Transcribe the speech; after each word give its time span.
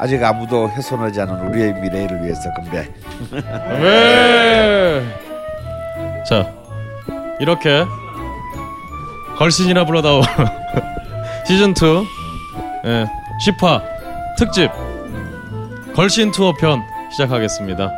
아직 0.00 0.24
아무도 0.24 0.70
훼손하지 0.70 1.20
않은 1.20 1.48
우리의 1.48 1.74
미래를 1.74 2.24
위해서 2.24 2.50
건배. 2.54 2.90
네. 3.30 5.29
자 6.30 6.48
이렇게 7.40 7.84
걸신이라 9.36 9.84
불러다오 9.84 10.22
시즌 11.44 11.70
2 11.70 12.06
예, 12.84 13.06
10화 13.44 13.82
특집 14.38 14.70
걸신 15.92 16.30
투어 16.30 16.52
편 16.52 16.84
시작하겠습니다. 17.10 17.90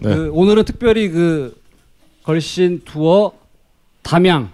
네. 0.00 0.14
그 0.14 0.30
오늘은 0.34 0.66
특별히 0.66 1.08
그 1.08 1.65
걸신 2.26 2.82
투어 2.84 3.32
담양 4.02 4.50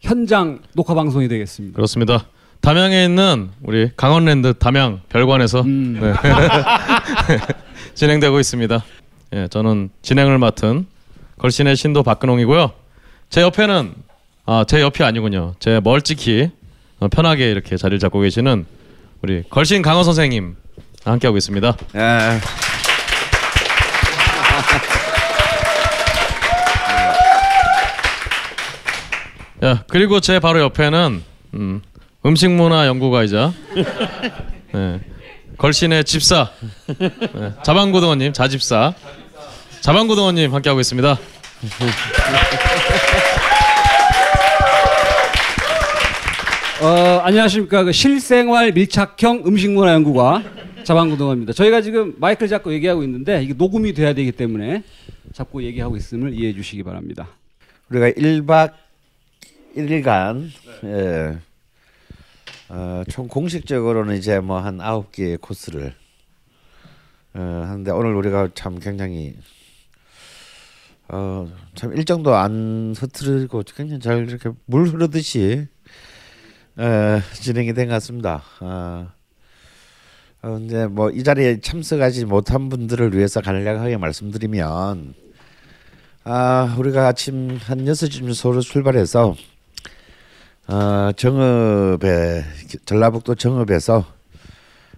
현장 0.00 0.60
녹화 0.74 0.94
방송이 0.94 1.26
되겠습니다. 1.26 1.74
그렇습니다. 1.74 2.26
담양에 2.60 3.04
있는 3.04 3.50
우리 3.64 3.90
강원랜드 3.96 4.54
담양 4.54 5.00
별관에서 5.08 5.62
음. 5.62 5.98
네. 6.00 6.14
진행되고 7.94 8.38
있습니다. 8.38 8.84
예, 9.32 9.48
저는 9.48 9.90
진행을 10.02 10.38
맡은 10.38 10.86
걸신의 11.38 11.74
신도 11.74 12.04
박근홍이고요. 12.04 12.70
제 13.28 13.40
옆에는 13.40 13.92
아, 14.44 14.64
제 14.68 14.80
옆이 14.80 15.02
아니군요. 15.02 15.54
제 15.58 15.80
멀찍이 15.82 16.50
어, 17.00 17.08
편하게 17.08 17.50
이렇게 17.50 17.76
자리를 17.76 17.98
잡고 17.98 18.20
계시는 18.20 18.66
우리 19.22 19.42
걸신 19.50 19.82
강원 19.82 20.04
선생님 20.04 20.54
함께하고 21.04 21.36
있습니다. 21.36 21.76
예. 21.96 22.65
야, 29.64 29.84
그리고 29.88 30.20
제 30.20 30.38
바로 30.38 30.60
옆에는 30.60 31.22
음, 31.54 31.80
음식 32.26 32.50
문화 32.50 32.86
연구가이자 32.86 33.52
네, 34.74 35.00
걸신의 35.56 36.04
집사 36.04 36.50
네, 36.98 37.52
자방고등어님 37.62 38.34
자집사 38.34 38.92
자방고등어님 39.80 40.52
함께하고 40.52 40.80
있습니다. 40.80 41.18
어, 46.82 47.20
안녕하십니까 47.24 47.84
그 47.84 47.92
실생활 47.92 48.72
밀착형 48.72 49.44
음식문화 49.46 49.94
연구가 49.94 50.42
자방고등어입니다. 50.84 51.54
저희가 51.54 51.80
지금 51.80 52.14
마이크를 52.18 52.48
잡고 52.48 52.74
얘기하고 52.74 53.02
있는데 53.04 53.42
이게 53.42 53.54
녹음이 53.54 53.94
돼야 53.94 54.12
되기 54.12 54.32
때문에 54.32 54.82
잡고 55.32 55.62
얘기하고 55.62 55.96
있음을 55.96 56.34
이해해 56.34 56.52
주시기 56.52 56.82
바랍니다. 56.82 57.28
우리가 57.88 58.10
1박 58.10 58.85
1일간 59.76 60.48
예. 60.84 61.38
어, 62.68 63.02
총 63.08 63.28
공식적으로는 63.28 64.16
이제 64.16 64.40
뭐 64.40 64.58
한 64.60 64.80
아홉 64.80 65.12
개의 65.12 65.36
코스를 65.38 65.94
어, 67.34 67.40
하는데 67.40 67.90
오늘 67.92 68.14
우리가 68.14 68.48
참 68.54 68.78
굉장히 68.80 69.36
어, 71.08 71.48
참 71.74 71.92
일정도 71.96 72.34
안 72.34 72.94
흐트리고 72.98 73.62
굉장히 73.76 74.00
잘 74.00 74.28
이렇게 74.28 74.50
물 74.66 74.88
흐르듯이 74.88 75.68
어, 76.76 77.20
진행이 77.34 77.72
된 77.74 77.86
것 77.88 77.92
같습니다. 77.94 78.42
어, 78.60 79.08
어, 80.42 80.58
이제 80.64 80.86
뭐 80.86 81.10
이 81.10 81.22
자리에 81.22 81.60
참석하지 81.60 82.24
못한 82.24 82.68
분들을 82.68 83.14
위해서 83.14 83.40
간략하게 83.40 83.96
말씀드리면 83.98 85.14
아 86.24 86.74
우리가 86.78 87.06
아침 87.06 87.56
한 87.62 87.84
6시쯤 87.84 88.34
서울 88.34 88.60
출발해서 88.60 89.36
어, 90.68 91.12
정읍에 91.12 92.44
전라북도 92.84 93.36
정읍에서 93.36 94.04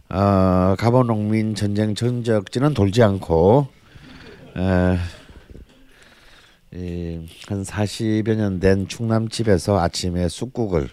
어, 0.09 0.75
가보 0.79 1.05
농민 1.05 1.55
전쟁 1.55 1.95
전적지는 1.95 2.73
돌지 2.73 3.03
않고 3.03 3.69
에, 4.57 4.99
이, 6.75 7.27
한 7.49 7.63
40여 7.63 8.35
년 8.37 8.61
된 8.61 8.89
충남집에서 8.89 9.79
아침에 9.79 10.29
쑥국을 10.29 10.89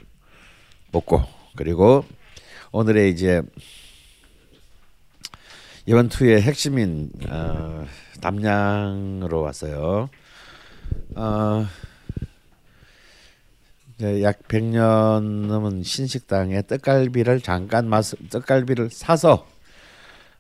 먹고 0.92 1.24
그리고 1.56 2.04
오늘의 2.74 3.12
이제 3.12 3.42
이번 5.86 6.10
투의 6.10 6.42
핵심인 6.42 7.12
어, 7.30 7.86
담양으로 8.20 9.40
왔어요. 9.42 10.10
어, 11.16 11.66
약 14.02 14.48
100년 14.48 15.48
넘은 15.48 15.84
신식당에 15.84 16.64
떡갈비를 16.64 17.40
잠깐 17.42 17.88
맛 17.88 18.06
떡갈비를 18.30 18.90
사서 18.90 19.48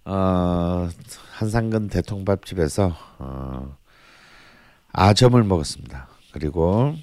어, 0.03 0.89
한상근 1.31 1.87
대통밥집에서 1.87 2.95
어, 3.19 3.77
아점을 4.91 5.41
먹었습니다. 5.43 6.07
그리고 6.33 6.95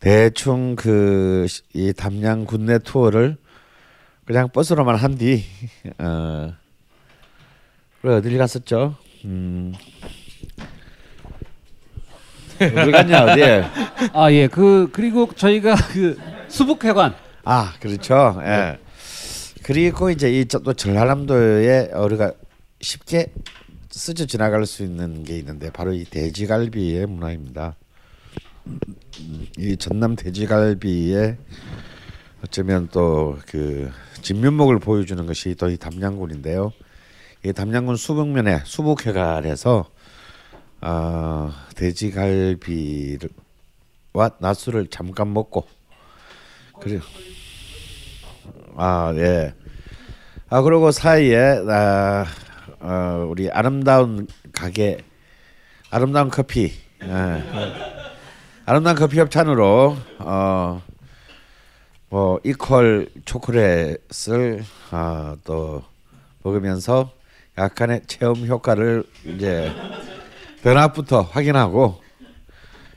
대충 0.00 0.76
그 0.76 1.46
이 1.74 1.92
담양 1.94 2.44
군내 2.44 2.78
투어를 2.80 3.36
그냥 4.26 4.48
버스로만 4.50 4.96
한 4.96 5.16
뒤 5.16 5.42
어, 5.98 6.52
그래 8.02 8.14
어딜 8.16 8.36
갔었죠? 8.38 8.96
음. 9.24 9.72
어디 12.66 12.90
갔냐 12.90 13.24
어디? 13.24 13.42
아 14.12 14.32
예, 14.32 14.46
그 14.48 14.88
그리고 14.92 15.28
저희가 15.34 15.74
그 15.92 16.18
수북회관 16.48 17.14
아 17.44 17.72
그렇죠. 17.80 18.40
예. 18.44 18.78
그리고 19.62 20.10
이제 20.10 20.30
이 20.30 20.44
또 20.44 20.72
전라남도에 20.74 21.90
우리가 21.94 22.32
쉽게 22.80 23.32
스쳐 23.90 24.26
지나갈 24.26 24.66
수 24.66 24.82
있는 24.82 25.22
게 25.22 25.38
있는데 25.38 25.70
바로 25.70 25.92
이 25.92 26.04
돼지갈비의 26.04 27.06
문화입니다. 27.06 27.76
이 29.58 29.76
전남 29.76 30.16
돼지갈비의 30.16 31.36
어쩌면 32.44 32.88
또 32.90 33.38
그 33.46 33.90
진면목을 34.22 34.78
보여주는 34.78 35.24
것이 35.26 35.54
또 35.56 35.68
이 35.68 35.76
담양군인데요. 35.76 36.72
이 37.44 37.52
담양군 37.52 37.96
수북면에 37.96 38.60
수북회관에서 38.64 39.86
어, 40.82 41.52
돼지갈비와 41.76 43.20
낮술을 44.38 44.88
잠깐 44.88 45.32
먹고 45.32 45.66
그래 46.80 46.98
아 48.76 49.12
예. 49.16 49.54
아 50.48 50.60
그리고 50.62 50.90
사이에 50.90 51.62
아, 51.68 52.26
어, 52.80 53.26
우리 53.28 53.48
아름다운 53.50 54.26
가게 54.52 54.98
아름다운 55.90 56.28
커피 56.30 56.72
예. 57.04 57.42
아름다운 58.66 58.96
커피 58.96 59.20
협찬으로 59.20 59.96
어, 60.18 60.82
뭐 62.08 62.40
이퀄 62.44 63.06
초콜릿을 63.24 64.64
아, 64.90 65.36
또 65.44 65.84
먹으면서 66.42 67.12
약간의 67.56 68.02
체험 68.06 68.46
효과를 68.46 69.04
이제 69.24 69.70
변화부터 70.62 71.22
확인하고 71.22 72.00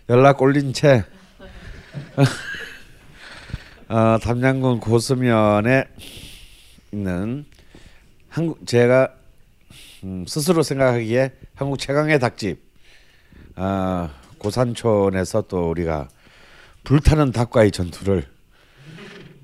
연락 0.08 0.42
올린 0.42 0.72
채 0.72 1.04
어, 3.90 4.18
담양군 4.22 4.80
고수면에 4.80 5.86
있는 6.92 7.46
한국 8.30 8.68
제가 8.68 9.14
음, 10.04 10.26
스스로 10.28 10.62
생각하기에 10.62 11.32
한국 11.56 11.80
최강의 11.80 12.20
닭집 12.20 12.62
어, 13.56 14.12
고산촌에서 14.38 15.44
또 15.44 15.70
우리가 15.72 16.08
불타는 16.84 17.32
닭과의 17.32 17.72
전투를 17.72 18.28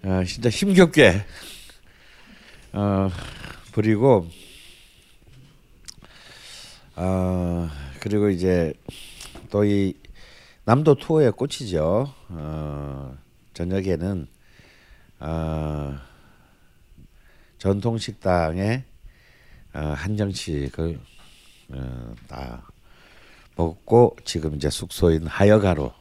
어, 0.03 0.23
진짜 0.27 0.49
힘겹게 0.49 1.25
어, 2.73 3.09
그리고 3.71 4.27
어, 6.95 7.69
그리고 8.01 8.29
이제 8.29 8.73
또 9.49 9.63
이 9.63 9.93
남도 10.63 10.95
투어의 10.95 11.31
꽃이죠. 11.31 12.13
어, 12.29 13.17
저녁에는 13.53 14.27
어, 15.19 15.97
전통 17.57 17.97
식당에 17.97 18.83
어, 19.73 19.79
한정식을 19.79 20.99
어, 21.69 22.15
다 22.27 22.71
먹고 23.55 24.15
지금 24.23 24.55
이제 24.55 24.69
숙소인 24.69 25.25
하여가로 25.25 25.93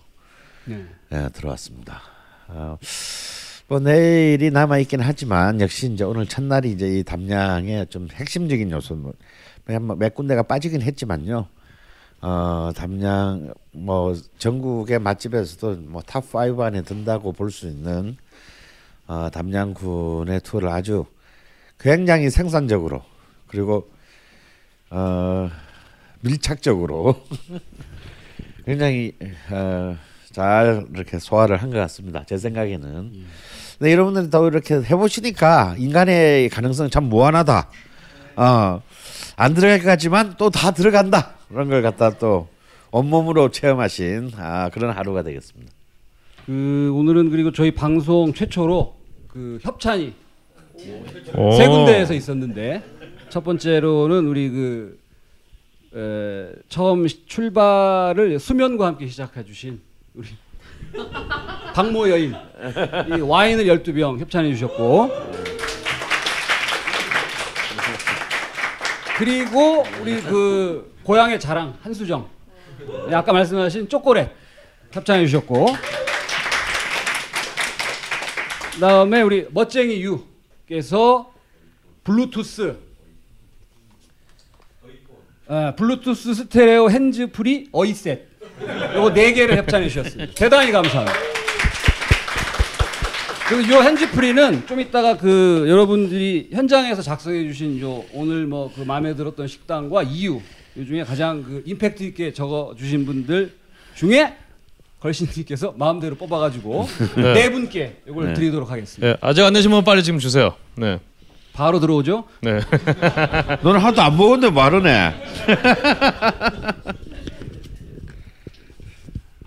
네. 0.67 0.87
예, 1.13 1.29
들어왔습니다. 1.33 2.03
어, 2.49 2.79
뭐 3.67 3.81
내일이 3.81 4.51
남아 4.51 4.79
있긴 4.81 5.01
하지만 5.01 5.61
역시 5.61 5.91
이제 5.91 6.05
오늘 6.05 6.27
첫날이 6.27 6.71
이제 6.71 6.99
이 6.99 7.03
담양의 7.03 7.87
좀 7.87 8.09
핵심적인 8.13 8.71
요소 8.71 9.15
뭐몇 9.65 10.15
군데가 10.15 10.43
빠지긴 10.43 10.83
했지만요. 10.83 11.49
어 12.23 12.71
담양 12.77 13.53
뭐 13.73 14.15
전국의 14.39 14.99
맛집에서도 14.99 15.77
뭐탑 15.83 16.35
5 16.35 16.63
안에 16.63 16.83
든다고 16.83 17.33
볼 17.33 17.51
수 17.51 17.67
있는 17.67 18.17
어 19.07 19.29
담양군의 19.33 20.41
투어를 20.43 20.69
아주 20.69 21.07
굉장히 21.79 22.29
생산적으로 22.31 23.03
그리고 23.47 23.91
어 24.91 25.49
밀착적으로 26.21 27.17
굉장히 28.67 29.13
어, 29.51 29.97
잘 30.33 30.87
이렇게 30.95 31.19
소화를 31.19 31.57
한 31.57 31.71
것 31.71 31.79
같습니다. 31.79 32.23
제 32.27 32.37
생각에는. 32.37 33.25
근데 33.79 33.93
여러분들이 33.93 34.31
더 34.31 34.47
이렇게 34.47 34.75
해보시니까 34.77 35.77
인간의 35.79 36.51
가능성 36.51 36.91
참 36.91 37.05
무한하다. 37.05 37.71
어, 38.37 38.83
안 39.41 39.55
들어갈 39.55 39.79
것 39.79 39.87
같지만 39.87 40.35
또 40.37 40.51
다 40.51 40.71
들어간다. 40.73 41.35
그런 41.49 41.69
걸 41.71 41.81
갖다 41.83 42.11
또 42.19 42.49
온몸으로 42.91 43.51
체험하신 43.51 44.33
아, 44.37 44.69
그런 44.71 44.91
하루가 44.91 45.23
되겠습니다. 45.23 45.73
그 46.47 46.91
오늘은 46.95 47.31
그리고 47.31 47.51
저희 47.53 47.71
방송 47.71 48.33
최초로 48.35 48.95
그 49.29 49.59
협찬이 49.63 50.13
오. 51.37 51.53
세 51.53 51.69
군데에서 51.69 52.15
있었는데 52.15 52.83
첫 53.29 53.45
번째로는 53.45 54.27
우리 54.27 54.51
그 54.51 54.99
에, 55.95 56.53
처음 56.69 57.07
시- 57.09 57.25
출발을 57.27 58.39
수면과 58.39 58.87
함께 58.87 59.07
시작해 59.07 59.45
주신 59.45 59.81
우리 60.15 60.29
박모 61.75 62.09
여인 62.11 62.35
이 63.17 63.21
와인을 63.21 63.65
12병 63.67 64.19
협찬해 64.19 64.53
주셨고 64.55 65.11
그리고 69.21 69.85
우리 70.01 70.19
그 70.23 70.97
고향의 71.03 71.39
자랑 71.39 71.77
한수정 71.83 72.27
네, 73.07 73.15
아까 73.15 73.35
말씀하신 73.35 73.87
초콜릿 73.87 74.31
협찬해 74.91 75.27
주셨고 75.27 75.67
그다음에 78.73 79.21
우리 79.21 79.47
멋쟁이 79.51 80.03
유께서 80.03 81.35
블루투스 82.03 82.79
아, 85.49 85.75
블루투스 85.77 86.33
스테레오 86.33 86.89
핸즈프리 86.91 87.69
어이셋 87.73 88.27
요거 88.95 89.13
네 89.13 89.35
개를 89.35 89.59
협찬해 89.59 89.89
주셨습니다. 89.89 90.33
대단히 90.35 90.73
감사합니다. 90.73 91.40
그리고 93.51 93.75
요 93.75 93.83
핸즈프리는 93.83 94.67
좀 94.69 94.81
이따가 94.81 95.17
그 95.17 95.65
여러분들이 95.69 96.51
현장에서 96.53 97.03
작성해 97.03 97.49
주신 97.49 97.81
요 97.81 98.05
오늘 98.15 98.47
뭐 98.47 98.71
그 98.75 98.83
마음에 98.83 99.15
들었던 99.17 99.49
식당과 99.49 100.05
이유 100.05 100.37
요 100.37 100.87
중에 100.87 101.03
가장 101.03 101.43
그 101.43 101.63
임팩트 101.67 102.05
있게 102.05 102.33
적어 102.33 102.75
주신 102.79 103.05
분들 103.05 103.53
중에 103.97 104.37
걸신님께서 105.01 105.75
마음대로 105.77 106.15
뽑아가지고 106.15 106.87
네. 107.17 107.33
네 107.35 107.51
분께 107.51 108.01
이걸 108.09 108.29
네. 108.29 108.35
드리도록 108.35 108.71
하겠습니다. 108.71 109.09
예, 109.09 109.17
아직 109.21 109.43
안 109.43 109.53
내신 109.53 109.71
분 109.73 109.83
빨리 109.83 110.05
지금 110.05 110.21
주세요. 110.21 110.55
네. 110.77 111.01
바로 111.53 111.81
들어오죠. 111.81 112.25
네. 112.43 112.61
너는 113.63 113.81
하도 113.81 114.01
안 114.03 114.17
먹었는데 114.17 114.55
말하네. 114.55 115.15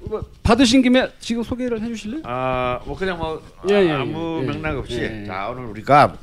뭐 0.09 0.21
받으신 0.43 0.81
김에 0.81 1.09
지금 1.19 1.41
소개를 1.41 1.81
해주실래요? 1.81 2.21
아, 2.25 2.79
뭐 2.85 2.95
그냥 2.95 3.17
뭐 3.17 3.41
예, 3.69 3.75
예, 3.75 3.91
아무 3.91 4.41
예. 4.43 4.47
맥락 4.47 4.77
없이 4.77 4.99
예. 4.99 5.25
자 5.25 5.49
오늘 5.49 5.65
우리가 5.65 6.17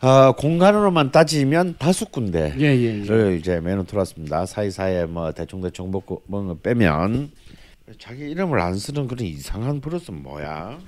어, 0.00 0.32
공간으로만 0.32 1.10
따지면 1.10 1.74
다섯 1.78 2.12
군데. 2.12 2.54
예예. 2.56 3.00
예, 3.02 3.04
를 3.04 3.36
이제 3.38 3.60
메뉴 3.60 3.84
들어왔습니다. 3.84 4.46
사이사이에 4.46 5.06
뭐 5.06 5.32
대충 5.32 5.60
대충 5.60 5.90
먹고 5.90 6.22
거 6.30 6.56
빼면 6.62 7.32
자기 7.98 8.30
이름을 8.30 8.60
안 8.60 8.76
쓰는 8.76 9.08
그런 9.08 9.26
이상한 9.26 9.80
버릇은 9.80 10.22
뭐야? 10.22 10.78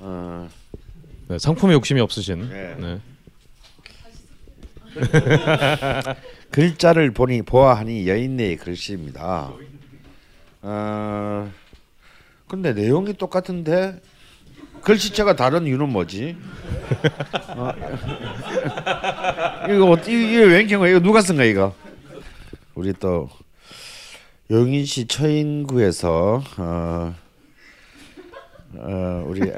어, 0.00 0.48
네, 1.28 1.38
상품에 1.38 1.72
욕심이 1.72 2.00
없으신. 2.00 2.48
네. 2.48 2.76
네. 2.78 3.00
글자를 6.50 7.10
보니 7.12 7.42
보아하니 7.42 8.06
여인네의 8.06 8.56
글씨입니다. 8.58 9.52
어, 10.66 11.50
근데 12.48 12.72
내용이 12.72 13.12
똑같은데 13.14 14.00
글씨체가 14.80 15.36
다른 15.36 15.66
이유는 15.66 15.90
뭐지? 15.90 16.36
어, 17.48 17.70
이거 19.70 19.90
어떻게 19.90 20.12
이게 20.12 20.44
웬 20.44 20.66
경우야? 20.66 20.90
이거 20.90 21.00
누가 21.00 21.20
쓴 21.20 21.36
거야 21.36 21.46
이거? 21.46 21.74
우리 22.74 22.94
또 22.94 23.28
용인시 24.50 25.06
처인구에서 25.06 26.42
어, 26.56 27.14
어, 28.74 29.24
우리 29.26 29.40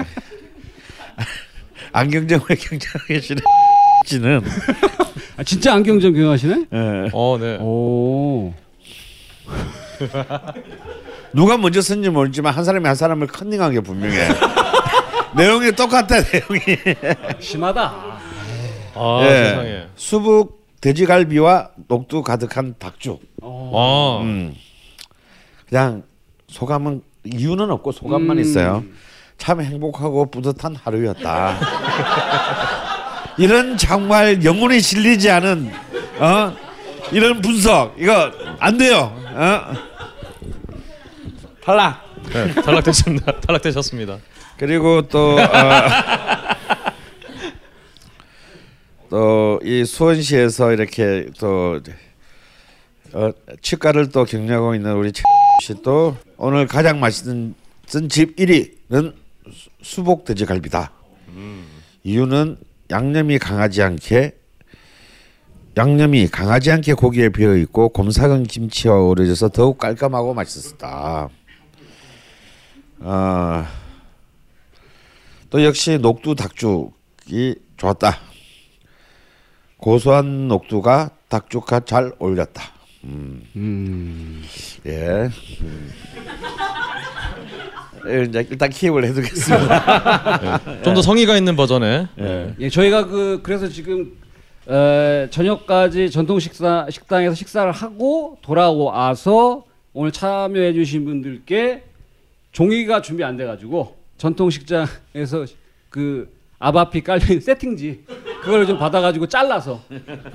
안경정을 1.93 2.47
경쟁하고 2.47 3.07
계시는 3.07 3.43
씨는 4.07 4.41
아, 5.37 5.43
진짜 5.45 5.73
안경점 5.75 6.15
경영하시네? 6.15 6.67
예. 6.73 7.11
어, 7.13 7.39
네. 7.41 7.59
오. 7.61 8.53
누가 11.33 11.57
먼저 11.57 11.81
썼는지 11.81 12.11
모르지만 12.11 12.53
한 12.53 12.65
사람이 12.65 12.87
한 12.87 12.95
사람을 12.95 13.27
컨닝한 13.27 13.73
게 13.73 13.81
분명해. 13.81 14.17
내용이 15.37 15.73
똑같아 15.73 16.21
내용이. 16.21 16.61
심하다. 17.41 17.95
아, 18.95 19.21
예. 19.23 19.29
세상에. 19.29 19.87
수북 19.97 20.67
돼지갈비와 20.81 21.71
녹두 21.89 22.23
가득한 22.23 22.75
닭죽. 22.79 23.21
어. 23.43 24.21
아. 24.21 24.25
음. 24.25 24.55
그냥 25.69 26.05
소감은 26.49 27.03
이유는 27.25 27.71
없고 27.71 27.93
소감만 27.93 28.39
음. 28.39 28.41
있어요. 28.43 28.85
참 29.37 29.61
행복하고 29.61 30.31
뿌듯한 30.31 30.77
하루였다. 30.77 31.59
이런 33.39 33.77
정말 33.77 34.43
영혼이 34.45 34.81
실리지 34.81 35.31
않은 35.31 35.71
어 36.21 36.57
이런 37.13 37.41
분석 37.41 37.95
이거 37.99 38.33
안 38.59 38.79
돼요. 38.79 39.13
어? 39.35 39.61
탈락. 41.63 42.05
네, 42.33 42.53
탈락되셨습니다. 42.55 43.41
탈락되셨습니다. 43.41 44.19
그리고 44.59 45.03
또 45.03 45.37
또이 49.11 49.85
수원시에서 49.85 50.73
이렇게 50.73 51.27
또 51.39 51.81
어, 53.13 53.31
치과를 53.63 54.11
또 54.11 54.25
경영하고 54.25 54.75
있는 54.75 54.95
우리 54.95 55.13
씨또 55.63 56.17
오늘 56.37 56.67
가장 56.67 56.99
맛있는 57.01 57.55
집 58.09 58.37
1위는 58.37 59.15
수복 59.83 60.25
돼지갈비다. 60.25 60.91
이유는 62.03 62.59
양념이 62.91 63.39
강하지 63.39 63.83
않게 63.83 64.33
양념이 65.77 66.29
강하지 66.29 66.71
않게 66.73 66.95
고기에 66.95 67.29
배어 67.29 67.55
있고 67.57 67.91
곰삭은 67.91 68.45
김치와 68.45 68.97
어우러져서 68.97 69.51
더욱 69.51 69.77
깔끔하고 69.79 70.33
맛있었다. 70.33 71.29
아. 73.01 73.67
또 75.51 75.63
역시 75.63 75.99
녹두 75.99 76.35
닭죽이 76.35 77.57
좋았다. 77.77 78.19
고소한 79.77 80.49
녹두가 80.49 81.11
닭죽과 81.29 81.81
잘 81.81 82.11
어울렸다. 82.19 82.63
음. 83.05 84.43
예. 84.87 85.29
음. 85.61 85.93
예, 88.09 88.23
이제 88.25 88.47
일단 88.51 88.71
키입을 88.71 89.05
해두겠습니다. 89.05 90.83
좀 90.83 90.95
더 90.95 91.03
성의가 91.03 91.37
있는 91.37 91.55
버전의 91.57 92.09
예. 92.21 92.55
예, 92.61 92.71
저희가 92.71 93.07
그 93.07 93.41
그래서 93.43 93.69
지금 93.69 94.17
에, 94.69 95.29
저녁까지 95.31 96.11
전통 96.11 96.41
식사 96.41 96.87
식당에서 96.91 97.35
식사를 97.35 97.71
하고 97.71 98.39
돌아와서 98.43 99.65
오늘 99.93 100.11
참여해 100.13 100.73
주신 100.75 101.05
분들께 101.05 101.85
종이가 102.53 103.03
준비 103.03 103.23
안 103.23 103.37
돼 103.37 103.45
가지고 103.47 103.97
전통 104.19 104.51
식장에서 104.51 105.47
그 105.91 106.35
아바피 106.59 107.03
깔린 107.03 107.41
세팅지 107.41 108.05
그걸 108.43 108.67
좀 108.67 108.79
받아 108.79 109.01
가지고 109.01 109.27
잘라서 109.27 109.83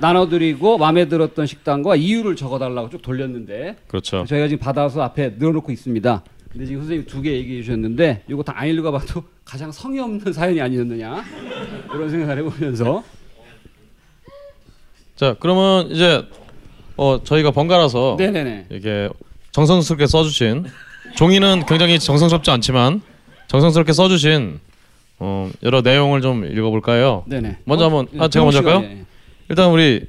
나눠 0.00 0.28
드리고 0.28 0.78
마음에 0.78 1.08
들었던 1.08 1.46
식당과 1.46 1.96
이유를 1.96 2.36
적어 2.36 2.58
달라고 2.58 2.88
쭉 2.90 3.02
돌렸는데 3.02 3.76
그렇죠. 3.88 4.24
저희가 4.26 4.46
지금 4.48 4.60
받아서 4.60 5.02
앞에 5.02 5.36
늘어 5.38 5.50
놓고 5.52 5.72
있습니다. 5.72 6.22
근데 6.52 6.66
지금 6.66 6.82
선생님 6.82 7.06
두 7.06 7.22
개 7.22 7.32
얘기해 7.32 7.62
주셨는데 7.62 8.22
이거 8.28 8.42
다 8.42 8.52
안 8.56 8.68
읽어봐도 8.68 9.24
가장 9.44 9.72
성의 9.72 10.00
없는 10.00 10.32
사연이 10.32 10.60
아니었느냐 10.60 11.24
그런 11.90 12.08
생각을 12.10 12.38
해보면서 12.38 13.02
자 15.16 15.36
그러면 15.40 15.90
이제 15.90 16.24
어 16.96 17.20
저희가 17.22 17.50
번갈아서 17.50 18.16
네네네 18.18 18.66
이게 18.70 19.08
정성스럽게 19.52 20.06
써주신 20.06 20.66
종이는 21.16 21.66
굉장히 21.66 21.98
정성스럽지 21.98 22.50
않지만 22.50 23.02
정성스럽게 23.48 23.92
써주신 23.92 24.60
어, 25.18 25.50
여러 25.62 25.82
내용을 25.82 26.20
좀 26.20 26.44
읽어볼까요? 26.44 27.24
네네 27.26 27.58
먼저 27.64 27.84
한번 27.84 28.08
예, 28.14 28.20
아 28.20 28.28
제가 28.28 28.44
먼저 28.44 28.58
할까요? 28.58 28.82
예. 28.82 29.04
일단 29.48 29.70
우리 29.70 30.04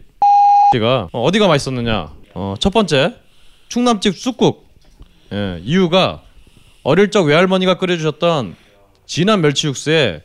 씨가 0.74 1.10
어, 1.12 1.24
어디가 1.24 1.48
맛있었느냐? 1.48 2.12
어, 2.34 2.56
첫 2.60 2.72
번째 2.72 3.16
충남집 3.68 4.18
쑥국 4.18 4.68
예, 5.34 5.60
이유가 5.64 6.24
어릴 6.84 7.12
적 7.12 7.24
외할머니가 7.26 7.78
끓여주셨던 7.78 8.56
진한 9.06 9.42
멸치 9.42 9.68
육수에 9.68 10.22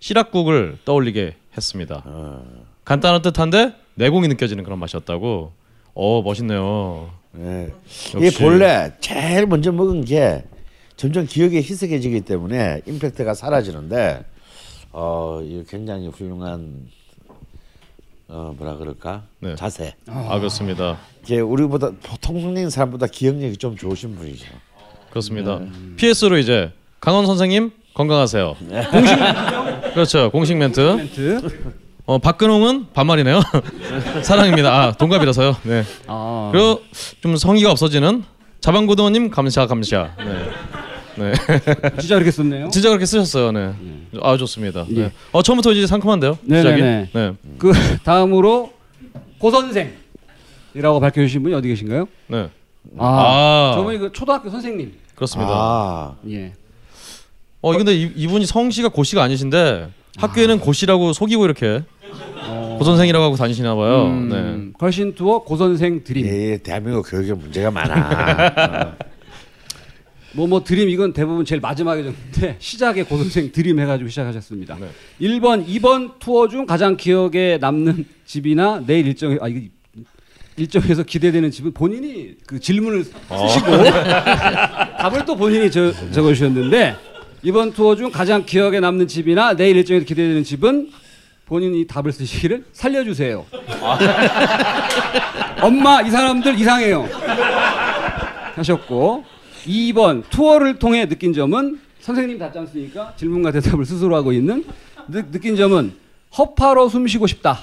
시락국을 0.00 0.78
떠올리게 0.84 1.36
했습니다. 1.56 2.02
간단한 2.84 3.22
듯한데 3.22 3.74
내공이 3.94 4.28
느껴지는 4.28 4.64
그런 4.64 4.78
맛이었다고. 4.78 5.52
어 5.94 6.22
멋있네요. 6.22 7.10
예. 7.38 7.72
역시. 7.84 8.16
이게 8.18 8.30
본래 8.38 8.92
제일 9.00 9.46
먼저 9.46 9.72
먹은 9.72 10.04
게 10.04 10.44
점점 10.96 11.26
기억에 11.26 11.56
희석해지기 11.56 12.22
때문에 12.22 12.82
임팩트가 12.86 13.34
사라지는데 13.34 14.24
어 14.92 15.40
굉장히 15.68 16.08
훌륭한 16.08 16.88
어 18.28 18.54
뭐라 18.56 18.76
그럴까 18.76 19.24
네. 19.40 19.54
자세. 19.56 19.94
아 20.06 20.38
그렇습니다. 20.38 20.98
이게 21.24 21.40
우리보다 21.40 21.90
보통 22.02 22.70
사람보다 22.70 23.06
기억력이 23.06 23.56
좀 23.58 23.76
좋으신 23.76 24.16
분이죠. 24.16 24.46
그렇습니다. 25.10 25.60
PS로 25.96 26.38
이제 26.38 26.72
강원 27.00 27.26
선생님 27.26 27.72
건강하세요. 27.94 28.56
네. 28.68 28.86
공식 28.86 29.16
그렇죠 29.92 30.30
공식 30.30 30.56
멘트. 30.56 31.72
어 32.04 32.18
박근홍은 32.18 32.88
반말이네요. 32.92 33.40
사랑입니다. 34.22 34.74
아 34.74 34.92
동갑이라서요. 34.92 35.56
네. 35.62 35.84
아 36.08 36.50
그리고 36.52 36.82
좀 37.20 37.36
성의가 37.36 37.70
없어지는 37.70 38.24
자방고등어님 38.60 39.30
감사 39.30 39.66
감사. 39.66 40.10
네. 40.18 40.50
네. 41.16 41.32
진짜 42.00 42.16
그렇게 42.16 42.30
썼네요. 42.32 42.70
진짜 42.70 42.88
그렇게 42.88 43.06
쓰셨어요. 43.06 43.52
네. 43.52 43.72
아 44.20 44.36
좋습니다. 44.36 44.84
네. 44.88 45.00
예. 45.02 45.12
어 45.30 45.42
처음부터 45.42 45.72
이제 45.72 45.86
상큼한데요. 45.86 46.38
시작이. 46.42 46.82
네네네. 46.82 47.08
네. 47.12 47.32
그 47.58 47.72
다음으로 48.02 48.72
고 49.38 49.50
선생이라고 49.50 50.98
밝혀주신 51.00 51.42
분이 51.44 51.54
어디 51.54 51.68
계신가요? 51.68 52.08
네. 52.28 52.48
아, 52.98 53.06
아. 53.06 53.72
저분이 53.76 53.98
그 53.98 54.12
초등학교 54.12 54.50
선생님. 54.50 54.92
그렇습니다. 55.14 55.52
아 55.52 56.16
예. 56.28 56.52
어 57.60 57.76
근데 57.76 57.94
이, 57.94 58.10
이분이 58.16 58.44
성씨가 58.46 58.88
고씨가 58.88 59.22
아니신데 59.22 59.88
학교에는 60.18 60.60
고씨라고 60.60 61.12
속이고 61.12 61.44
이렇게 61.44 61.82
고 62.78 62.84
선생이라고 62.84 63.24
하고 63.24 63.36
다니시나 63.36 63.74
봐요. 63.74 64.08
네. 64.08 64.34
음, 64.34 64.72
걸신 64.78 65.14
투어 65.14 65.40
고 65.40 65.56
선생 65.56 66.02
드림. 66.04 66.26
예, 66.26 66.58
대한민국 66.58 67.02
교육에 67.08 67.32
문제가 67.32 67.70
많아. 67.70 68.96
뭐뭐 70.34 70.64
드림 70.64 70.88
이건 70.88 71.12
대부분 71.12 71.44
제일 71.44 71.60
마지막에 71.60 72.02
줬는데 72.02 72.56
시작에 72.58 73.04
고 73.04 73.18
선생 73.18 73.52
드림 73.52 73.78
해가지고 73.78 74.08
시작하셨습니다. 74.08 74.76
네. 74.80 74.88
1번, 75.20 75.66
2번 75.66 76.18
투어 76.18 76.48
중 76.48 76.66
가장 76.66 76.96
기억에 76.96 77.58
남는 77.60 78.06
집이나 78.24 78.82
내일 78.86 79.06
일정에 79.08 79.36
아 79.40 79.48
이거 79.48 79.60
일정에서 80.56 81.02
기대되는 81.02 81.50
집은 81.50 81.72
본인이 81.72 82.34
그 82.46 82.58
질문을 82.60 83.04
쓰시고 83.04 83.66
답을 84.98 85.24
또 85.24 85.36
본인이 85.36 85.70
저, 85.70 85.92
적어주셨는데 86.10 86.96
이번 87.42 87.72
투어 87.72 87.96
중 87.96 88.10
가장 88.10 88.44
기억에 88.46 88.80
남는 88.80 89.08
집이나 89.08 89.54
내일 89.54 89.76
일정에서 89.76 90.06
기대되는 90.06 90.44
집은 90.44 90.90
본인이 91.46 91.86
답을 91.86 92.12
쓰시기를 92.12 92.64
살려주세요. 92.72 93.44
엄마 95.60 96.00
이 96.02 96.10
사람들 96.10 96.58
이상해요. 96.58 97.08
하셨고 98.54 99.24
2번 99.66 100.22
투어를 100.30 100.78
통해 100.78 101.06
느낀 101.06 101.32
점은 101.32 101.80
선생님 102.00 102.38
답지 102.38 102.58
않습니까? 102.60 103.12
질문과 103.16 103.50
대답을 103.52 103.84
스스로 103.84 104.14
하고 104.14 104.32
있는 104.32 104.64
느, 105.08 105.30
느낀 105.30 105.56
점은 105.56 105.94
허파로 106.38 106.88
숨쉬고 106.88 107.26
싶다. 107.26 107.58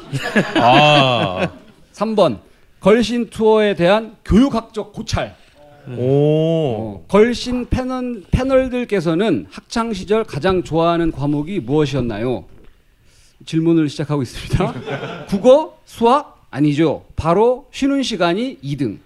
아. 0.55 1.49
3번 1.93 2.39
걸신 2.79 3.29
투어에 3.29 3.75
대한 3.75 4.15
교육학적 4.25 4.93
고찰. 4.93 5.35
오. 5.97 6.01
어, 6.01 7.05
걸신 7.07 7.67
패널, 7.69 8.23
패널들께서는 8.31 9.47
학창 9.49 9.93
시절 9.93 10.23
가장 10.23 10.63
좋아하는 10.63 11.11
과목이 11.11 11.59
무엇이었나요? 11.59 12.45
질문을 13.45 13.89
시작하고 13.89 14.21
있습니다. 14.21 15.25
국어, 15.27 15.77
수학 15.85 16.45
아니죠. 16.51 17.05
바로 17.15 17.67
쉬는 17.71 18.03
시간이 18.03 18.57
2등. 18.63 18.99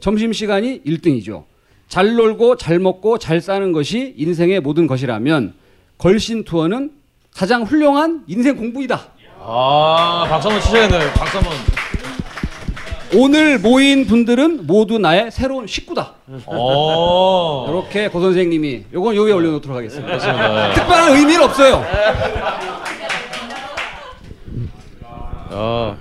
점심 0.00 0.32
시간이 0.32 0.82
1등이죠. 0.82 1.44
잘 1.88 2.14
놀고 2.14 2.56
잘 2.56 2.78
먹고 2.78 3.18
잘 3.18 3.40
사는 3.40 3.72
것이 3.72 4.14
인생의 4.16 4.60
모든 4.60 4.86
것이라면 4.86 5.54
걸신 5.98 6.44
투어는 6.44 6.92
가장 7.34 7.62
훌륭한 7.62 8.24
인생 8.26 8.56
공부이다. 8.56 9.12
아 9.40 10.26
박수 10.28 10.48
한번 10.48 10.62
치셔야겠네요. 10.62 11.12
박수 11.12 11.38
한번. 11.38 11.75
오늘 13.16 13.58
모인 13.58 14.06
분들은 14.06 14.66
모두 14.66 14.98
나의 14.98 15.30
새로운 15.30 15.66
식구다. 15.66 16.14
오. 16.46 17.66
이렇게 17.70 18.08
고 18.08 18.20
선생님이 18.20 18.84
요건 18.92 19.16
여기에 19.16 19.32
올려놓도록 19.32 19.76
하겠습니다. 19.76 20.18
네. 20.18 20.74
특별한 20.74 21.16
의미는 21.16 21.42
없어요. 21.44 21.82
아, 25.48 25.96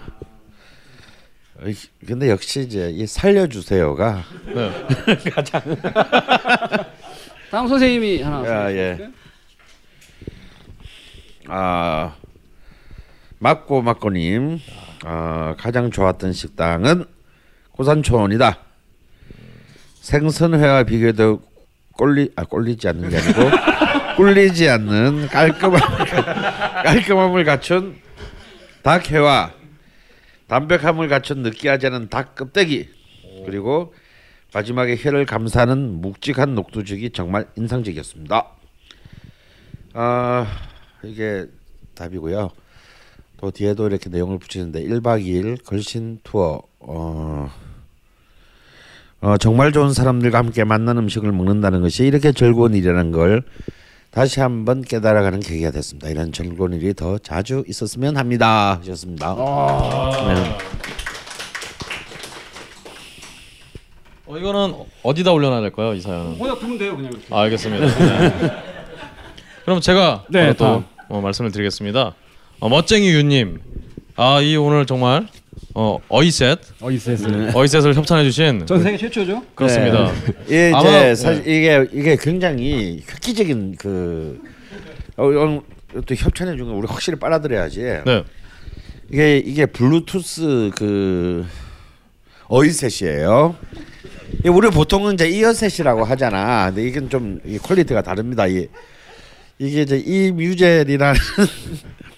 어이, 1.64 1.74
근데 2.06 2.30
역시 2.30 2.60
이제 2.62 2.92
이 2.94 3.08
살려주세요가 3.08 4.24
네. 4.54 4.72
다음 7.50 7.68
선생님이 7.70 8.22
하나. 8.22 8.38
아, 8.40 8.72
예. 8.74 9.10
아 11.48 12.16
막고 13.40 13.82
막고님 13.82 14.60
아, 15.08 15.56
가장 15.60 15.92
좋았던 15.92 16.34
식당은 16.34 17.06
고산초원이다. 17.74 18.58
생선회와 20.02 20.84
비교해도 20.84 21.42
꼴리 21.92 22.32
아 22.36 22.44
꼴리지 22.44 22.88
않는 22.90 23.10
게 23.10 23.18
아니고 23.18 23.42
꿀리지 24.18 24.68
않는 24.68 25.28
깔끔함 25.28 25.80
깔끔함을 26.84 27.44
갖춘 27.44 27.96
닭회와 28.82 29.54
담백함을 30.48 31.08
갖춘 31.08 31.44
느끼하지 31.44 31.86
않은 31.88 32.10
닭 32.10 32.36
껍데기 32.36 32.90
그리고 33.46 33.94
마지막에 34.54 34.96
혀를 34.98 35.26
감싸는 35.26 36.02
묵직한 36.02 36.56
녹두죽이 36.56 37.12
정말 37.12 37.46
인상적이었습니다. 37.56 38.48
아 39.94 40.48
이게 41.04 41.46
답이고요. 41.94 42.65
또 43.38 43.52
뒤에도 43.52 43.88
이렇게 43.88 44.10
내용을 44.10 44.40
붙이는데 44.40 44.84
1박 44.84 45.24
2일 45.24 45.64
걸신 45.66 46.20
투어 46.24 46.62
어, 46.80 47.50
어, 49.22 49.38
정말 49.38 49.72
좋은 49.72 49.94
사람들과 49.94 50.38
함께 50.38 50.64
만난 50.64 50.98
음식을 50.98 51.32
먹는다는 51.32 51.82
것이 51.82 52.06
이렇게 52.06 52.32
즐거운 52.32 52.74
일이라는 52.74 53.12
걸 53.12 53.44
다시 54.12 54.40
한번 54.40 54.82
깨달아가는 54.82 55.42
계기가 55.42 55.72
됐습니다. 55.72 56.08
이런 56.10 56.32
즐거운 56.32 56.72
일이 56.74 56.94
더 56.94 57.18
자주 57.18 57.66
있었으면 57.68 58.16
합니다. 58.16 58.78
하셨습니다. 58.80 59.36
네. 59.36 60.58
어, 64.28 64.38
이거는 64.38 64.74
어디다 65.04 65.34
올려놔야 65.34 65.62
될까요? 65.62 65.94
이 65.94 66.00
사연은. 66.00 66.40
그냥 66.40 66.58
두면 66.58 66.78
돼요, 66.78 66.96
그냥 66.96 67.12
이렇게. 67.12 67.36
아, 67.36 67.42
알겠습니다. 67.42 67.86
네. 67.88 68.52
그럼 69.66 69.82
제가 69.82 70.24
네, 70.30 70.50
어, 70.50 70.54
또. 70.54 70.84
어, 71.10 71.20
말씀을 71.22 71.52
드리겠습니다. 71.52 72.16
어, 72.60 72.70
멋쟁이 72.70 73.10
유님, 73.10 73.60
아이 74.16 74.56
오늘 74.56 74.86
정말 74.86 75.28
어, 75.74 76.00
어이셋, 76.10 76.60
어이스에스. 76.82 77.52
어이셋을 77.54 77.94
협찬해주신 77.96 78.66
전 78.66 78.82
세계 78.82 78.98
최초죠. 78.98 79.44
그렇습니다. 79.56 80.12
예, 80.50 80.70
이제 80.70 80.72
아마- 80.74 81.16
사실 81.16 81.42
이게 81.42 81.86
이게 81.92 82.16
굉장히 82.20 83.04
획기적인 83.10 83.76
그 83.78 84.42
어, 85.18 85.26
어, 85.26 85.62
또 86.06 86.16
협찬해 86.16 86.56
준거 86.58 86.72
우리 86.74 86.88
확실히 86.88 87.20
빨아들여야지. 87.20 87.82
네, 88.06 88.24
이게 89.12 89.38
이게 89.38 89.66
블루투스 89.66 90.72
그 90.76 91.46
어이셋이에요. 92.48 93.56
이 94.46 94.50
우리 94.50 94.70
보통은 94.70 95.16
이제 95.16 95.30
earset이라고 95.30 96.04
하잖아. 96.06 96.68
근데 96.72 96.88
이건 96.88 97.10
좀이 97.10 97.58
quality가 97.62 98.02
다릅니다. 98.02 98.48
이 98.48 98.68
이게 99.60 99.82
이제 99.84 100.02
이 100.06 100.32
뮤젤이라는 100.32 101.20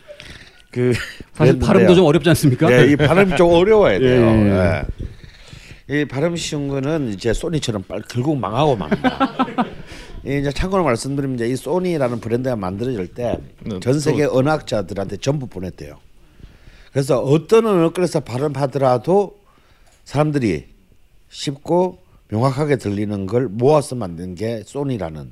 그 0.78 0.94
사실. 1.34 1.58
발음도 1.58 1.96
좀 1.96 2.06
어렵지 2.06 2.30
않습니까? 2.30 2.72
예, 2.72 2.92
이 2.92 2.96
발음이 2.96 3.36
좀 3.36 3.50
어려워야 3.52 3.98
돼요. 3.98 4.28
예. 4.28 4.84
예. 5.90 6.02
이 6.02 6.06
발음 6.06 6.36
쉬운 6.36 6.68
거는 6.68 7.14
이제 7.14 7.34
소니처럼 7.34 7.84
빨리 7.84 8.04
결국 8.08 8.38
망하고 8.38 8.76
맙니다. 8.76 9.36
이 10.26 10.38
이제 10.40 10.52
참고로 10.52 10.84
말씀드리면 10.84 11.36
이제 11.36 11.48
이 11.48 11.56
소니라는 11.56 12.20
브랜드가 12.20 12.56
만들어질 12.56 13.08
때 13.08 13.40
네, 13.62 13.80
전 13.80 14.00
세계 14.00 14.26
언어학자들한테 14.26 15.18
전부 15.18 15.48
보냈대요. 15.48 15.98
그래서 16.92 17.20
어떤 17.20 17.66
언어권에서 17.66 18.20
발음하더라도 18.20 19.38
사람들이 20.04 20.66
쉽고 21.30 22.00
명확하게 22.30 22.76
들리는 22.76 23.26
걸 23.26 23.48
모아서 23.48 23.96
만든 23.96 24.36
게 24.36 24.62
소니라는 24.66 25.32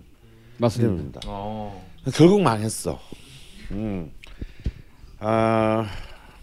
맞습니다. 0.58 1.20
어. 1.26 1.86
결국 2.14 2.42
망했어. 2.42 3.00
음. 3.72 4.10
아, 5.28 5.90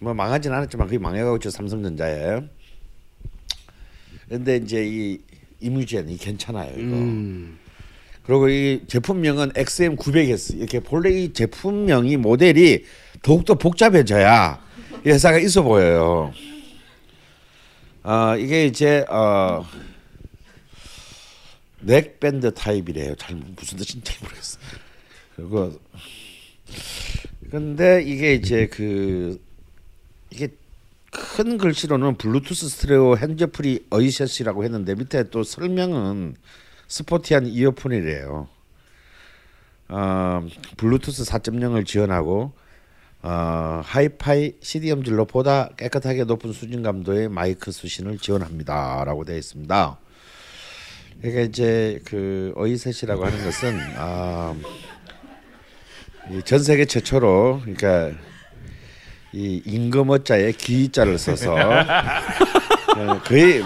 뭐 0.00 0.12
망하진 0.12 0.52
않았지만 0.52 0.88
거의 0.88 0.98
망해가고 0.98 1.36
있죠 1.36 1.50
삼성전자에. 1.50 2.40
근데 4.28 4.56
이제 4.56 4.84
이 4.84 5.20
이뮤젠이 5.60 6.16
괜찮아요 6.16 6.72
이거. 6.72 6.96
음. 6.96 7.58
그리고 8.24 8.48
이 8.48 8.82
제품명은 8.88 9.52
XM900S 9.52 10.58
이렇게 10.58 10.80
본래 10.80 11.10
이 11.10 11.32
제품명이 11.32 12.16
모델이 12.16 12.84
더욱더 13.22 13.54
복잡해져야 13.54 14.60
이 15.06 15.10
회사가 15.10 15.38
있어 15.38 15.62
보여요. 15.62 16.32
아 18.02 18.34
이게 18.36 18.66
이제 18.66 19.04
어 19.08 19.64
넥밴드 21.78 22.52
타입이래요. 22.52 23.14
잘 23.14 23.36
무슨 23.36 23.78
뜻인지 23.78 24.02
잘 24.02 24.16
모르겠어. 24.22 24.58
그리고 25.36 25.80
근데 27.52 28.02
이게 28.02 28.32
이제 28.32 28.66
그 28.66 29.38
이게 30.30 30.48
큰 31.10 31.58
글씨로는 31.58 32.16
블루투스 32.16 32.66
스테레오 32.70 33.18
핸즈프리 33.18 33.88
어이셋이라고 33.90 34.64
했는데 34.64 34.94
밑에 34.94 35.28
또 35.28 35.42
설명은 35.42 36.34
스포티한 36.88 37.46
이어폰이래요. 37.48 38.48
어, 39.88 40.46
블루투스 40.78 41.24
4.0을 41.24 41.84
지원하고 41.84 42.52
어, 43.20 43.82
하이파이 43.84 44.54
CD 44.62 44.90
음질로 44.90 45.26
보다 45.26 45.68
깨끗하게 45.76 46.24
높은 46.24 46.54
수준 46.54 46.82
감도의 46.82 47.28
마이크 47.28 47.70
수신을 47.70 48.16
지원합니다라고 48.16 49.26
되어 49.26 49.36
있습니다. 49.36 49.98
이게 51.22 51.42
이제 51.42 52.00
그 52.06 52.54
어이셋이라고 52.56 53.26
하는 53.26 53.44
것은 53.44 53.78
아, 53.98 54.56
이 54.56 54.91
전 56.44 56.58
세계 56.60 56.84
최초로 56.84 57.60
그러니까 57.62 58.10
이 59.32 59.62
임금어자에 59.64 60.52
기자를 60.52 61.18
써서 61.18 61.54
어, 62.96 63.20
거의 63.24 63.62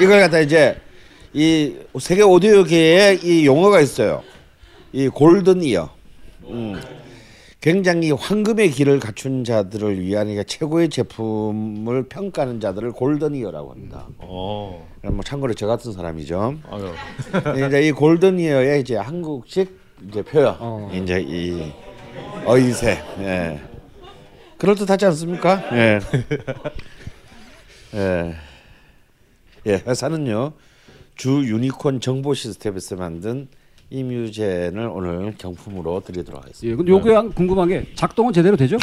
이걸 0.00 0.20
갖다 0.20 0.38
이제 0.40 0.80
이 1.32 1.74
세계 2.00 2.22
오디오계에 2.22 3.18
이 3.22 3.46
용어가 3.46 3.80
있어요. 3.80 4.22
이 4.92 5.08
골든 5.08 5.62
이어. 5.62 5.90
음. 6.44 6.80
굉장히 7.60 8.12
황금의 8.12 8.70
길을 8.70 9.00
갖춘 9.00 9.42
자들을 9.42 10.00
위한 10.00 10.26
그러니까 10.26 10.44
최고의 10.44 10.88
제품을 10.90 12.04
평가하는 12.08 12.60
자들을 12.60 12.92
골든 12.92 13.34
이어라고 13.34 13.72
합니다. 13.72 14.06
어. 14.18 14.88
뭐 15.02 15.20
참고로 15.24 15.54
저 15.54 15.66
같은 15.66 15.92
사람이죠. 15.92 16.58
아유. 16.70 16.92
이제 17.68 17.88
이 17.88 17.92
골든 17.92 18.38
이어의 18.38 18.80
이제 18.80 18.96
한국식 18.96 19.76
이제 20.08 20.22
표현. 20.22 20.56
어. 20.60 20.90
이제 20.94 21.20
이 21.20 21.72
어이새. 22.44 23.02
예. 23.20 23.60
그럴 24.56 24.74
듯하지 24.74 25.06
않습니까? 25.06 25.62
예. 25.72 26.00
예. 27.94 28.34
예, 29.66 29.82
회사는요. 29.86 30.52
주 31.16 31.30
유니콘 31.44 32.00
정보 32.00 32.32
시스템에서 32.34 32.96
만든 32.96 33.48
이뮤젠을 33.90 34.88
오늘 34.92 35.34
경품으로 35.36 36.02
드리도록 36.04 36.42
하겠습니다. 36.42 36.72
예, 36.72 36.76
근데 36.76 36.90
요게 36.92 37.12
한 37.12 37.32
궁금한 37.32 37.68
게 37.68 37.86
작동은 37.94 38.32
제대로 38.32 38.56
되죠? 38.56 38.76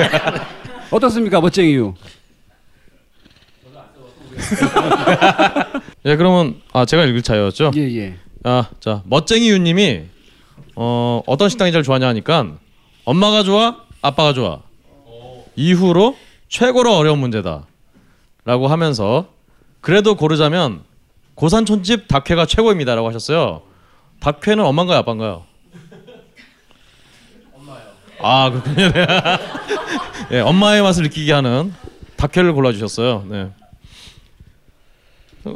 어떻습니까, 0.90 1.40
멋쟁이유? 1.40 1.94
예, 6.06 6.16
그러면 6.16 6.60
아 6.72 6.84
제가 6.84 7.04
읽을 7.04 7.22
차였죠. 7.22 7.72
예, 7.76 7.80
예. 7.96 8.14
아, 8.44 8.68
자 8.80 9.02
멋쟁이 9.06 9.50
유님이 9.50 10.04
어 10.76 11.22
어떤 11.26 11.48
식당이 11.48 11.72
제일 11.72 11.84
좋아하냐 11.84 12.08
하니까 12.08 12.46
엄마가 13.04 13.42
좋아, 13.42 13.76
아빠가 14.00 14.32
좋아. 14.32 14.60
이후로 15.54 16.16
최고로 16.48 16.96
어려운 16.96 17.18
문제다 17.18 17.66
라고 18.44 18.68
하면서 18.68 19.26
그래도 19.80 20.14
고르자면 20.16 20.82
고산촌집 21.34 22.08
닭회가 22.08 22.46
최고입니다 22.46 22.94
라고 22.94 23.08
하셨어요. 23.08 23.62
닭회는 24.20 24.64
엄마인가요, 24.64 24.98
아빠인가요? 24.98 25.44
엄마요. 27.54 27.80
아 28.20 28.50
그렇군요. 28.50 28.92
네. 28.92 29.06
예, 30.36 30.40
엄마의 30.40 30.82
맛을 30.82 31.02
느끼게 31.04 31.32
하는 31.32 31.74
닭회를 32.16 32.52
골라주셨어요. 32.54 33.26
네. 33.28 33.50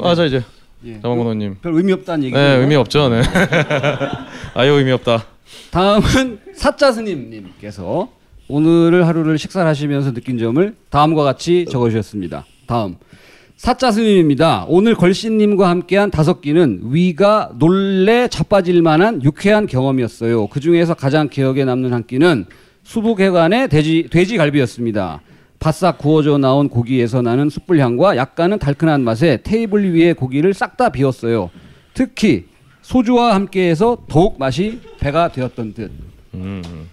아, 0.03 0.15
자 0.15 0.25
이제 0.25 0.43
예. 0.85 1.01
자만고노님. 1.01 1.59
별 1.63 1.75
의미 1.75 1.93
없다는 1.93 2.25
얘기죠. 2.25 2.39
네, 2.39 2.55
의미 2.57 2.75
없죠. 2.75 3.09
네. 3.09 3.23
아유 4.59 4.73
의미 4.73 4.91
없다. 4.93 5.27
다음은 5.71 6.39
사자 6.55 6.91
스님님께서 6.91 8.09
오늘을 8.49 9.07
하루를 9.07 9.37
식사를 9.37 9.69
하시면서 9.69 10.15
느낀 10.15 10.39
점을 10.39 10.75
다음과 10.89 11.25
같이 11.25 11.67
적어주셨습니다. 11.71 12.47
다음 12.67 12.97
사자 13.59 13.93
스님입니다. 13.93 14.65
오늘 14.69 14.95
걸신님과 14.95 15.69
함께한 15.69 16.11
다섯 16.11 16.41
끼는 16.41 16.85
위가 16.85 17.51
놀래 17.59 18.29
자빠질 18.29 18.81
만한 18.81 19.23
유쾌한 19.23 19.67
경험이었어요. 19.67 20.47
그 20.47 20.61
중에서 20.61 20.95
가장 20.95 21.29
기억에 21.29 21.67
남는 21.67 21.93
한 21.93 22.07
끼는 22.07 22.47
수북회관의 22.83 23.69
돼지 23.69 24.09
돼지갈비였습니다. 24.11 25.21
바싹 25.59 25.99
구워져 25.99 26.39
나온 26.39 26.71
고기에서 26.71 27.21
나는 27.21 27.51
숯불 27.51 27.79
향과 27.79 28.17
약간은 28.17 28.59
달큰한 28.59 29.03
맛에 29.03 29.41
테이블 29.43 29.93
위에 29.93 30.15
고기를 30.15 30.55
싹 30.55 30.79
다 30.79 30.89
비웠어요. 30.89 31.51
특히 31.93 32.47
소주와 32.87 33.35
함께해서 33.35 33.99
더욱 34.09 34.39
맛이 34.39 34.81
배가 35.01 35.33
되었던 35.33 35.75
듯. 35.75 35.91
음. 36.35 36.89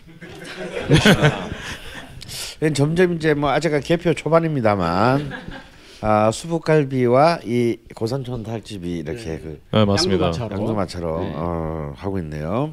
점점 2.74 3.14
이제 3.14 3.36
뭐 3.36 3.52
아직은 3.52 3.82
개표 3.82 4.12
초반입니다만 4.16 5.30
아, 6.02 6.32
수북갈비와 6.32 7.42
이 7.46 7.78
고산촌 7.94 8.42
닭집이 8.42 8.98
이렇게 8.98 9.38
그 9.38 9.62
네, 9.72 9.86
맞습니다. 9.86 10.26
양두마차로. 10.26 10.56
양두마차로 10.56 11.20
네. 11.20 11.34
어, 11.36 11.94
하고 11.96 12.18
있네요. 12.20 12.72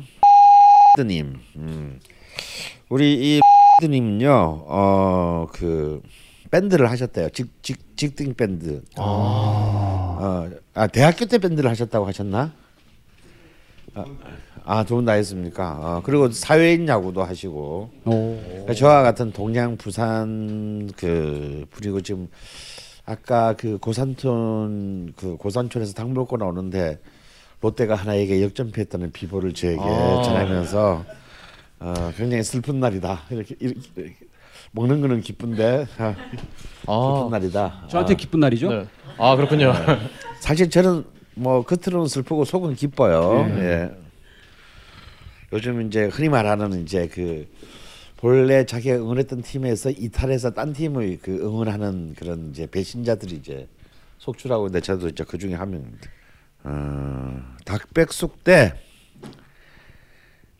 님, 1.06 1.38
음. 1.56 2.00
우리 2.88 3.36
이 3.36 3.40
님은요, 3.86 4.64
어그 4.66 6.00
밴드를 6.50 6.90
하셨대요. 6.90 7.28
직, 7.30 7.62
직, 7.62 7.96
직등 7.96 8.32
밴드. 8.34 8.82
어, 8.96 10.48
아 10.72 10.86
대학교 10.86 11.26
때 11.26 11.36
밴드를 11.36 11.68
하셨다고 11.68 12.06
하셨나? 12.06 12.52
아, 14.64 14.84
두분 14.84 15.04
다 15.04 15.12
했습니까? 15.12 15.78
어, 15.80 16.02
그리고 16.04 16.30
사회인 16.30 16.86
야구도 16.86 17.22
하시고. 17.22 17.90
오. 18.04 18.40
그러니까 18.44 18.74
저와 18.74 19.02
같은 19.02 19.32
동양 19.32 19.76
부산 19.76 20.90
그 20.96 21.66
그리고 21.74 22.00
지금 22.00 22.28
아까 23.04 23.54
그 23.54 23.78
고산촌 23.78 25.14
그 25.16 25.36
고산촌에서 25.36 25.94
닭 25.94 26.10
먹고 26.12 26.36
나오는데 26.36 27.00
롯데가 27.60 27.94
하나에게 27.94 28.42
역전패했다는 28.42 29.12
비보를 29.12 29.52
저에게 29.54 29.80
아. 29.80 30.22
전하면서 30.22 31.04
어, 31.80 31.94
굉장히 32.16 32.42
슬픈 32.42 32.78
날이다 32.80 33.22
이렇게, 33.30 33.56
이렇게, 33.58 33.80
이렇게. 33.96 34.16
먹는 34.72 35.00
거는 35.00 35.20
기쁜데 35.20 35.86
아, 35.98 36.14
슬픈 36.14 36.86
아, 36.86 37.28
날이다. 37.30 37.86
저한테 37.88 38.14
아, 38.14 38.16
기쁜 38.16 38.40
날이죠. 38.40 38.68
네. 38.70 38.86
아 39.18 39.34
그렇군요. 39.34 39.72
사실 40.38 40.70
저는 40.70 41.04
뭐 41.34 41.62
겉으로는 41.62 42.06
슬프고 42.06 42.44
속은 42.44 42.74
기뻐요. 42.74 43.46
네. 43.46 43.60
예. 43.60 43.90
요즘 45.52 45.86
이제 45.86 46.04
흔히 46.04 46.28
말하는 46.28 46.82
이제 46.82 47.08
그 47.08 47.48
본래 48.16 48.64
자기가 48.66 48.96
응원했던 48.96 49.42
팀에서 49.42 49.90
이탈해서 49.90 50.50
딴 50.50 50.72
팀을 50.72 51.18
그 51.22 51.32
응원하는 51.38 52.14
그런 52.16 52.50
이제 52.50 52.66
배신자들이 52.66 53.36
이제 53.36 53.66
속출하고 54.18 54.66
있는데 54.66 54.84
저도 54.84 55.08
이제 55.08 55.24
그 55.24 55.38
중에 55.38 55.54
한 55.54 55.70
명입니다. 55.70 56.10
어, 56.64 57.40
닭백숙 57.64 58.44
때 58.44 58.74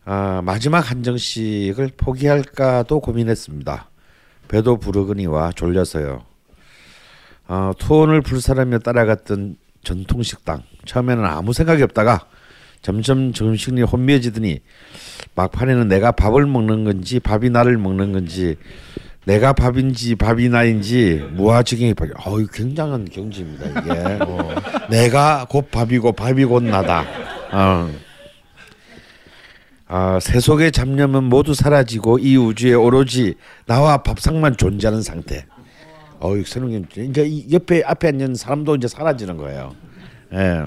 아, 0.03 0.41
마지막 0.43 0.89
한정식을 0.89 1.91
포기할까도 1.95 2.99
고민했습니다. 2.99 3.89
배도 4.47 4.77
부르거니와 4.77 5.51
졸려서요. 5.51 6.25
어, 7.47 7.71
투혼을 7.77 8.21
불사르며 8.21 8.79
따라갔던 8.79 9.57
전통 9.83 10.23
식당. 10.23 10.63
처음에는 10.85 11.23
아무 11.25 11.53
생각이 11.53 11.83
없다가 11.83 12.25
점점 12.81 13.33
정신이 13.33 13.83
혼미해지더니 13.83 14.59
막판에는 15.35 15.87
내가 15.87 16.11
밥을 16.11 16.45
먹는 16.45 16.83
건지 16.83 17.19
밥이 17.19 17.49
나를 17.49 17.77
먹는 17.77 18.11
건지 18.11 18.55
내가 19.25 19.53
밥인지 19.53 20.15
밥이 20.15 20.49
나인지 20.49 21.23
무아지경이 21.33 21.93
밥. 21.93 22.07
어이 22.25 22.47
굉장한 22.51 23.05
경지입니다 23.05 23.81
이게. 23.81 23.91
어. 24.23 24.55
내가 24.89 25.45
곧 25.47 25.69
밥이고 25.69 26.13
밥이 26.13 26.45
곧 26.45 26.63
나다. 26.63 27.05
어. 27.51 27.89
아, 29.87 30.19
세속의 30.21 30.71
잡념은 30.71 31.25
모두 31.25 31.53
사라지고 31.53 32.17
이 32.19 32.37
우주에 32.37 32.73
오로지 32.73 33.35
나와 33.65 33.97
밥상만 33.97 34.57
존재하는 34.57 35.01
상태. 35.01 35.45
어이 36.21 36.43
게 36.87 37.03
이제 37.03 37.25
이 37.25 37.51
옆에 37.51 37.81
앞에 37.85 38.09
앉은 38.09 38.35
사람도 38.35 38.75
이제 38.75 38.87
사라지는 38.87 39.37
거예요. 39.37 39.75
예. 40.33 40.63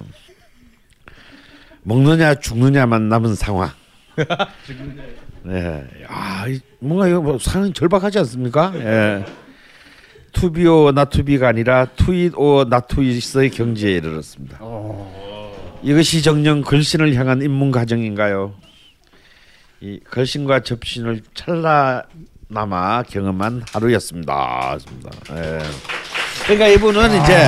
먹느냐 1.85 2.35
죽느냐만 2.35 3.09
남은 3.09 3.35
상황. 3.37 3.71
네. 5.45 5.85
아, 6.09 6.49
이- 6.49 6.61
뭔가 6.81 7.07
이거 7.07 7.21
뭐 7.21 7.39
상황이 7.39 7.73
절박하지 7.73 8.19
않습니까? 8.21 8.73
예. 8.77 9.25
투비오 10.33 10.91
나투비가 10.91 11.47
아니라 11.49 11.85
투잇오 11.95 12.65
나투잇의 12.65 13.51
경지에 13.51 13.93
이르렀습니다. 13.93 14.59
이것이 15.83 16.23
정녕 16.23 16.63
걸신을 16.63 17.15
향한 17.15 17.41
입문 17.43 17.71
과정인가요? 17.71 18.55
이 19.81 20.01
걸신과 20.11 20.61
접신을 20.61 21.21
찰나 21.35 22.03
나마 22.49 23.03
경험한 23.03 23.65
하루였습니다. 23.73 24.79
습니다 24.79 25.11
예. 25.33 25.59
그러니까 26.45 26.69
이분은 26.69 27.23
이제 27.23 27.47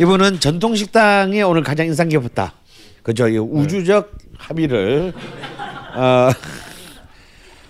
이분은 0.00 0.40
전통 0.40 0.76
식당이 0.76 1.42
오늘 1.42 1.62
가장 1.62 1.86
인상 1.86 2.08
깊었다. 2.08 2.52
그죠? 3.02 3.28
이 3.28 3.38
우주적 3.38 4.12
합의를 4.36 5.12
어, 5.94 6.28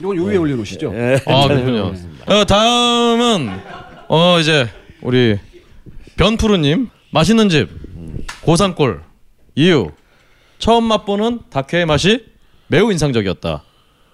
이건 0.01 0.17
요 0.17 0.25
위에 0.25 0.37
올려놓으시죠. 0.37 0.93
예. 0.95 1.21
아 1.27 1.47
그렇군요. 1.47 1.95
어, 2.27 2.45
다음은 2.45 3.61
어 4.09 4.39
이제 4.41 4.69
우리 5.03 5.39
변푸르님 6.17 6.91
맛있는 7.11 7.49
집 7.49 7.69
고산골 8.43 9.03
이유 9.55 9.91
처음 10.59 10.85
맛보는 10.85 11.41
닭회의 11.51 11.87
맛이 11.87 12.25
매우 12.67 12.91
인상적이었다. 12.91 13.63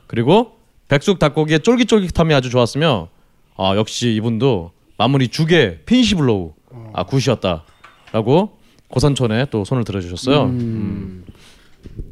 그리고 0.07 0.59
백숙 0.93 1.19
닭고기의 1.19 1.61
쫄깃쫄깃함이 1.61 2.35
아주 2.35 2.51
좋았으며 2.51 3.09
아 3.57 3.75
역시 3.77 4.15
이분도 4.15 4.73
마무리 4.99 5.29
죽의 5.29 5.81
finish 5.87 6.26
blow 6.26 6.53
아 6.93 7.05
good이었다라고 7.05 8.59
고산촌에 8.89 9.47
또 9.51 9.65
손을 9.65 9.85
들어주셨어요. 9.85 10.43
음. 10.45 11.25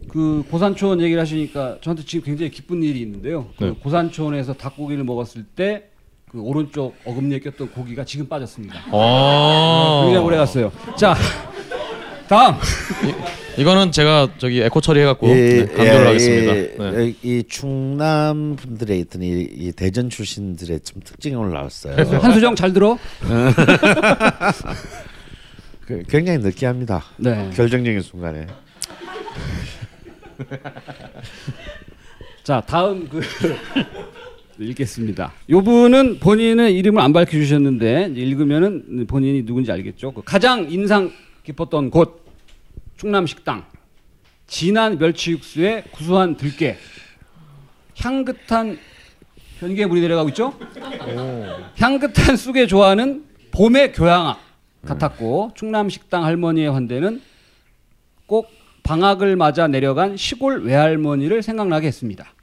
그 0.08 0.42
고산촌 0.50 1.02
얘기를 1.02 1.20
하시니까 1.20 1.76
저한테 1.82 2.04
지금 2.06 2.24
굉장히 2.24 2.50
기쁜 2.50 2.82
일이 2.82 3.02
있는데요. 3.02 3.48
그 3.58 3.64
네. 3.64 3.70
고산촌에서 3.82 4.54
닭고기를 4.54 5.04
먹었을 5.04 5.44
때 5.44 5.90
그 6.30 6.40
오른쪽 6.40 6.94
어금니에 7.04 7.40
꼈던 7.40 7.72
고기가 7.72 8.04
지금 8.04 8.28
빠졌습니다. 8.28 8.80
아 8.92 10.02
굉장히 10.04 10.24
오래 10.24 10.36
갔어요. 10.36 10.70
자, 10.96 11.14
다음. 12.28 12.54
이거는 13.60 13.92
제가 13.92 14.30
저기 14.38 14.62
에코 14.62 14.80
처리해갖고 14.80 15.28
예, 15.28 15.34
네, 15.34 15.66
강조를 15.66 15.86
예, 15.86 16.06
하겠습니다. 16.06 16.54
이, 16.54 16.78
네. 16.78 17.14
이 17.22 17.44
충남 17.46 18.56
분들의 18.56 19.00
있던 19.00 19.22
이, 19.22 19.46
이 19.52 19.70
대전 19.72 20.08
출신들의 20.08 20.80
좀 20.80 21.02
특징이 21.04 21.34
오늘 21.34 21.52
나왔어요. 21.52 21.94
한수정 22.20 22.56
잘 22.56 22.72
들어? 22.72 22.96
그, 25.84 26.02
굉장히 26.08 26.38
느끼합니다. 26.38 27.04
네. 27.18 27.50
결정적인 27.52 28.00
순간에. 28.00 28.46
자, 32.42 32.62
다음 32.66 33.06
그 33.10 33.20
읽겠습니다. 34.58 35.34
요 35.50 35.62
분은 35.62 36.20
본인은 36.20 36.72
이름을 36.72 37.02
안 37.02 37.12
밝혀 37.12 37.32
주셨는데 37.32 38.14
읽으면은 38.16 39.06
본인이 39.06 39.44
누군지 39.44 39.70
알겠죠. 39.70 40.12
그 40.12 40.22
가장 40.24 40.66
인상 40.70 41.12
깊었던 41.44 41.90
곳 41.90 42.29
충남 43.00 43.26
식당. 43.26 43.64
진한 44.46 44.98
멸치 44.98 45.30
육수에 45.30 45.84
구수한 45.90 46.36
들깨. 46.36 46.76
향긋한 47.96 48.78
변기에 49.58 49.86
물이 49.86 50.02
내려가고 50.02 50.28
있죠? 50.28 50.52
향긋한 51.78 52.36
쑥에 52.36 52.66
좋아하는 52.66 53.24
봄의 53.52 53.94
교양악 53.94 54.38
같았고 54.84 55.52
충남 55.54 55.88
식당 55.88 56.26
할머니의 56.26 56.70
환대는 56.70 57.22
꼭 58.26 58.50
방학을 58.82 59.34
맞아 59.34 59.66
내려간 59.66 60.18
시골 60.18 60.62
외할머니를 60.62 61.42
생각나게 61.42 61.86
했습니다. 61.86 62.34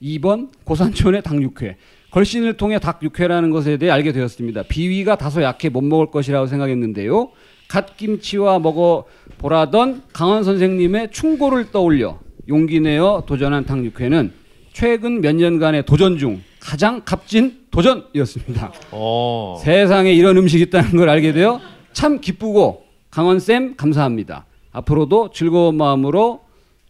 2번 0.00 0.48
고산촌의 0.64 1.20
닭육회. 1.20 1.76
걸신을 2.10 2.56
통해 2.56 2.78
닭육회라는 2.78 3.50
것에 3.50 3.76
대해 3.76 3.92
알게 3.92 4.12
되었습니다. 4.12 4.62
비위가 4.62 5.16
다소 5.16 5.42
약해 5.42 5.68
못 5.68 5.82
먹을 5.82 6.10
것이라고 6.10 6.46
생각했는데요. 6.46 7.32
갓김치와 7.72 8.58
먹어 8.58 9.04
보라던 9.38 10.02
강원 10.12 10.44
선생님의 10.44 11.10
충고를 11.10 11.70
떠올려 11.70 12.18
용기 12.48 12.80
내어 12.80 13.22
도전한 13.26 13.64
닭육회는 13.64 14.32
최근 14.74 15.22
몇 15.22 15.34
년간의 15.34 15.86
도전 15.86 16.18
중 16.18 16.42
가장 16.60 17.00
값진 17.02 17.62
도전이었습니다. 17.70 18.72
어. 18.90 19.58
세상에 19.62 20.12
이런 20.12 20.36
음식이 20.36 20.64
있다는 20.64 20.90
걸 20.90 21.08
알게 21.08 21.32
되어 21.32 21.60
참 21.94 22.20
기쁘고 22.20 22.84
강원 23.10 23.40
쌤 23.40 23.74
감사합니다. 23.76 24.44
앞으로도 24.72 25.30
즐거운 25.32 25.76
마음으로 25.76 26.42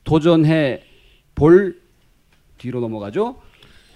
도전해 0.03 0.83
볼 1.37 1.81
뒤로 2.59 2.81
넘어가죠. 2.81 3.37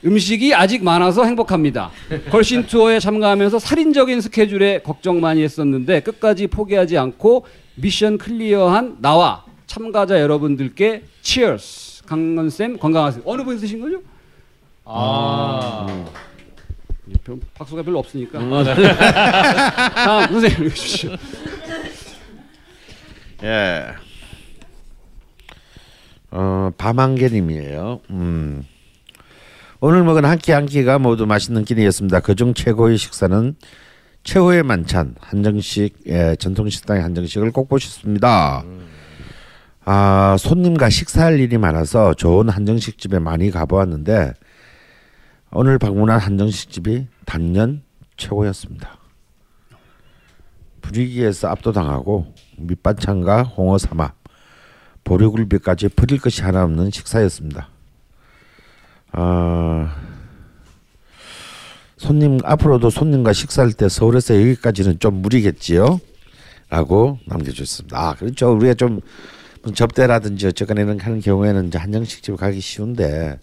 음식이 0.06 0.54
아직 0.54 0.84
많아서 0.84 1.24
행복합니다. 1.24 1.90
걸신 2.30 2.66
투어에 2.66 3.00
참가하면서 3.00 3.58
살인적인 3.58 4.20
스케줄에 4.20 4.78
걱정 4.82 5.20
많이 5.20 5.42
했었는데 5.42 6.00
끝까지 6.00 6.46
포기하지 6.46 6.96
않고 6.96 7.44
미션 7.74 8.18
클리어한 8.18 8.98
나와 9.00 9.44
참가자 9.66 10.20
여러분들께 10.20 11.02
치얼스. 11.22 12.04
강원 12.04 12.48
쌤 12.50 12.78
건강하세요. 12.78 13.22
어느 13.26 13.42
분 13.42 13.58
쓰신 13.58 13.80
거죠? 13.80 14.00
아. 14.84 16.04
별- 17.24 17.40
박수가 17.54 17.82
별로 17.82 17.98
없으니까. 17.98 18.38
다음 19.94 20.26
선생님 20.28 20.64
읽으십시오. 20.66 21.10
예. 23.42 23.86
어, 26.30 26.70
밤한개님이에요. 26.78 28.00
음. 28.10 28.64
오늘 29.80 30.04
먹은 30.04 30.24
한 30.24 30.38
끼 30.38 30.52
한 30.52 30.66
끼가 30.66 30.98
모두 30.98 31.26
맛있는 31.26 31.64
끼니였습니다. 31.64 32.20
그중 32.20 32.54
최고의 32.54 32.96
식사는 32.96 33.56
최후의 34.24 34.62
만찬 34.62 35.14
한정식 35.20 35.98
예, 36.06 36.34
전통 36.38 36.68
식당의 36.68 37.02
한정식을 37.02 37.52
꼭 37.52 37.68
보셨습니다. 37.68 38.64
아 39.84 40.36
손님과 40.38 40.90
식사할 40.90 41.38
일이 41.38 41.58
많아서 41.58 42.14
좋은 42.14 42.48
한정식 42.48 42.98
집에 42.98 43.18
많이 43.18 43.50
가보았는데 43.50 44.32
오늘 45.52 45.78
방문한 45.78 46.18
한정식 46.18 46.70
집이 46.70 47.06
단연 47.24 47.82
최고였습니다. 48.16 48.98
분위기에서 50.80 51.48
압도당하고 51.48 52.34
밑반찬과 52.58 53.42
홍어 53.42 53.76
삼합, 53.78 54.14
보리굴비까지 55.04 55.88
버릴 55.90 56.20
것이 56.20 56.42
하나 56.42 56.64
없는 56.64 56.90
식사였습니다. 56.90 57.68
아 59.18 59.96
손님 61.96 62.38
앞으로도 62.44 62.90
손님과 62.90 63.33
식사할 63.33 63.72
때 63.72 63.88
서울에서 63.88 64.35
여기까지는 64.35 64.98
좀 64.98 65.22
무리겠지요? 65.22 65.98
라고 66.68 67.18
남겨주셨습니다. 67.24 67.98
아 67.98 68.14
그렇죠. 68.14 68.52
우리가 68.52 68.74
좀 68.74 69.00
접대라든지 69.74 70.46
어쨌거나 70.46 70.83
하는 70.83 71.20
경우에는 71.20 71.68
이제 71.68 71.79
한정식 71.79 72.22
집 72.22 72.37
가기 72.37 72.61
쉬운데 72.61 73.38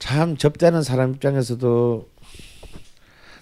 참 0.00 0.36
접대하는 0.36 0.82
사람 0.82 1.12
입장에서도 1.12 2.08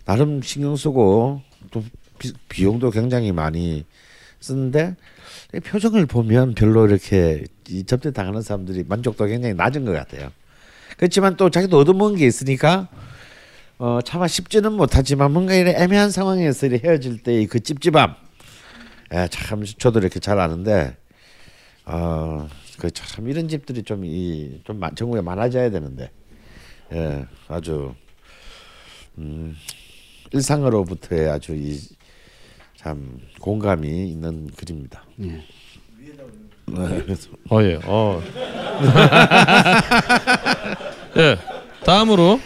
나름 0.05 0.43
신경 0.43 0.77
쓰고 0.77 1.41
또 1.71 1.83
비, 2.19 2.33
비용도 2.51 2.91
굉장히 2.91 3.33
많이 3.33 3.87
쓰는데 4.39 4.97
이 5.55 5.61
표정을 5.61 6.05
보면 6.05 6.55
별로 6.55 6.87
이렇게 6.87 7.45
이 7.71 7.85
접대 7.85 8.13
당하는 8.13 8.43
사람들이 8.43 8.85
만족도가 8.87 9.29
굉장히 9.29 9.55
낮은 9.55 9.87
것 9.87 9.93
같아요. 9.93 10.31
그렇지만 11.03 11.37
또 11.37 11.51
자기도 11.51 11.79
얻어먹은 11.79 12.15
게 12.15 12.29
있으니까 12.29 12.87
어 13.77 13.99
차마 14.05 14.29
쉽지는 14.29 14.75
못하지만 14.75 15.33
뭔가 15.33 15.53
이런 15.53 15.75
애매한 15.75 16.13
상황에서 16.13 16.69
헤어질 16.69 17.25
때그 17.25 17.59
찝찝함, 17.59 18.15
예, 19.13 19.27
참 19.29 19.65
저도 19.65 19.99
이렇게 19.99 20.21
잘 20.21 20.39
아는데 20.39 20.97
어 21.87 22.49
그참 22.79 23.29
이런 23.29 23.49
집들이 23.49 23.83
좀이좀 23.83 24.81
전국에 24.95 25.23
많아져야 25.23 25.71
되는데 25.73 26.13
예 26.93 27.27
아주 27.49 27.97
음 29.19 29.57
일상으로부터의 30.31 31.29
아주 31.31 31.57
이 31.57 31.81
참 32.77 33.21
공감이 33.41 34.11
있는 34.11 34.49
글입니다. 34.57 35.05
예. 35.23 35.45
네, 36.73 37.03
그래서 37.05 37.31
어 37.51 37.63
예. 37.63 37.79
어. 37.85 38.23
예. 41.19 41.39
다음으로 41.85 42.41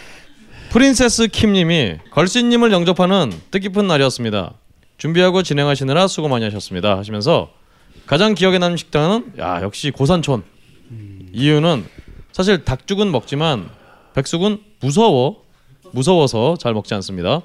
프린세스 0.69 1.29
킴님이 1.29 1.97
걸신님을 2.11 2.71
영접하는 2.71 3.31
뜻깊은 3.51 3.87
날이었습니다. 3.87 4.53
준비하고 4.97 5.43
진행하시느라 5.43 6.07
수고 6.07 6.27
많이 6.27 6.43
하셨습니다. 6.45 6.97
하시면서 6.97 7.51
가장 8.05 8.33
기억에 8.33 8.57
남는 8.57 8.77
식당은 8.77 9.33
야 9.39 9.61
역시 9.61 9.91
고산촌. 9.91 10.43
이유는 11.33 11.85
사실 12.31 12.65
닭죽은 12.65 13.11
먹지만 13.11 13.69
백숙은 14.13 14.59
무서워 14.79 15.43
무서워서 15.91 16.57
잘 16.59 16.73
먹지 16.73 16.93
않습니다. 16.95 17.41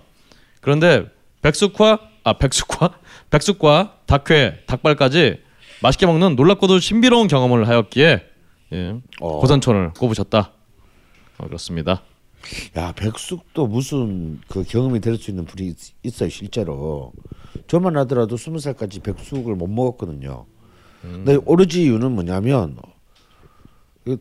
그런데 0.60 1.04
백숙과 1.42 1.98
아 2.24 2.32
백숙과 2.34 2.94
백숙과 3.30 3.96
닭회 4.06 4.62
닭발까지 4.66 5.38
맛있게 5.82 6.06
먹는 6.06 6.36
놀랍고도 6.36 6.78
신비로운 6.78 7.28
경험을 7.28 7.66
하였기에 7.68 8.22
예, 8.72 9.00
어. 9.20 9.38
고산촌을 9.40 9.92
꼽으셨다. 9.98 10.52
어, 11.38 11.46
그렇습니다. 11.46 12.02
야 12.76 12.92
백숙도 12.92 13.66
무슨 13.68 14.40
그 14.48 14.64
경험이 14.64 15.00
될 15.00 15.16
수 15.16 15.30
있는 15.30 15.44
분이 15.44 15.68
있- 15.68 15.94
있어요 16.02 16.28
실제로 16.28 17.12
저만 17.68 17.96
하더라도 17.98 18.36
스무 18.36 18.58
살까지 18.58 19.00
백숙을 19.00 19.54
못 19.54 19.68
먹었거든요. 19.68 20.46
근데 21.02 21.36
오로지 21.44 21.82
이유는 21.84 22.12
뭐냐면 22.12 22.76
이 24.06 24.16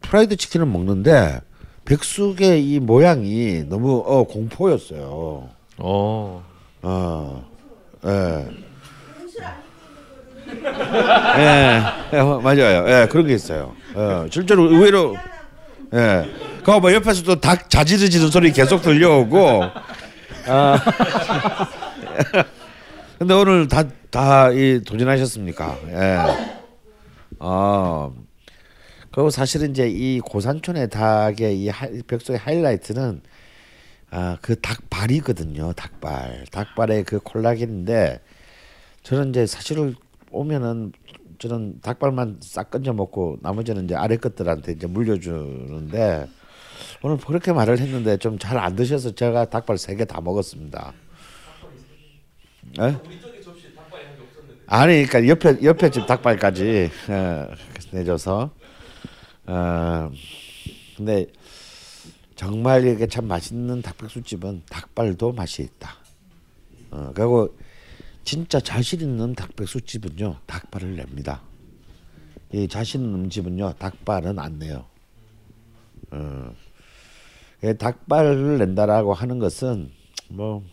프라이드 0.00 0.36
치킨을 0.36 0.66
먹는데 0.66 1.40
백숙의 1.84 2.68
이 2.68 2.80
모양이 2.80 3.64
너무 3.64 4.02
어 4.06 4.24
공포였어요. 4.24 5.48
어. 5.78 6.44
어, 6.82 7.44
예. 8.04 8.46
예, 11.38 11.82
예, 12.12 12.22
맞아요. 12.22 12.84
예, 12.88 13.06
그런 13.10 13.26
게 13.26 13.34
있어요. 13.34 13.74
어, 13.94 14.26
실제로 14.30 14.64
의외로, 14.64 15.16
예. 15.94 16.24
그거 16.58 16.80
뭐 16.80 16.92
옆에서 16.92 17.22
또 17.22 17.36
닭 17.40 17.70
자지르지는 17.70 18.30
소리 18.30 18.52
계속 18.52 18.82
들려오고, 18.82 19.64
아. 20.48 20.78
근데 23.18 23.32
오늘 23.34 23.66
다, 23.68 23.84
다, 24.10 24.50
이, 24.50 24.82
도전하셨습니까? 24.84 25.78
예. 25.88 26.18
어, 27.38 28.12
그리고 29.10 29.30
사실은 29.30 29.70
이제 29.70 29.88
이 29.88 30.20
고산촌의 30.20 30.90
닭의 30.90 31.58
이 31.58 31.68
하, 31.70 31.88
벽속의 32.06 32.38
하이라이트는 32.38 33.22
아, 34.10 34.36
그 34.42 34.60
닭발이거든요. 34.60 35.72
닭발. 35.72 36.44
닭발의 36.52 37.04
그 37.04 37.18
콜라겐인데 37.20 38.20
저는 39.02 39.30
이제 39.30 39.46
사실을 39.46 39.94
오면은 40.30 40.92
저는 41.38 41.80
닭발만 41.82 42.38
싹 42.42 42.70
건져 42.70 42.92
먹고 42.92 43.36
나머지는 43.42 43.84
이제 43.84 43.94
아래 43.94 44.16
것들한테 44.16 44.72
이제 44.72 44.86
물려주는데 44.86 46.26
오늘 47.02 47.16
그렇게 47.18 47.52
말을 47.52 47.78
했는데 47.78 48.16
좀 48.16 48.38
잘 48.38 48.58
안 48.58 48.74
드셔서 48.76 49.14
제가 49.14 49.46
닭발 49.46 49.78
세 49.78 49.94
개 49.96 50.04
다 50.06 50.20
먹었습니다. 50.20 50.92
에? 52.80 52.96
아니, 54.68 55.04
그러니까 55.06 55.28
옆에 55.28 55.62
옆에 55.62 55.90
집 55.90 56.06
닭발까지 56.06 56.90
어, 57.08 57.46
내줘서 57.92 58.50
어, 59.46 60.10
근데 60.96 61.26
정말 62.34 62.86
이게 62.86 63.06
참 63.06 63.26
맛있는 63.28 63.80
닭백숙집은 63.82 64.64
닭발도 64.68 65.32
맛이 65.32 65.62
있다. 65.62 65.96
어, 66.90 67.12
그리고 67.14 67.56
진짜 68.26 68.58
자신 68.58 69.00
있는 69.00 69.36
닭백숙집은요 69.36 70.38
닭발을 70.46 70.96
냅니다. 70.96 71.42
이 72.52 72.66
자신 72.66 73.02
있는 73.02 73.30
집은요 73.30 73.74
닭발은 73.74 74.40
안 74.40 74.58
내요. 74.58 74.84
어, 76.10 76.52
예, 77.62 77.72
닭발을 77.72 78.58
낸다라고 78.58 79.14
하는 79.14 79.38
것은 79.38 79.92
뭐 80.28 80.64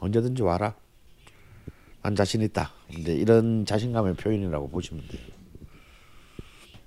언제든지 0.00 0.42
와라. 0.42 0.74
난 2.02 2.14
자신 2.14 2.42
있다. 2.42 2.72
이제 2.90 3.14
이런 3.14 3.64
자신감의 3.64 4.14
표현이라고 4.16 4.68
보시면 4.68 5.02
돼요. 5.08 5.22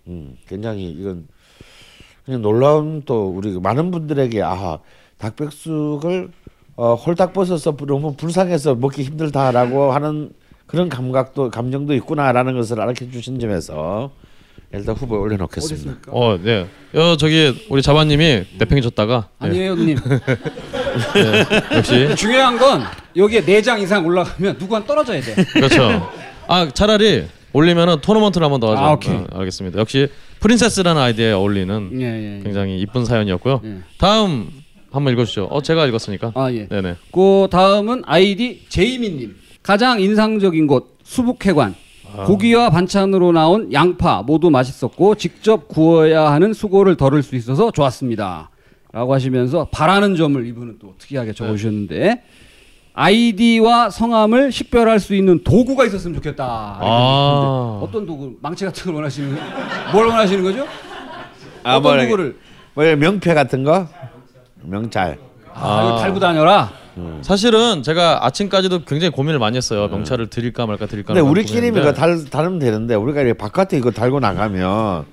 음, 0.07 0.37
굉장히 0.47 0.91
이건 0.91 1.27
그냥 2.25 2.43
놀라운 2.43 3.01
또 3.05 3.27
우리 3.27 3.59
많은 3.59 3.89
분들에게 3.89 4.39
아하 4.43 4.81
닭백숙을 5.17 6.31
어, 6.75 6.95
홀딱 6.95 7.33
벗어서 7.33 7.75
너무 7.75 8.15
불쌍해서 8.15 8.75
먹기 8.75 9.03
힘들다라고 9.03 9.91
하는 9.91 10.31
그런 10.65 10.89
감각도 10.89 11.49
감정도 11.49 11.93
있구나라는 11.95 12.55
것을 12.55 12.79
알려 12.79 12.93
주신 12.93 13.39
점에서 13.39 14.11
일단 14.73 14.95
후보에 14.95 15.17
올려놓겠습니다. 15.19 15.91
어딨습니까? 15.91 16.11
어, 16.13 16.37
네. 16.41 16.65
어, 16.95 17.17
저기 17.17 17.65
우리 17.69 17.81
자바님이 17.81 18.45
내팽이 18.57 18.81
줬다가 18.81 19.27
네. 19.41 19.47
아니에요, 19.47 19.75
누님. 19.75 19.97
네, 21.13 21.77
역시 21.77 22.15
중요한 22.15 22.57
건 22.57 22.81
여기에 23.15 23.41
네 23.45 23.61
장 23.61 23.79
이상 23.81 24.05
올라가면 24.05 24.57
누구 24.57 24.75
한 24.75 24.85
떨어져야 24.85 25.21
돼. 25.21 25.35
그렇죠. 25.53 26.09
아 26.47 26.69
차라리 26.73 27.25
올리면은 27.53 27.99
토너먼트를 28.01 28.45
한번 28.45 28.61
더 28.61 28.71
하죠. 28.71 28.81
아, 28.81 28.93
오케이. 28.93 29.13
어, 29.13 29.27
알겠습니다. 29.33 29.77
역시 29.79 30.07
프린세스라는 30.39 31.01
아이디어에 31.01 31.33
어울리는 31.33 31.89
예, 32.01 32.05
예. 32.05 32.37
예. 32.39 32.43
굉장히 32.43 32.79
이쁜 32.79 33.03
사연이었고요. 33.03 33.61
예. 33.65 33.77
다음 33.97 34.49
한번 34.91 35.13
읽어주죠. 35.13 35.45
어 35.45 35.61
제가 35.61 35.85
읽었으니까. 35.87 36.33
아 36.35 36.51
예. 36.51 36.67
네네. 36.67 36.95
그 37.11 37.47
다음은 37.49 38.03
아이디 38.05 38.65
제이민님. 38.69 39.35
가장 39.63 39.99
인상적인 40.01 40.67
곳 40.67 40.97
수북회관. 41.03 41.75
고기와 42.25 42.69
반찬으로 42.69 43.31
나온 43.31 43.71
양파 43.71 44.21
모두 44.21 44.49
맛있었고 44.49 45.15
직접 45.15 45.69
구워야 45.69 46.29
하는 46.31 46.53
수고를 46.53 46.97
덜을 46.97 47.23
수 47.23 47.37
있어서 47.37 47.71
좋았습니다. 47.71 48.49
라고 48.91 49.13
하시면서 49.13 49.69
바라는 49.71 50.17
점을 50.17 50.45
이분은 50.45 50.77
또 50.79 50.93
특이하게 50.97 51.31
적어주셨는데 51.31 52.23
아이디와 52.93 53.89
성함을 53.89 54.51
식별할 54.51 54.99
수 54.99 55.15
있는 55.15 55.41
도구가 55.45 55.85
있었으면 55.85 56.15
좋겠다. 56.15 56.43
아. 56.81 57.79
어떤 57.81 58.05
도구? 58.05 58.35
망치 58.41 58.65
같은 58.65 58.85
걸 58.85 58.95
원하시는? 58.95 59.37
뭘 59.93 60.07
원하시는 60.07 60.43
거죠? 60.43 60.67
아, 61.63 61.77
어떤 61.77 61.95
뭐, 61.95 62.03
도구를? 62.03 62.37
뭐 62.73 62.83
명패 62.97 63.33
같은 63.33 63.63
거 63.63 63.87
명찰. 64.63 65.17
아, 65.53 65.83
이거 65.83 65.97
달고 65.99 66.19
다녀라. 66.19 66.71
사실은 67.21 67.83
제가 67.83 68.25
아침까지도 68.25 68.83
굉장히 68.85 69.11
고민을 69.11 69.39
많이 69.39 69.57
했어요. 69.57 69.87
명찰을 69.87 70.27
드릴까 70.27 70.65
말까 70.65 70.85
드릴까. 70.85 71.07
근데 71.07 71.21
말까 71.21 71.31
우리끼리 71.31 71.69
고민했는데 71.71 71.89
이거 71.89 71.93
달 71.93 72.25
달면 72.25 72.59
되는데 72.59 72.95
우리가 72.95 73.21
이렇게 73.21 73.37
바깥에 73.37 73.77
이거 73.77 73.91
달고 73.91 74.19
나가면 74.19 75.05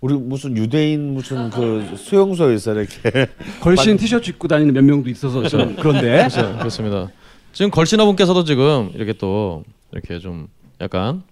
우리 0.00 0.14
무슨 0.14 0.56
유대인 0.56 1.14
무슨 1.14 1.50
그 1.50 1.94
수용소에서 1.96 2.74
이렇게 2.74 3.28
걸신 3.60 3.96
티셔츠 3.96 4.30
입고 4.30 4.48
다니는 4.48 4.72
몇 4.74 4.84
명도 4.84 5.10
있어서 5.10 5.46
좀 5.48 5.76
그런데. 5.76 6.28
그렇죠. 6.28 6.56
그렇습니다. 6.58 7.08
지금 7.52 7.70
걸신아분께서도 7.70 8.44
지금 8.44 8.90
이렇게 8.94 9.12
또 9.12 9.64
이렇게 9.92 10.18
좀 10.18 10.48
약간 10.80 11.22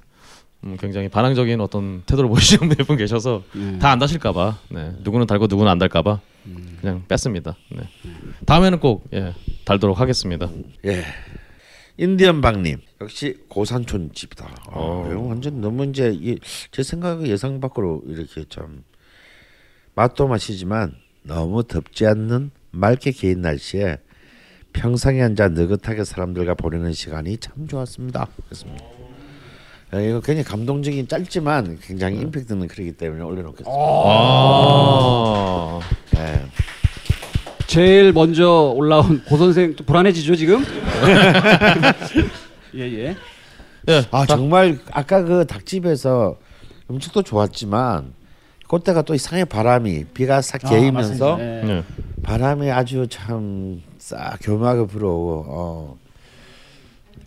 음, 0.65 0.77
굉장히 0.79 1.09
반항적인 1.09 1.61
어떤 1.61 2.03
태도를 2.07 2.29
보이시는 2.31 2.69
몇 2.69 2.87
분 2.87 2.97
계셔서 2.97 3.43
네. 3.55 3.79
다 3.79 3.91
안 3.91 3.99
다실까봐 3.99 4.59
네. 4.71 4.93
누구는 5.01 5.27
달고 5.27 5.47
누구는 5.49 5.71
안 5.71 5.79
달까봐 5.79 6.21
음. 6.47 6.79
그냥 6.81 7.05
뺐습니다. 7.09 7.57
네. 7.71 7.83
다음에는 8.47 8.79
꼭 8.81 9.05
예, 9.13 9.35
달도록 9.65 10.01
하겠습니다. 10.01 10.49
예. 10.87 11.05
인디언 11.99 12.41
박님 12.41 12.79
역시 13.01 13.37
고산촌 13.49 14.13
집이다. 14.15 14.47
아, 14.47 14.71
어. 14.73 15.27
완전 15.29 15.61
너무 15.61 15.85
이제 15.85 16.11
이, 16.15 16.39
제 16.71 16.83
생각의 16.83 17.31
예상 17.31 17.61
밖으로 17.61 18.03
이렇게 18.07 18.45
참 18.49 18.83
맛도 19.95 20.27
맛이지만 20.27 20.95
너무 21.23 21.63
덥지 21.65 22.07
않는 22.07 22.51
맑게 22.71 23.11
개인 23.13 23.43
날씨에 23.43 23.99
평상에 24.73 25.21
앉아 25.23 25.49
느긋하게 25.51 26.05
사람들과 26.05 26.55
보내는 26.55 26.93
시간이 26.95 27.37
참 27.37 27.69
좋았습니다. 27.69 28.27
그렇습니다. 28.47 28.85
예, 29.95 30.09
이거 30.09 30.21
굉장히 30.21 30.45
감동적인 30.45 31.09
짧지만 31.09 31.79
굉장히 31.83 32.21
임팩트는 32.21 32.69
그러기 32.69 32.93
때문에 32.93 33.23
올려놓겠습니다. 33.23 33.71
아. 33.71 35.81
예. 36.17 36.43
제일 37.67 38.13
먼저 38.13 38.73
올라온 38.75 39.23
고 39.25 39.37
선생 39.37 39.77
또 39.77 39.85
불안해지죠 39.85 40.37
지금? 40.37 40.65
예예. 42.75 43.17
예. 43.89 44.05
아 44.11 44.27
정말 44.27 44.79
아까 44.93 45.23
그 45.23 45.47
닭집에서 45.47 46.37
음식도 46.91 47.23
좋았지만 47.23 48.15
그때가 48.69 49.03
또 49.03 49.15
이상의 49.15 49.45
바람이 49.45 50.05
비가 50.15 50.41
싹 50.41 50.59
개이면서 50.59 51.37
예. 51.41 51.63
네. 51.65 51.85
바람이 52.23 52.71
아주 52.71 53.07
참 53.09 53.83
싹 54.03 54.39
교묘하게 54.43 54.89
불어오고 54.89 55.45
어. 55.47 55.99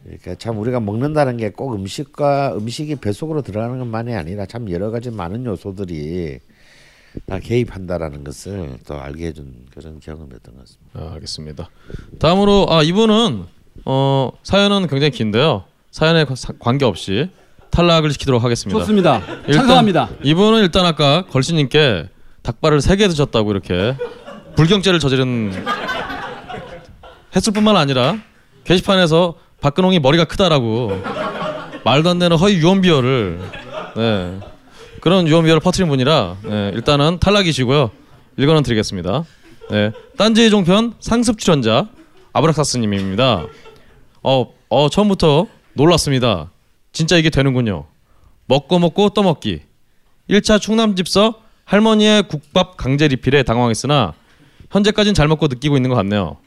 그러니까 0.05 0.35
참 0.35 0.59
우리가 0.59 0.79
먹는다는 0.79 1.37
게 1.37 1.49
꼭 1.49 1.73
음식과 1.73 2.55
음식이 2.57 2.95
뱃속으로 2.97 3.41
들어가는 3.41 3.79
것만이 3.79 4.13
아니라 4.13 4.45
참 4.45 4.69
여러 4.71 4.91
가지 4.91 5.09
많은 5.09 5.45
요소들이 5.45 6.39
다 7.25 7.39
개입한다라는 7.39 8.23
것을 8.23 8.77
또 8.85 8.99
알게 8.99 9.27
해준 9.27 9.53
그런 9.73 9.99
경험이었던 9.99 10.53
것 10.55 10.59
같습니다. 10.61 10.99
아, 10.99 11.13
알겠습니다. 11.15 11.69
다음으로 12.19 12.67
아 12.69 12.83
이분은 12.83 13.43
어 13.85 14.31
사연은 14.43 14.87
굉장히 14.87 15.11
긴데요. 15.11 15.63
사연에 15.91 16.25
과- 16.25 16.35
사- 16.35 16.53
관계 16.59 16.83
없이 16.85 17.29
탈락을 17.71 18.11
시키도록 18.11 18.43
하겠습니다. 18.43 18.77
좋습니다. 18.79 19.21
찬성합니다. 19.51 20.09
이분은 20.23 20.61
일단 20.61 20.85
아까 20.85 21.25
걸신님께 21.27 22.09
닭발을 22.43 22.81
세 22.81 22.95
개 22.97 23.07
드셨다고 23.07 23.51
이렇게 23.51 23.95
불경죄를 24.55 24.99
저지른 24.99 25.51
했을 27.35 27.53
뿐만 27.53 27.75
아니라 27.77 28.17
게시판에서 28.65 29.35
박근홍이 29.61 29.99
머리가 29.99 30.25
크다라고 30.25 31.01
말도 31.83 32.09
안 32.09 32.19
되는 32.19 32.37
허위 32.37 32.55
유언 32.55 32.81
비어를 32.81 33.39
네. 33.95 34.39
그런 35.01 35.27
유언 35.27 35.45
비어를 35.45 35.59
퍼뜨린 35.59 35.87
분이라 35.87 36.37
네, 36.43 36.71
일단은 36.73 37.19
탈락이시고요. 37.19 37.91
일거는 38.37 38.63
드리겠습니다. 38.63 39.23
네. 39.69 39.91
딴지의 40.17 40.49
종편 40.49 40.93
상습 40.99 41.37
출연자 41.37 41.87
아브락사스님입니다. 42.33 43.45
어, 44.23 44.53
어 44.69 44.89
처음부터 44.89 45.47
놀랐습니다. 45.73 46.49
진짜 46.91 47.17
이게 47.17 47.29
되는군요. 47.29 47.85
먹고 48.47 48.79
먹고 48.79 49.09
떠먹기. 49.09 49.61
1차 50.29 50.59
충남 50.59 50.95
집서 50.95 51.41
할머니의 51.65 52.23
국밥 52.27 52.77
강제 52.77 53.07
리필에 53.07 53.43
당황했으나 53.43 54.13
현재까지는 54.71 55.13
잘 55.13 55.27
먹고 55.27 55.47
느끼고 55.47 55.77
있는 55.77 55.89
것 55.89 55.95
같네요. 55.95 56.37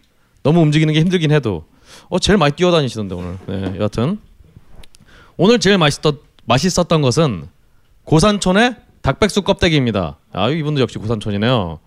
너무 0.43 0.61
움직이는 0.61 0.95
게 0.95 1.01
힘들긴 1.01 1.31
해도 1.31 1.65
어 2.09 2.19
제일 2.19 2.39
많이 2.39 2.55
뛰어다니시던데 2.55 3.15
오늘. 3.15 3.39
네, 3.47 3.79
여하튼 3.79 4.19
오늘 5.37 5.59
제일 5.59 5.79
맛있었 5.79 6.17
맛있었던 6.47 7.03
것은 7.03 7.49
고산촌의 8.05 8.77
닭백숙 9.03 9.45
껍데기입니다. 9.45 10.17
아 10.33 10.49
이분도 10.49 10.81
역시 10.81 10.99
고산촌이네요. 10.99 11.79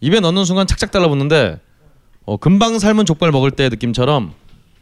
입에 0.00 0.20
넣는 0.20 0.44
순간 0.44 0.66
착착 0.66 0.90
달라붙는데 0.90 1.60
어, 2.24 2.36
금방 2.36 2.78
삶은 2.78 3.06
족발 3.06 3.32
먹을 3.32 3.50
때의 3.50 3.70
느낌처럼 3.70 4.32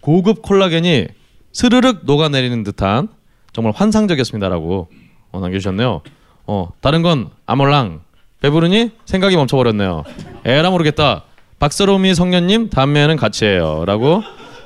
고급 0.01 0.43
콜라겐이 0.43 1.09
스르륵 1.53 2.01
녹아내리는 2.05 2.65
듯한 2.65 3.09
정말 3.53 3.73
환상적이었습니다라고 3.77 4.89
어, 5.33 5.41
남겨주셨네요. 5.41 6.03
어 6.47 6.69
다른 6.81 7.03
건 7.03 7.31
아몰랑 7.47 8.03
배부르니 8.41 8.93
생각이 9.07 9.37
멈춰버렸네요. 9.37 10.05
에라 10.45 10.71
모르겠다. 10.71 11.25
박서롬이 11.59 12.15
성년님 12.15 12.69
다음에는 12.71 13.17
같이 13.17 13.47
해요라고 13.47 14.23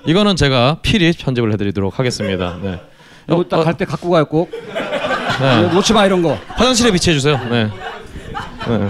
이거는 0.06 0.36
제가 0.36 0.78
필히 0.82 1.12
편집을 1.12 1.52
해드리도록 1.52 1.98
하겠습니다. 1.98 2.58
네. 2.62 2.80
이거 3.28 3.38
어, 3.38 3.48
딱갈 3.48 3.76
때 3.76 3.84
갖고 3.84 4.10
가요 4.10 4.24
꼭. 4.24 4.50
네. 4.50 5.62
이거 5.64 5.74
놓지 5.74 5.92
마 5.92 6.06
이런 6.06 6.22
거. 6.22 6.36
화장실에 6.48 6.90
비치해 6.92 7.14
주세요. 7.14 7.38
네. 7.48 7.64
네. 8.68 8.88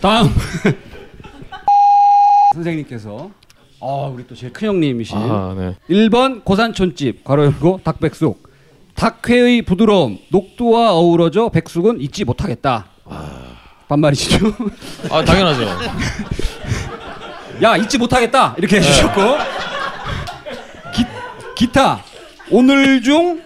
다음 0.00 0.34
선생님께서 2.54 3.30
아 3.80 3.86
우리 4.12 4.26
또 4.26 4.34
제일 4.34 4.52
큰 4.52 4.68
형님이신 4.68 5.16
아, 5.16 5.54
네. 5.56 5.76
1번 5.88 6.44
고산촌집 6.44 7.24
괄호 7.24 7.44
열고 7.44 7.80
닭백숙 7.84 8.50
닭회의 8.94 9.62
부드러움 9.62 10.18
녹두와 10.30 10.92
어우러져 10.92 11.48
백숙은 11.48 12.00
잊지 12.00 12.24
못하겠다 12.24 12.86
반말이시죠? 13.88 14.46
아 15.10 15.24
당연하죠. 15.24 15.66
야 17.62 17.76
잊지 17.76 17.98
못하겠다 17.98 18.54
이렇게 18.58 18.76
해주셨고 18.78 19.20
기, 19.20 19.71
기타. 21.66 22.02
오늘 22.50 23.00
중 23.02 23.40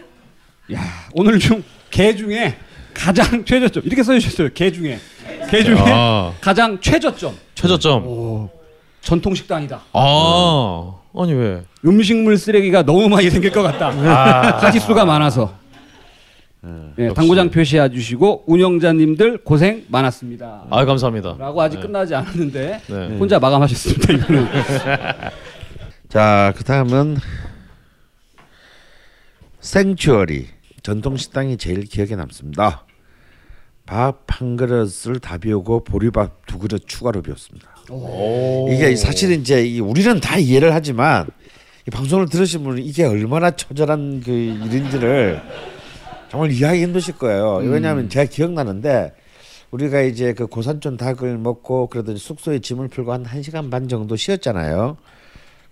야, 0.73 0.81
오늘 1.13 1.39
중 1.39 1.63
개 1.91 2.15
중에 2.17 2.57
가장 2.95 3.45
최저점. 3.45 3.83
이렇게 3.87 4.03
써 4.03 4.19
주셨어요. 4.19 4.49
개 4.55 4.71
중에. 4.73 4.99
개 5.51 5.63
중에 5.63 5.77
아. 5.79 6.33
가장 6.41 6.79
최저점. 6.81 7.35
최저점. 7.55 8.07
오, 8.07 8.51
전통 9.01 9.35
식당이다. 9.35 9.81
아. 9.93 10.93
아니 11.19 11.33
왜? 11.33 11.63
음식물 11.85 12.37
쓰레기가 12.37 12.83
너무 12.83 13.09
많이 13.09 13.31
생길 13.31 13.51
것 13.51 13.63
같다. 13.63 13.91
가짓수가 14.61 15.05
많아서. 15.05 15.55
예, 16.99 17.11
당구장 17.15 17.49
표시해 17.51 17.89
주시고 17.91 18.45
운영자님들 18.47 19.39
고생 19.45 19.85
많았습니다. 19.89 20.65
아 20.69 20.85
감사합니다. 20.85 21.37
라고 21.39 21.63
아직 21.63 21.81
끝나지 21.81 22.15
않았는데 22.15 22.81
네. 22.89 23.17
혼자 23.19 23.39
마감하셨습니다 23.39 24.13
이거는. 24.15 24.49
자, 26.11 26.53
그 26.57 26.65
다음은 26.65 27.17
생추어리 29.67 30.47
전통 30.83 31.17
식당이 31.17 31.57
제일 31.57 31.81
기억에 31.83 32.15
남습니다. 32.15 32.85
밥 33.85 34.25
한 34.29 34.57
그릇을 34.57 35.19
다 35.19 35.39
비우고 35.39 35.83
보리밥 35.85 36.47
두 36.47 36.59
그릇 36.59 36.87
추가로 36.87 37.23
비웠습니다. 37.23 37.69
이게 38.73 38.95
사실은 38.95 39.41
이제 39.41 39.65
이 39.67 39.81
우리는 39.81 40.21
다 40.21 40.39
이해를 40.39 40.73
하지만 40.75 41.27
이 41.87 41.91
방송을 41.91 42.29
들으신 42.29 42.63
분은 42.63 42.83
이게 42.83 43.05
얼마나 43.05 43.51
처절한 43.51 44.23
그 44.25 44.31
일인지를 44.31 45.41
정말 46.31 46.53
이해하기 46.53 46.83
힘드실 46.83 47.17
거예요. 47.19 47.57
왜냐하면 47.65 48.09
제가 48.09 48.27
기억나는데 48.31 49.15
우리가 49.73 50.03
이제 50.03 50.33
그 50.33 50.47
고산촌 50.47 50.97
닭을 50.97 51.39
먹고 51.39 51.89
그러더니 51.89 52.19
숙소에 52.19 52.59
짐을 52.61 52.89
풀고 52.89 53.13
한 53.13 53.25
1시간 53.25 53.71
반 53.71 53.89
정도 53.89 54.15
쉬었잖아요. 54.17 54.97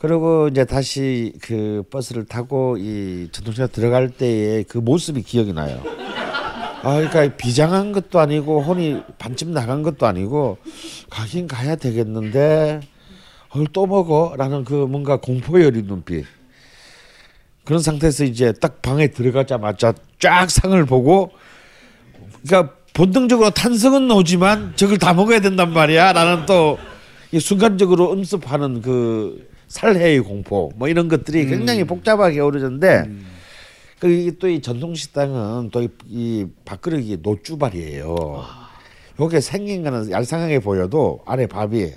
그리고 0.04 0.48
이제 0.48 0.66
다시 0.66 1.32
그 1.40 1.82
버스를 1.90 2.26
타고 2.26 2.76
이 2.76 3.26
전통시장 3.32 3.68
들어갈 3.72 4.10
때의 4.10 4.64
그 4.64 4.76
모습이 4.76 5.22
기억이 5.22 5.54
나요. 5.54 5.80
아, 6.82 6.96
그러니까 6.96 7.34
비장한 7.38 7.92
것도 7.92 8.20
아니고 8.20 8.60
혼이 8.60 9.00
반쯤 9.16 9.54
나간 9.54 9.82
것도 9.82 10.04
아니고 10.04 10.58
가긴 11.08 11.48
가야 11.48 11.76
되겠는데 11.76 12.80
헐또 13.54 13.86
먹어라는 13.86 14.64
그 14.64 14.74
뭔가 14.74 15.16
공포에 15.16 15.64
어린 15.64 15.86
눈빛. 15.86 16.26
그런 17.64 17.80
상태에서 17.80 18.24
이제 18.24 18.52
딱 18.52 18.82
방에 18.82 19.06
들어가자마자 19.06 19.94
쫙 20.18 20.50
상을 20.50 20.84
보고 20.84 21.30
그러니까 22.46 22.74
본능적으로 22.92 23.48
탄성은 23.48 24.06
나오지만 24.06 24.74
저걸 24.76 24.98
다 24.98 25.14
먹어야 25.14 25.40
된단 25.40 25.72
말이야. 25.72 26.12
라는 26.12 26.44
또이 26.44 27.40
순간적으로 27.40 28.12
음습하는 28.12 28.82
그 28.82 29.53
살해의 29.78 30.20
공포 30.20 30.70
뭐 30.76 30.86
이런 30.88 31.08
것들이 31.08 31.46
굉장히 31.46 31.82
복잡하게 31.84 32.38
어우러졌는데 32.40 33.10
그또이 33.98 34.60
전통 34.62 34.94
식당은 34.94 35.70
또 35.70 35.82
이 36.08 36.46
밥그릇이 36.64 37.18
노주발이에요. 37.22 38.44
요게 39.20 39.40
생긴 39.40 39.82
거는 39.82 40.10
얄쌍하게 40.10 40.60
보여도 40.60 41.20
안에 41.26 41.46
밥이 41.46 41.90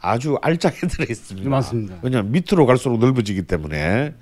아주 0.00 0.36
알짜게 0.40 0.86
들어 0.88 1.04
있습니다. 1.10 1.48
맞습니다. 1.50 1.98
왜냐면 2.02 2.32
밑으로 2.32 2.64
갈수록 2.66 2.98
넓어지기 2.98 3.42
때문에. 3.42 4.14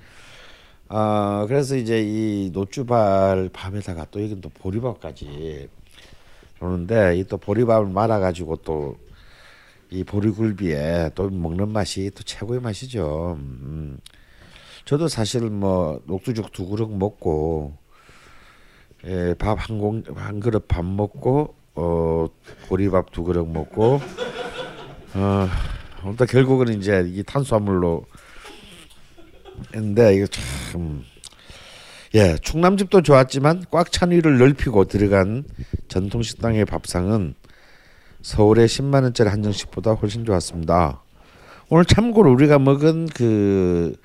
아 0.89 1.45
그래서 1.47 1.77
이제 1.77 2.01
이 2.01 2.49
노주발 2.51 3.49
밥에다가 3.53 4.07
또 4.11 4.19
이건 4.19 4.41
또 4.41 4.49
보리밥까지 4.49 5.69
그러는데 6.59 7.15
이 7.17 7.23
또 7.23 7.37
보리밥을 7.37 7.87
말아 7.87 8.19
가지고 8.19 8.57
또 8.57 8.97
이 9.91 10.03
보리굴비에 10.03 11.11
또 11.15 11.29
먹는 11.29 11.69
맛이 11.69 12.11
또 12.15 12.23
최고의 12.23 12.61
맛이죠. 12.61 13.37
음. 13.39 13.97
저도 14.85 15.07
사실 15.07 15.41
뭐 15.49 16.01
녹두죽 16.05 16.51
두 16.51 16.67
그릇 16.67 16.89
먹고 16.89 17.75
예, 19.05 19.33
밥한공한 19.37 20.39
그릇 20.39 20.67
밥 20.67 20.83
먹고 20.85 21.55
어 21.75 22.27
보리밥 22.67 23.11
두 23.11 23.23
그릇 23.23 23.47
먹고 23.47 24.01
어 25.15 25.47
일단 26.05 26.27
결국은 26.27 26.69
이제 26.79 27.03
이 27.07 27.23
탄수화물로 27.23 28.05
했는데 29.75 30.15
이거 30.15 30.27
참 30.27 31.03
예, 32.15 32.35
충남집도 32.37 33.01
좋았지만 33.01 33.65
꽉 33.71 33.91
찬 33.91 34.11
위를 34.11 34.37
넓히고 34.37 34.85
들어간 34.85 35.43
전통 35.87 36.21
식당의 36.21 36.65
밥상은 36.65 37.35
서울의 38.21 38.67
10만 38.67 39.03
원짜리 39.03 39.29
한정식보다 39.29 39.93
훨씬 39.93 40.25
좋았습니다. 40.25 41.01
오늘 41.69 41.85
참고로 41.85 42.31
우리가 42.33 42.59
먹은 42.59 43.07
그 43.07 43.95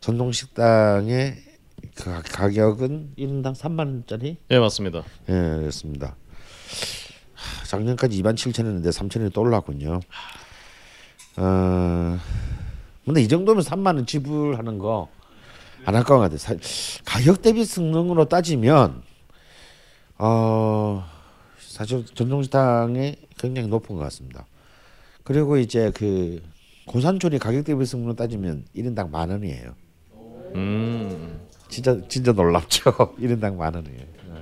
전통 0.00 0.30
식당의 0.32 1.36
그 1.94 2.04
가- 2.04 2.22
가격은 2.22 3.14
1인당 3.18 3.54
3만 3.56 3.78
원짜리 3.80 4.36
예 4.50 4.58
맞습니다. 4.58 5.02
예. 5.28 5.32
하, 7.34 7.64
작년까지 7.66 8.22
2만 8.22 8.34
7천 8.34 8.64
원인데 8.66 8.90
3천 8.90 9.18
원이 9.20 9.30
또 9.32 9.40
올랐군요. 9.42 10.00
어, 11.36 12.18
근데 13.04 13.22
이 13.22 13.28
정도면 13.28 13.62
3만 13.64 13.94
원 13.96 14.06
지불하는 14.06 14.78
거안 14.78 15.06
아까운 15.86 16.20
것 16.20 16.30
같아요. 16.30 16.38
사- 16.38 16.54
가격 17.04 17.42
대비 17.42 17.64
성능으로 17.64 18.26
따지면 18.26 19.02
어, 20.18 21.04
사실 21.78 22.04
전통식당이 22.12 23.14
굉장히 23.38 23.68
높은 23.68 23.94
것 23.94 24.02
같습니다. 24.02 24.44
그리고 25.22 25.58
이제 25.58 25.92
그 25.94 26.42
고산촌이 26.86 27.38
가격 27.38 27.64
대비 27.64 27.86
성능으로 27.86 28.16
따지면 28.16 28.64
1인당 28.74 29.10
만 29.10 29.30
원이에요. 29.30 29.76
음. 30.56 31.38
진짜 31.68 31.96
진짜 32.08 32.32
놀랍죠. 32.32 32.90
1인당 33.22 33.54
만 33.54 33.76
원이에요. 33.76 34.00
네. 34.28 34.34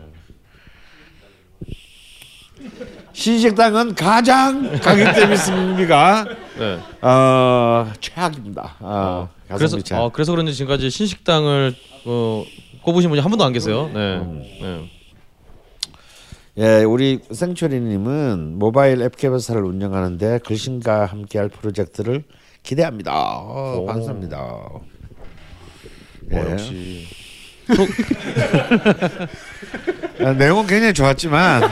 신식당은 3.13 3.97
가장 3.97 4.81
가격 4.81 5.15
대비 5.15 5.37
승비가 5.37 6.25
네. 6.59 6.79
어, 7.03 7.93
최악입니다. 8.01 8.77
어, 8.81 9.29
그래서 9.47 9.77
가성비 9.77 9.83
최악. 9.83 10.01
아, 10.01 10.09
그래서 10.09 10.33
그런지 10.33 10.55
지금까지 10.55 10.89
신식당을 10.89 11.75
어, 12.07 12.45
꼽으신 12.81 13.11
분이 13.11 13.21
한 13.21 13.29
분도 13.29 13.45
안 13.45 13.53
계세요. 13.53 13.91
네. 13.93 14.17
음. 14.21 14.43
네. 14.63 14.96
예, 16.59 16.85
우리 16.85 17.21
생초리님은 17.31 18.59
모바일 18.59 19.03
앱 19.03 19.17
개발사를 19.17 19.63
운영하는데 19.63 20.39
글신과 20.39 21.05
함께할 21.05 21.51
프로젝트를 21.51 22.25
기대합니다. 22.63 23.13
어, 23.15 23.81
오. 23.81 23.87
반갑습니다. 23.87 24.39
어, 24.41 24.81
예. 26.33 26.37
역시 26.39 27.05
아, 30.25 30.33
내용은 30.33 30.67
굉장히 30.67 30.95
좋았지만 30.95 31.63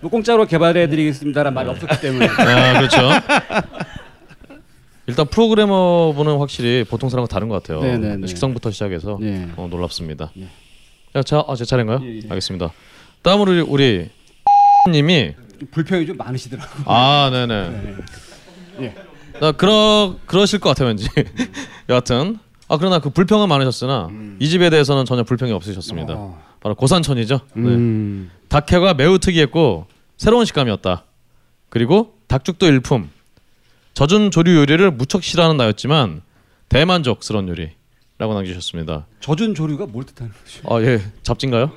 뭐 0.00 0.10
공짜로 0.10 0.44
개발해드리겠습니다라는 0.44 1.54
말이 1.54 1.68
없었기 1.70 2.00
때문에 2.00 2.26
아 2.26 2.78
그렇죠. 2.78 2.98
일단 5.06 5.26
프로그래머 5.26 6.12
분은 6.14 6.38
확실히 6.38 6.84
보통 6.84 7.08
사람과 7.08 7.28
다른 7.28 7.48
것 7.48 7.62
같아요. 7.62 7.80
네네네. 7.80 8.26
식성부터 8.26 8.70
시작해서 8.70 9.18
네. 9.20 9.48
어, 9.56 9.66
놀랍습니다. 9.70 10.30
예. 10.38 10.48
야, 11.14 11.22
자, 11.22 11.44
아, 11.46 11.54
제 11.54 11.64
차례인가요? 11.64 12.00
예, 12.02 12.16
예. 12.16 12.20
알겠습니다. 12.28 12.72
다음으로 13.22 13.64
우리, 13.68 14.08
님이 14.90 15.34
좀 15.58 15.68
불평이 15.70 16.06
좀 16.06 16.16
많으시더라고요. 16.16 16.84
아, 16.86 17.30
네네. 17.32 17.96
예. 18.80 18.94
나 19.40 19.52
그러 19.52 20.16
그러실 20.26 20.58
것 20.58 20.70
같아요, 20.70 20.88
왠지. 20.88 21.08
여하튼 21.88 22.38
아 22.68 22.76
그러나 22.76 22.98
그 22.98 23.10
불평은 23.10 23.48
많으셨으나 23.48 24.08
이 24.38 24.48
집에 24.48 24.70
대해서는 24.70 25.04
전혀 25.04 25.22
불평이 25.22 25.52
없으셨습니다. 25.52 26.14
어. 26.14 26.42
바로 26.60 26.74
고산천이죠. 26.74 27.40
네. 27.54 27.62
음. 27.62 28.30
닭회가 28.48 28.94
매우 28.94 29.18
특이했고 29.18 29.86
새로운 30.16 30.44
식감이었다. 30.44 31.04
그리고 31.68 32.14
닭죽도 32.28 32.66
일품. 32.66 33.10
젖은 33.94 34.30
조류 34.30 34.56
요리를 34.56 34.90
무척 34.92 35.22
싫어하는 35.22 35.56
나였지만 35.56 36.22
대만족스러운 36.68 37.48
요리라고 37.48 38.34
남기셨습니다. 38.34 39.06
젖은 39.20 39.54
조류가 39.54 39.86
뭘 39.86 40.04
뜻하는 40.04 40.32
거죠? 40.32 40.74
아 40.74 40.80
예, 40.82 41.02
잡진가요? 41.22 41.72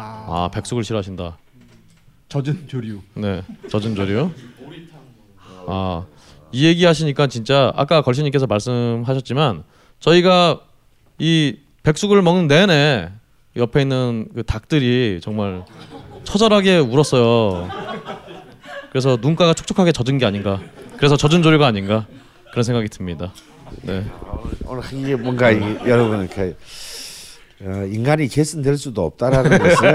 아, 0.00 0.24
아 0.28 0.50
백숙을 0.52 0.82
싫어하신다. 0.84 1.36
젖은 2.28 2.68
조류. 2.68 3.00
네, 3.14 3.42
젖은 3.68 3.94
조류. 3.94 4.30
아, 5.66 6.04
이 6.52 6.64
얘기 6.64 6.84
하시니까 6.84 7.26
진짜 7.26 7.72
아까 7.76 8.02
걸신님께서 8.02 8.46
말씀하셨지만 8.46 9.64
저희가 9.98 10.60
이 11.18 11.58
백숙을 11.82 12.22
먹는 12.22 12.48
내내 12.48 13.10
옆에 13.56 13.82
있는 13.82 14.28
그 14.34 14.42
닭들이 14.42 15.20
정말 15.22 15.64
처절하게 16.24 16.78
울었어요. 16.78 17.68
그래서 18.90 19.18
눈가가 19.20 19.54
촉촉하게 19.54 19.92
젖은 19.92 20.18
게 20.18 20.26
아닌가. 20.26 20.60
그래서 20.96 21.16
젖은 21.16 21.42
조류가 21.42 21.66
아닌가 21.66 22.06
그런 22.50 22.62
생각이 22.62 22.88
듭니다. 22.88 23.32
네, 23.82 24.04
오늘 24.64 24.82
이게 24.92 25.14
뭔가 25.14 25.50
이, 25.50 25.60
여러분 25.86 26.20
이렇게 26.20 26.56
어, 27.62 27.84
인간이 27.90 28.28
개선될 28.28 28.76
수도 28.78 29.04
없다라는 29.04 29.58
것을 29.58 29.94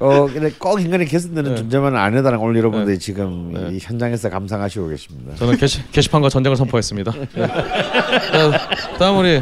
어 0.00 0.26
근데 0.26 0.50
꼭 0.58 0.80
인간이 0.80 1.06
개선되는 1.06 1.50
네. 1.52 1.56
존재만은 1.56 1.98
아니다라는 1.98 2.38
걸 2.38 2.48
오늘 2.48 2.58
여러분들이 2.58 2.98
지금 2.98 3.52
네. 3.54 3.76
이 3.76 3.78
현장에서 3.80 4.28
감상하시고 4.28 4.88
계십니다. 4.88 5.34
저는 5.36 5.56
게시, 5.56 5.80
게시판과 5.92 6.28
전쟁을 6.28 6.56
선포했습니다. 6.56 7.12
네. 7.12 7.46
자, 7.46 8.68
다음 8.98 9.18
우리 9.18 9.40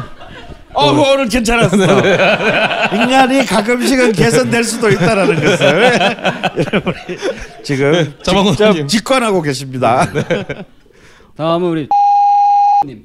어, 0.75 0.91
오늘 0.91 1.27
괜찮았어. 1.27 1.75
인간이 2.95 3.45
가끔씩은 3.45 4.13
개선될 4.13 4.63
수도 4.63 4.89
있다라는 4.89 5.35
것을 5.35 5.91
여러분이 6.57 6.95
지금. 7.63 8.13
직접 8.23 8.87
직관하고 8.87 9.41
계십니다. 9.41 10.07
다음은 11.35 11.69
우리 11.69 11.89
님 12.85 13.03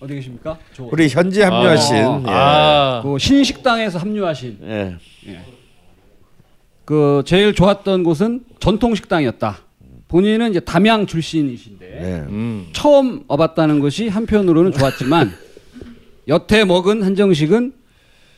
어디 0.00 0.14
계십니까? 0.14 0.58
저, 0.74 0.84
우리 0.84 1.08
현지 1.08 1.40
합류하신 1.42 1.96
예. 1.96 2.02
아, 2.26 3.00
그 3.02 3.18
신식당에서 3.18 3.98
합류하신 3.98 4.58
예. 4.62 4.96
그 6.84 7.22
제일 7.26 7.54
좋았던 7.54 8.04
곳은 8.04 8.44
전통 8.60 8.94
식당이었다. 8.94 9.58
본인은 10.08 10.50
이제 10.50 10.60
담양 10.60 11.06
출신이신데 11.06 11.86
예. 11.86 12.26
음, 12.28 12.68
처음 12.72 13.24
와봤다는 13.28 13.80
것이 13.80 14.08
한편으로는 14.08 14.72
좋았지만 14.72 15.32
여태 16.28 16.64
먹은 16.64 17.02
한정식은 17.02 17.72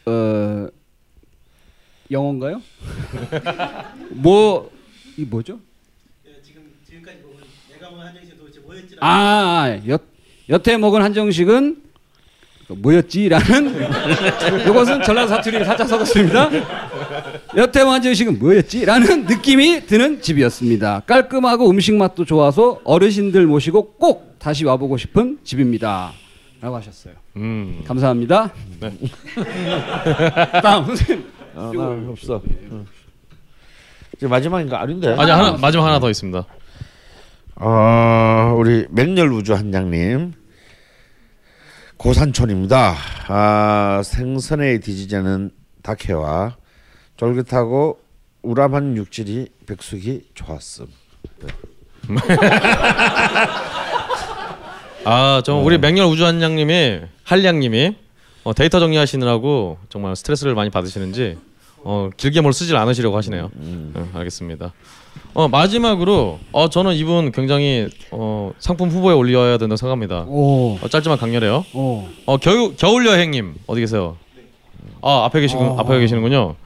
어 0.07 0.67
영어인가요? 2.11 2.63
뭐 4.11 4.79
이 5.19 5.25
뭐죠? 5.25 5.59
지금 6.45 6.63
지금까지 6.87 7.19
보면 7.23 7.39
내가 7.73 7.91
먹은 7.91 8.07
한정식 8.07 8.39
도대체 8.39 8.61
뭐였지? 8.61 8.97
아 9.01 9.77
여, 9.89 9.99
여태 10.49 10.77
먹은 10.77 11.03
한정식은 11.03 11.83
그 12.69 12.73
뭐였지라는 12.75 13.89
이것은 14.69 15.03
전라도 15.03 15.29
사투리 15.29 15.65
살짝 15.65 15.89
섞었습니다. 15.89 16.51
여태 17.57 17.81
먹은 17.81 17.95
한정식은 17.95 18.39
뭐였지라는 18.39 19.25
느낌이 19.25 19.87
드는 19.87 20.21
집이었습니다. 20.21 21.01
깔끔하고 21.07 21.71
음식 21.71 21.95
맛도 21.95 22.25
좋아서 22.25 22.81
어르신들 22.85 23.47
모시고 23.47 23.95
꼭 23.95 24.37
다시 24.39 24.65
와보고 24.65 24.99
싶은 24.99 25.39
집입니다. 25.45 26.13
라고 26.61 26.77
하셨어요. 26.77 27.15
음. 27.37 27.83
감사합니다. 27.87 28.53
네. 28.81 28.93
다음 30.63 30.87
선생님. 30.87 31.25
아, 31.55 31.73
나 31.75 32.11
없어. 32.11 32.43
응. 32.71 32.87
이제 34.17 34.27
마지막인가 34.27 34.81
아닌데. 34.81 35.15
아니 35.17 35.31
하나 35.31 35.53
마지막 35.57 35.87
하나 35.87 36.01
더 36.01 36.11
있습니다. 36.11 36.45
어, 37.61 38.55
우리 38.59 38.87
맹렬 38.91 39.33
우주 39.33 39.55
한장님 39.55 40.33
고산촌입니다. 41.99 42.97
아, 43.27 44.03
생선에 44.05 44.79
뒤지자는 44.79 45.51
닭회와 45.83 46.57
쫄깃하고 47.17 47.99
우람한 48.43 48.97
육질이 48.97 49.49
백숙이 49.67 50.29
좋았음. 50.35 50.87
아, 55.05 55.43
저 55.45 55.57
우리 55.57 55.79
맹렬 55.79 56.07
우주한양님이 56.07 57.01
한량님이 57.25 57.97
어, 58.45 58.55
데이터 58.55 58.79
정리하시느라고 58.79 59.79
정말 59.89 60.15
스트레스를 60.15 60.55
많이 60.55 60.71
받으시는지 60.71 61.37
어, 61.79 62.11
길게 62.17 62.41
뭘 62.43 62.53
쓰질 62.53 62.77
않으시려고 62.77 63.17
하시네요. 63.17 63.51
어, 63.95 64.11
알겠습니다. 64.15 64.73
어, 65.35 65.47
마지막으로 65.49 66.39
어, 66.53 66.69
저는 66.69 66.95
이분 66.95 67.31
굉장히 67.33 67.89
어, 68.11 68.53
상품 68.59 68.89
후보에 68.89 69.15
올려야 69.15 69.59
된다고 69.59 69.77
생각합니다. 69.77 70.25
오. 70.27 70.79
어, 70.83 70.89
짧지만 70.89 71.19
강렬해요. 71.19 71.65
오. 71.75 72.05
어, 72.27 72.37
겨울 72.39 72.75
겨울 72.77 73.07
여행님 73.07 73.55
어디 73.67 73.81
계세요? 73.81 74.17
아 75.01 75.25
앞에 75.27 75.41
계시군 75.41 75.67
어. 75.67 75.77
앞에 75.79 75.99
계시는군요. 76.01 76.57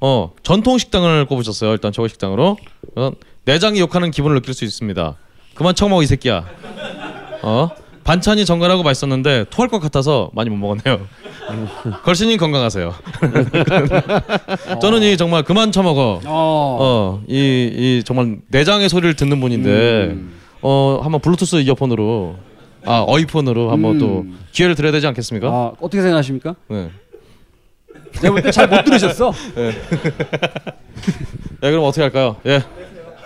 어 0.00 0.32
전통 0.42 0.78
식당을 0.78 1.26
꼽으셨어요. 1.26 1.72
일단 1.72 1.92
저거 1.92 2.08
식당으로 2.08 2.56
어, 2.96 3.10
내장이 3.44 3.78
욕하는 3.80 4.10
기분을 4.10 4.36
느낄 4.40 4.54
수 4.54 4.64
있습니다. 4.64 5.16
그만 5.54 5.74
처먹어 5.74 6.02
이 6.02 6.06
새끼야. 6.06 6.44
어 7.42 7.70
반찬이 8.08 8.46
정갈하고 8.46 8.82
맛있었는데 8.84 9.44
토할 9.50 9.68
것 9.68 9.80
같아서 9.80 10.30
많이 10.32 10.48
못 10.48 10.56
먹었네요. 10.56 11.06
걸신님 12.04 12.38
건강하세요. 12.38 12.94
저는 14.80 15.02
이 15.02 15.18
정말 15.18 15.42
그만 15.42 15.72
처먹어. 15.72 16.22
어. 16.24 17.20
어이 17.28 17.34
이 17.36 18.02
정말 18.06 18.38
내장의 18.48 18.88
소리를 18.88 19.14
듣는 19.14 19.38
분인데 19.42 20.06
음. 20.12 20.32
어 20.62 21.00
한번 21.02 21.20
블루투스 21.20 21.56
이어폰으로 21.56 22.36
아 22.86 23.04
어이폰으로 23.06 23.70
한번 23.72 23.96
음. 23.96 23.98
또 23.98 24.24
기회를 24.52 24.74
드려야 24.74 24.90
되지 24.92 25.06
않겠습니까? 25.06 25.46
아, 25.48 25.72
어떻게 25.78 26.00
생각하십니까? 26.00 26.54
네. 26.68 26.90
내가 28.22 28.30
볼 28.30 28.40
때 28.42 28.50
잘 28.50 28.68
못 28.70 28.84
들으셨어. 28.84 29.34
예, 29.58 29.74
그럼 31.60 31.84
어떻게 31.84 32.00
할까요? 32.00 32.36
예. 32.46 32.62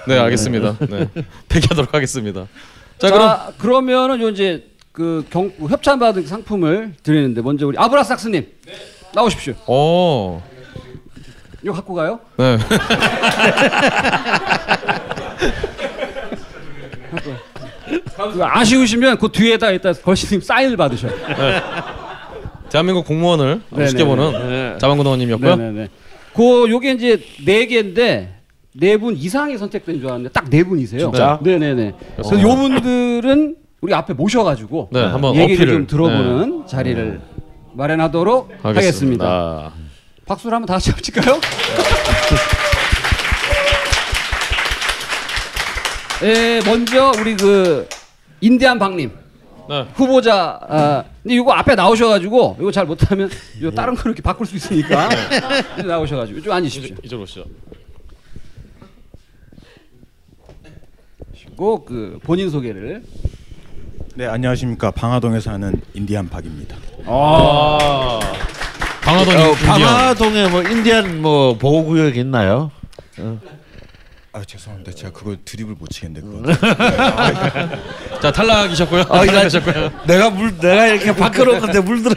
네, 0.08 0.18
알겠습니다. 0.18 0.76
네. 0.90 1.08
폐기하도록 1.48 1.94
하겠습니다. 1.94 2.48
자, 2.98 3.08
자, 3.08 3.14
그럼 3.14 3.38
그러면은 3.58 4.20
요 4.20 4.28
이제 4.28 4.64
그 4.92 5.24
경, 5.30 5.50
협찬 5.58 5.98
받은 5.98 6.26
상품을 6.26 6.94
드리는데 7.02 7.40
먼저 7.42 7.66
우리 7.66 7.78
아브라삭스님 7.78 8.46
나오십시오. 9.14 9.54
어. 9.66 10.42
이거 11.62 11.72
갖고 11.72 11.94
가요? 11.94 12.20
네. 12.36 12.58
그 18.34 18.44
아쉬우시면 18.44 19.18
그 19.18 19.28
뒤에다 19.30 19.70
일단 19.70 19.94
걸신님 20.02 20.40
사인을 20.40 20.76
받으셔. 20.76 21.08
요 21.08 21.12
대한민국 22.70 23.06
공무원을 23.06 23.60
네네. 23.70 23.88
쉽게 23.88 24.04
보는 24.04 24.78
자방구동원님이었고요. 24.78 25.56
네네네. 25.56 25.88
그 26.34 26.70
요게 26.70 26.92
이제 26.92 27.20
네 27.44 27.66
개인데 27.66 28.38
네 28.74 28.96
분 28.96 29.14
이상이 29.16 29.58
선택된 29.58 29.96
줄 29.98 30.06
알았는데 30.06 30.32
딱 30.32 30.48
네 30.48 30.62
분이세요. 30.64 31.00
진짜? 31.10 31.38
네네네. 31.42 31.92
그래서 32.16 32.40
요 32.40 32.56
분들은 32.56 33.56
우리 33.82 33.92
앞에 33.92 34.14
모셔가지고 34.14 34.88
네, 34.92 35.02
한번 35.02 35.34
얘기를 35.34 35.56
어필을 35.56 35.72
좀 35.72 35.86
들어보는 35.88 36.68
자리를 36.68 37.20
마련하도록 37.74 38.50
하겠습니다. 38.62 38.78
하겠습니다. 38.78 39.72
박수를 40.24 40.54
한번 40.54 40.68
다 40.68 40.74
같이 40.74 40.92
합칠까요? 40.92 41.40
예, 46.22 46.60
먼저 46.64 47.10
우리 47.18 47.34
그 47.34 47.88
인디안 48.40 48.78
박님 48.78 49.10
네. 49.68 49.88
후보자. 49.94 50.60
아, 50.68 51.02
근데 51.24 51.34
이거 51.34 51.52
앞에 51.52 51.74
나오셔가지고 51.74 52.58
이거 52.60 52.70
잘 52.70 52.86
못하면 52.86 53.28
이거 53.58 53.72
다른 53.72 53.96
거 53.96 54.02
이렇게 54.08 54.22
바꿀 54.22 54.46
수 54.46 54.54
있으니까 54.54 55.08
나오셔가지고 55.84 56.40
좀 56.40 56.52
앉으십시오. 56.52 56.94
이쪽, 57.02 57.20
오시죠. 57.22 57.46
그 61.56 62.20
본인 62.22 62.48
소개를. 62.48 63.02
네 64.14 64.26
안녕하십니까 64.26 64.90
방화동에 64.90 65.40
사는 65.40 65.72
인디안 65.94 66.28
박입니다. 66.28 66.76
아. 67.06 68.18
방화동 69.02 69.36
어. 69.36 69.54
방화동에 69.54 70.48
뭐 70.48 70.62
인디안 70.62 71.20
뭐 71.22 71.56
보호구역 71.56 72.16
있나요? 72.18 72.70
아 74.34 74.42
죄송합니다 74.46 74.92
제가 74.92 75.12
그걸 75.12 75.38
드립을 75.44 75.74
못 75.78 75.88
치겠는데 75.90 76.26
그거. 76.26 76.52
자 78.20 78.30
탈락이셨고요. 78.30 79.00
아, 79.08 79.24
탈락하셨고요. 79.26 79.92
내가 80.06 80.30
물 80.30 80.58
내가 80.58 80.86
이렇게 80.86 81.14
바꿔놓은 81.14 81.60
건데 81.60 81.80
물 81.80 82.02
들어. 82.02 82.14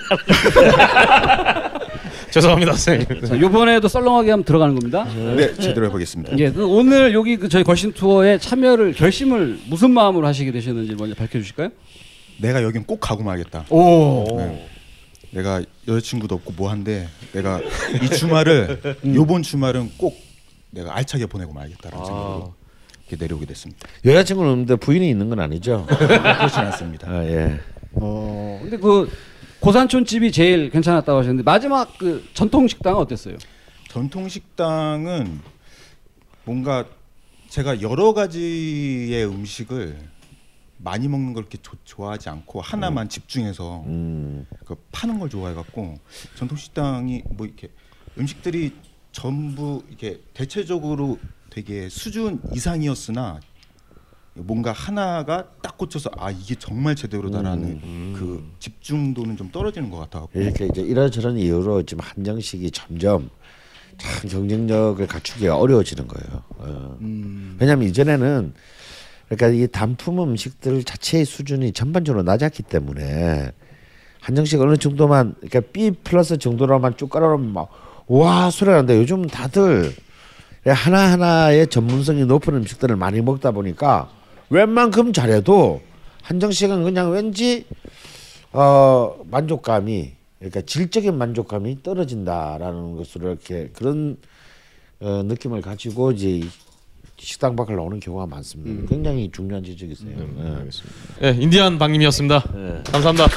죄송합니다, 2.36 2.73
선생님. 2.73 3.25
자, 3.25 3.39
요번에도 3.39 3.88
썰렁하게 3.88 4.31
한번 4.31 4.43
들어가는 4.43 4.75
겁니다. 4.75 5.05
네 5.38 5.53
제대로 5.55 5.86
해보겠습니다. 5.86 6.38
예, 6.38 6.51
그 6.51 6.67
오늘 6.67 7.13
여기 7.13 7.38
그 7.38 7.47
저희 7.47 7.63
걸신 7.63 7.93
투어에 7.93 8.38
참여를 8.38 8.91
결심을 8.93 9.59
무슨 9.67 9.91
마음으로 9.91 10.27
하시게 10.27 10.51
되셨는지 10.51 10.95
먼저 10.95 11.15
밝혀주실까요? 11.15 11.69
내가 12.41 12.61
여긴 12.61 12.83
꼭 12.83 12.99
가고 12.99 13.23
말겠다. 13.23 13.65
오. 13.69 14.25
네. 14.38 14.67
내가 15.31 15.61
여자친구도 15.88 16.36
없고 16.36 16.53
뭐한데 16.57 17.07
내가 17.31 17.61
이 18.03 18.09
주말을 18.09 18.81
요번 19.15 19.41
주말은 19.41 19.91
꼭 19.97 20.17
내가 20.71 20.93
알차게 20.97 21.27
보내고 21.27 21.53
말겠다라는 21.53 22.05
생각으로 22.05 22.53
이렇게 23.07 23.23
내려오게 23.23 23.45
됐습니다. 23.45 23.88
여자친구는 24.03 24.51
없는데 24.51 24.75
부인이 24.75 25.09
있는 25.09 25.29
건 25.29 25.39
아니죠? 25.39 25.86
그렇진 25.88 26.59
않습니다. 26.59 27.09
아 27.09 27.23
예. 27.23 27.59
어. 27.93 28.59
근데 28.61 28.75
그 28.75 29.09
고산촌 29.66 30.05
집이 30.05 30.32
제일 30.32 30.70
괜찮았다고 30.70 31.18
하셨는데 31.18 31.41
마지막 31.41 31.97
그 31.97 32.24
전통 32.36 32.68
식당은 32.68 32.99
어땠어요? 32.99 33.36
전통 33.89 34.30
식당은 34.30 35.41
뭔가 36.43 36.86
제가 37.49 37.82
여러 37.82 38.13
가지의 38.13 39.26
음식을 39.26 39.97
많이 40.78 41.07
먹는 41.07 41.34
걸 41.34 41.41
이렇게 41.41 41.57
조- 41.63 41.78
좋아하지 41.84 42.30
않고 42.30 42.61
하나만 42.61 43.09
집중해서 43.09 43.86
음. 43.88 44.45
그 44.66 44.76
파는 44.91 45.18
걸 45.18 45.32
좋아해 45.32 45.55
갖고 45.55 45.97
전통 46.36 46.59
식당이 46.59 47.24
뭐 47.32 47.47
이렇게 47.47 47.70
음식들이 48.20 48.72
전부 49.11 49.82
이렇게 49.89 50.22
대체적으로 50.36 51.18
되게 51.49 51.89
수준 51.89 52.39
이상이었으나 52.53 53.39
뭔가 54.36 54.73
하나가 54.73 55.45
딱 55.61 55.77
꽂혀서 55.77 56.11
아 56.17 56.29
이게 56.29 56.55
정말 56.55 56.95
제대로다라는 56.95 58.13
그 58.13 58.45
집중도는 58.59 59.38
좀 59.38 59.49
떨어지는 59.49 59.89
것 59.89 59.97
같아갖고 59.97 60.39
이렇게 60.39 60.65
이제 60.65 60.81
이런저런 60.81 61.38
이유로 61.38 61.83
지금 61.83 62.03
한정식이 62.03 62.71
점점 62.71 63.29
참 63.97 64.29
경쟁력을 64.29 65.05
갖추기가 65.07 65.57
어려워지는 65.57 66.07
거예요. 66.07 66.43
어. 66.57 66.97
왜냐하면 67.59 67.88
이전에는 67.88 68.53
그러니까 69.29 69.47
이 69.47 69.67
단품 69.67 70.19
음식들 70.19 70.83
자체의 70.83 71.23
수준이 71.23 71.71
전반적으로 71.71 72.23
낮았기 72.23 72.63
때문에 72.63 73.51
한정식 74.19 74.59
어느 74.59 74.75
정도만 74.75 75.36
그러니까 75.36 75.61
B 75.71 75.91
플러스 75.91 76.38
정도로만 76.38 76.97
쭉 76.97 77.09
깔아놓으면 77.09 77.53
막와 77.53 78.51
소리가 78.51 78.75
나는데 78.75 78.97
요즘 78.97 79.25
다들 79.27 79.93
하나 80.65 81.11
하나의 81.11 81.67
전문성이 81.67 82.25
높은 82.25 82.55
음식들을 82.55 82.97
많이 82.97 83.21
먹다 83.21 83.51
보니까 83.51 84.09
웬만큼 84.50 85.14
잘해도 85.14 85.82
한정식은 86.24 86.84
그냥 86.84 87.12
왠지 87.12 87.66
어 88.52 89.16
만족감이 89.30 90.12
그러니까 90.39 90.62
질적인 90.62 91.18
만족감이 91.18 91.84
떨어진다라는 91.84 92.96
것으로 92.98 93.30
이렇게 93.30 93.70
그런 93.74 94.18
어, 95.00 95.24
느낌을 95.24 95.62
가지고 95.62 96.12
이제 96.12 96.41
식당 97.18 97.56
밖을 97.56 97.76
나오는 97.76 98.00
경우가 98.00 98.28
많습니다. 98.28 98.88
굉장히 98.88 99.32
중요한 99.32 99.64
지적이세요. 99.64 100.12
예. 101.22 101.28
예, 101.28 101.32
인디안 101.39 101.78
박님이었습니다. 101.78 102.39
감사합니다. 102.91 103.28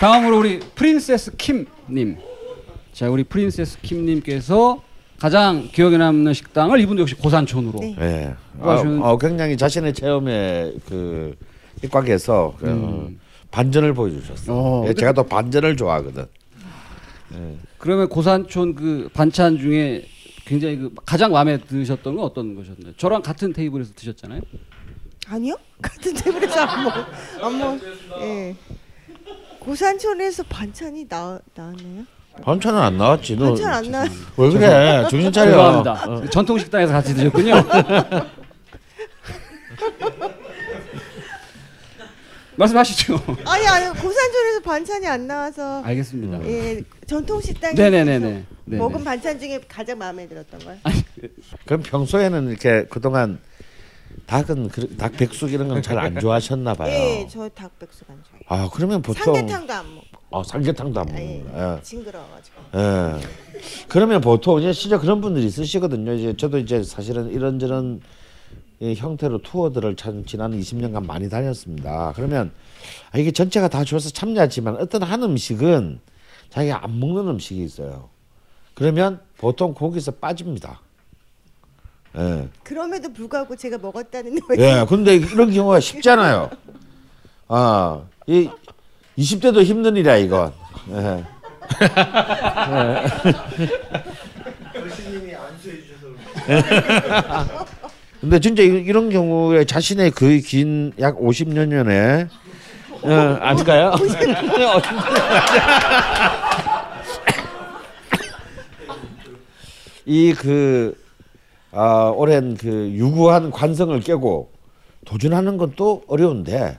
다음으로 0.00 0.38
우리 0.38 0.60
프린세스 0.60 1.36
킴님. 1.36 2.18
자, 2.92 3.08
우리 3.10 3.24
프린세스 3.24 3.80
킴님께서 3.80 4.82
가장 5.20 5.68
기억에 5.72 5.96
남는 5.96 6.32
식당을 6.34 6.80
이분도 6.80 7.02
역시 7.02 7.14
고산촌으로. 7.14 7.78
네. 7.80 7.96
예. 8.00 8.34
뭐 8.52 8.74
하시는- 8.74 9.02
어, 9.02 9.12
어, 9.12 9.18
굉장히 9.18 9.56
자신의 9.56 9.94
체험에 9.94 10.72
그 10.86 11.34
입각해서 11.82 12.54
그 12.58 13.16
반전을 13.50 13.94
보여주셨어요. 13.94 14.56
어, 14.56 14.84
예, 14.88 14.94
제가 14.94 15.12
또 15.12 15.22
반전을 15.24 15.76
좋아하거든. 15.76 16.26
그러면 17.78 18.08
고산촌 18.08 18.74
그 18.74 19.08
반찬 19.12 19.58
중에 19.58 20.06
굉장히 20.44 20.76
그 20.76 20.94
가장 21.04 21.32
마음에 21.32 21.58
드셨던 21.58 22.16
건 22.16 22.24
어떤 22.24 22.54
것이었나요? 22.54 22.94
저랑 22.96 23.22
같은 23.22 23.52
테이블에서 23.52 23.92
드셨잖아요. 23.94 24.40
아니요? 25.28 25.56
같은 25.82 26.14
테이블에서 26.14 26.60
안 26.60 26.84
먹, 26.84 26.92
안 27.42 27.58
먹. 27.58 27.80
예. 28.20 28.54
고산촌에서 29.58 30.44
반찬이 30.44 31.08
나 31.08 31.40
나왔나요? 31.54 32.04
반찬은 32.42 32.80
안 32.80 32.96
나왔지. 32.98 33.36
너 33.36 33.46
반찬 33.54 33.72
안 33.72 33.90
나. 33.90 34.04
왜 34.36 34.50
그래? 34.50 35.06
정신 35.10 35.32
차려. 35.32 35.50
죄송합니다. 35.50 36.30
전통 36.30 36.58
식당에서 36.58 36.92
같이 36.92 37.14
드셨군요. 37.14 37.54
말씀하시죠. 42.58 43.14
아니 43.44 43.66
아니 43.66 43.86
고산촌에서 43.88 44.60
반찬이 44.64 45.06
안 45.06 45.26
나와서 45.26 45.82
알겠습니다. 45.84 46.42
예 46.46 46.82
전통 47.06 47.40
식당에 47.40 47.74
네네네네. 47.74 48.18
네네. 48.64 48.78
먹은 48.78 49.04
반찬 49.04 49.38
중에 49.38 49.60
가장 49.68 49.98
마음에 49.98 50.26
들었던 50.26 50.60
걸. 50.60 50.78
그럼 51.66 51.82
평소에는 51.82 52.48
이렇게 52.48 52.86
그동안 52.88 53.38
닭은 54.26 54.68
그- 54.70 54.96
닭 54.96 55.12
백숙 55.12 55.52
이런 55.52 55.68
건 55.68 55.82
잘 55.82 55.98
안 55.98 56.18
좋아하셨나 56.18 56.72
봐요. 56.74 56.90
예, 56.90 57.26
저 57.30 57.46
닭백숙 57.50 58.08
안 58.10 58.22
좋아해요. 58.24 58.42
아 58.48 58.70
그러면 58.72 59.02
보통 59.02 59.34
삼계탕도 59.34 59.72
안 59.74 59.84
먹 59.94 60.04
고. 60.36 60.40
어, 60.40 60.42
삼계탕도 60.42 61.00
안 61.00 61.08
아, 61.08 61.20
예. 61.20 61.42
먹는. 61.44 61.76
예. 61.78 61.82
징그러워가지고. 61.82 62.56
예. 62.74 63.20
그러면 63.88 64.20
보통 64.20 64.60
이제 64.60 64.72
진짜 64.72 64.98
그런 64.98 65.20
분들이 65.20 65.46
있으시거든요. 65.46 66.12
이제 66.14 66.36
저도 66.36 66.58
이제 66.58 66.82
사실은 66.82 67.30
이런저런 67.30 68.00
이 68.80 68.94
형태로 68.94 69.38
투어들을 69.38 69.96
참 69.96 70.24
지난 70.26 70.52
20년간 70.58 71.06
많이 71.06 71.30
다녔습니다. 71.30 72.12
그러면 72.14 72.52
아, 73.10 73.18
이게 73.18 73.30
전체가 73.30 73.68
다 73.68 73.84
좋아서 73.84 74.10
참여하지만 74.10 74.76
어떤 74.76 75.02
한 75.02 75.22
음식은 75.22 76.00
자기가 76.50 76.84
안 76.84 77.00
먹는 77.00 77.28
음식이 77.28 77.64
있어요. 77.64 78.10
그러면 78.74 79.20
보통 79.38 79.72
거기서 79.72 80.12
빠집니다. 80.12 80.80
예. 82.18 82.48
그럼에도 82.62 83.10
불구하고 83.12 83.56
제가 83.56 83.78
먹었다는 83.78 84.38
예. 84.58 84.84
근데 84.86 85.16
이런 85.16 85.50
경우가 85.50 85.80
쉽잖아요. 85.80 86.50
아, 87.48 88.02
이 88.26 88.50
20대도 89.18 89.62
힘든 89.64 89.96
일이야 89.96 90.16
이건. 90.16 90.52
예. 90.90 91.24
근데 98.20 98.40
진짜 98.40 98.62
이- 98.62 98.66
이런 98.66 99.10
경우에 99.10 99.64
자신의 99.64 100.10
그 100.12 100.40
긴 100.40 100.92
약 100.98 101.18
50여 101.18 101.66
년에 101.66 102.28
어, 103.02 103.10
아닌가요? 103.40 103.92
이그 110.04 110.96
아, 111.72 112.12
오랜 112.14 112.56
그 112.56 112.90
유구한 112.94 113.50
관성을 113.50 113.98
깨고 114.00 114.50
도전하는 115.04 115.56
건 115.56 115.72
또 115.76 116.02
어려운데 116.08 116.78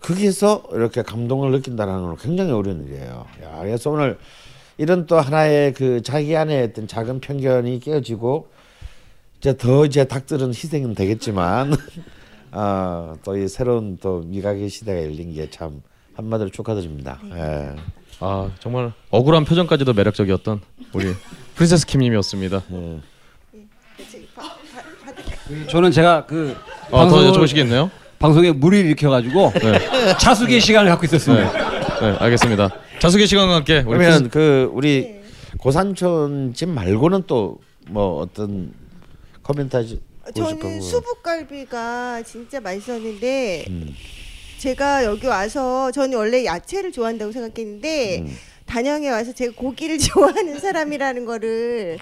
거기서 0.00 0.64
이렇게 0.72 1.02
감동을 1.02 1.50
느낀다는 1.52 2.02
건 2.02 2.16
굉장히 2.16 2.52
어려운 2.52 2.86
일이에요. 2.86 3.26
야, 3.42 3.58
그래서 3.60 3.90
오늘 3.90 4.18
이런 4.76 5.06
또 5.06 5.18
하나의 5.18 5.72
그 5.74 6.02
자기 6.02 6.36
안에 6.36 6.62
어떤 6.62 6.86
작은 6.86 7.20
편견이 7.20 7.80
깨어지고 7.80 8.48
이제 9.38 9.56
더 9.56 9.84
이제 9.84 10.04
닭들은 10.04 10.48
희생은 10.50 10.94
되겠지만 10.94 11.72
아, 12.52 13.16
또이 13.24 13.48
새로운 13.48 13.98
또 14.00 14.20
미각의 14.24 14.68
시대가 14.68 15.02
열린 15.02 15.34
게 15.34 15.48
참 15.50 15.82
한마디로 16.14 16.50
축하드립니다. 16.50 17.20
예. 17.32 17.76
아 18.20 18.50
정말 18.58 18.92
억울한 19.10 19.44
표정까지도 19.44 19.92
매력적이었던 19.92 20.60
우리 20.92 21.12
프린세스 21.54 21.86
킴님이었습니다. 21.86 22.62
예. 22.72 23.00
저는 25.68 25.90
제가 25.92 26.26
그 26.26 26.56
어, 26.90 27.08
더 27.08 27.16
방송을- 27.16 27.32
여쭤보시겠네요? 27.32 27.90
방송에 28.18 28.52
물을 28.52 28.78
일으켜가지고 28.78 29.52
네. 29.60 30.16
차수기의 30.18 30.60
시간을 30.60 30.90
갖고 30.90 31.06
네. 31.06 31.16
있었습니다. 31.16 32.00
네, 32.00 32.16
알겠습니다. 32.18 32.70
자숙의 32.98 33.26
시간과 33.26 33.54
함께 33.54 33.78
우리 33.86 33.98
그러면 33.98 34.28
그 34.28 34.70
우리 34.72 35.18
고산촌 35.58 36.54
집 36.54 36.68
말고는 36.68 37.24
또 37.26 37.58
뭐 37.90 38.20
어떤 38.20 38.72
하시 39.72 40.00
저는 40.34 40.80
수북갈비가 40.80 42.22
진짜 42.22 42.60
맛있었는데 42.60 43.64
음. 43.68 43.94
제가 44.58 45.04
여기 45.04 45.26
와서 45.26 45.90
저는 45.90 46.18
원래 46.18 46.44
야채를 46.44 46.92
좋아한다고 46.92 47.32
생각했는데 47.32 48.18
음. 48.18 48.36
단양에 48.66 49.08
와서 49.08 49.32
제가 49.32 49.54
고기를 49.56 49.96
좋아하는 49.98 50.58
사람이라는 50.58 51.24
거를 51.24 51.98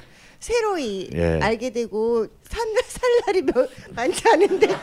새로이 0.47 1.09
예. 1.13 1.41
알게 1.43 1.71
되고 1.71 2.25
산, 2.49 2.65
살 2.87 3.03
날이 3.27 3.43
몇, 3.43 3.69
많지 3.97 4.23
않은데 4.33 4.69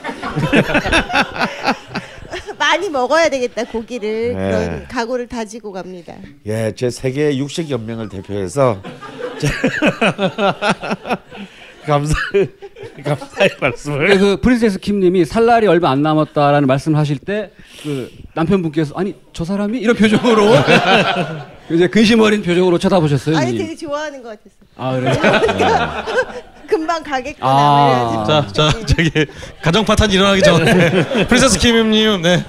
많이 2.59 2.89
먹어야 2.89 3.29
되겠다 3.29 3.63
고기를 3.63 4.29
예. 4.29 4.33
그런 4.33 4.87
각오를 4.89 5.27
다지고 5.27 5.71
갑니다. 5.71 6.15
예, 6.45 6.73
제 6.75 6.89
세계 6.89 7.37
육식 7.37 7.69
연맹을 7.69 8.09
대표해서 8.09 8.81
감사 11.85 12.13
감사의 13.03 13.49
말씀을 13.61 14.17
그 14.17 14.41
프린세스 14.41 14.79
킴님이 14.79 15.23
살 15.23 15.45
날이 15.45 15.67
얼마 15.67 15.91
안 15.91 16.01
남았다라는 16.01 16.67
말씀을 16.67 16.99
하실 16.99 17.19
때 17.19 17.51
그 17.83 18.09
남편분께서 18.33 18.95
아니 18.95 19.13
저 19.33 19.43
사람이 19.43 19.77
이런 19.77 19.95
표정으로 19.95 20.47
이제 21.71 21.87
근심 21.87 22.19
어린 22.19 22.41
표정으로 22.43 22.77
쳐다보셨어요. 22.77 23.37
아니. 23.37 23.57
되게 23.57 23.75
좋아하는 23.75 24.21
것 24.21 24.29
같았어. 24.29 24.55
아 24.77 24.93
그래요? 24.93 26.43
금방 26.67 27.03
가겠구나. 27.03 27.47
아. 27.47 28.23
자, 28.27 28.47
자, 28.51 28.71
저기 28.85 29.09
가정 29.61 29.85
파탄 29.85 30.11
일어나기 30.11 30.41
전에 30.41 31.25
프린세스 31.27 31.59
킴님, 31.59 32.21
네, 32.21 32.43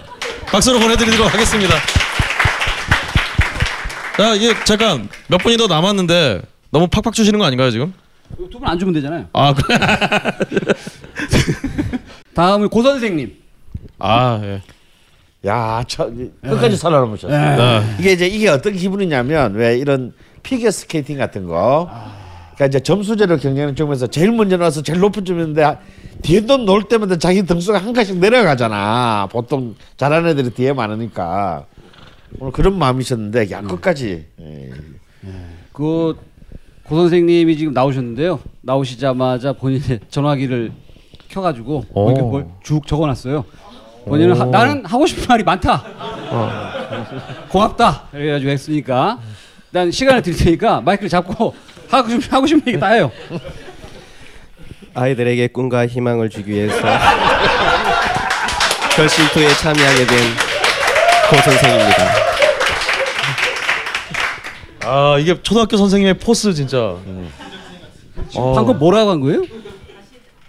박수로 0.47 0.79
보내드리도록 0.81 1.33
하겠습니다. 1.33 1.75
자, 4.17 4.35
이게 4.35 4.53
잠깐 4.65 5.09
몇 5.29 5.39
분이 5.39 5.57
더 5.57 5.67
남았는데 5.67 6.43
너무 6.71 6.87
팍팍 6.89 7.15
주시는 7.15 7.39
거 7.39 7.45
아닌가요 7.45 7.71
지금? 7.71 7.93
두 8.51 8.59
분 8.59 8.69
안 8.69 8.79
주면 8.79 8.95
되잖아요. 8.95 9.27
아, 9.33 9.55
그래. 9.55 9.79
다음은 12.35 12.69
고 12.69 12.83
선생님. 12.83 13.37
아, 13.99 14.41
예. 14.43 14.63
야, 15.47 15.85
저, 15.87 16.11
끝까지 16.43 16.77
살아남으셨어요. 16.77 17.57
네. 17.57 17.97
이게 17.99 18.13
이제 18.13 18.27
이게 18.27 18.49
어떤 18.49 18.73
기분이냐면 18.73 19.55
왜 19.55 19.77
이런 19.79 20.13
피겨 20.43 20.71
스케이팅 20.71 21.19
같은 21.19 21.47
거. 21.47 21.91
그러니까 22.55 22.67
이제 22.67 22.81
점수제로 22.81 23.37
경쟁하는 23.37 23.75
쪽에서 23.75 24.07
제일 24.07 24.33
먼저 24.33 24.57
나와서 24.57 24.81
제일 24.83 25.01
높은 25.01 25.25
점인데 25.25 25.77
뒤에 26.23 26.43
또 26.43 26.57
놓을 26.57 26.85
때마다 26.85 27.19
자기 27.19 27.43
등수가 27.43 27.79
한 27.79 27.93
칸씩 27.93 28.19
내려가잖아. 28.19 29.29
보통 29.31 29.75
잘하는 29.97 30.31
애들이 30.31 30.51
뒤에 30.51 30.73
많으니까. 30.73 31.67
오늘 32.39 32.53
그런 32.53 32.79
마음이셨는데 32.79 33.51
야 33.51 33.61
끝까지. 33.61 34.27
예. 34.41 34.71
그고 35.73 36.15
선생님이 36.89 37.57
지금 37.57 37.73
나오셨는데요. 37.73 38.41
나오시자마자 38.63 39.53
본인의 39.55 40.01
전화기를 40.09 40.73
켜가지고 41.29 41.85
오. 41.93 42.11
이렇게 42.11 42.23
뭘쭉 42.23 42.87
적어놨어요. 42.87 43.45
본인은 44.07 44.39
하, 44.41 44.45
나는 44.47 44.85
하고 44.85 45.07
싶은 45.07 45.25
말이 45.29 45.43
많다. 45.43 45.83
고맙다. 47.49 48.05
그래가지고 48.11 48.51
했으니까 48.51 49.19
난 49.71 49.91
시간을 49.91 50.23
드릴 50.23 50.37
테니까 50.39 50.81
마이크를 50.83 51.09
잡고 51.09 51.55
하고 51.89 52.09
싶은 52.09 52.33
하고 52.33 52.47
싶은 52.47 52.63
얘기 52.67 52.79
다 52.79 52.89
해요. 52.89 53.11
아이들에게 54.95 55.49
꿈과 55.49 55.87
희망을 55.87 56.31
주기 56.31 56.53
위해서 56.53 56.77
결심투에 58.97 59.49
참여하게 59.55 60.07
된 60.07 60.19
고 61.31 61.37
선생입니다. 61.39 62.15
아, 64.85 65.17
이게 65.19 65.41
초등학교 65.43 65.79
선생님의 65.79 66.15
포스 66.19 66.53
진짜. 66.53 66.95
어. 68.37 68.53
방금 68.55 68.79
뭐라고 68.79 69.11
한 69.11 69.21
거예요? 69.21 69.43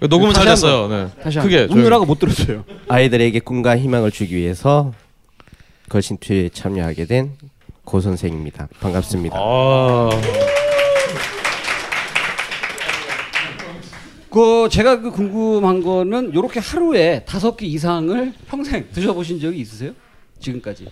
녹음은 0.07 0.33
잘 0.33 0.45
다시 0.45 0.63
됐어요. 0.63 0.87
네. 0.87 1.07
다시 1.23 1.39
크게. 1.39 1.67
웃느라고 1.69 2.05
못 2.05 2.19
들었어요. 2.19 2.63
아이들에게 2.87 3.39
꿈과 3.39 3.77
희망을 3.77 4.11
주기 4.11 4.35
위해서 4.35 4.93
걸신투에 5.89 6.49
참여하게 6.49 7.05
된 7.05 7.31
고 7.85 8.01
선생입니다. 8.01 8.67
반갑습니다. 8.79 9.37
아, 9.39 10.09
그 14.31 14.67
제가 14.69 14.99
그 15.01 15.11
궁금한 15.11 15.81
거는 15.81 16.33
요렇게 16.33 16.59
하루에 16.59 17.23
다섯 17.25 17.55
개 17.55 17.65
이상을 17.67 18.33
평생 18.47 18.85
드셔보신 18.91 19.39
적이 19.39 19.59
있으세요? 19.59 19.91
지금까지? 20.39 20.87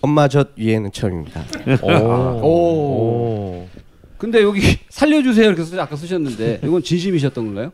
엄마 0.00 0.28
젖 0.28 0.50
위에는 0.56 0.92
처음입니다. 0.92 1.44
오. 1.82 2.46
오. 2.46 3.68
근데 4.18 4.42
여기 4.42 4.60
살려주세요 4.90 5.46
이렇게 5.46 5.64
쓰, 5.64 5.80
아까 5.80 5.96
쓰셨는데 5.96 6.60
이건 6.62 6.82
진심이셨던 6.82 7.46
건가요? 7.46 7.72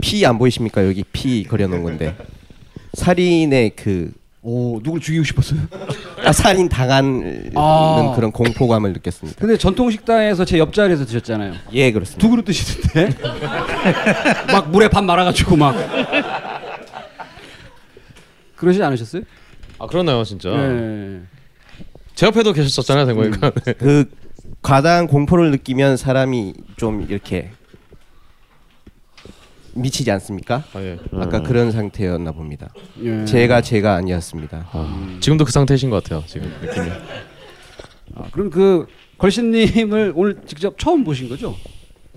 피 0.00 0.24
안 0.26 0.38
보이십니까? 0.38 0.86
여기 0.86 1.04
피 1.04 1.44
그려놓은 1.44 1.82
건데 1.82 2.16
살인의 2.94 3.70
그 3.70 4.12
오 4.42 4.80
누굴 4.82 5.00
죽이고 5.00 5.22
싶었어요? 5.22 5.60
아, 6.24 6.32
살인 6.32 6.66
당하는 6.66 7.52
아. 7.54 8.14
그런 8.16 8.32
공포감을 8.32 8.94
느꼈습니다. 8.94 9.38
근데 9.38 9.58
전통 9.58 9.90
식당에서 9.90 10.46
제 10.46 10.58
옆자리에서 10.58 11.04
드셨잖아요. 11.04 11.52
예 11.74 11.92
그렇습니다. 11.92 12.20
두 12.22 12.30
그릇 12.30 12.46
드시던데 12.46 13.18
막 14.50 14.70
물에 14.70 14.88
밥 14.88 15.04
말아가지고 15.04 15.56
막 15.56 15.76
그러지 18.56 18.82
않으셨어요? 18.82 19.22
아, 19.78 19.86
그렇네요, 19.86 20.24
진짜. 20.24 20.50
네. 20.50 21.20
제 22.14 22.26
옆에도 22.26 22.52
계셨었잖아요, 22.52 23.06
생각해보니까. 23.06 23.50
네. 23.64 23.72
그 23.74 24.04
과다한 24.62 25.06
공포를 25.06 25.50
느끼면 25.50 25.96
사람이 25.98 26.54
좀 26.76 27.06
이렇게 27.08 27.50
미치지 29.74 30.10
않습니까? 30.10 30.64
아, 30.72 30.80
예. 30.80 30.98
아까 31.12 31.42
그런 31.42 31.70
상태였나 31.72 32.32
봅니다. 32.32 32.72
예. 33.02 33.24
제가 33.24 33.60
제가 33.62 33.94
아니었습니다. 33.96 34.68
아, 34.72 35.18
지금도 35.20 35.44
그 35.44 35.52
상태이신 35.52 35.90
것 35.90 36.02
같아요, 36.02 36.22
지금 36.26 36.52
느낌이. 36.62 36.88
아, 38.16 38.24
그럼 38.32 38.50
그 38.50 38.86
걸신님을 39.18 40.12
오늘 40.16 40.38
직접 40.46 40.78
처음 40.78 41.04
보신 41.04 41.28
거죠? 41.28 41.54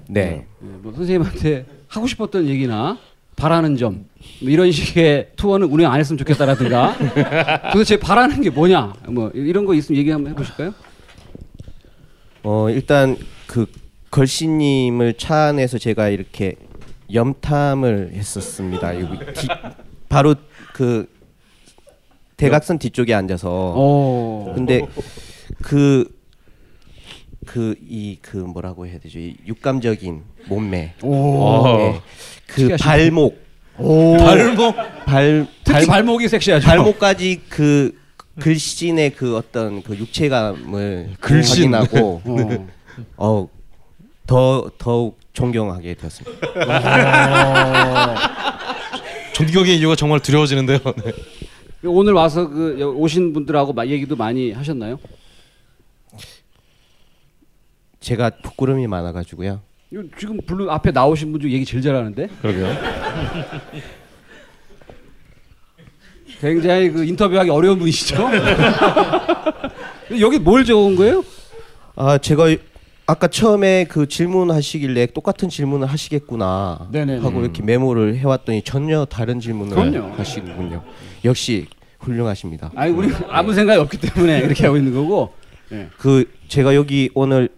네. 0.08 0.46
예, 0.62 0.66
뭐 0.82 0.92
선생님한테 0.94 1.66
하고 1.88 2.08
싶었던 2.08 2.48
얘기나 2.48 2.98
바라는 3.36 3.78
점 3.78 4.06
뭐 4.42 4.50
이런 4.50 4.72
식의 4.72 5.32
투어는 5.36 5.68
운영 5.68 5.92
안 5.92 6.00
했으면 6.00 6.18
좋겠다라든가 6.18 6.96
도대체 7.74 7.98
바라는 8.00 8.42
게 8.42 8.50
뭐냐 8.50 8.94
뭐 9.10 9.30
이런 9.34 9.66
거 9.66 9.74
있으면 9.74 10.00
얘기 10.00 10.10
한번 10.12 10.32
해보실까요? 10.32 10.74
어 12.44 12.70
일단 12.70 13.18
그 13.48 13.66
걸씨님을 14.12 15.16
차 15.18 15.48
안에서 15.48 15.78
제가 15.78 16.08
이렇게 16.10 16.56
염탐을 17.12 18.12
했었습니다. 18.14 19.00
여기 19.02 19.18
뒤, 19.34 19.48
바로 20.10 20.36
그 20.74 21.08
대각선 22.38 22.80
뒤쪽에 22.80 23.14
앉아서 23.14 23.74
어. 23.76 24.52
근데 24.56 24.86
그 25.62 26.06
그 27.46 27.76
이 27.90 28.18
그 28.22 28.38
뭐라고 28.38 28.88
해야 28.88 28.98
되죠? 29.00 29.20
이 29.20 29.36
육감적인 29.46 30.22
몸매, 30.48 30.94
오. 31.04 31.64
예. 31.68 32.02
그. 32.48 32.76
발목, 32.80 33.38
오. 33.78 34.16
발목. 34.18 34.76
발 35.06 35.46
특히 35.66 35.86
발, 35.86 35.86
발목이 35.86 36.30
섹시하죠. 36.30 36.66
발목까지 36.66 37.42
그 37.50 37.98
글씨의 38.40 39.12
그 39.16 39.36
어떤 39.36 39.84
그 39.84 39.98
육체감을 39.98 41.16
글씬. 41.20 41.74
확인하고 41.74 42.22
어. 43.18 43.48
어, 44.34 44.34
더 44.34 44.70
더욱 44.80 45.20
존경하게 45.34 45.94
되었습니다. 45.96 46.48
존경의 49.34 49.78
이유가 49.78 49.96
정말 49.96 50.20
두려워지는데요. 50.20 50.80
네. 50.80 51.14
오늘 51.86 52.14
와서 52.14 52.48
그 52.48 52.78
여- 52.80 52.90
오신 52.90 53.34
분들하고 53.34 53.74
막 53.74 53.88
얘기도 53.88 54.16
많이 54.16 54.52
하셨나요? 54.52 54.98
제가 58.00 58.32
부끄러움이 58.44 58.88
많아가지고요. 58.88 59.62
지금 60.18 60.38
블루 60.46 60.70
앞에 60.72 60.92
나오신 60.92 61.32
분 61.32 61.42
중 61.42 61.52
얘기 61.52 61.64
제일 61.66 61.84
잘하는데 61.84 62.28
그러게요. 62.42 62.68
굉장히 66.42 66.90
그 66.90 67.06
인터뷰하기 67.06 67.50
어려운 67.52 67.78
분이시죠? 67.80 68.28
여기 70.20 70.40
뭘 70.40 70.66
적은 70.66 70.96
거예요? 70.96 71.24
아 71.96 72.18
제가 72.18 72.48
아까 73.06 73.28
처음에 73.28 73.84
그 73.86 74.08
질문하시길래 74.08 75.08
똑같은 75.08 75.50
질문을 75.50 75.88
하시겠구나 75.88 76.88
네네네. 76.92 77.22
하고 77.22 77.42
이렇게 77.42 77.62
메모를 77.62 78.16
해왔더니 78.18 78.62
전혀 78.62 79.04
다른 79.06 79.40
질문을 79.42 79.76
그럼요. 79.76 80.14
하시는군요. 80.16 80.84
역시 81.26 81.68
훌륭하십니다. 82.00 82.72
아니 82.76 82.94
우리 82.94 83.10
아무 83.30 83.54
생각이 83.54 83.80
없기 83.80 83.98
때문에 83.98 84.40
이렇게 84.40 84.64
하고 84.66 84.78
있는 84.78 84.94
거고. 84.94 85.34
네. 85.70 85.90
그 85.98 86.30
제가 86.48 86.76
여기 86.76 87.10
오늘 87.14 87.50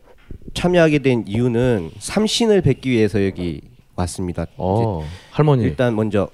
참여하게 0.53 0.99
된 0.99 1.23
이유는 1.27 1.91
삼신을 1.99 2.61
뵙기 2.61 2.89
위해서 2.89 3.23
여기 3.25 3.61
왔습니다. 3.95 4.45
어, 4.57 5.05
할머니. 5.31 5.63
일단 5.63 5.95
먼저 5.95 6.29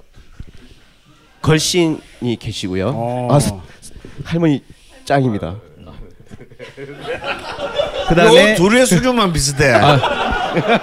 걸신이 1.42 2.38
계시고요. 2.40 2.92
어. 2.96 3.28
아, 3.32 3.40
스- 3.40 3.54
할머니 4.24 4.64
짱입니다. 5.06 5.58
그다음에 8.16 8.52
요 8.52 8.56
둘의 8.56 8.86
수준만 8.86 9.34
비슷해. 9.34 9.74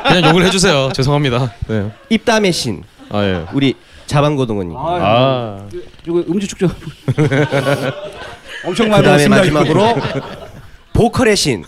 그냥 0.06 0.24
욕을 0.30 0.44
해주세요. 0.46 0.90
죄송합니다. 0.92 1.52
네. 1.68 1.90
입담의 2.10 2.52
신 2.52 2.82
아 3.10 3.22
예. 3.24 3.44
우리 3.54 3.74
자방고등어님. 4.06 4.76
아, 4.76 4.80
아, 5.00 5.68
이거 6.06 6.18
음주 6.28 6.46
축제 6.46 6.66
엄청 8.64 8.88
많이 8.88 9.02
그다음에. 9.02 9.28
마지막으로 9.28 9.96
보컬의 10.92 11.36
신 11.36 11.64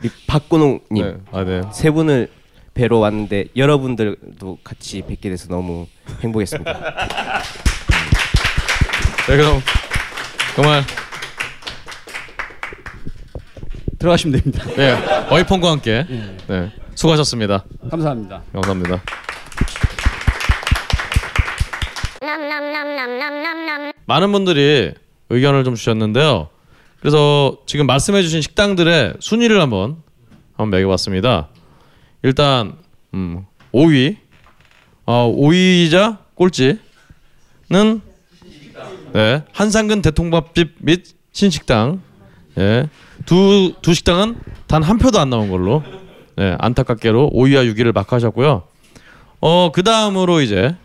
우리 0.00 0.10
박근홍님 0.26 0.80
네. 0.90 1.14
아 1.32 1.44
네. 1.44 1.60
세 1.72 1.90
분을 1.90 2.28
뵈러 2.74 2.98
왔는데 2.98 3.46
여러분들도 3.56 4.58
같이 4.64 5.02
뵙게 5.02 5.28
돼서 5.30 5.46
너무 5.48 5.86
행복했습니다. 6.22 6.72
네 9.28 9.36
그럼 9.36 9.62
정말 10.54 10.82
들어가시면 13.98 14.40
됩니다. 14.40 14.64
네 14.76 14.94
어이폰과 15.30 15.70
함께 15.70 16.06
네 16.48 16.72
수고하셨습니다. 16.94 17.64
감사합니다. 17.90 18.42
감사합니다. 18.52 19.02
많은 24.06 24.32
분들이 24.32 24.92
의견을 25.28 25.64
좀 25.64 25.74
주셨는데요. 25.74 26.48
그래서 27.00 27.58
지금 27.66 27.86
말씀해주신 27.86 28.40
식당들의 28.42 29.14
순위를 29.20 29.60
한번 29.60 29.96
한번 30.56 30.70
매겨봤습니다. 30.70 31.48
일단 32.22 32.76
음, 33.14 33.44
5위, 33.72 34.16
어, 35.04 35.32
5위이자 35.36 36.18
꼴찌는 36.34 36.80
네, 39.12 39.42
한상근 39.52 40.02
대통밥집 40.02 40.76
및 40.78 41.04
신식당. 41.32 42.00
예, 42.58 42.88
두, 43.26 43.74
두 43.82 43.92
식당은 43.94 44.38
단 44.66 44.82
한 44.82 44.98
표도 44.98 45.18
안 45.18 45.30
나온 45.30 45.50
걸로 45.50 45.82
네, 46.36 46.56
안타깝게로 46.58 47.30
5위와 47.34 47.72
6위를 47.74 47.92
막하셨고요. 47.94 48.62
어, 49.40 49.72
그 49.72 49.82
다음으로 49.82 50.40
이제 50.40 50.76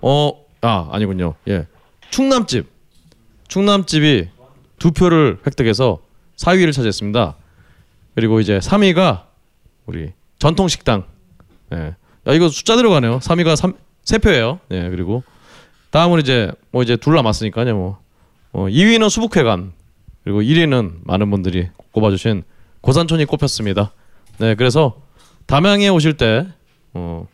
어, 0.00 0.32
아 0.60 0.88
아니군요. 0.92 1.34
예, 1.48 1.66
충남집, 2.10 2.66
충남집이 3.48 4.28
두 4.78 4.92
표를 4.92 5.38
획득해서 5.46 5.98
4위를 6.36 6.72
차지했습니다. 6.72 7.36
그리고 8.14 8.40
이제 8.40 8.58
3위가 8.58 9.24
우리 9.86 10.12
전통식당. 10.38 11.04
예, 11.72 11.76
야 12.26 12.32
이거 12.32 12.48
숫자 12.48 12.76
들어가네요. 12.76 13.18
3위가 13.18 13.56
3, 13.56 13.72
3표예요. 14.04 14.58
예, 14.72 14.88
그리고 14.90 15.22
다음은 15.90 16.20
이제 16.20 16.50
뭐 16.70 16.82
이제 16.82 16.96
둘 16.96 17.14
남았으니까요. 17.16 17.74
뭐 17.74 17.98
어, 18.52 18.66
2위는 18.66 19.08
수북회관 19.10 19.72
그리고 20.24 20.42
1위는 20.42 21.00
많은 21.04 21.30
분들이 21.30 21.68
꼽아주신 21.92 22.42
고산촌이 22.80 23.24
꼽혔습니다. 23.24 23.92
네, 24.38 24.54
그래서 24.54 25.00
담양에 25.46 25.88
오실 25.88 26.16
때 26.16 26.46
어, 26.94 27.26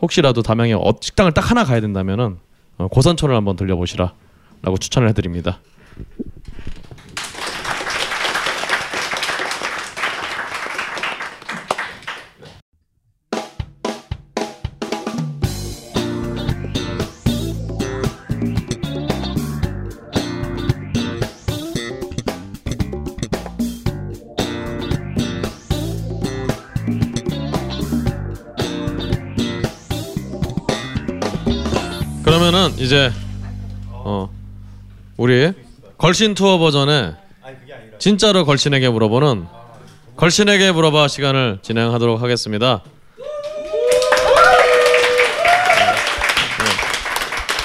혹시라도 0.00 0.42
담양에 0.42 0.72
어, 0.72 0.94
식당을 1.00 1.32
딱 1.32 1.50
하나 1.50 1.64
가야 1.64 1.80
된다면은 1.80 2.38
어, 2.78 2.88
고산촌을 2.88 3.34
한번 3.34 3.56
들려보시라라고 3.56 4.78
추천을 4.78 5.08
해드립니다. 5.08 5.60
우리 35.30 35.52
걸신 35.96 36.34
투어 36.34 36.58
버전의 36.58 37.14
진짜로 38.00 38.44
걸신에게 38.44 38.88
물어보는 38.88 39.46
걸신에게 40.16 40.72
물어봐 40.72 41.06
시간을 41.06 41.60
진행하도록 41.62 42.20
하겠습니다. 42.20 42.82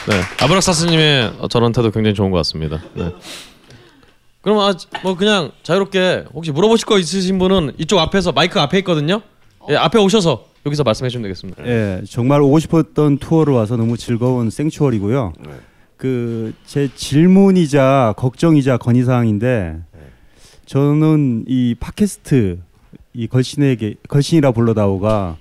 네, 0.08 0.22
아브락사스님의 0.44 1.34
저런 1.50 1.72
태도 1.72 1.90
굉장히 1.90 2.14
좋은 2.14 2.30
것 2.30 2.38
같습니다. 2.38 2.84
네. 2.94 3.12
그럼 4.42 4.60
아, 4.60 4.72
뭐 5.02 5.18
그냥 5.18 5.52
자유롭게 5.64 6.26
혹시 6.36 6.52
물어보실 6.52 6.86
거 6.86 7.00
있으신 7.00 7.40
분은 7.40 7.74
이쪽 7.80 7.98
앞에서 7.98 8.32
마이크 8.32 8.60
앞에 8.60 8.78
있거든요. 8.80 9.24
예, 9.72 9.76
앞에 9.76 9.98
오셔서 9.98 10.46
여기서 10.68 10.84
말씀해 10.84 11.10
주시면 11.10 11.24
되겠습니다. 11.24 11.66
예, 11.66 12.04
정말 12.08 12.42
오고 12.42 12.60
싶었던 12.60 13.18
투어를 13.18 13.56
와서 13.56 13.76
너무 13.76 13.98
즐거운 13.98 14.52
생추얼이고요. 14.52 15.34
그 16.06 16.54
제 16.68 16.88
질문이자 16.94 18.14
걱정이자 18.18 18.78
건의사항인데 18.78 19.80
저는 20.68 21.46
이 21.48 21.76
팟캐스트 21.80 22.60
이 23.14 23.28
걸신에게 23.28 23.96
걸신이라 24.08 24.52
불러다오가 24.52 25.38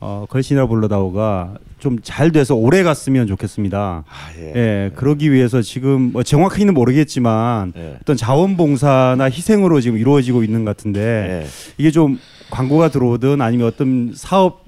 어, 0.00 0.24
걸신이라 0.30 0.68
불러다오가 0.68 1.54
좀 1.78 1.98
잘 2.02 2.30
돼서 2.32 2.54
오래 2.54 2.82
갔으면 2.82 3.26
좋겠습니다. 3.26 4.04
아, 4.06 4.32
예. 4.38 4.52
예, 4.54 4.90
그러기 4.96 5.32
위해서 5.32 5.60
지금 5.62 6.12
뭐 6.12 6.22
정확히는 6.22 6.72
모르겠지만 6.74 7.72
예. 7.76 7.96
어떤 8.00 8.16
자원봉사나 8.16 9.24
희생으로 9.24 9.80
지금 9.80 9.98
이루어지고 9.98 10.44
있는 10.44 10.64
것 10.64 10.76
같은데 10.76 11.00
예. 11.44 11.46
이게 11.78 11.90
좀 11.90 12.18
광고가 12.50 12.88
들어오든 12.88 13.40
아니면 13.42 13.66
어떤 13.66 14.12
사업 14.14 14.64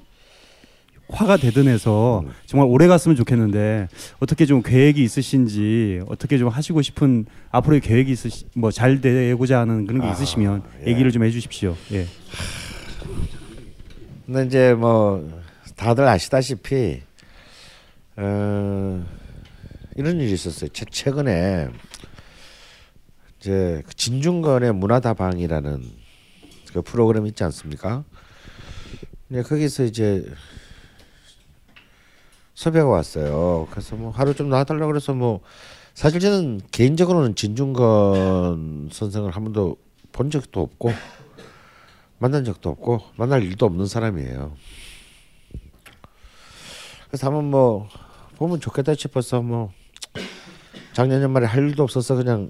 화가 1.09 1.37
되든 1.37 1.67
해서 1.67 2.23
정말 2.45 2.67
오래 2.69 2.87
갔으면 2.87 3.15
좋겠는데 3.15 3.87
어떻게 4.19 4.45
좀 4.45 4.61
계획이 4.61 5.03
있으신지 5.03 6.01
어떻게 6.07 6.37
좀 6.37 6.47
하시고 6.47 6.81
싶은 6.81 7.25
앞으로의 7.51 7.81
계획이 7.81 8.11
있으시 8.11 8.45
뭐 8.55 8.71
잘 8.71 9.01
되고자 9.01 9.59
하는 9.59 9.85
그런 9.85 10.01
게 10.01 10.09
있으시면 10.11 10.63
예. 10.85 10.91
얘기를 10.91 11.11
좀 11.11 11.23
해주십시오. 11.23 11.75
예. 11.91 12.07
근데 14.25 14.45
이제 14.45 14.73
뭐 14.73 15.29
다들 15.75 16.07
아시다시피 16.07 17.01
어, 18.15 19.05
이런 19.95 20.19
일이 20.21 20.31
있었어요. 20.31 20.69
최, 20.71 20.85
최근에 20.89 21.67
이제 23.39 23.83
그 23.85 23.93
진중권의 23.93 24.73
문화다방이라는 24.73 25.83
그 26.73 26.81
프로그램 26.81 27.27
있지 27.27 27.43
않습니까? 27.43 28.03
근데 29.27 29.43
거기서 29.43 29.83
이제 29.83 30.25
섭외가 32.53 32.87
왔어요. 32.87 33.67
그래서 33.71 33.95
뭐 33.95 34.11
하루 34.11 34.33
좀 34.33 34.49
나와달라 34.49 34.85
그래서 34.87 35.13
뭐 35.13 35.41
사실 35.93 36.19
저는 36.19 36.61
개인적으로는 36.71 37.35
진중권 37.35 38.89
선생을 38.91 39.31
한 39.31 39.43
번도 39.43 39.77
본 40.11 40.29
적도 40.29 40.61
없고 40.61 40.91
만난 42.19 42.45
적도 42.45 42.69
없고 42.69 43.01
만날 43.15 43.43
일도 43.43 43.65
없는 43.65 43.85
사람이에요. 43.85 44.55
그래서 47.07 47.27
한번 47.27 47.45
뭐 47.45 47.87
보면 48.37 48.59
좋겠다 48.59 48.95
싶어서 48.95 49.41
뭐 49.41 49.71
작년 50.93 51.21
연말에 51.21 51.45
할 51.45 51.67
일도 51.67 51.83
없어서 51.83 52.15
그냥 52.15 52.49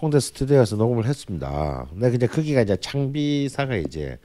홍대 0.00 0.18
스튜디오에서 0.18 0.76
녹음을 0.76 1.04
했습니다. 1.06 1.86
근데 1.90 2.14
이제 2.14 2.26
거기가 2.26 2.62
이제 2.62 2.76
창비사가 2.76 3.76
이제 3.76 4.18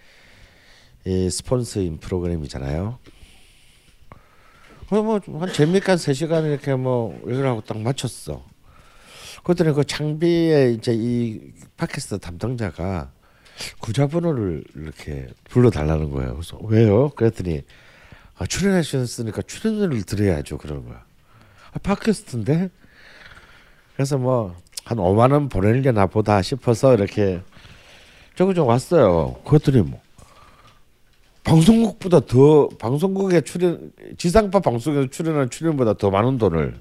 이 1.05 1.29
스폰서인 1.29 1.99
프로그램이잖아요. 1.99 2.97
뭐한 4.89 5.53
재미있게 5.53 5.91
한 5.91 5.97
3시간 5.97 6.45
이렇게 6.45 6.75
뭐 6.75 7.19
이걸 7.23 7.47
하고 7.47 7.61
딱 7.61 7.79
맞췄어. 7.79 8.43
그랬더니 9.43 9.73
그 9.73 9.83
창비의 9.83 10.75
이제 10.75 10.93
이 10.93 11.39
팟캐스트 11.77 12.19
담당자가 12.19 13.11
구자번호를 13.79 14.63
이렇게 14.75 15.27
불러달라는 15.49 16.11
거예요. 16.11 16.33
그래서 16.33 16.57
왜요? 16.63 17.09
그랬더니 17.09 17.63
아, 18.37 18.45
출연하셨으니까 18.45 19.43
출연료를 19.43 20.03
드려야죠. 20.03 20.57
그러는 20.57 20.85
거야. 20.85 21.03
아, 21.71 21.79
팟캐스트인데? 21.79 22.69
그래서 23.95 24.17
뭐 24.17 24.55
한 24.85 24.99
5만 24.99 25.31
원 25.31 25.49
보내려나 25.49 26.05
보다 26.05 26.41
싶어서 26.43 26.93
이렇게 26.93 27.41
저거 28.35 28.53
좀 28.53 28.67
왔어요. 28.67 29.33
그랬더니 29.43 29.81
뭐 29.81 29.99
방송국보다 31.45 32.21
더 32.21 32.67
방송국에 32.79 33.41
출연 33.41 33.91
지상파 34.17 34.59
방송에서 34.59 35.09
출연한 35.09 35.49
출연보다 35.49 35.93
더 35.93 36.09
많은 36.09 36.37
돈을 36.37 36.75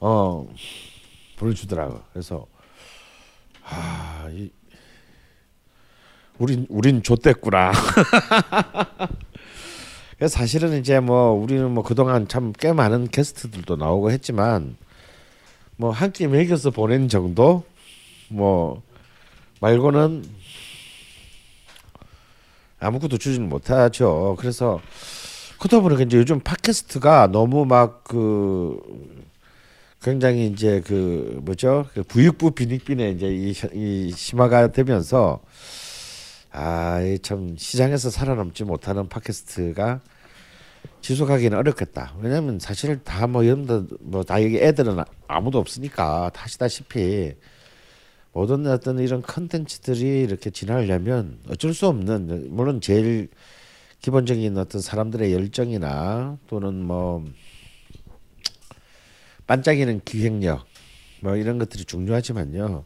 어 0.00 0.48
보내주더라고. 1.36 2.00
그래서 2.12 2.46
아, 3.64 4.28
이 4.30 4.50
우린 6.38 6.66
우린 6.70 7.02
좆됐구나. 7.02 7.72
사실은 10.28 10.78
이제 10.80 10.98
뭐 11.00 11.30
우리는 11.32 11.70
뭐 11.72 11.82
그동안 11.84 12.26
참 12.28 12.52
꽤 12.58 12.72
많은 12.72 13.08
게스트들도 13.08 13.76
나오고 13.76 14.10
했지만 14.12 14.76
뭐 15.76 15.90
한 15.92 16.12
끼 16.12 16.26
먹여서 16.28 16.70
보낸 16.70 17.08
정도 17.08 17.64
뭐 18.28 18.82
말고는 19.60 20.24
아무것도 22.80 23.18
주지는 23.18 23.48
못하죠. 23.48 24.36
그래서 24.38 24.80
그러다 25.58 25.80
보니까 25.80 26.02
이제 26.04 26.16
요즘 26.18 26.40
팟캐스트가 26.40 27.28
너무 27.32 27.64
막 27.64 28.04
그 28.04 28.80
굉장히 30.02 30.46
이제 30.46 30.80
그 30.86 31.40
뭐죠 31.42 31.86
그 31.92 32.02
부익부 32.04 32.52
빈익빈의 32.52 33.14
이제 33.14 33.26
이, 33.28 33.52
이 33.74 34.12
심화가 34.12 34.68
되면서 34.70 35.40
아참 36.52 37.56
시장에서 37.58 38.10
살아남지 38.10 38.64
못하는 38.64 39.08
팟캐스트가 39.08 40.00
지속하기는 41.00 41.56
어렵겠다. 41.58 42.14
왜냐하면 42.20 42.58
사실 42.58 43.02
다 43.02 43.26
뭐 43.26 43.44
여러분들 43.44 43.96
뭐다 44.00 44.42
여기 44.42 44.58
애들은 44.58 45.02
아무도 45.26 45.58
없으니까 45.58 46.30
다시다시피 46.32 47.34
모든 48.38 48.64
어떤 48.68 49.00
이런 49.00 49.20
컨텐츠들이 49.20 50.22
이렇게 50.22 50.50
진화하려면 50.50 51.40
어쩔 51.48 51.74
수 51.74 51.88
없는 51.88 52.54
물론 52.54 52.80
제일 52.80 53.30
기본적인 54.00 54.56
어떤 54.56 54.80
사람들의 54.80 55.32
열정이나 55.32 56.38
또는 56.46 56.84
뭐 56.84 57.24
반짝이는 59.48 60.02
기획력 60.04 60.66
뭐 61.20 61.34
이런 61.34 61.58
것들이 61.58 61.84
중요하지만요. 61.84 62.84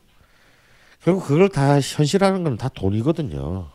결국 1.05 1.27
그걸 1.27 1.51
다 1.51 1.79
현실화하는 1.79 2.45
건 2.45 2.57
다 2.57 2.71
돈이거든요. 2.71 3.69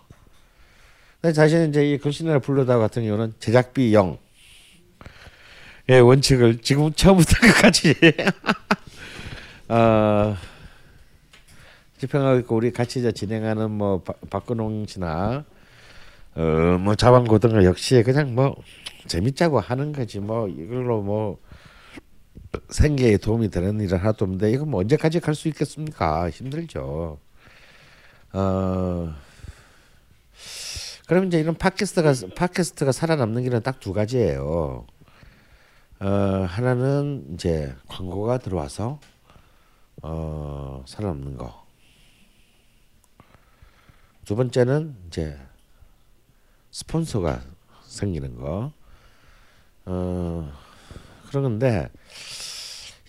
사실 1.32 1.70
이제 1.70 1.92
이 1.92 2.00
글씨나 2.00 2.40
불러다 2.40 2.80
같은 2.80 3.04
경우는 3.04 3.36
제작비 3.38 3.94
영. 3.94 4.18
의 5.88 6.02
원칙을 6.02 6.58
지금 6.64 6.92
처음부터 6.92 7.38
끝까지 7.40 7.94
어, 9.70 10.36
집행하고 11.98 12.40
있고 12.40 12.56
우리 12.56 12.72
같이 12.72 13.00
이제 13.00 13.12
진행하는 13.12 13.72
뭐 13.72 14.02
박- 14.04 14.20
박근홍 14.30 14.86
씨나 14.88 15.46
어뭐 16.36 16.96
자방고등어 16.96 17.64
역시 17.64 18.04
그냥 18.04 18.36
뭐 18.36 18.56
재밌자고 19.08 19.60
하는 19.60 19.92
거지 19.94 20.20
뭐 20.20 20.48
이걸로 20.48 21.02
뭐 21.02 21.40
생계에 22.70 23.18
도움이 23.18 23.50
되는 23.50 23.80
일은 23.80 23.98
하나도 23.98 24.26
없는데 24.26 24.52
이거 24.52 24.66
뭐 24.66 24.82
언제까지 24.82 25.20
갈 25.20 25.34
수 25.36 25.48
있겠습니까? 25.48 26.30
힘들죠. 26.30 27.18
어 28.34 29.14
그럼 31.08 31.26
이제 31.28 31.40
이런 31.40 31.56
팟캐스트가 31.56 32.14
팟캐스트가 32.36 32.92
살아남는 32.92 33.44
길은 33.44 33.64
딱 33.64 33.80
두 33.80 33.94
가지예요. 33.94 34.86
어 36.00 36.06
하나는 36.48 37.26
이제 37.34 37.74
광고가 37.88 38.38
들어와서 38.40 39.00
어 40.04 40.84
살아남는 40.86 41.38
거. 41.38 41.66
두 44.28 44.36
번째는 44.36 44.94
이제 45.08 45.40
스폰서가 46.72 47.42
생기는 47.86 48.36
거. 48.36 48.74
어 49.86 50.52
그러는데 51.30 51.90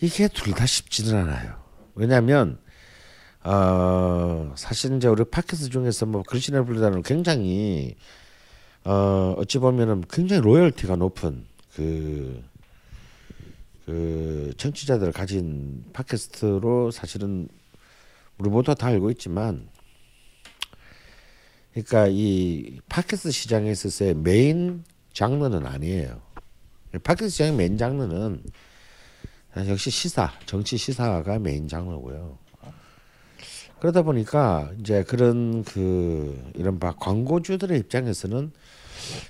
이게 0.00 0.28
둘 0.28 0.54
다 0.54 0.64
쉽지는 0.64 1.16
않아요. 1.16 1.60
왜냐하면 1.96 2.60
어 3.42 4.52
사실 4.54 4.96
이제 4.96 5.08
우리 5.08 5.24
팟캐스트 5.24 5.70
중에서 5.70 6.06
뭐 6.06 6.22
글씨나 6.22 6.62
불리다는 6.62 7.02
굉장히 7.02 7.96
어 8.84 9.34
어찌 9.38 9.58
보면은 9.58 10.04
굉장히 10.08 10.40
로열티가 10.40 10.94
높은 10.94 11.46
그, 11.74 12.44
그 13.86 14.52
청취자들을 14.56 15.12
가진 15.12 15.84
팟캐스트로 15.92 16.92
사실은 16.92 17.48
우리 18.38 18.50
모두 18.50 18.72
다 18.76 18.86
알고 18.86 19.10
있지만 19.10 19.68
그러니까 21.72 22.08
이 22.08 22.80
팟캐스트 22.88 23.30
시장에 23.30 23.70
있어서의 23.70 24.14
메인 24.14 24.84
장르는 25.12 25.66
아니에요. 25.66 26.20
팟캐스트 27.02 27.28
시장의 27.30 27.52
메인 27.54 27.78
장르는 27.78 28.42
역시 29.68 29.90
시사, 29.90 30.32
정치 30.46 30.76
시사가 30.76 31.38
메인 31.38 31.68
장르고요. 31.68 32.38
그러다 33.80 34.02
보니까 34.02 34.70
이제 34.80 35.04
그런 35.04 35.62
그 35.62 36.50
이른바 36.54 36.92
광고주들의 36.96 37.78
입장에서는 37.78 38.50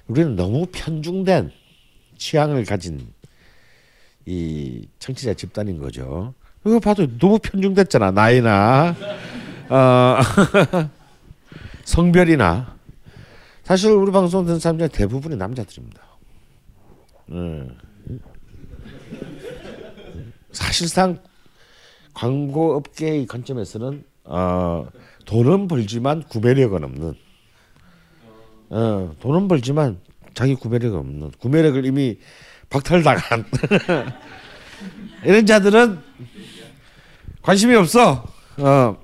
우리는 0.07 0.37
너무 0.37 0.67
편중된 0.73 1.51
취향을 2.17 2.65
가진 2.65 3.13
이 4.25 4.89
청취자 4.99 5.35
집단인 5.35 5.79
거죠. 5.79 6.35
이거 6.67 6.81
봐도 6.81 7.07
너무 7.19 7.39
편중됐잖아 7.39 8.11
나이나 8.11 8.95
어, 9.69 10.19
성별이나 11.89 12.77
사실 13.63 13.91
우리 13.91 14.13
방송 14.13 14.45
듣는 14.45 14.61
사람 14.61 14.77
중에 14.77 14.89
대부분이 14.89 15.37
남자들입니다. 15.37 16.03
네. 17.27 17.69
사실상 20.53 21.19
광고 22.13 22.77
업계의 22.77 23.27
관점에서는 23.27 24.05
어, 24.25 24.87
돈은 25.25 25.67
벌지만 25.69 26.23
구매력은 26.25 26.85
없는 26.85 27.15
어, 28.69 29.15
돈은 29.21 29.49
벌지만 29.49 29.99
자기 30.35 30.55
구매력 30.55 30.95
없는 30.95 31.31
구매력을 31.39 31.87
이미 31.87 32.19
박탈당한 32.69 33.47
이런 35.25 35.47
자들은 35.47 35.99
관심이 37.41 37.75
없어. 37.75 38.27
어, 38.59 38.97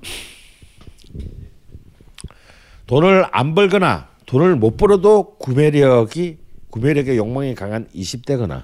돈을 2.86 3.26
안 3.30 3.54
벌거나 3.54 4.08
돈을 4.26 4.56
못 4.56 4.76
벌어도 4.76 5.36
구매력이 5.38 6.38
구매력의 6.70 7.16
욕망이 7.16 7.54
강한 7.54 7.88
20대거나 7.88 8.62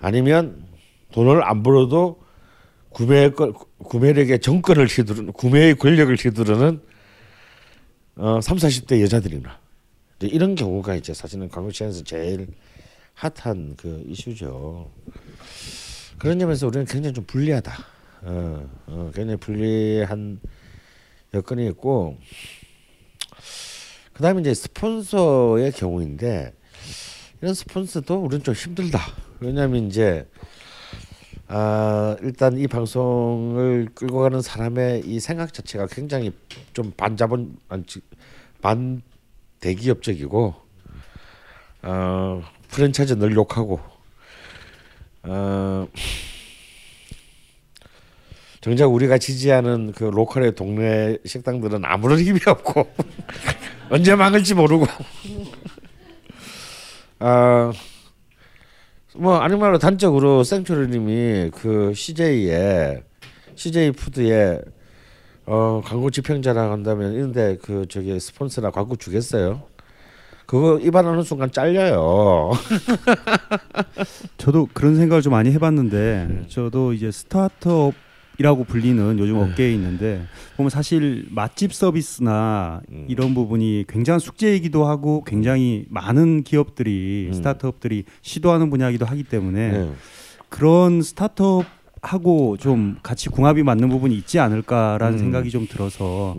아니면 0.00 0.66
돈을 1.12 1.42
안 1.42 1.62
벌어도 1.62 2.20
구매 2.90 3.30
구매력의 3.78 4.40
정권을 4.40 4.86
휘두르는 4.86 5.32
구매의 5.32 5.76
권력을 5.76 6.14
휘두르는 6.14 6.80
어 8.16 8.40
3, 8.40 8.56
40대 8.56 9.00
여자들이나 9.02 9.58
이런 10.20 10.54
경우가 10.54 10.96
이제 10.96 11.14
사실은 11.14 11.48
광고 11.48 11.70
시장에서 11.70 12.02
제일 12.02 12.48
핫한 13.14 13.76
그 13.76 14.04
이슈죠. 14.08 14.90
그런 16.18 16.38
점에서 16.38 16.66
우리는 16.66 16.84
굉장히 16.86 17.14
좀 17.14 17.24
불리하다. 17.24 17.72
어, 18.22 18.68
어 18.86 19.10
굉장히 19.14 19.36
불리한 19.36 20.40
여건이 21.34 21.68
있고 21.68 22.18
그 24.18 24.22
다음에 24.22 24.40
이제 24.40 24.52
스폰서의 24.52 25.70
경우인데 25.70 26.52
이런 27.40 27.54
스폰서도 27.54 28.16
우리는 28.16 28.42
좀 28.42 28.52
힘들다. 28.52 28.98
왜냐하면 29.38 29.86
이제 29.86 30.28
아 31.46 32.16
일단 32.20 32.58
이 32.58 32.66
방송을 32.66 33.90
끌고 33.94 34.18
가는 34.18 34.42
사람의 34.42 35.02
이 35.06 35.20
생각 35.20 35.54
자체가 35.54 35.86
굉장히 35.86 36.32
좀 36.72 36.92
반자본 36.96 37.58
반 38.60 39.02
대기업적이고 39.60 40.54
어 41.82 42.42
프랜차이즈 42.70 43.14
늘 43.20 43.36
욕하고 43.36 43.78
어 45.22 45.86
정작 48.60 48.86
우리가 48.86 49.18
지지하는 49.18 49.92
그 49.92 50.04
local의 50.04 50.54
동네 50.54 51.18
식당들은 51.24 51.84
아무런 51.84 52.18
힘이 52.18 52.40
없고 52.46 52.88
언제 53.90 54.14
망할지 54.14 54.54
모르고 54.54 54.86
아 57.20 57.72
뭐 59.18 59.38
아니 59.38 59.56
말로 59.56 59.78
단적으로 59.78 60.44
생초리님이 60.44 61.50
그 61.52 61.92
CJ에 61.92 63.02
CJ 63.56 63.90
푸드에 63.90 64.60
어 65.44 65.82
광고 65.84 66.08
집행자라 66.10 66.70
한다면 66.70 67.14
이런데 67.14 67.56
그 67.60 67.84
저기 67.88 68.20
스폰서나 68.20 68.70
광고 68.70 68.94
주겠어요? 68.94 69.64
그거 70.46 70.78
입안하는 70.78 71.24
순간 71.24 71.50
잘려요. 71.50 72.52
저도 74.38 74.68
그런 74.72 74.94
생각을 74.94 75.20
좀 75.20 75.32
많이 75.32 75.50
해봤는데 75.50 76.44
저도 76.48 76.92
이제 76.92 77.10
스타트업 77.10 77.94
이라고 78.38 78.62
불리는 78.62 79.18
요즘 79.18 79.36
업계에 79.36 79.72
있는데 79.74 80.22
보면 80.56 80.70
사실 80.70 81.26
맛집 81.30 81.72
서비스나 81.72 82.80
음. 82.90 83.04
이런 83.08 83.34
부분이 83.34 83.84
굉장한 83.88 84.20
숙제이기도 84.20 84.86
하고 84.86 85.24
굉장히 85.24 85.86
많은 85.88 86.44
기업들이 86.44 87.26
음. 87.28 87.32
스타트업들이 87.32 88.04
시도하는 88.22 88.70
분야이기도 88.70 89.06
하기 89.06 89.24
때문에 89.24 89.72
네. 89.72 89.92
그런 90.48 91.02
스타트업 91.02 91.66
하고 92.00 92.56
좀 92.56 92.96
같이 93.02 93.28
궁합이 93.28 93.64
맞는 93.64 93.88
부분이 93.88 94.14
있지 94.14 94.38
않을까라는 94.38 95.14
음. 95.14 95.18
생각이 95.18 95.50
좀 95.50 95.66
들어서 95.66 96.36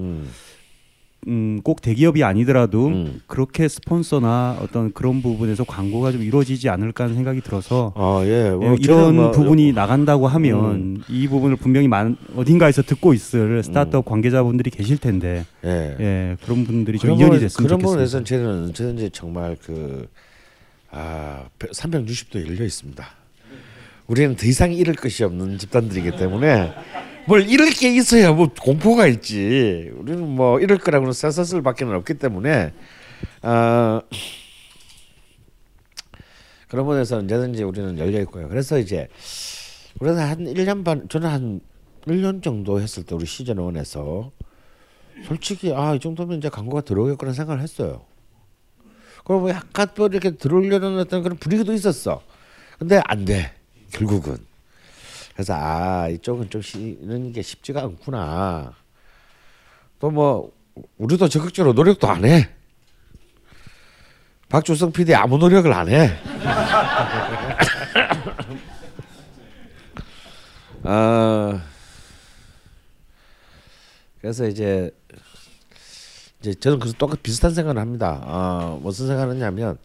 음. 1.27 1.29
음, 1.29 1.61
꼭 1.63 1.81
대기업이 1.81 2.23
아니더라도 2.23 2.87
음. 2.87 3.21
그렇게 3.27 3.67
스폰서나 3.67 4.57
어떤 4.61 4.93
그런 4.93 5.21
부분에서 5.21 5.63
광고가 5.63 6.11
좀 6.11 6.23
이루어지지 6.23 6.69
않을까 6.69 7.05
하는 7.05 7.15
생각이 7.15 7.41
들어서 7.41 7.93
아 7.95 8.21
예. 8.25 8.51
뭐 8.51 8.71
예, 8.71 8.77
이런 8.79 9.15
뭐, 9.15 9.31
부분이 9.31 9.73
나간다고 9.73 10.27
하면 10.27 10.75
음. 10.75 11.03
이 11.09 11.27
부분을 11.27 11.57
분명히 11.57 11.87
많, 11.87 12.17
어딘가에서 12.35 12.81
듣고 12.83 13.13
있을 13.13 13.63
스타트업 13.63 14.05
관계자분들이 14.05 14.69
계실 14.69 14.97
텐데 14.97 15.45
예. 15.65 15.95
예, 15.99 16.37
그런 16.43 16.65
분들이 16.65 16.97
좀 16.97 17.15
그런 17.15 17.19
이연이 17.19 17.39
됐으면 17.39 17.67
그런 17.67 17.79
좋겠습니다. 17.79 17.87
부분에서는 17.87 18.25
저는 18.25 18.73
저는 18.73 19.09
정말 19.11 19.57
그 19.63 20.07
아, 20.91 21.43
360도 21.59 22.47
열려 22.47 22.65
있습니다. 22.65 23.05
우리는 24.07 24.35
더 24.35 24.45
이상 24.47 24.73
잃을 24.73 24.95
것이 24.95 25.23
없는 25.23 25.59
집단들이기 25.59 26.17
때문에 26.17 26.73
뭘 27.27 27.47
잃을 27.47 27.69
게 27.71 27.93
있어야 27.95 28.31
뭐 28.33 28.47
공포가 28.59 29.07
있지. 29.07 29.91
우리는 29.95 30.27
뭐 30.27 30.59
잃을 30.59 30.77
거라고는 30.79 31.13
쇠사슬밖에는 31.13 31.93
없기 31.95 32.15
때문에 32.15 32.73
어, 33.43 34.01
그런 36.67 36.87
면에서 36.87 37.17
언제든지 37.17 37.63
우리는 37.63 37.97
열려 37.99 38.19
있고요. 38.21 38.47
그래서 38.49 38.79
이제 38.79 39.07
우리는 39.99 40.19
한 40.19 40.37
1년 40.45 40.83
반 40.83 41.07
저는 41.09 41.29
한 41.29 41.61
1년 42.07 42.41
정도 42.41 42.79
했을 42.81 43.03
때 43.03 43.13
우리 43.15 43.25
시즌 43.25 43.57
원에서 43.57 44.31
솔직히 45.27 45.73
아 45.73 45.93
이 45.95 45.99
정도면 45.99 46.37
이제 46.37 46.49
광고가 46.49 46.81
들어오겠구나 46.81 47.33
생각을 47.33 47.61
했어요. 47.61 48.05
그럼 49.25 49.41
뭐 49.41 49.49
약간 49.51 49.87
또 49.93 50.07
이렇게 50.07 50.31
들어오려는 50.31 50.97
어떤 50.97 51.21
그런 51.21 51.37
분위기도 51.37 51.73
있었어. 51.73 52.21
근데 52.79 53.01
안 53.05 53.25
돼. 53.25 53.51
결국은. 53.91 54.37
그래서 55.39 55.53
아 55.55 56.09
이쪽은 56.09 56.49
좀 56.49 56.61
쉬는 56.61 57.31
게 57.31 57.41
쉽지가 57.41 57.79
않구나. 57.83 58.73
또 59.97 60.11
뭐 60.11 60.51
우리도 60.97 61.29
적극적으로 61.29 61.71
노력도 61.71 62.09
안 62.09 62.25
해. 62.25 62.49
박주성 64.49 64.91
PD 64.91 65.15
아무 65.15 65.37
노력을 65.37 65.71
안 65.71 65.87
해. 65.87 66.09
아 70.83 71.63
그래서 74.19 74.45
이제 74.45 74.91
이제 76.41 76.53
저는 76.53 76.79
그래서 76.79 76.97
똑같 76.97 77.23
비슷한 77.23 77.53
생각을 77.53 77.79
합니다. 77.81 78.19
아 78.25 78.77
무슨 78.81 79.07
생각을 79.07 79.35
하냐면 79.35 79.77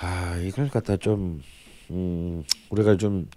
아 0.00 0.36
이걸 0.36 0.70
갖다 0.70 0.96
좀 0.96 1.42
음, 1.90 2.42
우리가 2.70 2.96
좀 2.96 3.28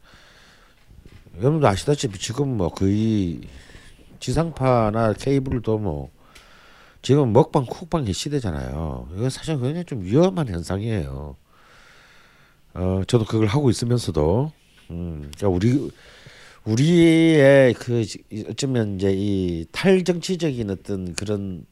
여러분도 1.38 1.67
아시다시피 1.67 2.19
지금 2.19 2.57
뭐 2.57 2.69
거의 2.69 3.41
지상파나 4.19 5.13
케이블도 5.13 5.79
뭐 5.79 6.09
지금 7.01 7.34
먹방 7.34 7.65
쿡방의 7.65 8.13
시대잖아요. 8.13 9.09
이거 9.15 9.29
사실 9.29 9.59
굉장히 9.59 9.84
좀 9.84 10.03
위험한 10.03 10.47
현상이에요. 10.47 11.36
어 12.75 13.01
저도 13.07 13.25
그걸 13.25 13.47
하고 13.47 13.69
있으면서도 13.69 14.51
음 14.91 15.31
그러니까 15.36 15.49
우리 15.49 15.91
우리의 16.65 17.73
그 17.73 18.05
어쩌면 18.49 18.95
이제 18.95 19.11
이 19.13 19.65
탈정치적인 19.71 20.69
어떤 20.69 21.13
그런 21.13 21.65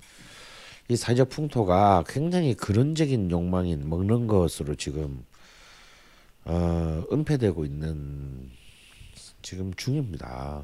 이 0.89 0.95
사회적 0.95 1.30
풍토가 1.30 2.03
굉장히 2.07 2.53
근원적인 2.53 3.32
욕망인 3.32 3.89
먹는 3.89 4.28
것으로 4.28 4.76
지금 4.76 5.24
어 6.43 7.03
은폐되고 7.12 7.64
있는 7.64 8.51
지금 9.42 9.74
중입니다. 9.74 10.64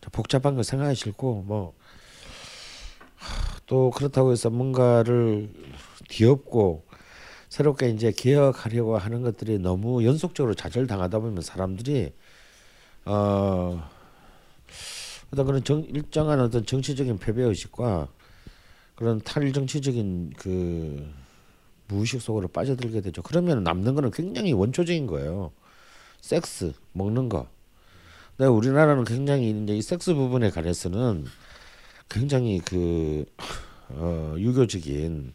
저 0.00 0.10
복잡한 0.10 0.54
거 0.54 0.62
생각하기 0.62 0.96
싫고 0.96 1.42
뭐 1.46 1.74
또 3.66 3.90
그렇다고 3.90 4.32
해서 4.32 4.50
뭔가를 4.50 5.50
뒤엎고 6.08 6.84
새롭게 7.48 7.88
이제 7.90 8.12
개혁하려고 8.12 8.98
하는 8.98 9.22
것들이 9.22 9.58
너무 9.58 10.04
연속적으로 10.04 10.54
좌절당하다 10.54 11.18
보면 11.20 11.42
사람들이 11.42 12.12
어 13.06 13.90
어떤 15.32 15.46
그런 15.46 15.64
정, 15.64 15.82
일정한 15.84 16.40
어떤 16.40 16.66
정치적인 16.66 17.18
패배 17.18 17.42
의식과 17.42 18.08
그런 18.96 19.20
탈정치적인 19.20 20.34
그 20.36 21.12
무의식 21.88 22.20
속으로 22.20 22.48
빠져들게 22.48 23.00
되죠. 23.00 23.22
그러면 23.22 23.62
남는 23.62 23.94
거는 23.94 24.10
굉장히 24.10 24.52
원초적인 24.52 25.06
거예요. 25.06 25.52
섹스 26.20 26.72
먹는 26.92 27.28
거. 27.28 27.48
근데 28.36 28.48
우리나라는 28.48 29.04
굉장히 29.04 29.50
이제 29.50 29.76
이 29.76 29.82
섹스 29.82 30.12
부분에 30.14 30.50
관해서는 30.50 31.26
굉장히 32.08 32.60
그 32.60 33.24
어, 33.90 34.34
유교적인 34.36 35.32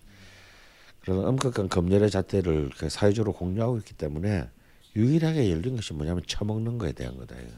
그런 1.02 1.26
엄격한 1.26 1.70
검열의 1.70 2.10
잣대를 2.10 2.72
그 2.78 2.90
사회적으로 2.90 3.34
공유하고 3.34 3.78
있기 3.78 3.94
때문에 3.94 4.50
유일하게 4.96 5.50
열린 5.50 5.76
것이 5.76 5.94
뭐냐면 5.94 6.24
처먹는 6.28 6.78
거에 6.78 6.92
대한 6.92 7.16
거다. 7.18 7.36
이거. 7.40 7.52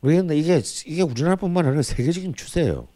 그런데 0.00 0.36
이게 0.38 0.62
이게 0.86 1.02
우리나라뿐만 1.02 1.66
아니라 1.66 1.82
세계적인 1.82 2.34
추세예요. 2.34 2.88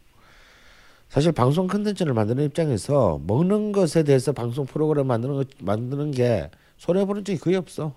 사실 1.09 1.31
방송 1.31 1.67
컨텐츠를 1.67 2.13
만드는 2.15 2.43
입장에서 2.45 3.21
먹는 3.27 3.71
것에 3.71 4.01
대해서 4.01 4.31
방송 4.31 4.65
프로그램 4.65 5.05
만드는 5.07 5.35
것 5.35 5.47
만드는 5.59 6.09
게 6.11 6.49
손해 6.77 7.05
보는 7.05 7.23
적이 7.23 7.37
거의 7.37 7.55
없어. 7.55 7.93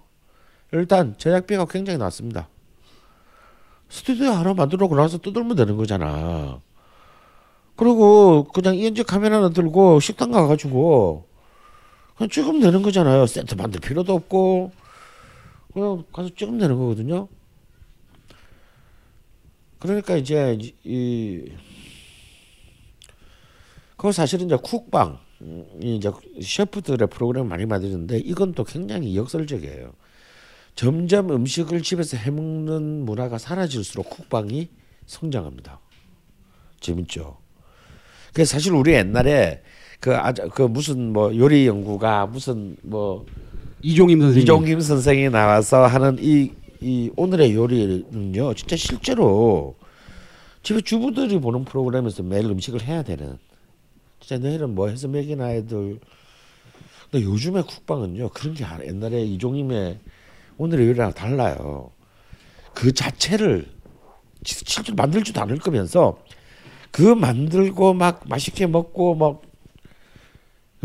일단 0.73 1.16
제작비가 1.16 1.64
굉장히 1.64 1.99
낮습니다. 1.99 2.49
스튜디오 3.89 4.30
하나 4.30 4.55
만들어 4.55 4.80
놓고 4.84 4.97
나서 4.97 5.18
뜯으면 5.18 5.57
되는 5.57 5.76
거잖아. 5.76 6.61
그리고 7.76 8.45
그냥 8.45 8.74
이현지 8.76 9.05
카메라 9.05 9.36
하나 9.36 9.51
들고 9.51 10.01
식당 10.01 10.30
가가지고 10.32 11.26
그냥 12.16 12.28
찍으면 12.28 12.61
되는 12.61 12.82
거잖아요. 12.82 13.26
세트 13.26 13.55
만들 13.55 13.80
필요도 13.80 14.12
없고 14.14 14.72
그냥 15.72 16.05
가서 16.12 16.28
찍으면 16.36 16.59
되는 16.59 16.76
거거든요. 16.76 17.28
그러니까 19.78 20.16
이제 20.16 20.59
이- 20.61 20.74
이 20.84 21.53
그거 23.97 24.11
사실은 24.12 24.47
이제 24.47 24.57
쿡방 24.57 25.18
이제 25.80 26.11
셰프들의 26.43 27.09
프로그램 27.09 27.49
많이 27.49 27.64
만드는데 27.64 28.18
이건 28.18 28.55
또 28.55 28.64
굉장히 28.64 29.16
역설적이에요. 29.16 29.93
점점 30.79 31.33
음식을 31.33 31.83
집에서 31.83 32.16
해먹는 32.16 33.05
문화가 33.05 33.37
사라질수록 33.37 34.11
쿡방이 34.11 34.68
성장합니다. 35.07 35.81
재밌죠. 36.79 37.39
그 38.33 38.45
사실 38.45 38.74
우리 38.74 38.93
옛날에 38.93 39.64
그 39.99 40.14
아주 40.14 40.49
그 40.55 40.62
무슨 40.62 41.12
뭐 41.12 41.37
요리 41.37 41.66
연구가 41.66 42.26
무슨 42.26 42.76
뭐 42.83 43.26
이종임 43.83 44.20
선생님. 44.20 44.43
이종김 44.45 44.81
선생이 44.81 45.31
나와서 45.31 45.85
하는 45.85 46.16
이, 46.20 46.53
이 46.81 47.11
오늘의 47.16 47.57
요리는요 47.57 48.55
진짜 48.55 48.76
실제로 48.76 49.74
집에 50.62 50.81
주부들이 50.81 51.41
보는 51.41 51.64
프로그램에서 51.64 52.22
매일 52.22 52.45
음식을 52.45 52.85
해야 52.85 53.03
되는 53.03 53.37
진짜 54.20 54.39
내일은 54.41 54.76
뭐 54.76 54.87
해서 54.87 55.09
먹이나 55.09 55.55
애들 55.55 55.99
근데 57.11 57.24
요즘의 57.24 57.64
국방은요 57.64 58.29
그런 58.29 58.55
게 58.55 58.64
옛날에 58.87 59.24
이종임의 59.24 59.99
오늘의 60.59 60.89
요리랑 60.89 61.13
달라요 61.15 61.91
그 62.75 62.93
자체를 62.93 63.67
지- 64.45 64.65
실제로 64.67 64.95
만들지도 64.97 65.41
않을 65.41 65.59
거면서 65.59 66.19
그 66.91 67.03
만들고 67.03 67.95
막 67.95 68.23
맛있게 68.29 68.67
먹고 68.67 69.15
막 69.15 69.43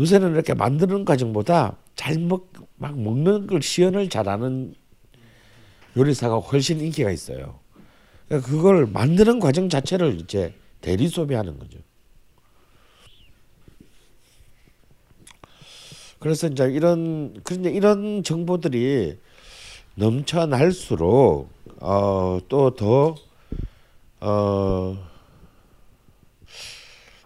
요새는 0.00 0.32
이렇게 0.32 0.54
만드는 0.54 1.04
과정보다 1.04 1.76
잘 1.94 2.18
먹 2.18 2.52
막 2.76 3.00
먹는 3.00 3.46
걸 3.46 3.62
시연을 3.62 4.08
잘하는 4.08 4.74
요리사가 5.96 6.38
훨씬 6.40 6.80
인기가 6.80 7.10
있어요. 7.12 7.60
그러니까 8.26 8.50
그걸 8.50 8.86
만드는 8.86 9.38
과정 9.38 9.68
자체를 9.68 10.20
이제 10.20 10.52
대리 10.80 11.06
소비하는 11.08 11.56
거죠. 11.58 11.78
그래서 16.18 16.48
이제 16.48 16.64
이런 16.64 17.34
그런데 17.44 17.70
이런 17.70 18.22
정보들이 18.22 19.18
넘쳐날수록 19.96 21.50
어, 21.80 22.38
어또더 22.42 23.14
어 24.20 24.96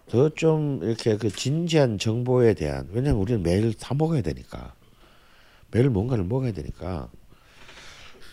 더 0.09 0.29
좀 0.35 0.79
이렇게 0.83 1.17
그 1.17 1.29
진지한 1.29 1.99
정보에 1.99 2.55
대한 2.55 2.87
왜냐면 2.91 3.21
우리는 3.21 3.43
매일 3.43 3.73
사 3.77 3.93
먹어야 3.93 4.21
되니까 4.21 4.73
매일 5.71 5.89
뭔가를 5.91 6.23
먹어야 6.23 6.51
되니까 6.51 7.09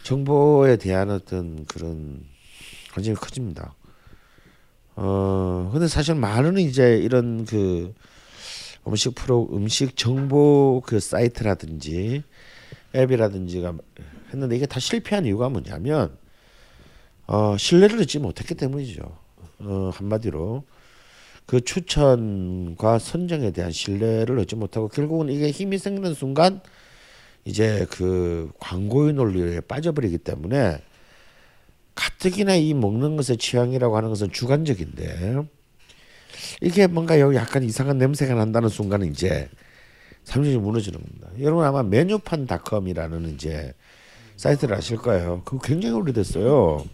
정보에 0.03 0.77
대한 0.77 1.11
어떤 1.11 1.67
그런 1.67 2.25
관심이 2.95 3.15
커집니다. 3.17 3.75
어 4.95 5.69
근데 5.71 5.87
사실 5.87 6.15
많은 6.15 6.57
이제 6.57 6.97
이런 6.97 7.45
그 7.45 7.93
음식 8.87 9.15
프로 9.15 9.47
음식 9.53 9.99
정보 9.99 10.81
그 10.87 10.99
사이트라든지 10.99 12.23
앱이라든지가 12.95 13.75
했는데 14.33 14.57
이게 14.57 14.67
다 14.67 14.81
실패한 14.81 15.27
이유가 15.27 15.49
뭐냐면 15.49 16.17
어 17.27 17.57
신뢰를 17.57 18.01
얻지 18.03 18.19
못했기 18.19 18.55
때문이죠. 18.55 19.03
어 19.61 19.91
한마디로 19.95 20.65
그 21.47 21.61
추천과 21.61 22.99
선정에 22.99 23.53
대한 23.53 23.71
신뢰를 23.71 24.39
얻지 24.41 24.57
못하고 24.57 24.89
결국은 24.89 25.29
이게 25.29 25.51
힘이 25.51 25.79
생기는 25.79 26.13
순간 26.15 26.61
이제 27.45 27.87
그 27.91 28.51
광고의 28.59 29.15
논리에 29.15 29.61
빠져버리기 29.61 30.19
때문에 30.19 30.83
가뜩이나 31.95 32.57
이 32.57 32.75
먹는 32.75 33.17
것의 33.17 33.39
취향이라고 33.39 33.97
하는 33.97 34.09
것은 34.11 34.33
주관적인데 34.33 35.45
이게 36.61 36.87
뭔가 36.87 37.19
여기 37.21 37.37
약간 37.37 37.63
이상한 37.63 37.99
냄새가 37.99 38.35
난다는 38.35 38.69
순간은 38.69 39.11
이제 39.11 39.49
삼성이 40.25 40.57
무너지는 40.59 41.01
겁니다. 41.01 41.29
여러분 41.41 41.65
아마 41.65 41.85
메뉴판닷컴이라는 41.85 43.35
이제 43.35 43.73
사이트를 44.37 44.77
아실 44.77 44.97
거예요. 44.97 45.43
그거 45.45 45.59
굉장히 45.63 45.95
오래됐어요. 45.95 46.85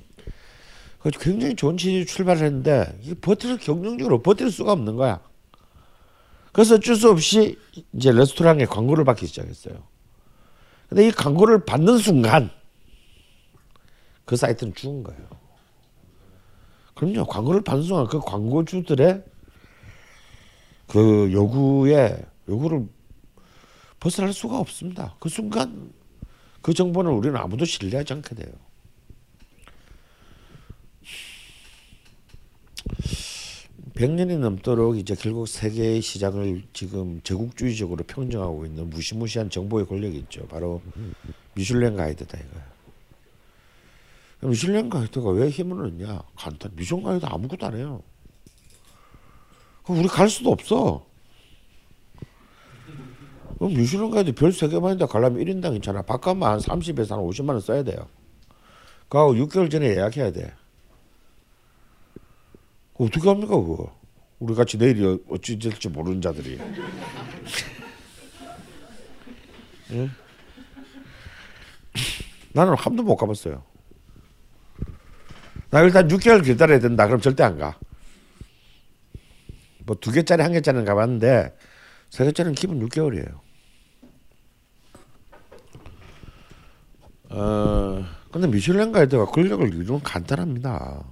그 1.01 1.11
굉장히 1.11 1.57
좋은 1.57 1.77
취지 1.77 2.07
출발을 2.07 2.45
했는데 2.45 2.97
이게 3.03 3.15
버틸 3.15 3.59
경쟁적으로 3.59 4.23
버틸 4.23 4.51
수가 4.51 4.73
없는 4.73 4.97
거야. 4.97 5.21
그래서 6.53 6.77
어쩔 6.77 6.95
수 6.95 7.11
없이 7.11 7.59
이제 7.93 8.13
레스토랑에 8.13 8.67
광고를 8.67 9.05
받기 9.05 9.27
시작했어요. 9.27 9.83
근데 10.89 11.09
이 11.09 11.11
광고를 11.11 11.65
받는 11.65 11.99
순간 11.99 12.51
그 14.25 14.37
사이트는 14.37 14.75
죽은 14.75 15.03
거예요. 15.03 15.23
그럼요. 16.95 17.25
광고를 17.27 17.63
받는 17.63 17.83
순간 17.83 18.07
그 18.07 18.21
광고주들의 18.21 19.25
그 20.87 21.33
요구에 21.33 22.23
요구를 22.49 22.87
벗어날 23.99 24.33
수가 24.33 24.59
없습니다. 24.59 25.17
그 25.19 25.29
순간 25.29 25.93
그 26.63 26.73
정보는 26.73 27.11
우리는 27.11 27.37
아무도 27.37 27.65
신뢰하지 27.65 28.13
않게 28.15 28.35
돼요. 28.37 28.53
백년이 33.95 34.39
넘도록 34.39 34.97
이제 34.97 35.15
결국 35.15 35.47
세계의 35.47 36.01
시장을 36.01 36.63
지금 36.73 37.21
제국주의적으로 37.23 38.05
평정하고 38.05 38.65
있는 38.65 38.89
무시무시한 38.89 39.51
정보의 39.51 39.87
권력이 39.87 40.17
있죠. 40.21 40.47
바로 40.47 40.81
미슐랭 41.55 41.97
가이드다 41.97 42.39
이거야. 42.39 42.73
미슐랭 44.41 44.89
가이드가 44.89 45.31
왜 45.31 45.51
힘을 45.51 45.85
얻냐? 45.87 46.23
간단. 46.37 46.73
미슐랭 46.75 47.03
가이드 47.03 47.27
아무것도 47.27 47.67
안 47.67 47.77
해요. 47.77 48.03
그럼 49.85 50.01
우리 50.01 50.09
갈 50.09 50.29
수도 50.29 50.51
없어. 50.51 51.07
그럼 53.59 53.75
미슐랭 53.75 54.11
가이드 54.11 54.33
별세 54.35 54.69
개만 54.69 54.95
있다 54.97 55.07
가려면 55.07 55.43
1인당 55.45 55.77
있잖아. 55.77 56.03
바깥만 56.03 56.53
한 56.53 56.59
30에서 56.59 57.11
한 57.11 57.21
50만 57.21 57.51
원 57.51 57.61
써야 57.61 57.83
돼요. 57.83 58.09
그하고 59.09 59.35
6개월 59.35 59.71
전에 59.71 59.87
예약해야 59.97 60.33
돼. 60.33 60.53
어떻게 62.95 63.29
합니까 63.29 63.55
그거? 63.57 63.95
우리 64.39 64.55
같이 64.55 64.77
내일이 64.79 65.05
어- 65.07 65.19
어찌 65.31 65.59
될지 65.59 65.89
모르는 65.89 66.21
자들이. 66.21 66.59
예? 69.93 70.09
나는 72.53 72.73
한 72.75 72.85
번도 72.85 73.03
못 73.03 73.17
가봤어요. 73.17 73.63
나 75.71 75.81
일단 75.83 76.07
6개월 76.09 76.45
기다려야 76.45 76.79
된다. 76.81 77.07
그럼 77.07 77.21
절대 77.21 77.43
안 77.45 77.59
가. 77.59 77.79
뭐 79.85 79.97
두 80.01 80.11
개짜리 80.13 80.43
한 80.43 80.53
개짜리는 80.53 80.85
가봤는데 80.85 81.57
세 82.13 82.27
개짜리는 82.27 82.55
기본 82.55 82.79
6개월이에요. 82.87 83.41
어 87.31 88.05
근데 88.31 88.47
미슐랭 88.49 88.93
가이드가 88.93 89.25
권력을 89.25 89.67
이루는 89.67 90.03
간단합니다. 90.03 91.03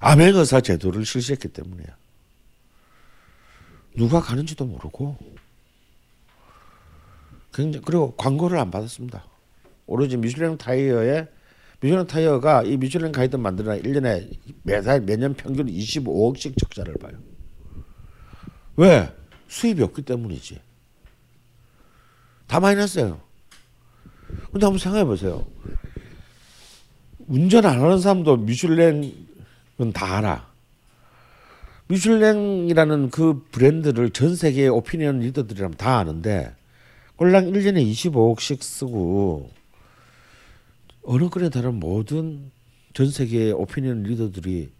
암행 0.00 0.36
의사 0.36 0.60
제도를 0.60 1.06
실시했기 1.06 1.48
때문이야. 1.48 1.96
누가 3.96 4.20
가는지도 4.20 4.66
모르고 4.66 5.16
굉장히 7.54 7.82
그리고 7.86 8.14
광고를 8.16 8.58
안 8.58 8.70
받았습니다. 8.70 9.24
오로지 9.86 10.18
미슐랭 10.18 10.58
타이어에 10.58 11.26
미슐랭 11.80 12.06
타이어가 12.06 12.64
이 12.64 12.76
미슐랭 12.76 13.12
가이드 13.12 13.36
만드는 13.36 13.82
1년에 13.82 14.36
매달 14.64 15.00
매년 15.00 15.34
평균 15.34 15.66
25억씩 15.66 16.58
적자를 16.58 16.94
봐요. 16.94 17.12
왜? 18.76 19.12
수입이 19.46 19.82
없기 19.82 20.02
때문이지. 20.02 20.60
다 22.46 22.60
마이너스예요. 22.60 23.20
근데 24.52 24.66
한번 24.66 24.78
생각해 24.78 25.04
보세요. 25.04 25.46
운전 27.28 27.64
안 27.66 27.80
하는 27.80 27.98
사람도 27.98 28.38
미슐랭은 28.38 29.92
다 29.94 30.16
알아. 30.16 30.48
미슐랭이라는 31.88 33.10
그 33.10 33.46
브랜드를 33.50 34.10
전 34.10 34.34
세계의 34.34 34.68
오피니언 34.68 35.20
리더들이라면 35.20 35.76
다 35.76 35.98
아는데 35.98 36.54
꼴랑 37.16 37.46
1년에 37.46 37.84
25억씩 37.90 38.62
쓰고 38.62 39.50
어느 41.10 41.30
끈에 41.30 41.48
다른 41.48 41.80
모든 41.80 42.50
전 42.92 43.08
세계의 43.08 43.52
오피니언 43.52 44.02
리더들이 44.02 44.70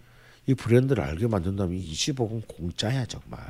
이 0.47 0.55
브랜드를 0.55 1.03
알게 1.03 1.27
만든다면 1.27 1.75
이 1.79 1.91
25억은 1.91 2.47
공짜야 2.47 3.07
정말. 3.07 3.41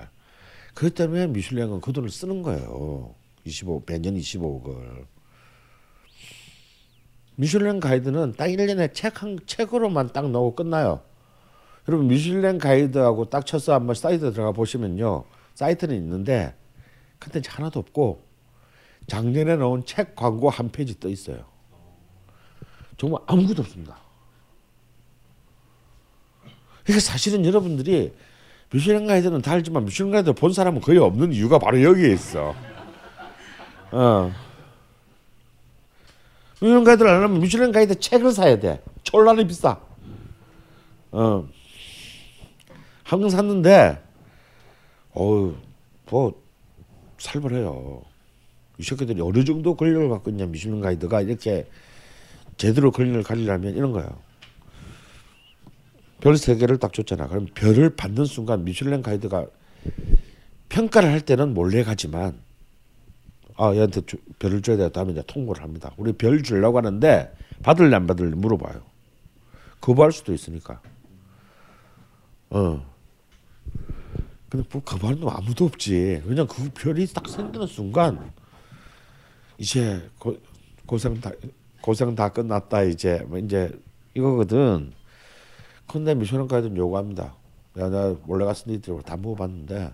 그렇기 0.75 0.95
때문에 0.95 1.27
미슐랭은 1.27 1.81
그 1.81 1.93
돈을 1.93 2.09
쓰는 2.09 2.41
거예요. 2.43 3.17
25 3.45 3.83
매년 3.85 4.15
25억을. 4.15 5.07
미슐랭 7.35 7.81
가이드는 7.81 8.35
딱 8.37 8.47
1년에 8.47 8.95
책 8.95 9.23
한 9.23 9.41
책으로만 9.45 10.13
딱 10.13 10.31
넣고 10.31 10.55
끝나요. 10.55 11.03
여러분 11.89 12.07
미슐랭 12.07 12.59
가이드하고 12.59 13.29
딱 13.29 13.45
쳐서 13.45 13.75
한번 13.75 13.97
사이트 13.97 14.33
들어가 14.33 14.53
보시면요. 14.53 15.25
사이트는 15.55 15.97
있는데 15.97 16.55
컨텐츠 17.19 17.51
하나도 17.53 17.81
없고 17.81 18.23
작년에 19.09 19.57
나온 19.57 19.85
책 19.85 20.15
광고 20.15 20.49
한 20.49 20.71
페이지 20.71 21.01
떠 21.01 21.09
있어요. 21.09 21.58
정말 22.99 23.23
아무것도 23.27 23.63
없습니다. 23.63 23.97
그러니까 26.85 27.01
사실은 27.01 27.47
여러분들이 27.47 28.13
미슐랭 28.71 29.07
가이드는 29.07 29.41
다 29.41 29.53
알지만 29.53 29.85
미슐랭 29.85 30.11
가이드 30.11 30.33
본 30.35 30.53
사람은 30.53 30.81
거의 30.81 30.99
없는 30.99 31.33
이유가 31.33 31.59
바로 31.59 31.83
여기에 31.83 32.13
있어. 32.13 32.55
어. 33.93 34.33
미슐랭 36.61 36.85
가이드를 36.85 37.11
알려면 37.11 37.41
미슐랭 37.41 37.73
가이드 37.73 38.01
책을 38.01 38.33
사야 38.33 38.59
돼. 38.59 38.83
졸라리 39.05 39.47
비싸. 39.47 39.81
어. 41.13 41.49
한권 43.05 43.31
샀는데 43.31 44.03
어우 45.15 45.55
뭐 46.11 46.43
살벌해요. 47.19 48.03
이 48.79 48.83
새끼들이 48.83 49.21
어느 49.21 49.45
정도 49.45 49.75
권력을 49.75 50.09
갖고 50.09 50.31
있냐 50.31 50.47
미슐랭 50.47 50.81
가이드가 50.81 51.23
이렇게 51.23 51.67
제대로 52.59 52.91
권력을 52.91 53.23
가지려면 53.23 53.75
이런 53.75 53.93
거예요. 53.93 54.09
별 56.21 56.37
세 56.37 56.57
개를 56.57 56.79
딱 56.79 56.93
줬잖아. 56.93 57.29
그럼 57.29 57.47
별을 57.55 57.95
받는 57.97 58.25
순간 58.25 58.65
미슐랭 58.65 59.03
가이드가 59.03 59.47
평가를 60.69 61.11
할 61.11 61.21
때는 61.21 61.55
몰래 61.55 61.85
가지만 61.85 62.41
아 63.57 63.73
얘한테 63.75 64.01
주, 64.05 64.17
별을 64.39 64.61
줘야 64.63 64.77
되겠다 64.77 65.01
하면 65.01 65.13
이제 65.15 65.23
통보를 65.27 65.63
합니다. 65.63 65.93
우리 65.97 66.13
별 66.13 66.43
주려고 66.43 66.79
하는데 66.79 67.33
받을래 67.63 67.95
안 67.97 68.07
받을래 68.07 68.35
물어봐요. 68.35 68.83
거부할 69.81 70.11
수도 70.13 70.33
있으니까. 70.35 70.81
어. 72.51 72.85
근데 74.49 74.67
뭐 74.73 74.83
거부하는 74.83 75.21
놈 75.21 75.29
아무도 75.31 75.67
없지. 75.67 76.23
왜냐 76.25 76.45
그 76.47 76.69
별이 76.75 77.07
딱 77.09 77.29
생기는 77.29 77.67
순간 77.67 78.33
이제 79.59 80.09
고, 80.19 80.37
고생 80.87 81.21
다 81.21 81.31
고생 81.81 82.15
다 82.15 82.29
끝났다 82.31 82.83
이제 82.83 83.25
뭐 83.29 83.39
이제 83.39 83.71
이거거든. 84.15 84.93
근데 85.87 86.15
가이드 86.15 86.77
요구합니다. 86.77 87.35
내가, 87.75 87.89
내가 87.89 88.17
몰래 88.25 88.45
가서 88.45 88.71
니들 88.71 89.03
다 89.03 89.17
먹어봤는데 89.17 89.93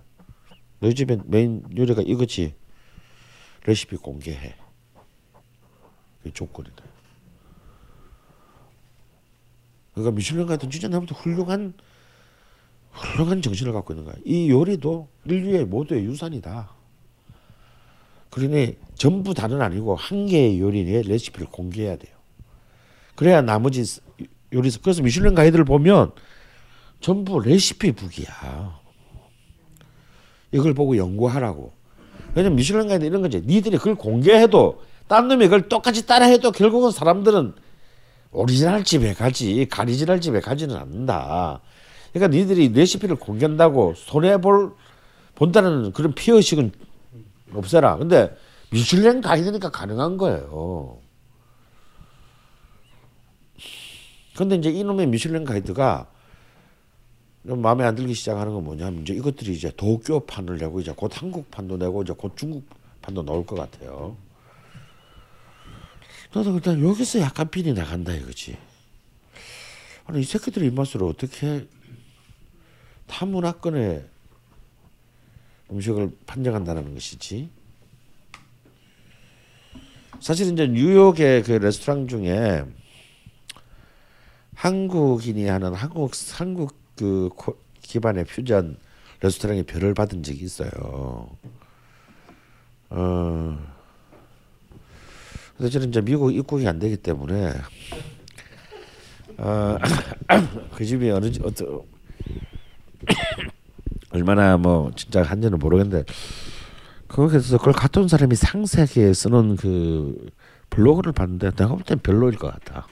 너희 0.81 0.95
집에 0.95 1.19
메인 1.25 1.63
요리가 1.77 2.03
이거지. 2.03 2.55
레시피 3.67 3.97
공개해. 3.97 4.55
이 6.25 6.33
조건이다. 6.33 6.85
그러니까 9.93 10.17
미슐랭 10.17 10.47
같은 10.47 10.71
진짜 10.71 10.89
나부터 10.89 11.15
훌륭한 11.15 11.75
훌륭한 12.91 13.43
정신을 13.43 13.73
갖고 13.73 13.93
있는 13.93 14.05
거야. 14.05 14.17
이 14.25 14.51
요리도 14.51 15.09
인류의 15.25 15.67
모두의 15.67 16.05
유산이다. 16.05 16.71
그러니 18.35 18.75
전부 18.97 19.33
다는 19.33 19.63
아니고 19.63 19.95
한 19.95 20.27
개의 20.27 20.59
요리의 20.59 21.05
레시피를 21.05 21.47
공개해야 21.53 21.95
돼요. 21.95 22.13
그래야 23.15 23.41
나머지 23.43 24.01
요리 24.53 24.71
그래서 24.83 25.03
미슐랭 25.03 25.37
가이드를 25.37 25.65
보면 25.65 26.11
전부 27.01 27.39
레시피 27.39 27.93
북이야. 27.93 28.81
이걸 30.51 30.75
보고 30.75 30.97
연구하라고. 30.97 31.73
왜냐면 32.35 32.57
미슐랭 32.57 32.89
가이드 32.89 33.05
이런 33.05 33.23
거지. 33.23 33.41
니들이 33.41 33.79
그걸 33.79 33.95
공개해도 33.95 34.83
딴 35.07 35.29
놈이 35.29 35.45
그걸 35.45 35.69
똑같이 35.69 36.05
따라해도 36.05 36.51
결국은 36.51 36.91
사람들은 36.91 37.55
오리지널 38.33 38.83
집에 38.83 39.15
가지 39.15 39.65
가리지널 39.71 40.21
집에 40.21 40.41
가지는 40.41 40.75
않는다. 40.75 41.61
그러니까 42.13 42.37
니들이 42.37 42.73
레시피를 42.73 43.15
공개한다고 43.15 43.95
손해 43.97 44.41
볼 44.41 44.73
본다는 45.37 45.93
그런 45.93 46.15
피해의식은 46.15 46.73
없애라. 47.57 47.97
근데 47.99 48.37
미슐랭 48.71 49.21
가이드니까 49.21 49.71
가능한 49.71 50.17
거예요. 50.17 50.99
근데 54.37 54.57
이제 54.57 54.71
이놈의 54.71 55.07
미슐랭 55.09 55.45
가이드가 55.45 56.09
좀 57.47 57.61
마음에 57.61 57.85
안 57.85 57.95
들기 57.95 58.15
시작하는 58.15 58.55
건 58.55 58.65
뭐냐면 58.65 59.03
이제 59.03 59.15
이것들이 59.15 59.53
이제 59.53 59.71
도쿄판을 59.77 60.59
내고 60.59 60.81
이제 60.81 60.93
곧 60.97 61.11
한국판도 61.15 61.77
내고 61.77 62.03
이제 62.03 62.13
곧 62.17 62.37
중국판 62.37 62.79
판도 63.05 63.23
나올 63.23 63.45
것 63.45 63.57
같아요. 63.57 64.17
나도 66.33 66.55
일단 66.55 66.83
여기서 66.83 67.21
약간 67.21 67.49
빈이 67.51 67.75
나간다 67.75 68.15
이거지. 68.15 68.57
아니 70.07 70.21
이 70.21 70.25
새끼들의 70.25 70.69
입맛으로 70.69 71.07
어떻게 71.07 71.67
타 73.07 73.27
문화권의 73.27 74.09
음식을 75.71 76.17
판정한다는 76.27 76.95
것이지. 76.95 77.49
사실 80.21 80.53
이제 80.53 80.67
뉴욕의 80.67 81.43
그 81.43 81.53
레스토랑 81.53 82.09
중에 82.09 82.65
한국인이 84.55 85.47
하는 85.47 85.75
한국 85.75 86.13
한국 86.33 86.77
그 86.97 87.29
고- 87.37 87.59
기반의 87.83 88.25
퓨전 88.25 88.79
레스토랑에 89.21 89.63
별을 89.65 89.95
받은 89.95 90.23
적이 90.23 90.45
있어요. 90.45 90.71
어. 92.91 93.75
근데 95.57 95.71
저는 95.71 95.89
이제 95.89 96.01
미국 96.01 96.35
입국이 96.35 96.67
안 96.67 96.79
되기 96.79 96.97
때문에 96.97 97.53
어, 99.39 99.77
그 100.75 100.85
집이 100.85 101.11
어느 101.11 101.31
집 101.31 101.45
어떤 101.45 101.83
얼마나 104.15 104.57
뭐 104.57 104.93
진짜 104.95 105.23
한지는 105.23 105.59
모르겠는데 105.59 106.05
거기서 107.09 107.59
그걸 107.59 107.75
온 107.97 108.09
사람이 108.09 108.37
상세하게 108.37 109.13
쓰는 109.13 109.57
그 109.57 110.31
블로그를 110.71 111.13
봤는데 111.13 111.51
내가 111.51 111.69
볼 111.69 111.83
땐 111.83 111.99
별로일 111.99 112.39
것 112.39 112.53
같아. 112.53 112.87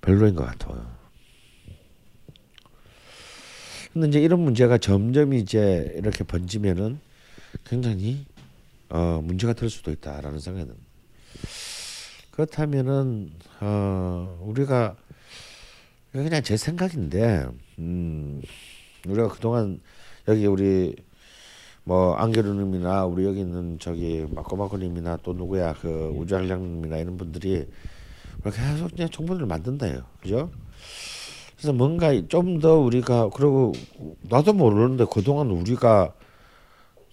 별로인 0.00 0.36
것 0.36 0.44
같아요. 0.44 0.86
근데 3.92 4.08
이제 4.08 4.20
이런 4.20 4.40
문제가 4.40 4.78
점점 4.78 5.32
이제 5.32 5.92
이렇게 5.96 6.22
번지면은 6.22 7.00
굉장히 7.64 8.26
어 8.88 9.20
문제가 9.24 9.54
될 9.54 9.70
수도 9.70 9.90
있다라는 9.90 10.38
생각은 10.38 10.74
그렇다면은 12.30 13.32
어 13.60 14.38
우리가 14.42 14.96
그냥 16.12 16.42
제 16.42 16.56
생각인데 16.56 17.46
음 17.78 18.42
우리가 19.06 19.28
그동안 19.28 19.80
여기 20.28 20.46
우리 20.46 20.96
뭐 21.84 22.14
안개루님이나 22.14 23.04
우리 23.06 23.24
여기 23.24 23.40
있는 23.40 23.78
저기 23.78 24.26
마코마코님이나 24.30 25.18
또 25.22 25.32
누구야 25.32 25.74
그 25.74 26.12
우주한량님이나 26.16 26.98
이런 26.98 27.16
분들이 27.16 27.66
이렇게 28.42 28.60
계속 28.60 28.90
그냥 28.90 29.08
정보를 29.10 29.46
만든다요, 29.46 30.02
그죠? 30.20 30.50
그래서 31.56 31.72
뭔가 31.72 32.12
좀 32.28 32.60
더 32.60 32.74
우리가 32.78 33.30
그리고 33.30 33.72
나도 34.22 34.52
모르는데 34.52 35.06
그동안 35.10 35.50
우리가 35.50 36.12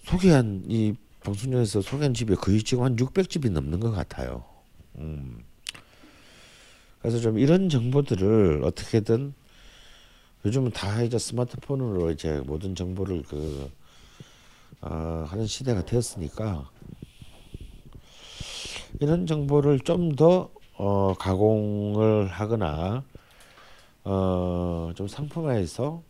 소개한 0.02 0.64
이 0.68 0.94
방송에서 1.22 1.80
소개한 1.80 2.12
집이 2.12 2.34
거의 2.36 2.62
지금 2.62 2.84
한 2.84 2.96
600집이 2.96 3.50
넘는 3.50 3.80
것 3.80 3.90
같아요. 3.92 4.44
음. 4.98 5.38
그래서 7.00 7.18
좀 7.18 7.38
이런 7.38 7.68
정보들을 7.68 8.62
어떻게든 8.64 9.34
요즘은 10.44 10.72
다 10.72 11.02
이제 11.02 11.18
스마트폰으로 11.18 12.10
이제 12.10 12.40
모든 12.46 12.74
정보를 12.74 13.22
그 13.22 13.70
어, 14.82 15.24
하는 15.28 15.46
시대가 15.46 15.84
되었으니까 15.84 16.70
이런 19.00 19.26
정보를 19.26 19.80
좀더 19.80 20.50
어, 20.76 21.14
가공을 21.14 22.26
하거나 22.28 23.04
어, 24.04 24.92
좀 24.94 25.08
상품화해서 25.08 26.02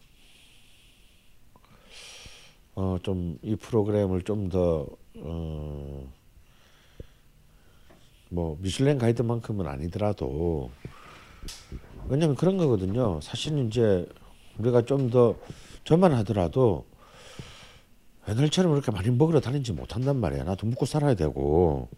어, 2.77 2.99
좀 3.03 3.39
이 3.43 3.55
프로그램을 3.57 4.23
좀 4.23 4.49
더 4.49 4.87
어, 5.17 6.13
뭐 8.31 8.57
미슐랭 8.61 8.99
가이드만큼은 8.99 9.67
아니더라도 9.67 10.71
왜냐면 12.09 12.37
그런 12.37 12.57
거거든요. 12.59 13.21
사실은 13.23 13.69
이제 13.69 14.07
우리가 14.59 14.83
좀 14.83 15.11
더 15.11 15.37
저만 15.85 16.13
하더라도 16.15 16.87
옛날처럼 18.29 18.73
그렇게 18.73 18.91
많이 18.91 19.11
먹으러 19.11 19.41
다니지 19.41 19.73
못한단 19.73 20.17
말이야. 20.17 20.45
나도 20.45 20.67
먹고 20.67 20.87
살아야 20.87 21.15
되고. 21.15 21.89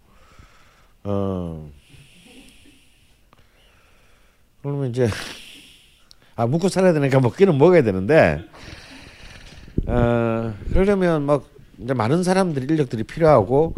어. 1.04 1.70
그러면 4.62 4.90
이제 4.90 5.08
아 6.34 6.46
먹고 6.46 6.68
살아야 6.68 6.92
되니까 6.92 7.20
먹기는 7.20 7.56
먹어야 7.56 7.82
되는데 7.82 8.44
어 9.86 10.52
그러려면 10.70 11.22
막 11.22 11.44
이제 11.78 11.94
많은 11.94 12.24
사람들이 12.24 12.66
인력들이 12.66 13.04
필요하고 13.04 13.74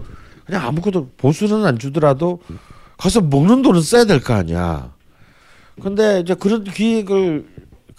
그냥 0.46 0.66
아무것도 0.66 1.10
보수는 1.18 1.66
안 1.66 1.78
주더라도 1.78 2.40
가서 2.96 3.20
먹는 3.20 3.60
돈은 3.62 3.82
써야 3.82 4.04
될 4.06 4.20
거 4.20 4.32
아니야. 4.32 4.94
근데 5.82 6.20
이제 6.20 6.34
그런 6.34 6.64
기획을 6.64 7.46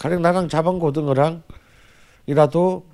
가령 0.00 0.22
나랑 0.22 0.48
자방고등어랑 0.48 1.42
이라도 2.26 2.86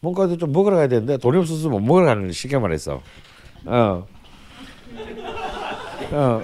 뭔가 0.00 0.28
좀 0.36 0.52
먹으러 0.52 0.76
가야 0.76 0.86
되는데 0.86 1.16
돈이 1.16 1.38
없어서 1.38 1.70
못 1.70 1.80
먹으러 1.80 2.04
가는 2.04 2.26
거 2.26 2.32
쉽게 2.32 2.58
말해서 2.58 3.00
어. 3.64 4.06
어. 6.12 6.42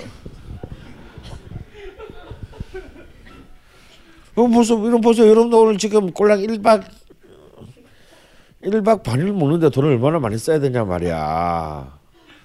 어, 4.36 4.46
보세요, 4.46 4.86
이런 4.86 5.00
보세요. 5.02 5.28
여러분도 5.28 5.60
오늘 5.60 5.76
지금 5.76 6.12
꼴랑 6.12 6.38
1박 6.40 6.84
1박 8.62 9.02
반일 9.02 9.32
먹는데 9.34 9.68
돈을 9.68 9.90
얼마나 9.90 10.18
많이 10.18 10.38
써야 10.38 10.60
되냐 10.60 10.84
말이야. 10.84 11.98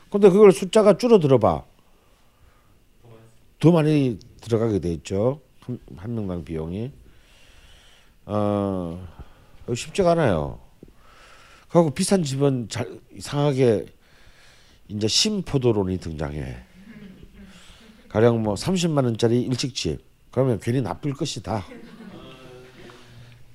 근데 0.09 0.29
그걸 0.29 0.51
숫자가 0.51 0.97
줄어들어 0.97 1.37
봐. 1.37 1.63
더 3.61 3.71
많이 3.71 4.19
들어가게 4.41 4.79
돼 4.79 4.91
있죠. 4.93 5.39
한, 5.61 5.79
한 5.95 6.15
명당 6.15 6.43
비용이. 6.43 6.91
어, 8.25 9.07
쉽지가 9.73 10.11
않아요. 10.11 10.59
그리고 11.69 11.89
비싼 11.89 12.23
집은 12.23 12.67
잘 12.69 12.99
이상하게 13.13 13.85
이제 14.87 15.07
심포도론이 15.07 15.97
등장해. 15.99 16.57
가령 18.09 18.43
뭐 18.43 18.53
30만 18.53 19.05
원짜리 19.05 19.41
일식집. 19.41 20.03
그러면 20.31 20.59
괜히 20.59 20.81
나쁠 20.81 21.13
것이다. 21.13 21.65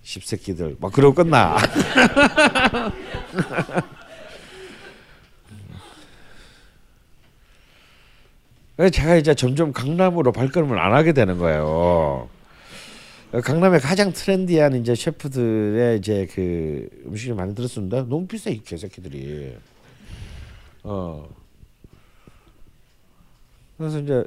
십새끼들 0.02 0.76
막 0.80 0.92
그러고 0.92 1.14
끝나. 1.14 1.56
제가 8.92 9.16
이제 9.16 9.34
점점 9.34 9.72
강남으로 9.72 10.30
발걸음을 10.32 10.78
안 10.78 10.94
하게 10.94 11.12
되는 11.12 11.36
거예요. 11.38 12.28
강남에 13.32 13.78
가장 13.78 14.12
트렌디한 14.12 14.74
이제 14.76 14.94
셰프들의 14.94 15.98
이제 15.98 16.26
그 16.32 16.88
음식을 17.06 17.34
많이 17.34 17.54
들었습니다. 17.54 18.02
너무 18.04 18.26
비싸 18.26 18.48
이 18.48 18.62
개새끼들이. 18.62 19.54
어. 20.84 21.28
그래서 23.76 24.00
이제 24.00 24.24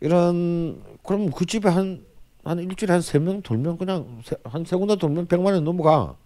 이런 0.00 0.82
그럼 1.02 1.30
그 1.30 1.44
집에 1.44 1.68
한한 1.68 2.58
일주일에 2.58 2.92
한 2.94 3.00
세 3.02 3.18
명 3.20 3.42
돌면 3.42 3.76
그냥 3.76 4.22
한 4.44 4.64
세 4.64 4.76
군데 4.76 4.96
돌면 4.96 5.26
백만 5.26 5.52
원 5.52 5.64
넘어가. 5.64 6.16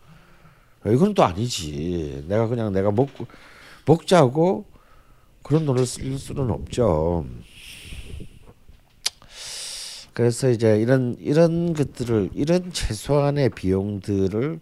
이건 0.87 1.15
또 1.15 1.25
아니지. 1.25 2.25
내가 2.29 2.47
그냥 2.47 2.73
내가 2.73 2.93
먹고 2.93 3.27
먹자고 3.87 4.65
그런 5.43 5.67
돈을 5.67 5.85
쓸 5.85 6.17
수는 6.17 6.49
없죠. 6.51 7.27
그래서 10.13 10.51
이제 10.51 10.81
이런 10.81 11.17
이런 11.19 11.73
것들을 11.73 12.31
이런 12.35 12.73
최소한의 12.73 13.51
비용들을 13.51 14.61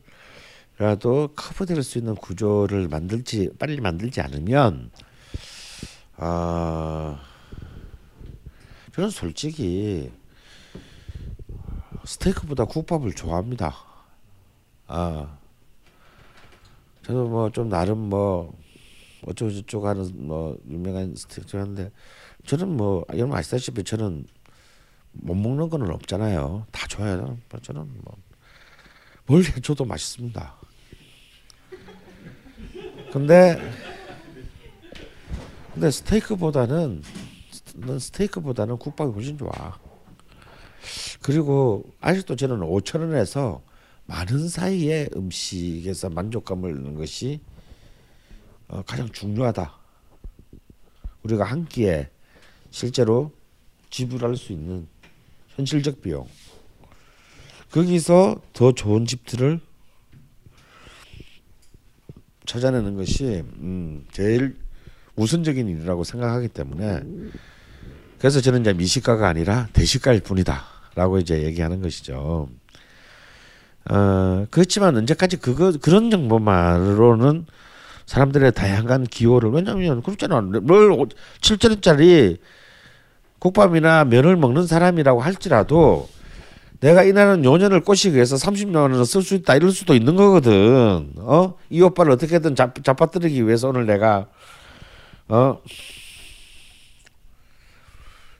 라도 0.79 1.29
커버될 1.35 1.83
수 1.83 1.99
있는 1.99 2.15
구조를 2.15 2.89
만들지 2.89 3.51
빨리 3.59 3.81
만들지 3.81 4.21
않으면 4.21 4.91
아 6.17 7.21
저는 8.95 9.11
솔직히 9.11 10.13
스테이크보다 12.05 12.65
국밥을 12.65 13.13
좋아합니다. 13.13 13.75
아 14.87 15.39
저도 17.03 17.29
뭐 17.29 17.51
좀 17.51 17.69
나름 17.69 17.99
뭐 17.99 18.57
어쩌고 19.27 19.51
저쩌고 19.51 19.89
하는 19.89 20.27
뭐 20.27 20.57
유명한 20.69 21.15
스테이크 21.17 21.47
좋아하는데 21.47 21.91
저는 22.47 22.77
뭐 22.77 23.05
여러분 23.15 23.37
아시다시피 23.37 23.83
저는 23.83 24.27
못 25.21 25.35
먹는 25.35 25.69
거는 25.69 25.91
없잖아요. 25.91 26.67
다 26.71 26.87
좋아요. 26.87 27.39
저는 27.63 27.91
뭐뭘 29.27 29.45
해줘도 29.45 29.85
맛있습니다. 29.87 30.55
근데 33.13 33.59
근데 35.75 35.91
스테이크보다는 35.91 37.03
는 37.77 37.99
스테이크보다는 37.99 38.79
국밥이 38.79 39.13
훨씬 39.13 39.39
좋아. 39.39 39.79
그리고 41.23 41.85
아직도 42.01 42.37
저는 42.37 42.61
5천 42.61 43.01
원에서 43.01 43.63
많은 44.07 44.49
사이의 44.49 45.11
음식에서 45.15 46.11
만족감을 46.11 46.71
얻는 46.73 46.95
것이 46.95 47.41
어, 48.69 48.83
가장 48.83 49.09
중요하다. 49.11 49.73
우리가 51.23 51.45
한 51.45 51.67
끼에 51.67 52.11
실제로 52.71 53.33
지불할 53.91 54.37
수 54.37 54.53
있는 54.53 54.89
현실적 55.59 56.01
비용. 56.01 56.27
거기서 57.73 58.41
더 58.53 58.73
좋은 58.73 59.05
집들을 59.05 59.61
찾아내는 62.47 62.97
것이 62.97 63.45
음, 63.59 64.07
제일 64.11 64.57
우선적인 65.17 65.69
일이라고 65.69 66.05
생각하기 66.05 66.49
때문에 66.49 67.03
그래서 68.19 68.41
저는 68.41 68.63
이제 68.63 68.73
미식가가 68.73 69.29
아니라 69.29 69.69
대식가일 69.73 70.21
뿐이다라고 70.21 71.19
이제 71.19 71.43
얘기하는 71.43 71.83
것이죠. 71.83 72.49
어, 73.91 74.47
그렇지만 74.51 74.97
언제까지 74.97 75.39
그거 75.39 75.73
그런 75.83 76.11
정보만으로는 76.11 77.47
사람들의 78.07 78.53
다양한 78.53 79.05
기호를 79.05 79.51
왜냐하면 79.51 80.03
그렇잖아 80.03 80.41
뭘 80.41 80.89
7천 81.41 81.71
원짜리 81.71 82.39
국밥이나 83.39 84.05
면을 84.05 84.37
먹는 84.37 84.67
사람이라고 84.67 85.21
할지라도 85.21 86.09
내가 86.81 87.03
이 87.03 87.13
나라는 87.13 87.45
요년을 87.45 87.83
꼬시기 87.83 88.15
위해서 88.15 88.37
30년 88.37 88.77
원을 88.77 89.05
쓸 89.05 89.23
수 89.23 89.35
있다 89.35 89.57
이럴 89.57 89.73
수도 89.73 89.95
있는 89.95 90.17
거거든. 90.17 91.13
어? 91.17 91.55
이 91.71 91.81
오빠를 91.83 92.13
어떻게든 92.13 92.55
잡, 92.55 92.83
잡아뜨리기 92.85 93.47
위해서 93.47 93.69
오늘 93.69 93.87
내가 93.87 94.29
어? 95.29 95.61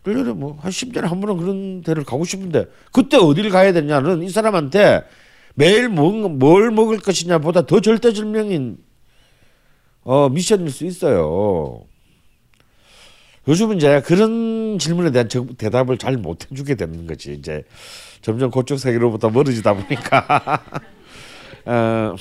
1년에 0.05 0.35
뭐한 0.35 0.71
10년에 0.71 1.03
한 1.03 1.21
번은 1.21 1.37
그런 1.37 1.83
데를 1.83 2.05
가고 2.05 2.25
싶은데 2.25 2.67
그때 2.93 3.17
어디를 3.17 3.51
가야 3.51 3.73
되냐는 3.73 4.23
이 4.23 4.31
사람한테 4.31 5.03
매일 5.55 5.89
뭐, 5.89 6.13
뭘 6.29 6.71
먹을 6.71 6.99
것이냐 6.99 7.39
보다 7.39 7.67
더 7.67 7.81
절대절명인 7.81 8.79
어, 10.05 10.29
미션일 10.31 10.71
수 10.71 10.87
있어요. 10.87 11.83
요즘은 13.49 13.77
이제 13.79 14.01
그런 14.03 14.79
질문에 14.79 15.11
대한 15.11 15.29
정- 15.29 15.47
대답을 15.57 15.97
잘 15.99 16.17
못 16.19 16.51
해주게 16.51 16.75
되는 16.75 17.07
거지. 17.07 17.33
이제 17.33 17.65
점점 18.21 18.51
그쪽 18.51 18.79
세계로부터 18.79 19.31
멀어지다 19.31 19.75
보니까. 19.75 20.63
어, 21.65 22.15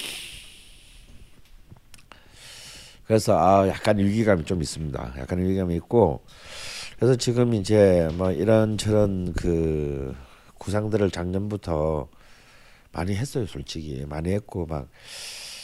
그래서 3.05 3.37
아 3.37 3.67
약간 3.67 3.97
위기감이 3.97 4.43
좀 4.45 4.61
있습니다. 4.61 5.13
약간 5.17 5.39
위기감이 5.39 5.75
있고 5.75 6.21
그래서 6.97 7.15
지금 7.15 7.53
이제 7.53 8.07
뭐 8.13 8.31
이런 8.31 8.77
저런 8.77 9.33
그 9.33 10.15
구상들을 10.57 11.09
작년부터 11.11 12.07
많이 12.91 13.15
했어요, 13.15 13.45
솔직히 13.47 14.05
많이 14.07 14.31
했고 14.31 14.65
막 14.65 14.87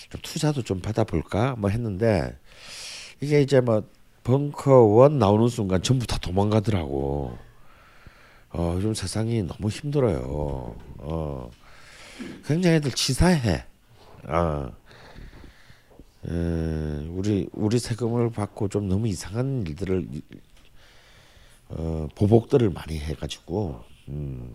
좀 0.09 0.21
투자도 0.21 0.61
좀 0.61 0.79
받아볼까 0.79 1.55
뭐 1.57 1.71
했는데 1.71 2.37
이게 3.19 3.41
이제 3.41 3.61
뭐 3.61 3.81
벙커 4.23 4.83
원 4.85 5.19
나오는 5.19 5.47
순간 5.49 5.81
전부 5.83 6.07
다 6.07 6.17
도망가더라고. 6.17 7.37
어, 8.51 8.73
요즘 8.75 8.93
세상이 8.93 9.43
너무 9.43 9.69
힘들어요. 9.69 10.75
어, 10.99 11.51
굉장히 12.45 12.77
애들 12.77 12.91
치사해. 12.91 13.65
어, 14.27 14.71
에, 16.25 17.07
우리 17.09 17.49
우리 17.51 17.79
세금을 17.79 18.31
받고 18.31 18.69
좀 18.69 18.87
너무 18.87 19.07
이상한 19.07 19.65
일들을 19.67 20.07
어, 21.69 22.07
보복들을 22.15 22.69
많이 22.69 22.99
해가지고. 22.99 23.83
음. 24.09 24.53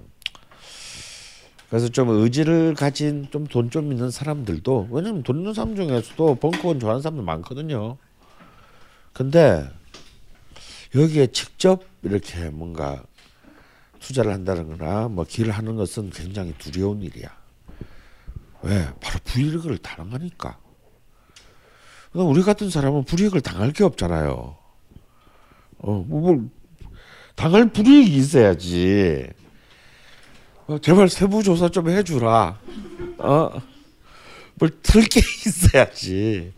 그래서 1.69 1.89
좀 1.89 2.09
의지를 2.09 2.73
가진 2.73 3.29
좀 3.31 3.47
돈좀 3.47 3.93
있는 3.93 4.11
사람들도 4.11 4.89
왜냐면 4.91 5.23
돈 5.23 5.39
있는 5.39 5.53
사람 5.53 5.77
중에서도 5.77 6.37
벙커원 6.37 6.81
좋아하는 6.81 7.03
사람들 7.03 7.23
많거든요. 7.25 7.99
근데 9.19 9.69
여기에 10.95 11.27
직접 11.33 11.83
이렇게 12.03 12.51
뭔가 12.51 13.03
투자를 13.99 14.33
한다거나 14.33 15.09
뭐 15.09 15.25
길을 15.25 15.51
하는 15.51 15.75
것은 15.75 16.11
굉장히 16.11 16.55
두려운 16.57 17.03
일이야. 17.03 17.29
왜? 18.63 18.89
바로 19.01 19.19
불이익을 19.25 19.79
당하니까. 19.79 20.57
그러니까 22.13 22.31
우리 22.31 22.45
같은 22.45 22.71
사람은 22.71 23.07
불이익을 23.07 23.41
당할 23.41 23.73
게 23.73 23.83
없잖아요. 23.83 24.57
어, 25.79 26.05
뭐, 26.07 26.21
뭐 26.21 26.49
당할 27.35 27.73
불이익이 27.73 28.15
있어야지. 28.15 29.31
어, 30.69 30.79
제발 30.79 31.09
세부 31.09 31.43
조사 31.43 31.69
좀 31.69 31.91
해주라. 31.91 32.61
어, 33.19 33.51
뭘 34.55 34.71
틀게 34.81 35.19
있어야지. 35.45 36.53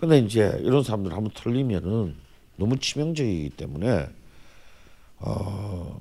근데 0.00 0.18
이제 0.18 0.58
이런 0.62 0.82
사람들 0.82 1.12
한번 1.12 1.30
털리면은 1.34 2.14
너무 2.56 2.78
치명적이기 2.78 3.50
때문에 3.50 4.08
어 5.18 5.98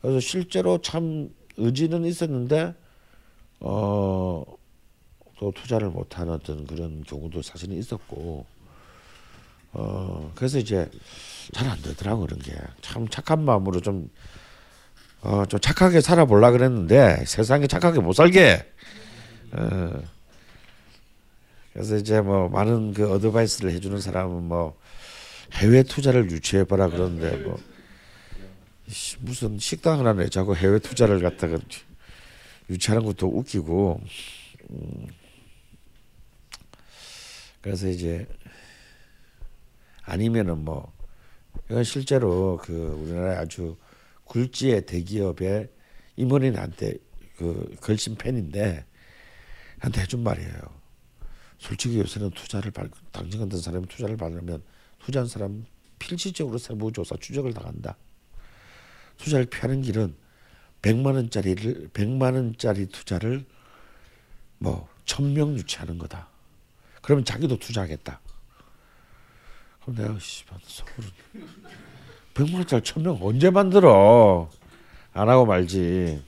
그래서 0.00 0.20
실제로 0.20 0.78
참 0.80 1.30
의지는 1.56 2.04
있었는데 2.04 2.74
어 3.60 4.44
또 5.38 5.50
투자를 5.50 5.88
못하는 5.90 6.32
어떤 6.34 6.64
그런 6.64 7.02
경우도 7.02 7.42
사실은 7.42 7.76
있었고 7.76 8.46
어 9.72 10.32
그래서 10.36 10.58
이제 10.58 10.88
잘 11.52 11.68
안 11.68 11.82
되더라고 11.82 12.20
그런 12.26 12.38
게 12.38 12.52
참 12.80 13.08
착한 13.08 13.44
마음으로 13.44 13.80
좀 13.80 14.08
어, 15.22 15.44
좀 15.46 15.58
착하게 15.58 16.00
살아보려 16.00 16.50
그랬는데 16.52 17.24
세상에 17.26 17.66
착하게 17.66 18.00
못 18.00 18.12
살게. 18.12 18.64
어, 19.52 19.90
그래서 21.74 21.96
이제 21.96 22.20
뭐 22.20 22.48
많은 22.48 22.94
그 22.94 23.12
어드바이스를 23.12 23.72
해주는 23.72 24.00
사람은 24.00 24.44
뭐 24.44 24.78
해외 25.54 25.82
투자를 25.82 26.30
유치해봐라 26.30 26.88
그러는데 26.88 27.36
뭐 27.38 27.58
씨, 28.88 29.16
무슨 29.18 29.58
식당을 29.58 30.06
하네 30.06 30.28
자꾸 30.28 30.54
해외 30.54 30.78
투자를 30.78 31.20
갖다가 31.20 31.58
유치하는 32.70 33.04
것도 33.04 33.26
웃기고. 33.26 34.00
음. 34.70 35.06
그래서 37.60 37.88
이제 37.88 38.26
아니면은 40.02 40.64
뭐 40.64 40.92
이건 41.68 41.82
실제로 41.82 42.58
그 42.62 42.72
우리나라의 42.72 43.38
아주 43.38 43.76
굴지의 44.24 44.86
대기업의 44.86 45.70
임원인 46.16 46.56
한테 46.56 46.94
그 47.36 47.74
걸신 47.80 48.14
팬인데 48.14 48.84
한테 49.80 50.02
해준 50.02 50.22
말이에요. 50.22 50.83
솔직히 51.64 51.98
요새는 51.98 52.30
투자를 52.32 52.70
받, 52.70 52.90
당신 53.10 53.40
같은 53.40 53.58
사람이 53.58 53.86
투자를 53.86 54.18
받으면 54.18 54.62
투자한 54.98 55.26
사람 55.26 55.64
필시적으로 55.98 56.58
세무조사 56.58 57.16
추적을 57.16 57.54
당한다. 57.54 57.96
투자를 59.16 59.46
피하는 59.46 59.80
길은 59.80 60.14
100만 60.82 61.14
원짜리를 61.14 61.88
100만 61.94 62.34
원짜리 62.34 62.86
투자를 62.86 63.46
뭐 64.58 64.86
천명 65.06 65.54
유치하는 65.54 65.96
거다. 65.96 66.28
그러면 67.00 67.24
자기도 67.24 67.58
투자하겠다. 67.58 68.20
그럼 69.80 69.96
내가 69.96 70.18
씨발 70.18 70.58
서울은 70.62 71.10
100만 72.34 72.54
원짜리 72.56 72.82
천명 72.82 73.18
언제 73.22 73.48
만들어? 73.48 74.50
안 75.14 75.30
하고 75.30 75.46
말지. 75.46 76.22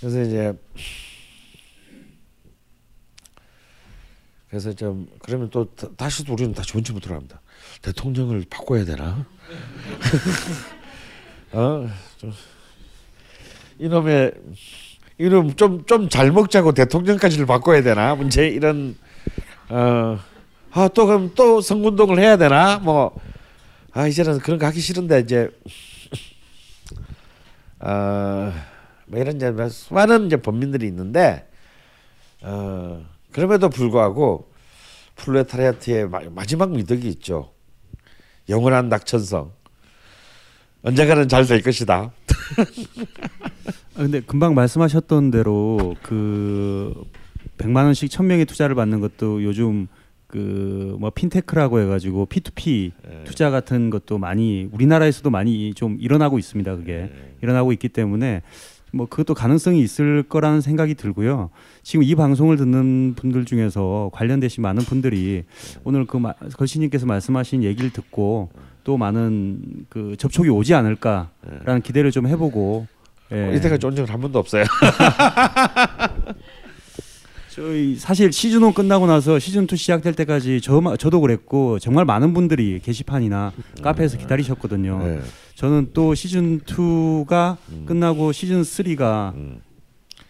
그래서 0.00 0.20
이제 0.20 0.52
그래서 4.52 4.70
좀 4.74 5.08
그러면 5.20 5.48
또 5.48 5.64
다- 5.74 5.88
다시 5.96 6.26
또 6.26 6.34
우리는 6.34 6.52
다시 6.52 6.72
원점으로 6.74 7.00
돌아갑니다. 7.00 7.40
대통령을 7.80 8.44
바꿔야 8.50 8.84
되나? 8.84 9.24
어, 11.52 11.88
좀 12.18 12.34
이놈의 13.78 14.32
이놈 15.16 15.54
좀 15.56 15.86
좀 15.86 16.10
잘 16.10 16.30
먹자고 16.32 16.72
대통령까지를 16.72 17.46
바꿔야 17.46 17.82
되나? 17.82 18.14
문제 18.14 18.46
이런 18.46 18.94
어, 19.70 20.18
어아또 20.74 21.06
그럼 21.06 21.32
또 21.34 21.62
선거운동을 21.62 22.18
해야 22.18 22.36
되나? 22.36 22.78
뭐 22.78 23.18
아 23.94 24.06
이제는 24.06 24.38
그런 24.40 24.58
거 24.58 24.66
하기 24.66 24.80
싫은데 24.80 25.20
이제 25.20 25.48
어 27.80 28.52
뭐 29.06 29.18
이런 29.18 29.36
이제 29.36 29.50
수많은 29.70 30.26
이제 30.26 30.36
범민들이 30.36 30.86
있는데 30.88 31.48
어 32.42 33.02
그럼에도 33.32 33.68
불구하고 33.68 34.50
플레타리아트의 35.16 36.08
마, 36.08 36.20
마지막 36.30 36.70
미덕이 36.72 37.08
있죠. 37.08 37.52
영원한 38.48 38.88
낙천성. 38.88 39.52
언젠가는 40.82 41.28
잘 41.28 41.46
될 41.46 41.62
것이다. 41.62 42.12
아, 43.94 43.98
근데 43.98 44.20
금방 44.20 44.54
말씀하셨던 44.54 45.30
대로 45.30 45.94
그 46.02 46.94
100만 47.58 47.84
원씩 47.84 48.10
1000명의 48.10 48.48
투자를 48.48 48.74
받는 48.74 49.00
것도 49.00 49.42
요즘 49.44 49.86
그 50.26 50.96
뭐 50.98 51.10
핀테크라고 51.10 51.80
해 51.80 51.86
가지고 51.86 52.26
P2P 52.26 52.92
예. 53.10 53.24
투자 53.24 53.50
같은 53.50 53.90
것도 53.90 54.18
많이 54.18 54.68
우리나라에서도 54.72 55.28
많이 55.30 55.74
좀 55.74 55.96
일어나고 56.00 56.38
있습니다. 56.38 56.76
그게 56.76 56.92
예. 56.92 57.34
일어나고 57.42 57.72
있기 57.72 57.88
때문에 57.88 58.42
뭐 58.92 59.06
그것도 59.06 59.34
가능성이 59.34 59.80
있을 59.80 60.22
거라는 60.22 60.60
생각이 60.60 60.94
들고요. 60.94 61.50
지금 61.82 62.02
이 62.02 62.14
방송을 62.14 62.56
듣는 62.58 63.14
분들 63.16 63.44
중에서 63.46 64.10
관련되신 64.12 64.62
많은 64.62 64.82
분들이 64.84 65.44
오늘 65.84 66.06
그 66.06 66.18
마- 66.18 66.34
걸신님께서 66.34 67.06
말씀하신 67.06 67.62
얘기를 67.64 67.90
듣고 67.90 68.50
또 68.84 68.96
많은 68.98 69.86
그 69.88 70.14
접촉이 70.18 70.48
오지 70.50 70.74
않을까라는 70.74 71.80
기대를 71.82 72.10
좀 72.10 72.26
해보고 72.26 72.86
예. 73.32 73.56
이때까지 73.56 73.86
온 73.86 73.96
적은 73.96 74.12
한 74.12 74.20
번도 74.20 74.38
없어요. 74.38 74.64
저희 77.48 77.96
사실 77.96 78.32
시즌 78.32 78.62
1 78.66 78.72
끝나고 78.72 79.06
나서 79.06 79.38
시즌 79.38 79.66
2 79.70 79.76
시작될 79.76 80.14
때까지 80.14 80.60
저 80.62 80.96
저도 80.96 81.20
그랬고 81.20 81.78
정말 81.78 82.04
많은 82.06 82.32
분들이 82.32 82.80
게시판이나 82.82 83.52
카페에서 83.82 84.16
기다리셨거든요. 84.16 84.98
네. 85.04 85.20
저는 85.62 85.90
또 85.92 86.12
시즌 86.16 86.58
2가 86.62 87.56
끝나고 87.86 88.32
시즌 88.32 88.62
3가 88.62 89.32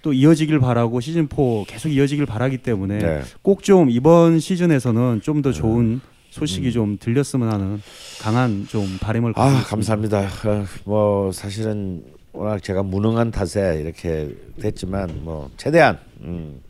또 0.02 0.12
이어지길 0.12 0.58
바라고 0.60 1.00
시즌 1.00 1.26
4 1.26 1.64
계속 1.66 1.88
이어지길 1.88 2.26
바라기 2.26 2.58
때문에 2.58 2.98
네. 2.98 3.22
꼭좀 3.40 3.88
이번 3.88 4.40
시즌에서는 4.40 5.22
좀 5.22 5.40
더 5.40 5.50
좋은 5.50 6.02
소식이 6.28 6.70
좀 6.72 6.98
들렸으면 7.00 7.50
하는 7.50 7.80
강한 8.20 8.66
좀 8.68 8.98
바람을 9.00 9.32
아 9.36 9.46
있습니다. 9.46 9.68
감사합니다. 9.70 10.20
어, 10.20 10.64
뭐 10.84 11.32
사실은 11.32 12.04
워낙 12.34 12.62
제가 12.62 12.82
무능한 12.82 13.30
탓에 13.30 13.80
이렇게 13.82 14.34
됐지만 14.60 15.20
뭐 15.24 15.50
최대한 15.56 15.98
음. 16.20 16.60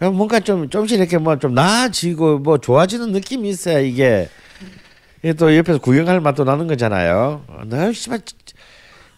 뭔가 0.00 0.40
좀 0.40 0.68
좀씩 0.68 0.98
이렇게 0.98 1.18
뭐 1.18 1.36
좀 1.36 1.54
나아지고 1.54 2.40
뭐 2.40 2.58
좋아지는 2.58 3.12
느낌이 3.12 3.48
있어야 3.48 3.78
이게 3.78 4.28
이게 5.22 5.32
또 5.34 5.54
옆에서 5.54 5.78
구경할 5.78 6.20
맛도 6.20 6.44
나는 6.44 6.66
거잖아요. 6.66 7.44
어, 7.46 7.62
늘 7.66 7.94
씨발 7.94 8.20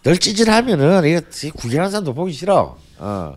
늘 0.03 0.19
찌질하면은 0.19 1.05
이게 1.05 1.21
구경하는 1.51 1.91
사람도 1.91 2.15
보기 2.15 2.33
싫어. 2.33 2.77
어. 2.99 3.37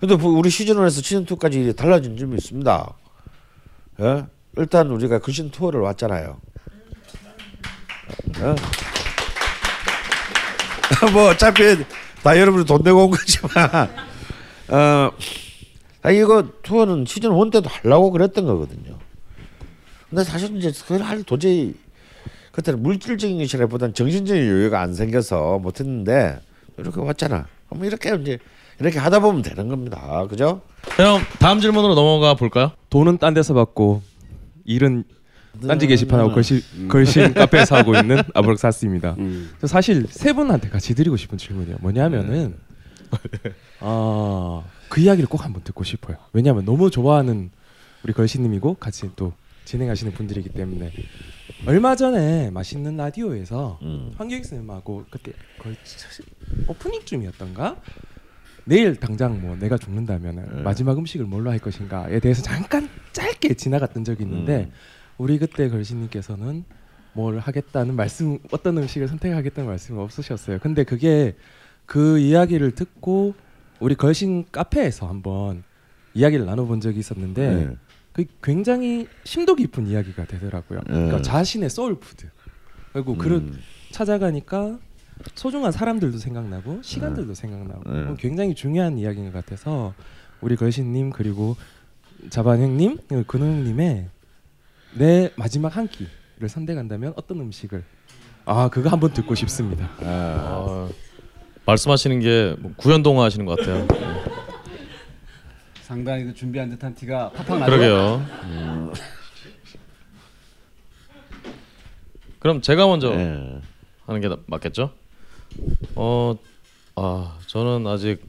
근데 0.00 0.16
뭐 0.16 0.32
우리 0.32 0.50
시즌 0.50 0.76
1에서 0.76 1.02
시즌 1.02 1.24
2까지 1.24 1.76
달라진 1.76 2.16
점이 2.16 2.36
있습니다. 2.36 2.94
예? 4.00 4.26
일단 4.56 4.90
우리가 4.90 5.18
글신 5.20 5.50
투어를 5.50 5.80
왔잖아요. 5.80 6.40
어? 8.40 8.54
뭐 11.12 11.30
어차피 11.30 11.62
다 12.22 12.38
여러분이 12.38 12.64
돈 12.64 12.82
내고 12.82 13.04
온 13.04 13.10
거지만 13.10 13.88
어 14.68 15.10
아, 16.02 16.10
이거 16.10 16.44
투어는 16.62 17.04
시즌 17.06 17.36
1 17.36 17.50
때도 17.50 17.68
하려고 17.68 18.10
그랬던 18.10 18.46
거거든요. 18.46 18.97
근데 20.10 20.24
사실 20.24 20.56
이제 20.56 20.72
그걸 20.72 21.02
할 21.02 21.22
도저히 21.22 21.74
그때는 22.52 22.82
물질적인 22.82 23.38
것이라보다는 23.38 23.94
정신적인 23.94 24.42
여유가 24.42 24.80
안 24.80 24.94
생겨서 24.94 25.58
못했는데 25.58 26.40
이렇게 26.76 27.00
왔잖아. 27.00 27.46
그럼 27.68 27.84
이렇게 27.84 28.14
이제 28.14 28.38
이렇게 28.80 28.98
하다 28.98 29.20
보면 29.20 29.42
되는 29.42 29.68
겁니다. 29.68 30.26
그죠? 30.28 30.62
형 30.96 31.20
다음 31.38 31.60
질문으로 31.60 31.94
넘어가 31.94 32.34
볼까요? 32.34 32.72
돈은 32.90 33.18
딴 33.18 33.34
데서 33.34 33.54
받고 33.54 34.02
일은 34.64 35.04
딴지 35.66 35.86
게시판하고 35.86 36.32
걸신, 36.32 36.60
걸신 36.88 37.34
카페에서 37.34 37.76
하고 37.76 37.94
있는 37.96 38.22
아브럭 38.34 38.58
사스입니다. 38.58 39.16
저 39.60 39.66
사실 39.66 40.06
세 40.08 40.32
분한테 40.32 40.68
같이 40.68 40.94
드리고 40.94 41.16
싶은 41.16 41.36
질문이에요. 41.36 41.78
뭐냐면은 41.80 42.56
아, 43.80 44.62
그 44.88 45.00
이야기를 45.00 45.28
꼭 45.28 45.44
한번 45.44 45.62
듣고 45.64 45.84
싶어요. 45.84 46.16
왜냐하면 46.32 46.64
너무 46.64 46.90
좋아하는 46.90 47.50
우리 48.04 48.12
걸신님이고 48.12 48.74
같이 48.74 49.10
또 49.16 49.32
진행하시는 49.68 50.12
분들이기 50.12 50.48
때문에 50.48 50.90
얼마 51.66 51.94
전에 51.94 52.50
맛있는 52.50 52.96
라디오에서 52.96 53.78
음. 53.82 54.12
황교익 54.16 54.46
쌤하고 54.46 55.04
그때 55.10 55.32
거의 55.58 55.76
오프닝쯤이었던가 56.66 57.76
내일 58.64 58.96
당장 58.96 59.42
뭐 59.42 59.56
내가 59.56 59.76
죽는다면 59.76 60.62
마지막 60.62 60.96
음식을 60.96 61.26
뭘로 61.26 61.50
할 61.50 61.58
것인가에 61.58 62.18
대해서 62.20 62.42
잠깐 62.42 62.88
짧게 63.12 63.54
지나갔던 63.54 64.04
적이 64.04 64.24
있는데 64.24 64.70
우리 65.18 65.38
그때 65.38 65.68
걸신님께서는 65.68 66.64
뭘 67.12 67.38
하겠다는 67.38 67.94
말씀 67.94 68.38
어떤 68.50 68.78
음식을 68.78 69.08
선택하겠다는 69.08 69.68
말씀이 69.68 69.98
없으셨어요. 69.98 70.60
근데 70.60 70.84
그게 70.84 71.36
그 71.84 72.18
이야기를 72.18 72.72
듣고 72.72 73.34
우리 73.80 73.94
걸신 73.94 74.46
카페에서 74.50 75.08
한번 75.08 75.62
이야기를 76.14 76.46
나눠본 76.46 76.80
적이 76.80 77.00
있었는데 77.00 77.54
네. 77.54 77.76
그 78.18 78.24
굉장히 78.42 79.06
심도 79.22 79.54
깊은 79.54 79.86
이야기가 79.86 80.24
되더라고요. 80.24 80.80
그러니까 80.84 81.16
네. 81.18 81.22
자신의 81.22 81.70
soul 81.70 81.98
food 81.98 82.26
그리고 82.92 83.16
그릇 83.16 83.52
찾아가니까 83.92 84.76
소중한 85.36 85.70
사람들도 85.70 86.18
생각나고 86.18 86.80
시간들도 86.82 87.34
생각나고 87.34 87.92
네. 87.92 88.00
어, 88.08 88.16
굉장히 88.18 88.56
중요한 88.56 88.98
이야기인 88.98 89.30
것 89.30 89.44
같아서 89.44 89.94
우리 90.40 90.56
걸신님 90.56 91.10
그리고 91.10 91.54
자반 92.28 92.60
형님, 92.60 92.98
근호 93.28 93.44
형님의 93.44 94.08
내 94.96 95.30
마지막 95.36 95.76
한 95.76 95.86
끼를 95.86 96.48
선택한다면 96.48 97.12
어떤 97.14 97.38
음식을 97.38 97.84
아 98.46 98.68
그거 98.68 98.88
한번 98.88 99.12
듣고 99.12 99.36
싶습니다. 99.36 99.88
아, 100.00 100.88
말씀하시는 101.66 102.18
게 102.18 102.56
뭐 102.58 102.72
구연동화 102.76 103.26
하시는 103.26 103.46
것 103.46 103.56
같아요. 103.60 103.86
상당히 105.88 106.24
그 106.24 106.34
준비한 106.34 106.68
듯한 106.68 106.94
티가 106.94 107.30
팍팍 107.30 107.60
나죠. 107.60 107.70
그러게요. 107.72 108.16
음. 108.44 108.92
그럼 112.40 112.60
제가 112.60 112.86
먼저 112.86 113.10
예. 113.14 113.62
하는 114.04 114.20
게 114.20 114.28
나- 114.28 114.36
맞겠죠? 114.46 114.92
어, 115.94 116.36
아 116.94 117.38
저는 117.46 117.86
아직 117.86 118.20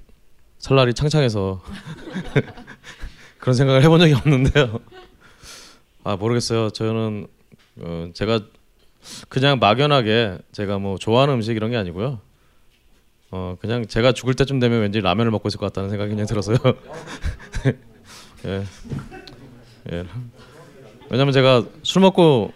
살날이 0.58 0.94
창창해서 0.94 1.62
그런 3.40 3.54
생각을 3.54 3.84
해본 3.84 4.00
적이 4.00 4.14
없는데요. 4.14 4.80
아 6.06 6.16
모르겠어요. 6.16 6.70
저는 6.70 7.28
어, 7.82 8.10
제가 8.14 8.40
그냥 9.28 9.60
막연하게 9.60 10.38
제가 10.54 10.80
뭐 10.80 10.98
좋아하는 10.98 11.34
음식 11.34 11.58
이런 11.58 11.72
게 11.72 11.76
아니고요. 11.78 12.22
어 13.32 13.58
그냥 13.62 13.86
제가 13.86 14.12
죽을 14.14 14.34
때쯤 14.34 14.60
되면 14.60 14.82
왠지 14.82 15.02
라면을 15.02 15.30
먹고 15.30 15.50
있을 15.50 15.60
것 15.60 15.68
같다는 15.68 15.90
생각이 15.90 16.10
그냥 16.10 16.26
들어서요. 16.26 16.58
예. 18.46 18.64
예. 19.92 20.06
왜냐면 21.10 21.34
제가 21.34 21.64
술 21.84 22.02
먹고 22.02 22.54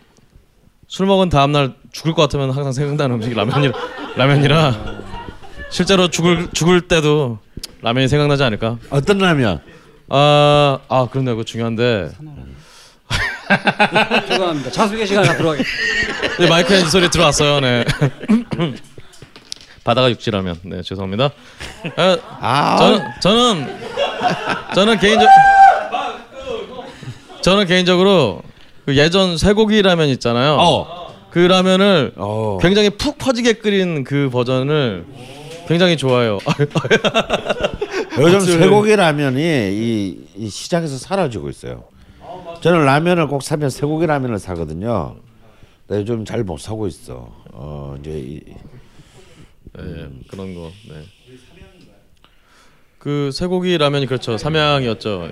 술 0.88 1.06
먹은 1.08 1.30
다음 1.30 1.52
날 1.52 1.74
죽을 1.92 2.14
것 2.14 2.22
같으면 2.24 2.52
항상 2.52 2.72
생각나는 2.72 3.16
음식이 3.16 3.34
라면이 3.34 3.72
라면이라 4.16 5.02
실제로 5.70 6.08
죽을 6.08 6.50
죽을 6.54 6.82
때도 6.82 7.40
라면이 7.82 8.08
생각나지 8.08 8.44
않을까? 8.44 8.78
어떤 8.90 9.18
라면? 9.18 9.60
아, 10.10 10.80
아 10.88 11.08
그런데 11.10 11.32
그거 11.32 11.44
중요한데 11.44 12.12
죄송합니다. 14.28 14.72
자숙의 14.72 15.08
시간 15.08 15.24
다 15.26 15.36
들어가겠습니다. 15.36 16.38
네, 16.40 16.48
마이크에 16.48 16.82
이 16.82 16.86
소리 16.86 17.10
들어왔어요. 17.10 17.60
네. 17.60 17.86
바다가 19.84 20.10
육지라면 20.12 20.60
네 20.64 20.82
죄송합니다. 20.82 21.32
아, 21.98 22.18
아, 22.40 22.78
저는 22.78 23.02
저는 23.22 23.80
저는 24.76 25.00
개인적 25.00 25.28
저는 27.42 27.66
개인적으로 27.66 28.42
그 28.86 28.96
예전 28.98 29.38
쇠고기 29.38 29.82
라면 29.82 30.08
있잖아요. 30.10 30.58
그 31.32 31.40
라면을 31.40 32.14
어. 32.18 32.58
굉장히 32.62 32.92
푹 32.92 33.18
퍼지게 33.18 33.54
끓인 33.54 34.04
그 34.04 34.30
버전을 34.32 35.06
굉장히 35.68 35.98
좋아해요. 35.98 36.38
요즘 38.20 38.40
쇠고기 38.42 38.96
라면이 38.96 39.42
이, 39.42 40.20
이 40.36 40.50
시장에서 40.50 40.98
사라지고 40.98 41.50
있어요. 41.50 41.86
저는 42.62 42.86
라면을 42.86 43.28
꼭 43.28 43.42
사면 43.44 43.70
쇠고기 43.70 44.06
라면을 44.06 44.40
사거든요. 44.40 45.16
근데 45.88 46.02
요즘 46.02 46.24
잘 46.24 46.44
못 46.44 46.60
사고 46.60 46.88
있어. 46.88 47.30
어 47.52 47.96
이제 48.00 48.12
이, 48.12 48.40
네, 49.78 50.10
그런 50.28 50.54
거. 50.56 50.72
네. 50.90 51.04
그 53.00 53.32
쇠고기 53.34 53.78
라면이 53.78 54.06
그렇죠. 54.06 54.38
삼양이었죠. 54.38 55.32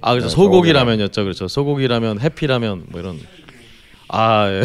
아 0.00 0.12
그렇죠. 0.12 0.28
네, 0.28 0.30
소고기 0.30 0.30
소고기 0.30 0.72
라면이었죠. 0.72 1.22
그렇죠. 1.24 1.48
소고기 1.48 1.88
라면, 1.88 2.20
해피 2.20 2.46
라면 2.46 2.86
뭐 2.88 3.00
이런. 3.00 3.18
아 4.08 4.48
예. 4.48 4.62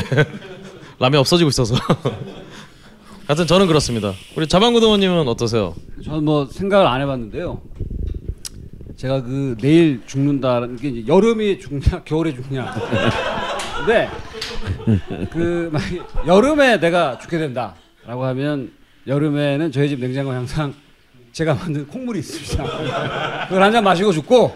라면 1.00 1.20
없어지고 1.20 1.50
있어서. 1.50 1.76
하여튼 3.28 3.48
저는 3.48 3.68
그렇습니다. 3.68 4.14
우리 4.36 4.48
자방구동원님은 4.48 5.28
어떠세요? 5.28 5.76
저는 6.04 6.24
뭐 6.24 6.46
생각을 6.46 6.86
안 6.86 7.02
해봤는데요. 7.02 7.62
제가 8.96 9.22
그 9.24 9.58
내일 9.60 10.02
죽는다는 10.06 10.76
게 10.78 10.90
이제 10.90 11.08
여름이 11.08 11.60
죽냐 11.60 12.04
겨울에 12.04 12.34
죽냐. 12.34 12.74
근데 13.86 14.10
그 15.32 15.72
여름에 16.28 16.80
내가 16.80 17.18
죽게 17.18 17.38
된다 17.38 17.76
라고 18.06 18.26
하면 18.26 18.72
여름에는 19.08 19.72
저희 19.72 19.90
집 19.90 20.00
냉장고에 20.00 20.36
항상 20.36 20.74
제가 21.32 21.56
만든 21.56 21.88
콩물이 21.88 22.20
있습니다. 22.20 23.46
그걸 23.48 23.64
한 23.64 23.72
잔 23.72 23.84
마시고 23.84 24.12
죽고 24.12 24.56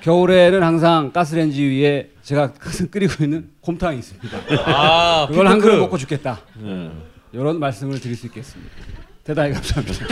겨울에는 0.00 0.62
항상 0.62 1.12
가스레인지 1.12 1.62
위에 1.62 2.10
제가 2.22 2.52
끓이고 2.90 3.22
있는 3.24 3.50
곰탕이 3.60 3.98
있습니다. 3.98 4.38
아 4.66 5.26
그걸 5.28 5.46
한. 5.46 5.58
그릇 5.58 5.78
먹고 5.78 5.98
죽겠다. 5.98 6.40
이런 7.32 7.60
말씀을 7.60 8.00
드릴 8.00 8.16
수 8.16 8.26
있겠습니다. 8.26 8.72
대단히 9.24 9.52
감사합니다. 9.52 10.06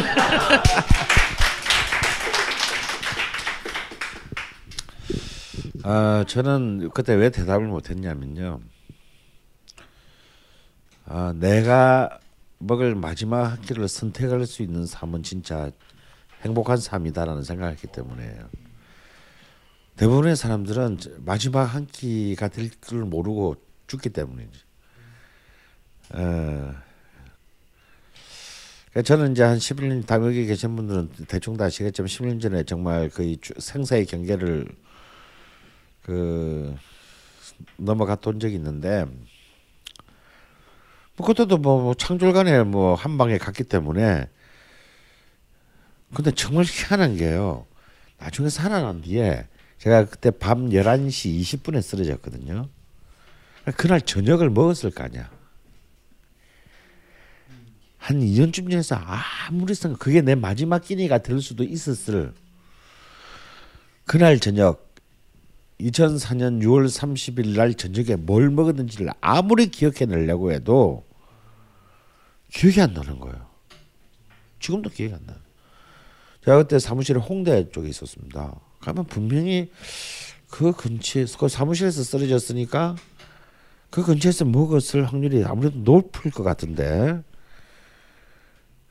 아 5.85 6.25
저는 6.27 6.91
그때 6.93 7.15
왜 7.15 7.31
대답을 7.31 7.67
못했냐면요. 7.67 8.61
아 11.07 11.33
내가 11.37 12.19
먹을 12.59 12.95
마지막 12.95 13.45
한 13.53 13.61
끼를 13.63 13.89
선택할 13.89 14.47
수 14.47 14.63
있는 14.63 14.85
삶은 14.87 15.23
진짜 15.23 15.71
행복한 16.43 16.77
삶이다라는 16.77 17.43
생각을 17.43 17.73
했기 17.73 17.87
때문에요. 17.87 18.49
대부분의 19.97 20.37
사람들은 20.37 20.99
저- 20.99 21.11
마지막 21.25 21.65
한 21.65 21.87
끼가 21.87 22.49
될 22.49 22.71
줄 22.81 23.05
모르고 23.05 23.57
죽기 23.87 24.11
때문이지. 24.11 24.61
어, 26.15 26.75
저는 29.05 29.33
이제 29.33 29.43
한 29.43 29.59
11년 29.59 30.07
당역에 30.07 30.45
계신 30.47 30.75
분들은 30.77 31.11
대충 31.29 31.57
다 31.57 31.67
아시겠지만 31.67 32.07
10년 32.09 32.41
전에 32.41 32.63
정말 32.65 33.09
거의 33.09 33.37
주- 33.41 33.55
생사의 33.59 34.07
경계를 34.07 34.67
그 36.03 36.75
넘어갔던 37.77 38.41
적이 38.41 38.55
있는데 38.57 39.05
뭐 39.05 39.15
그때도 41.25 41.59
뭐, 41.59 41.81
뭐 41.83 41.95
창졸간에 41.95 42.63
뭐 42.65 42.95
한 42.95 43.19
방에 43.19 43.39
갔기 43.39 43.65
때문에 43.65 44.29
근데 46.15 46.31
정말 46.31 46.65
희한한 46.65 47.17
게요. 47.17 47.67
나중에 48.19 48.49
살아난 48.49 49.03
뒤에 49.03 49.47
제가 49.79 50.07
그때 50.07 50.31
밤 50.31 50.71
11시 50.71 51.39
20분에 51.41 51.83
쓰러졌거든요. 51.83 52.69
그날 53.77 54.01
저녁을 54.01 54.51
먹었을 54.51 54.91
거 54.91 55.05
아니야. 55.05 55.31
한 57.99 58.21
2년쯤 58.21 58.71
전에서 58.71 58.97
아무리 58.97 59.75
생각 59.75 59.99
그게 59.99 60.23
내 60.23 60.35
마지막 60.35 60.83
끼니가 60.83 61.19
될 61.19 61.41
수도 61.43 61.63
있었을 61.63 62.33
그날 64.07 64.39
저녁 64.41 64.95
2004년 65.81 66.63
6월 66.63 66.87
30일 66.87 67.57
날 67.57 67.75
저녁에 67.75 68.17
뭘 68.17 68.51
먹었는지를 68.51 69.11
아무리 69.21 69.67
기억해내려고 69.67 70.53
해도 70.53 71.05
기억이 72.51 72.81
안 72.81 72.93
나는 72.93 73.19
거예요. 73.19 73.47
지금도 74.61 74.91
기억이 74.91 75.15
안 75.15 75.25
나요. 75.27 75.39
제가 76.45 76.59
그때 76.59 76.79
사무실에 76.79 77.21
홍대 77.21 77.71
쪽에 77.71 77.89
있었습니다. 77.89 78.55
가면 78.81 79.07
분명히 79.07 79.71
그 80.51 80.73
근처에 80.73 81.27
그 81.39 81.49
사무실에서 81.49 82.03
쓰러졌으니까 82.03 82.97
그 83.91 84.03
근처에서 84.03 84.45
먹었을 84.45 85.05
확률이 85.05 85.45
아무래도 85.45 85.79
높을 85.79 86.31
것 86.31 86.43
같은데 86.43 87.23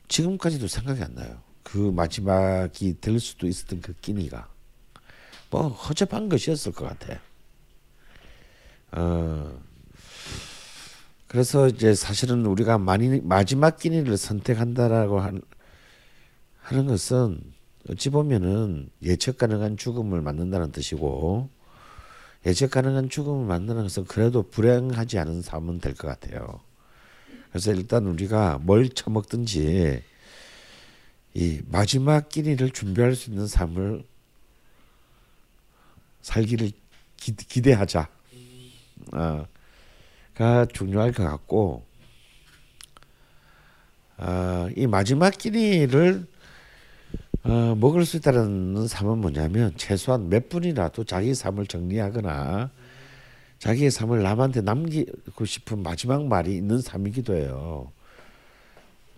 지금까지도 0.08 0.68
생각이 0.68 1.02
안 1.02 1.14
나요. 1.14 1.42
그 1.62 1.76
마지막이 1.78 3.00
될 3.00 3.20
수도 3.20 3.46
있었던 3.46 3.80
그 3.82 3.92
끼니가 3.94 4.48
뭐 5.50 5.68
허접한 5.68 6.28
것이었을 6.28 6.72
것 6.72 6.86
같아. 6.86 7.20
어 8.92 9.60
그래서 11.28 11.68
이제 11.68 11.94
사실은 11.94 12.46
우리가 12.46 12.78
많이 12.78 13.20
마지막 13.20 13.76
끼니를 13.78 14.16
선택한다라고 14.16 15.20
한, 15.20 15.42
하는 16.62 16.86
것은 16.86 17.40
어찌 17.90 18.10
보면은 18.10 18.90
예측 19.02 19.38
가능한 19.38 19.76
죽음을 19.76 20.20
맞는다는 20.22 20.72
뜻이고 20.72 21.50
예측 22.46 22.70
가능한 22.70 23.10
죽음을 23.10 23.46
맞는 23.46 23.74
것은 23.76 24.04
그래도 24.06 24.42
불행하지 24.48 25.18
않은 25.18 25.42
삶은 25.42 25.80
될 25.80 25.94
것 25.94 26.08
같아요. 26.08 26.60
그래서 27.50 27.72
일단 27.72 28.06
우리가 28.06 28.58
뭘 28.62 28.88
처먹든지 28.88 30.02
이 31.34 31.60
마지막 31.66 32.28
끼니를 32.28 32.70
준비할 32.70 33.14
수 33.14 33.30
있는 33.30 33.46
삶을 33.46 34.04
살기를 36.22 36.70
기, 37.16 37.34
기대하자. 37.34 38.08
어, 39.12 39.46
가 40.38 40.66
중요할 40.66 41.12
것 41.12 41.24
같고 41.24 41.82
어, 44.18 44.68
이 44.76 44.86
마지막 44.86 45.36
끼니를 45.36 46.28
어, 47.42 47.74
먹을 47.76 48.04
수 48.04 48.18
있다는 48.18 48.86
삶은 48.86 49.18
뭐냐면 49.18 49.72
최소한 49.76 50.28
몇 50.28 50.48
분이라도 50.48 51.02
자기 51.02 51.34
삶을 51.34 51.66
정리하거나 51.66 52.70
자기의 53.58 53.90
삶을 53.90 54.22
남한테 54.22 54.60
남기고 54.60 55.44
싶은 55.44 55.82
마지막 55.82 56.24
말이 56.24 56.56
있는 56.56 56.80
삶이기도 56.80 57.34
해요. 57.34 57.90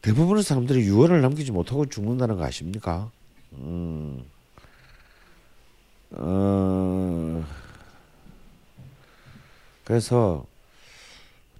대부분의 0.01 0.43
사람들이 0.43 0.87
유언을 0.87 1.21
남기지 1.21 1.53
못하고 1.53 1.85
죽는다는 1.85 2.37
거 2.37 2.45
아십니까? 2.45 3.11
음, 3.53 4.25
어, 6.13 7.45
그래서 9.85 10.47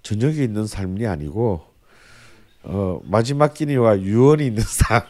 저녁이 0.03 0.43
있는 0.43 0.65
삶이 0.65 1.05
아니고 1.05 1.61
어, 2.63 2.99
마지막 3.03 3.53
끼니와 3.53 4.01
유언이 4.01 4.45
있는 4.45 4.63
삶, 4.63 5.01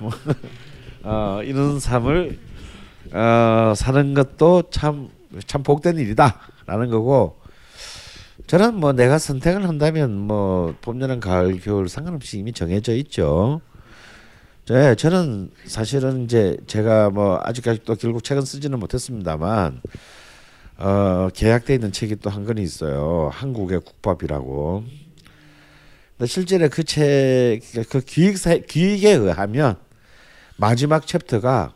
어, 1.03 1.41
이런 1.43 1.80
삶을 1.80 2.39
어, 3.13 3.73
사는 3.76 4.13
것도 4.13 4.63
참 4.72 5.22
참 5.47 5.63
복된 5.63 5.97
일이다라는 5.97 6.89
거고 6.89 7.39
저는 8.47 8.76
뭐 8.76 8.91
내가 8.91 9.18
선택을 9.18 9.68
한다면 9.68 10.18
뭐 10.18 10.76
봄, 10.81 10.99
여름, 11.01 11.19
가을, 11.19 11.59
겨울 11.59 11.88
상관없이 11.88 12.38
이미 12.39 12.51
정해져 12.51 12.93
있죠. 12.95 13.61
네, 14.68 14.95
저는 14.95 15.51
사실은 15.65 16.23
이제 16.23 16.57
제가 16.68 17.09
뭐 17.09 17.39
아직까지 17.43 17.81
또 17.85 17.95
결국 17.95 18.23
책은 18.23 18.43
쓰지는 18.43 18.80
못했습니다만 18.80 19.81
어, 20.82 21.30
계약돼 21.32 21.76
있는 21.76 21.91
책이 21.91 22.16
또 22.18 22.32
한권 22.32 22.58
있어요. 22.58 23.30
한국의 23.32 23.82
국밥이라고. 23.82 24.84
근데 26.18 26.26
실제로 26.28 26.70
그 26.70 26.84
책, 26.84 27.62
그 27.90 28.02
기획사, 28.02 28.56
기획에 28.56 29.12
의하면 29.12 29.76
마지막 30.58 31.06
챕터가 31.06 31.76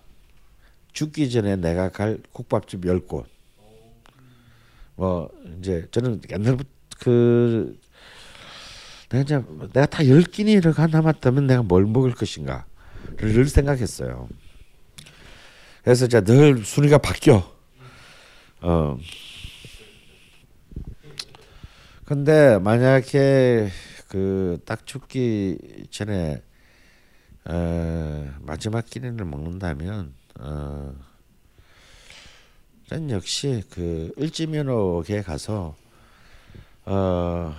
죽기 0.91 1.29
전에 1.29 1.55
내가 1.55 1.89
갈 1.89 2.17
국밥집 2.31 2.85
열 2.87 2.99
곳. 2.99 3.27
뭐 4.95 5.29
이제 5.59 5.87
저는 5.91 6.21
옛날부터 6.31 6.69
그 6.99 7.79
내가 9.09 9.21
이제 9.21 9.43
내가 9.73 9.85
다 9.85 10.03
열 10.07 10.23
끼니를 10.23 10.73
가 10.73 10.87
남았다면 10.87 11.45
내가 11.45 11.61
뭘 11.61 11.85
먹을 11.85 12.11
것인가를 12.15 12.63
늘 13.17 13.47
생각했어요. 13.47 14.29
그래서 15.83 16.05
이제 16.05 16.21
늘 16.21 16.65
순위가 16.65 16.97
바뀌어. 16.97 17.54
어. 18.65 18.97
근데 22.05 22.57
만약에 22.59 23.69
그 24.07 24.59
딱 24.65 24.85
죽기 24.85 25.87
전에 25.91 26.41
어, 27.45 28.33
마지막 28.41 28.85
끼니를 28.85 29.25
먹는다면 29.25 30.13
어, 30.39 30.95
전 32.87 33.09
역시 33.11 33.63
그 33.69 34.11
을지면옥에 34.19 35.21
가서 35.21 35.75
어 36.85 37.53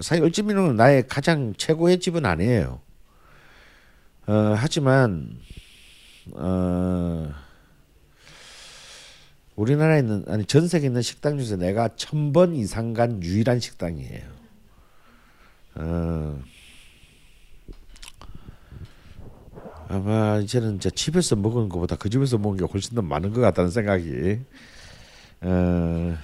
사실 0.00 0.24
을지면옥은 0.24 0.76
나의 0.76 1.06
가장 1.06 1.52
최고의 1.56 2.00
집은 2.00 2.24
아니에요. 2.24 2.80
어 4.26 4.32
하지만 4.56 5.38
어 6.32 7.32
우리나라에 9.56 10.00
있는 10.00 10.24
아니 10.28 10.44
전 10.44 10.68
세계에 10.68 10.88
있는 10.88 11.02
식당 11.02 11.36
중에서 11.38 11.56
내가 11.56 11.88
천 11.96 12.32
번 12.32 12.54
이상 12.54 12.92
간 12.92 13.22
유일한 13.22 13.58
식당이에요. 13.60 14.22
어. 15.76 16.40
아마 19.88 20.38
이제는 20.38 20.76
이제 20.76 20.90
집에서 20.90 21.36
먹은 21.36 21.68
것보다 21.68 21.96
그 21.96 22.10
집에서 22.10 22.38
먹은 22.38 22.58
게 22.58 22.64
훨씬 22.64 22.94
더 22.94 23.02
많은 23.02 23.32
것 23.32 23.40
같다는 23.40 23.70
생각이. 23.70 24.40
어. 25.42 26.16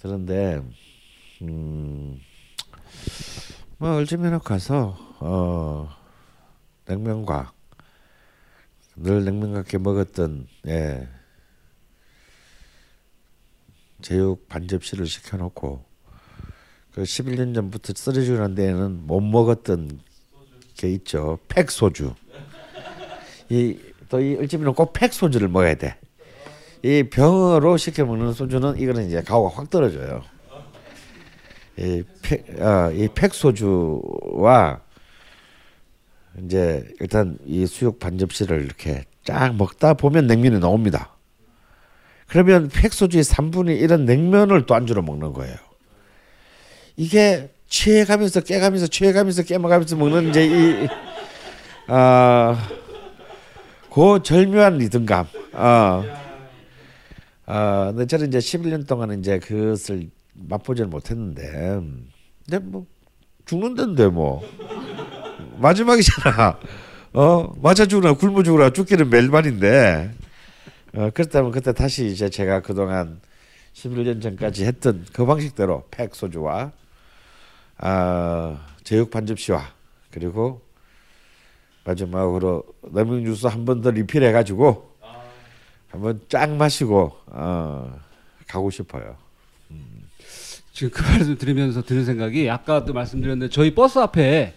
그런데 0.00 0.62
음 1.42 2.18
뭐 3.78 3.98
을지면옥 3.98 4.42
가서 4.44 4.96
어 5.20 5.90
냉면과 6.86 7.52
늘 8.96 9.24
냉면같게 9.24 9.78
먹었던 9.78 10.46
예 10.68 11.08
제육 14.02 14.48
반 14.48 14.66
접시를 14.68 15.06
시켜놓고 15.06 15.84
그 16.92 17.02
11년 17.02 17.54
전부터 17.54 17.92
쓰러지는 17.94 18.54
데에는 18.54 19.06
못 19.06 19.20
먹었던 19.20 20.00
게 20.76 20.90
있죠 20.92 21.38
팩 21.48 21.70
소주 21.70 22.14
이 23.48 23.78
또이 24.08 24.36
을집이는 24.36 24.74
꼭 24.74 24.92
팩 24.92 25.12
소주를 25.12 25.48
먹어야 25.48 25.74
돼. 25.74 25.96
이 26.82 27.02
병으로 27.10 27.76
시켜 27.76 28.04
먹는 28.04 28.32
소주는 28.32 28.78
이거는 28.78 29.06
이제 29.06 29.22
가오가 29.22 29.56
확 29.56 29.70
떨어져요. 29.70 30.22
이팩 31.76 32.60
어, 32.60 32.90
이 32.92 33.08
팩 33.14 33.34
소주와 33.34 34.80
이제 36.44 36.86
일단 37.00 37.38
이 37.44 37.66
수육 37.66 37.98
반 37.98 38.18
접시를 38.18 38.64
이렇게 38.64 39.04
쫙 39.24 39.54
먹다 39.56 39.94
보면 39.94 40.26
냉면이 40.26 40.60
나옵니다. 40.60 41.16
그러면 42.28 42.68
팩소주의 42.68 43.22
3분의 43.22 43.80
1은 43.82 44.02
냉면을 44.02 44.66
또 44.66 44.74
안주로 44.74 45.02
먹는 45.02 45.32
거예요. 45.32 45.56
이게 46.96 47.50
취해가면서 47.68 48.40
깨가면서 48.40 48.86
취해가면서 48.86 49.42
깨먹으면서 49.42 49.96
먹는 49.96 50.30
이제 50.30 50.46
이 50.46 50.88
아, 51.88 52.68
그 53.92 54.22
절묘한 54.22 54.78
리듬감. 54.78 55.26
아, 55.52 56.02
아, 57.46 57.92
근데 57.94 58.06
저는 58.06 58.28
이제 58.28 58.38
11년 58.38 58.86
동안 58.86 59.18
이제 59.18 59.38
그것을 59.38 60.10
맛보지는 60.34 60.90
못했는데, 60.90 61.80
근데 62.44 62.58
뭐 62.58 62.86
죽는다는데 63.46 64.08
뭐 64.08 64.42
마지막이잖아. 65.58 66.58
어 67.14 67.52
맞아 67.62 67.86
죽으나 67.86 68.12
굶어 68.14 68.42
죽으나 68.42 68.70
죽기는 68.70 69.08
멜반인데. 69.08 70.10
어 70.94 71.10
그렇다면 71.14 71.50
그때 71.52 71.72
다시 71.72 72.06
이제 72.06 72.28
제가 72.30 72.60
그동안 72.60 73.20
11년 73.74 74.22
전까지 74.22 74.64
했던 74.64 75.04
그 75.12 75.24
방식대로 75.26 75.84
팩 75.90 76.14
소주와 76.14 76.72
아 77.78 78.66
제육 78.84 79.10
반접시와 79.10 79.72
그리고 80.10 80.62
마지막으로 81.84 82.64
레몬 82.94 83.24
주스 83.24 83.46
한 83.46 83.64
번 83.64 83.80
더 83.82 83.90
리필해 83.90 84.32
가지고 84.32 84.90
한번 85.90 86.20
쫙 86.28 86.50
마시고 86.50 87.12
어 87.26 87.98
가고 88.48 88.70
싶어요. 88.70 89.16
지금 90.72 90.90
그 90.90 91.02
말씀 91.02 91.38
들으면서 91.38 91.82
드는 91.82 92.04
생각이 92.04 92.50
아까도 92.50 92.92
말씀드렸는데 92.92 93.50
저희 93.50 93.74
버스 93.74 93.98
앞에 93.98 94.54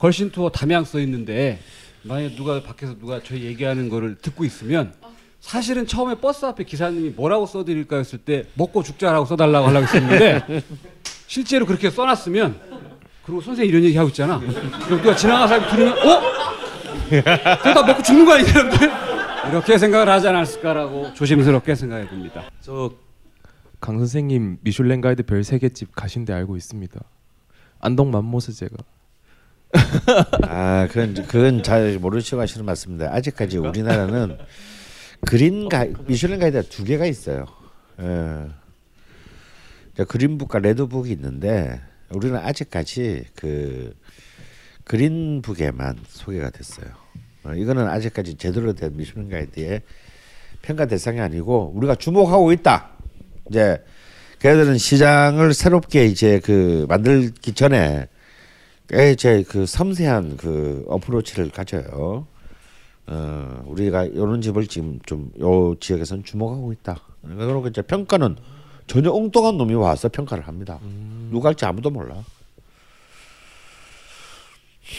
걸신 0.00 0.30
투어 0.30 0.50
담양 0.50 0.84
써 0.84 0.98
있는데 1.00 1.60
만약에 2.02 2.34
누가 2.34 2.60
밖에서 2.62 2.98
누가 2.98 3.20
저희 3.22 3.44
얘기하는 3.44 3.88
거를 3.88 4.16
듣고 4.16 4.44
있으면 4.44 4.92
사실은 5.40 5.86
처음에 5.86 6.16
버스 6.16 6.44
앞에 6.46 6.64
기사님이 6.64 7.10
뭐라고 7.10 7.46
써드릴까 7.46 7.96
했을 7.98 8.18
때 8.18 8.44
먹고 8.54 8.82
죽자라고 8.82 9.26
써달라고 9.26 9.68
하려고 9.68 9.86
했었는데 9.86 10.62
실제로 11.28 11.64
그렇게 11.66 11.90
써놨으면 11.90 12.58
그리고 13.24 13.40
선생님 13.40 13.70
이런 13.72 13.84
얘기 13.84 13.96
하고 13.96 14.08
있잖아 14.08 14.40
그럼 14.40 15.00
누가 15.02 15.14
지나가는 15.14 15.46
사람이 15.48 15.70
들으면 15.70 15.92
어? 16.08 16.22
그러다 17.62 17.82
먹고 17.86 18.02
죽는 18.02 18.24
거 18.24 18.32
아니야 18.34 18.46
사람들? 18.46 18.90
이렇게 19.50 19.78
생각을 19.78 20.08
하지 20.08 20.28
않았을까라고 20.28 21.14
조심스럽게 21.14 21.74
생각해 21.74 22.08
봅니다 22.08 22.50
저 22.60 22.90
강 23.80 23.98
선생님 23.98 24.58
미슐랭 24.60 25.00
가이드 25.00 25.22
별 25.22 25.40
세 25.40 25.58
개 25.58 25.70
집 25.70 25.94
가신 25.96 26.26
데 26.26 26.34
알고 26.34 26.58
있습니다. 26.58 27.00
안동 27.80 28.10
맘모스 28.10 28.52
제가 28.52 28.76
아, 30.42 30.88
그건 30.88 31.14
그건 31.26 31.62
잘 31.62 31.98
모르시고 31.98 32.40
하시는 32.40 32.64
말씀인데 32.64 33.06
아직까지 33.06 33.58
우리나라는 33.58 34.38
그린 35.26 35.68
가 35.68 35.86
미슐랭 36.06 36.40
가이드가 36.40 36.68
두 36.68 36.84
개가 36.84 37.06
있어요. 37.06 37.46
예. 38.00 38.48
자, 39.96 40.04
그린북과 40.04 40.60
레드북이 40.60 41.12
있는데 41.12 41.80
우리는 42.10 42.36
아직까지 42.36 43.24
그 43.36 43.94
그린북에만 44.84 45.98
소개가 46.08 46.50
됐어요. 46.50 46.88
어, 47.44 47.52
이거는 47.54 47.86
아직까지 47.86 48.36
제대로 48.36 48.72
된 48.72 48.96
미슐랭 48.96 49.28
가이드의 49.28 49.82
평가 50.62 50.86
대상이 50.86 51.20
아니고 51.20 51.72
우리가 51.76 51.94
주목하고 51.94 52.52
있다. 52.52 52.90
이제 53.48 53.82
걔들은 54.40 54.78
시장을 54.78 55.54
새롭게 55.54 56.06
이제 56.06 56.40
그 56.40 56.86
만들기 56.88 57.52
전에 57.52 58.06
꽤 58.06 58.09
이제 59.12 59.44
그 59.48 59.66
섬세한 59.66 60.36
그 60.36 60.84
어프로치를 60.88 61.50
가져요. 61.50 62.26
어, 63.06 63.62
우리가 63.66 64.04
이런 64.04 64.40
집을 64.40 64.66
지금 64.66 64.98
좀 65.06 65.30
요 65.40 65.74
지역에서는 65.80 66.24
주목하고 66.24 66.72
있다. 66.72 66.96
그리고 67.22 67.66
이제 67.68 67.82
평가는 67.82 68.36
전혀 68.86 69.10
엉뚱한 69.12 69.56
놈이 69.56 69.74
와서 69.74 70.08
평가를 70.08 70.46
합니다. 70.48 70.78
누가 71.30 71.48
할지 71.50 71.64
아무도 71.64 71.90
몰라. 71.90 72.14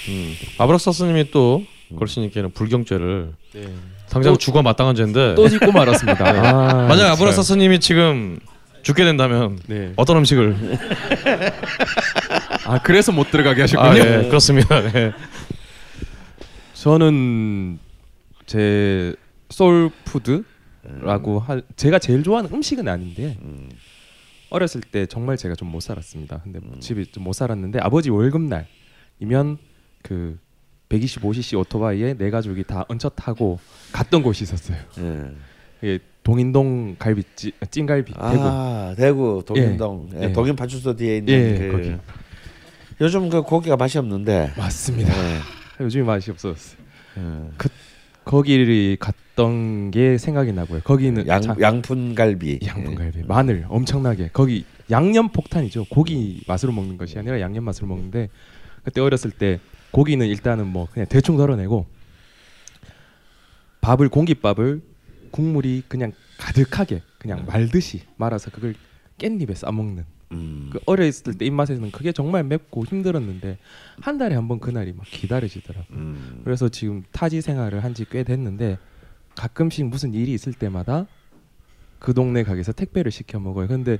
음. 0.08 0.34
아브락사스님이 0.58 1.32
또 1.32 1.64
걸신님께는 1.98 2.52
불경죄를 2.52 3.34
네. 3.54 3.74
당장 4.10 4.34
또- 4.34 4.38
죽어 4.38 4.62
마땅한 4.62 4.96
죄인데 4.96 5.36
또 5.36 5.50
짚고 5.50 5.72
말았습니다. 5.74 6.24
네. 6.32 6.40
아, 6.40 6.64
만약 6.64 6.96
진짜. 6.96 7.12
아브락사스님이 7.12 7.80
지금 7.82 8.40
죽게 8.84 9.04
된다면 9.04 9.60
네. 9.68 9.92
어떤 9.98 10.18
음식을 10.18 10.56
아 12.66 12.82
그래서 12.82 13.12
못 13.12 13.32
들어가게 13.32 13.62
하셨군요. 13.62 13.90
아, 13.90 13.98
예, 13.98 14.28
그렇습니다. 14.28 14.82
네. 14.92 15.12
저는 16.74 17.80
제 18.46 19.16
소울푸드라고 19.50 21.40
할 21.40 21.64
제가 21.76 22.00
제일 22.00 22.24
좋아하는 22.24 22.52
음식은 22.54 22.88
아닌데 22.88 23.38
어렸을 24.50 24.82
때 24.82 25.06
정말 25.06 25.38
제가 25.38 25.56
좀 25.56 25.70
못 25.72 25.80
살았습니다. 25.82 26.42
근데 26.44 26.60
뭐 26.60 26.80
집이 26.80 27.08
좀 27.12 27.24
못 27.24 27.34
살았는데 27.34 27.80
아버지 27.80 28.10
월급 28.10 28.42
날이면 28.42 29.58
그 30.04 30.38
125cc 30.90 31.58
오토바이에 31.60 32.16
네 32.16 32.30
가족이 32.30 32.64
다 32.66 32.84
얹혀 32.90 33.10
타고 33.10 33.60
갔던 33.94 34.22
곳이 34.24 34.44
있었어요. 34.44 34.78
예. 35.00 35.32
그게 35.80 36.00
동인동 36.24 36.96
갈비찜 37.00 37.52
찐갈비 37.72 38.14
대구. 38.14 38.26
아 38.26 38.94
대구 38.98 39.44
동인동 39.46 40.10
예. 40.16 40.20
예, 40.20 40.24
예. 40.26 40.34
동인 40.34 40.56
파출소 40.56 40.96
뒤에 40.96 41.18
있는 41.18 41.34
예, 41.34 41.58
그 41.58 41.72
거기. 41.72 41.96
요즘 43.02 43.30
그 43.30 43.42
고기가 43.42 43.76
맛이 43.76 43.98
없는데 43.98 44.54
맞습니다. 44.58 45.12
예. 45.18 45.40
요즘에 45.84 46.04
맛이 46.04 46.32
없어졌어요. 46.32 46.80
예. 47.18 47.50
그 47.58 47.68
거기를 48.24 48.96
갔던 48.98 49.90
게 49.92 50.18
생각이 50.20 50.54
나고요. 50.54 50.82
거기는 50.82 51.26
양 51.28 51.42
자- 51.42 51.56
양푼갈비 51.60 52.60
양분갈비 52.64 53.24
마늘 53.24 53.66
엄청나게 53.68 54.30
거기 54.32 54.64
양념 54.92 55.30
폭탄이죠 55.30 55.86
고기 55.90 56.44
맛으로 56.48 56.72
먹는 56.72 56.98
것이 56.98 57.18
아니라 57.18 57.40
양념 57.42 57.64
맛으로 57.64 57.88
먹는데 57.88 58.30
그때 58.84 59.02
어렸을 59.02 59.32
때 59.32 59.60
고기는 59.90 60.26
일단은 60.28 60.68
뭐 60.68 60.88
그냥 60.92 61.08
대충 61.10 61.38
덜어내고 61.38 61.88
밥을 63.82 64.10
공깃밥을 64.10 64.82
국물이 65.32 65.84
그냥 65.88 66.12
가득하게 66.38 67.02
그냥 67.18 67.46
말듯이 67.48 68.02
말아서 68.18 68.52
그걸 68.52 68.76
깻잎에 69.18 69.56
싸 69.56 69.72
먹는 69.72 70.06
음. 70.32 70.70
그 70.72 70.80
어렸을 70.86 71.34
때 71.38 71.46
입맛에서는 71.46 71.92
그게 71.92 72.12
정말 72.12 72.44
맵고 72.44 72.86
힘들었는데 72.86 73.58
한 74.02 74.18
달에 74.18 74.36
한 74.36 74.48
번 74.48 74.60
그날이 74.60 74.94
막 74.94 75.06
기다려지더라고. 75.06 75.88
음. 75.94 76.42
그래서 76.44 76.70
지금 76.70 77.04
타지 77.12 77.42
생활을 77.42 77.84
한 77.84 77.94
지 77.94 78.06
꽤 78.10 78.24
됐는데 78.24 78.78
가끔씩 79.36 79.86
무슨 79.88 80.14
일이 80.14 80.34
있을 80.34 80.54
때마다 80.54 81.06
그 82.00 82.14
동네 82.14 82.44
가게에서 82.44 82.72
택배를 82.72 83.12
시켜 83.12 83.40
먹어요. 83.40 83.68
근데 83.68 83.98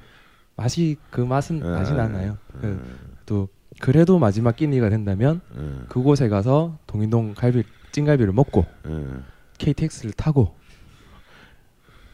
맛이 0.56 0.98
그 1.10 1.22
맛은 1.22 1.60
나진 1.60 2.00
아, 2.00 2.04
않아요. 2.04 2.38
그 2.60 2.68
음. 2.68 2.98
또 3.26 3.48
그래도 3.80 4.20
마지막 4.20 4.56
끼니가 4.56 4.90
된다면 4.90 5.42
음. 5.56 5.86
그곳에 5.90 6.28
가서 6.30 6.78
동인동 6.88 7.34
갈비 7.36 7.64
찐갈비를 7.92 8.34
먹고 8.34 8.66
음. 8.86 9.24
KTX를 9.58 10.14
타고 10.14 10.56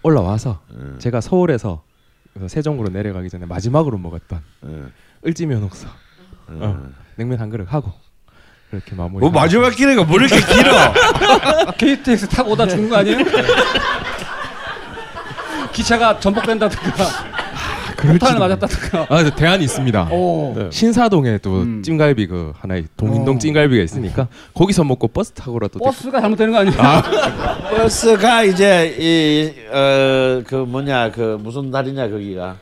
올라와서 0.03 0.61
음. 0.72 0.95
제가 0.99 1.22
서울에서 1.22 1.84
세종으로 2.47 2.89
내려가기 2.89 3.30
전에 3.30 3.45
마지막으로 3.45 3.97
먹었던 3.97 4.41
음. 4.64 4.91
을지면옥서 5.26 5.88
음. 6.49 6.59
어, 6.61 6.89
냉면 7.15 7.39
한 7.39 7.49
그릇 7.49 7.72
하고 7.73 7.91
그렇게 8.69 8.95
마무리. 8.95 9.22
뭐 9.22 9.30
마지막 9.31 9.69
기회가 9.69 10.03
뭐 10.03 10.19
이렇게 10.19 10.39
길어? 10.41 10.72
KTX 11.77 12.27
타고 12.27 12.51
오다 12.51 12.68
죽는 12.68 12.89
거 12.89 12.97
아니에요? 12.97 13.18
기차가 15.72 16.19
전복된다든가 16.19 17.36
폭탄을 17.97 18.39
맞았다든가 18.39 19.07
아, 19.09 19.23
저 19.23 19.29
대안이 19.31 19.63
있습니다. 19.63 20.09
오. 20.11 20.53
네. 20.55 20.69
신사동에 20.71 21.39
또 21.39 21.61
음. 21.61 21.81
찜갈비 21.83 22.27
그 22.27 22.53
하나의 22.59 22.85
동인동 22.95 23.35
어. 23.35 23.39
찜갈비가 23.39 23.83
있으니까 23.83 24.27
거기서 24.53 24.83
먹고 24.83 25.07
버스 25.07 25.31
타고라도 25.31 25.79
버스가 25.79 26.21
잘못되는 26.21 26.53
거 26.53 26.59
아니에요? 26.59 26.77
버스가 27.75 28.43
이제 28.43 28.95
이어그 29.67 30.55
뭐냐 30.67 31.11
그 31.11 31.37
무슨 31.41 31.71
달이냐 31.71 32.09
거기가 32.09 32.57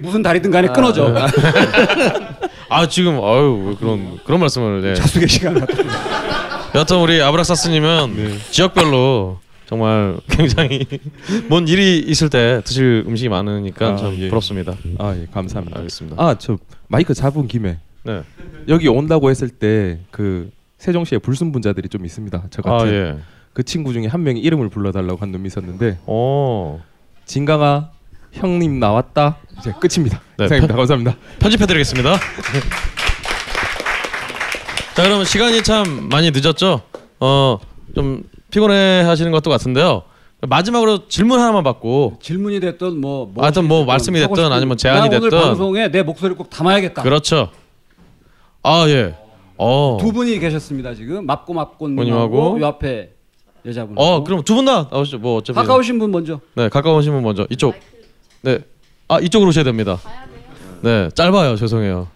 무슨 0.00 0.22
다리든 0.22 0.50
간에 0.50 0.68
끊어져. 0.68 1.14
아 2.68 2.86
지금 2.88 3.14
아유 3.22 3.64
왜 3.68 3.74
그런 3.76 4.18
그런 4.24 4.40
말씀을 4.40 4.82
네. 4.82 4.94
자숙의 4.94 5.28
시간. 5.28 5.66
여하튼 6.74 6.98
우리 6.98 7.22
아브락사스님은 7.22 8.40
지역별로 8.50 9.38
정말 9.68 10.16
굉장히 10.30 10.86
뭔 11.48 11.68
일이 11.68 11.98
있을 11.98 12.30
때 12.30 12.62
드실 12.64 13.04
음식이 13.06 13.28
많으니까 13.28 13.88
아, 13.88 13.96
참 13.96 14.16
예. 14.18 14.28
부럽습니다. 14.28 14.74
아, 14.98 15.14
예, 15.14 15.26
감사합니다. 15.32 15.78
알겠습니다. 15.78 16.22
아, 16.22 16.36
저 16.38 16.58
마이크 16.88 17.12
잡은 17.14 17.46
김에 17.48 17.78
네. 18.04 18.22
여기 18.68 18.88
온다고 18.88 19.30
했을 19.30 19.48
때 19.48 20.00
그 20.10 20.50
세종시에 20.78 21.18
불순분자들이 21.18 21.88
좀 21.88 22.04
있습니다. 22.06 22.44
저아 22.50 22.78
같은 22.78 22.92
예. 22.92 23.18
그 23.52 23.62
친구 23.64 23.92
중에 23.92 24.06
한 24.06 24.22
명이 24.22 24.40
이름을 24.40 24.68
불러달라고 24.68 25.20
한 25.20 25.32
놈이 25.32 25.48
있었는데 25.48 25.98
오. 26.06 26.80
진강아 27.26 27.90
형님 28.32 28.78
나왔다 28.78 29.38
이제 29.58 29.72
끝입니다. 29.80 30.20
네, 30.38 30.44
이상입니다. 30.46 30.76
감사합니다. 30.76 31.16
편집해드리겠습니다. 31.40 32.16
자 34.94 35.02
그러면 35.02 35.24
시간이 35.24 35.62
참 35.62 36.08
많이 36.08 36.30
늦었죠. 36.30 36.82
어좀 37.18 38.22
피곤해 38.50 39.02
하시는 39.02 39.30
것도 39.32 39.50
같은데요. 39.50 40.02
마지막으로 40.40 41.08
질문 41.08 41.40
하나만 41.40 41.64
받고 41.64 42.18
질문이 42.22 42.60
됐든 42.60 43.00
뭐, 43.00 43.28
뭐 43.32 43.42
하여튼 43.42 43.66
뭐 43.66 43.84
말씀이 43.84 44.18
됐든 44.20 44.52
아니면 44.52 44.76
제안이 44.76 45.08
나 45.08 45.16
오늘 45.16 45.30
됐든. 45.30 45.40
방송에 45.40 45.90
내 45.90 46.02
목소리 46.02 46.34
꼭 46.34 46.48
담아야겠다. 46.48 47.02
그렇죠. 47.02 47.50
아 48.62 48.84
예. 48.88 49.14
어. 49.56 49.98
두 50.00 50.12
분이 50.12 50.38
계셨습니다 50.38 50.94
지금 50.94 51.26
맙고 51.26 51.52
님하고 51.88 52.04
님하고 52.04 52.60
요 52.60 52.66
앞에 52.66 53.10
여자분. 53.66 53.96
어 53.98 54.22
그럼 54.22 54.42
두 54.44 54.54
분 54.54 54.64
다 54.64 54.88
나오시죠. 54.90 55.18
뭐 55.18 55.38
어차피 55.38 55.56
가까우신 55.56 55.98
분 55.98 56.12
먼저. 56.12 56.40
네 56.54 56.68
가까우신 56.68 57.12
분 57.12 57.22
먼저 57.24 57.44
이쪽. 57.50 57.74
네. 58.42 58.60
아 59.08 59.18
이쪽으로 59.18 59.48
오셔야 59.48 59.64
됩니다. 59.64 59.98
네 60.82 61.08
짧아요. 61.14 61.56
죄송해요. 61.56 62.06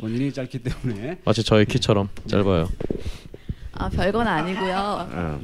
본인이 0.00 0.32
짧기 0.32 0.58
때문에. 0.58 1.18
마치 1.24 1.44
저의 1.44 1.66
키처럼 1.66 2.08
짧아요. 2.26 2.68
아 3.74 3.88
별건 3.88 4.26
아니고요. 4.26 5.08
어. 5.12 5.40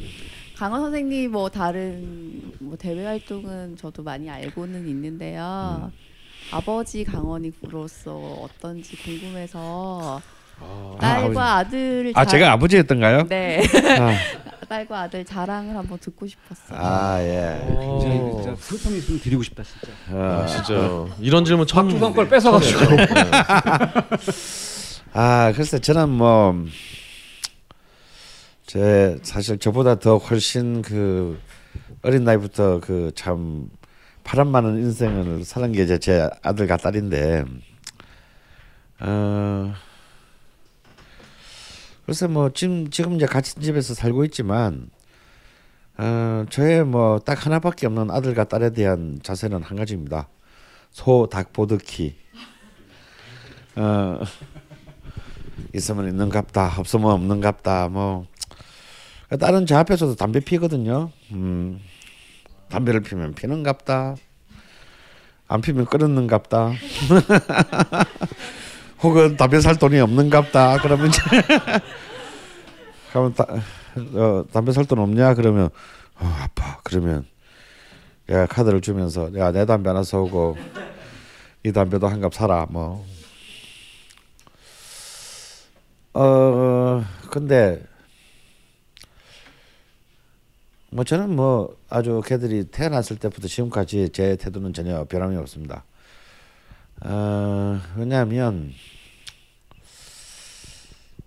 강원 0.56 0.80
선생님 0.82 1.30
뭐 1.32 1.48
다른 1.48 2.52
뭐 2.58 2.76
대외 2.76 3.04
활동은 3.04 3.76
저도 3.76 4.02
많이 4.02 4.28
알고는 4.28 4.88
있는데요. 4.88 5.90
아버지 6.50 7.04
강원이로서 7.04 8.16
어떤지 8.16 8.96
궁금해서 8.96 10.20
딸과 11.00 11.56
아들을 11.58 12.12
아 12.16 12.24
자- 12.24 12.30
제가 12.32 12.52
아버지였던가요? 12.52 13.28
네. 13.28 13.62
아. 14.00 14.16
딸과 14.68 15.00
아들 15.02 15.24
자랑을 15.24 15.74
한번 15.76 15.96
듣고 15.98 16.26
싶었어요. 16.26 16.78
아 16.78 17.18
예. 17.22 17.64
굉장히 17.68 18.18
진짜 18.42 18.54
상품이 18.58 18.98
있으면 18.98 19.20
드리고 19.20 19.42
싶다 19.42 19.62
진짜. 19.62 19.88
아, 20.12 20.44
진짜 20.46 21.06
이런 21.20 21.44
질문 21.46 21.66
처음 21.66 21.86
박주성 21.86 22.12
걸 22.12 22.28
뺏어가지고. 22.28 22.80
아 25.14 25.52
글쎄 25.56 25.78
저는 25.78 26.10
뭐 26.10 26.54
제 28.68 29.18
사실 29.22 29.58
저보다 29.58 29.98
더 29.98 30.18
훨씬 30.18 30.82
그 30.82 31.40
어린 32.02 32.24
나이부터 32.24 32.80
그 32.80 33.10
참 33.14 33.70
바람 34.24 34.48
많은 34.48 34.76
인생을 34.76 35.42
사는 35.44 35.72
게 35.72 35.84
이제 35.84 35.98
제 35.98 36.28
아들과 36.42 36.76
딸인데 36.76 37.44
어 39.00 39.72
글쎄 42.04 42.26
뭐 42.26 42.50
지금 42.52 42.90
지금 42.90 43.14
이제 43.14 43.24
같은 43.24 43.62
집에서 43.62 43.94
살고 43.94 44.24
있지만 44.26 44.90
어 45.96 46.44
저의 46.50 46.84
뭐 46.84 47.20
딱 47.20 47.46
하나밖에 47.46 47.86
없는 47.86 48.10
아들과 48.10 48.44
딸에 48.44 48.70
대한 48.74 49.18
자세는 49.22 49.62
한 49.62 49.78
가지입니다. 49.78 50.28
소 50.90 51.26
닭 51.30 51.52
보드키. 51.54 52.16
어 53.76 54.20
있으면 55.74 56.08
있는갑다 56.08 56.74
없으면 56.78 57.10
없는갑다 57.12 57.88
뭐 57.88 58.26
다른 59.36 59.66
제 59.66 59.74
앞에서도 59.74 60.14
담배 60.16 60.40
피거든요. 60.40 61.10
음. 61.32 61.80
담배를 62.70 63.00
피면 63.00 63.34
피는갑다. 63.34 64.16
안 65.48 65.60
피면 65.60 65.86
끊었는갑다. 65.86 66.72
혹은 69.02 69.36
담배 69.36 69.60
살 69.60 69.76
돈이 69.78 69.98
없는갑다. 70.00 70.78
그러면 70.82 71.08
이제 71.08 71.20
그러면 73.10 73.34
다, 73.34 73.44
어, 74.14 74.44
담배 74.52 74.72
살 74.72 74.84
돈 74.86 74.98
없냐? 74.98 75.34
그러면 75.34 75.66
어, 76.20 76.36
아빠 76.42 76.78
그러면 76.82 77.24
내가 78.26 78.46
카드를 78.46 78.80
주면서 78.80 79.30
내가 79.30 79.52
내 79.52 79.64
담배 79.66 79.88
하나 79.88 80.02
사오고 80.02 80.56
이 81.64 81.72
담배도 81.72 82.08
한 82.08 82.20
갑 82.20 82.34
사라 82.34 82.66
뭐. 82.70 83.04
어 86.14 87.04
근데 87.30 87.82
뭐 90.90 91.04
저는 91.04 91.36
뭐 91.36 91.76
아주 91.88 92.22
걔들이 92.24 92.64
태어났을 92.64 93.18
때부터 93.18 93.46
지금까지 93.46 94.08
제 94.10 94.36
태도는 94.36 94.72
전혀 94.72 95.04
변함이 95.04 95.36
없습니다. 95.36 95.84
어 97.00 97.78
왜냐하면 97.96 98.72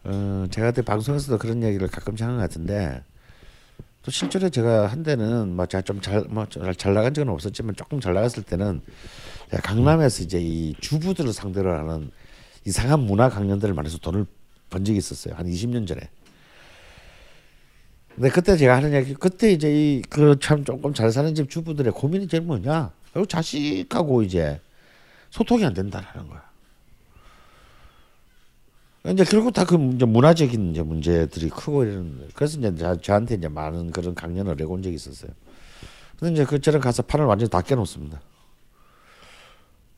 어 0.04 0.48
제가 0.50 0.72
그때 0.72 0.82
방송에서도 0.82 1.38
그런 1.38 1.62
얘기를 1.64 1.88
가끔씩 1.88 2.26
하는 2.26 2.38
것 2.38 2.42
같은데 2.42 3.04
또 4.02 4.10
실제로 4.10 4.50
제가 4.50 4.88
한 4.88 5.04
때는 5.04 5.56
뭐 5.56 5.68
제가 5.68 5.84
좀잘뭐잘 5.84 6.94
나간 6.96 7.14
적은 7.14 7.32
없었지만 7.32 7.76
조금 7.76 8.00
잘 8.00 8.16
나갔을 8.16 8.42
때는 8.42 8.82
강남에서 9.64 10.24
이제 10.24 10.40
이 10.42 10.74
주부들을 10.82 11.32
상대로 11.34 11.78
하는 11.78 12.10
이상한 12.66 13.02
문화 13.02 13.30
강연들을 13.30 13.76
많이 13.76 13.88
해서 13.88 14.00
돈을 14.00 14.26
번 14.72 14.84
적이 14.84 14.98
있었어요. 14.98 15.36
한 15.36 15.46
20년 15.46 15.88
전에. 15.88 16.02
근데 18.16 18.30
그때 18.30 18.58
제가 18.58 18.76
하는 18.76 18.94
얘기 18.94 19.14
그때 19.14 19.52
이제 19.52 19.70
이 19.72 20.02
그 20.10 20.38
참 20.40 20.64
조금 20.66 20.94
잘 20.94 21.12
사는 21.12 21.34
집 21.34 21.50
주부들의 21.50 21.94
고민이 21.94 22.28
제일 22.28 22.44
뭐냐? 22.44 22.92
결국 23.14 23.30
자식하고 23.30 24.22
이제 24.24 24.60
소통이 25.30 25.66
안 25.66 25.74
된다라는 25.74 26.28
거야. 26.30 26.44
이제 29.08 29.24
결국 29.24 29.54
다 29.54 29.66
그 29.66 29.76
이제 29.96 30.06
문화적인 30.06 30.72
이제 30.72 30.84
문제들이 30.84 31.50
크고 31.50 31.84
이런 31.86 32.30
그래서 32.36 32.60
이제 32.60 32.76
저, 32.78 32.96
저한테 33.02 33.36
이제 33.36 33.48
많은 33.48 33.92
그런 33.92 34.14
강연을 34.14 34.60
해온 34.60 34.84
적이 34.84 34.96
있었어요. 34.96 35.32
근데 36.20 36.34
이제 36.34 36.46
그 36.46 36.60
저는 36.62 36.80
가서 36.80 37.02
판을 37.02 37.26
완전히 37.26 37.50
다 37.50 37.62
깨놓습니다. 37.62 38.22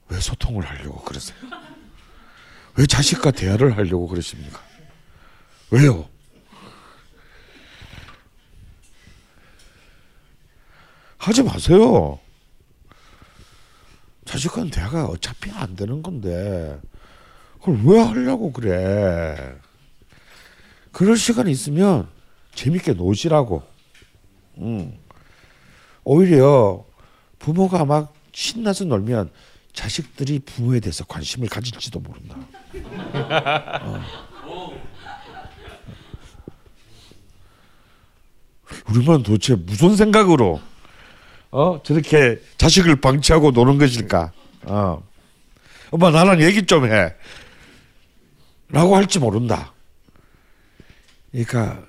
왜 0.09 0.19
소통을 0.19 0.63
하려고 0.63 1.01
그러세요? 1.01 1.37
왜 2.77 2.85
자식과 2.85 3.31
대화를 3.31 3.75
하려고 3.75 4.07
그러십니까? 4.07 4.59
왜요? 5.71 6.07
하지 11.23 11.41
마세요. 11.41 12.19
자식과는 14.25 14.71
대화가 14.71 15.05
어차피 15.05 15.51
안 15.51 15.73
되는 15.73 16.03
건데 16.03 16.77
그걸 17.59 17.79
왜 17.85 18.01
하려고 18.01 18.51
그래? 18.51 19.55
그럴 20.91 21.15
시간 21.15 21.47
있으면 21.47 22.09
재밌게 22.55 22.93
노시라고. 22.93 23.63
음. 24.57 24.97
오히려 26.03 26.83
부모가 27.39 27.85
막 27.85 28.13
신나서 28.33 28.83
놀면 28.83 29.31
자식들이 29.71 30.39
부모에 30.39 30.81
대해서 30.81 31.05
관심을 31.05 31.47
가질지도 31.47 32.01
모른다. 32.01 32.35
어. 33.81 34.03
우리만 38.89 39.23
도대체 39.23 39.55
무슨 39.55 39.95
생각으로 39.95 40.59
어 41.53 41.79
저렇게 41.83 42.41
자식을 42.57 42.95
방치하고 42.95 43.51
노는 43.51 43.77
것일까? 43.77 44.31
어. 44.63 45.03
엄마 45.91 46.09
나랑 46.09 46.41
얘기 46.41 46.65
좀 46.65 46.91
해. 46.91 47.13
라고 48.69 48.95
할지 48.95 49.19
모른다. 49.19 49.71
그러니까 51.31 51.79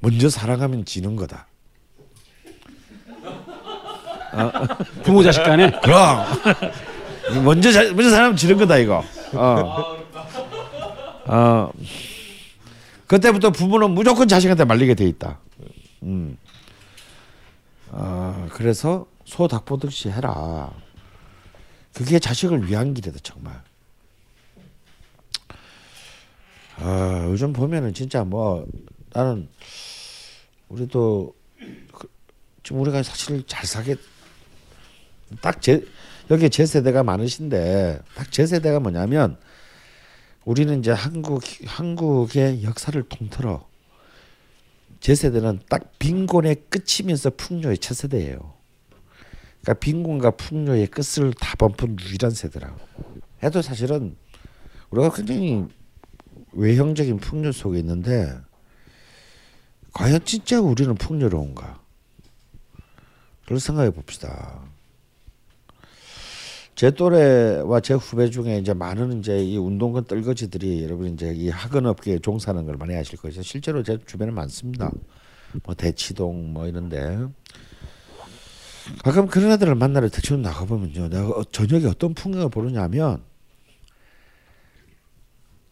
먼저 0.00 0.28
사랑하면 0.28 0.84
지는 0.84 1.16
거다. 1.16 1.46
어? 4.34 4.52
부모 5.02 5.22
자식 5.22 5.42
간에 5.42 5.70
그럼 5.82 6.26
먼저 7.44 7.72
자, 7.72 7.84
먼저 7.84 8.10
사람 8.10 8.36
지는 8.36 8.58
거다 8.58 8.76
이거. 8.76 9.02
어. 9.32 9.96
어. 11.24 11.70
그때부터 13.06 13.52
부모는 13.52 13.92
무조건 13.92 14.28
자식한테 14.28 14.66
말리게 14.66 14.94
돼 14.94 15.06
있다. 15.06 15.38
음. 16.02 16.36
어, 18.00 18.46
그래서 18.52 19.08
소 19.24 19.48
닭보듯이 19.48 20.08
해라. 20.08 20.72
그게 21.92 22.20
자식을 22.20 22.68
위한 22.68 22.94
길이다 22.94 23.18
정말. 23.24 23.60
아, 26.76 27.24
요즘 27.26 27.52
보면은 27.52 27.92
진짜 27.92 28.22
뭐 28.22 28.64
나는 29.12 29.48
우리도 30.68 31.34
그, 31.92 32.08
지금 32.62 32.80
우리가 32.82 33.02
사실 33.02 33.44
잘 33.48 33.66
사게 33.66 33.96
딱 35.40 35.60
제 35.60 35.84
여기 36.30 36.48
제 36.50 36.66
세대가 36.66 37.02
많으신데 37.02 38.00
딱 38.14 38.30
제 38.30 38.46
세대가 38.46 38.78
뭐냐면 38.78 39.38
우리는 40.44 40.78
이제 40.78 40.92
한국 40.92 41.42
한국의 41.66 42.62
역사를 42.62 43.02
통틀어 43.08 43.67
제 45.00 45.14
세대는 45.14 45.60
딱 45.68 45.98
빈곤의 45.98 46.64
끝이면서 46.68 47.30
풍요의 47.30 47.78
첫 47.78 47.94
세대예요. 47.94 48.54
그러니까 49.62 49.74
빈곤과 49.74 50.30
풍요의 50.32 50.88
끝을 50.88 51.32
다 51.34 51.54
범픈 51.56 51.96
유일한 52.00 52.30
세대라고. 52.30 52.78
해도 53.42 53.62
사실은 53.62 54.16
우리가 54.90 55.10
굉장히 55.10 55.66
외형적인 56.52 57.18
풍요 57.18 57.52
속에 57.52 57.78
있는데 57.78 58.36
과연 59.92 60.24
진짜 60.24 60.60
우리는 60.60 60.94
풍요로운가? 60.94 61.80
그걸 63.42 63.60
생각해 63.60 63.90
봅시다. 63.90 64.62
제 66.78 66.92
또래와 66.92 67.80
제 67.80 67.94
후배 67.94 68.30
중에 68.30 68.58
이제 68.58 68.72
많은 68.72 69.18
이제 69.18 69.42
이 69.42 69.56
운동권 69.56 70.04
떨거지들이 70.04 70.84
여러분 70.84 71.12
이제 71.12 71.32
이 71.34 71.48
학원 71.48 71.86
업계에 71.86 72.20
종사하는 72.20 72.66
걸 72.66 72.76
많이 72.76 72.94
아실 72.94 73.18
거죠. 73.18 73.42
실제로 73.42 73.82
제 73.82 73.98
주변에 74.06 74.30
많습니다. 74.30 74.92
뭐 75.64 75.74
대치동 75.74 76.52
뭐 76.52 76.68
이런데 76.68 77.18
가끔 79.02 79.26
그런 79.26 79.50
애들을 79.50 79.74
만나러 79.74 80.08
대치동 80.08 80.40
나가 80.42 80.64
보면요, 80.66 81.08
내가 81.08 81.28
어- 81.30 81.42
저녁에 81.50 81.86
어떤 81.86 82.14
풍경을 82.14 82.48
보느냐면 82.48 83.24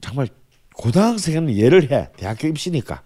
정말 0.00 0.26
고등학생은 0.74 1.56
예를 1.56 1.92
해 1.92 2.08
대학교 2.16 2.48
입시니까 2.48 3.04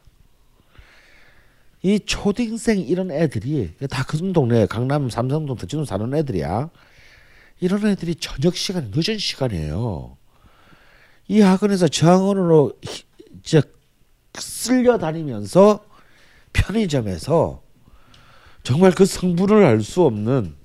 이 1.83 2.01
초등생 2.01 2.81
이런 2.81 3.11
애들이 3.11 3.75
다큰 3.91 4.33
동네 4.33 4.65
강남 4.65 5.11
삼성동 5.11 5.59
대치동 5.59 5.85
사는 5.85 6.15
애들이야. 6.15 6.71
이런 7.61 7.87
애들이 7.87 8.15
저녁 8.15 8.57
시간 8.57 8.91
늦은 8.95 9.19
시간이에요. 9.19 10.17
이 11.29 11.41
학원에서 11.41 11.89
저학원으로 11.89 12.73
히- 12.83 13.05
이제 13.39 13.63
쓸려 14.35 14.99
다니면서 14.99 15.85
편의점에서 16.53 17.63
정말 18.63 18.93
그 18.93 19.05
성분을 19.05 19.65
알 19.65 19.81
수 19.83 20.03
없는 20.03 20.57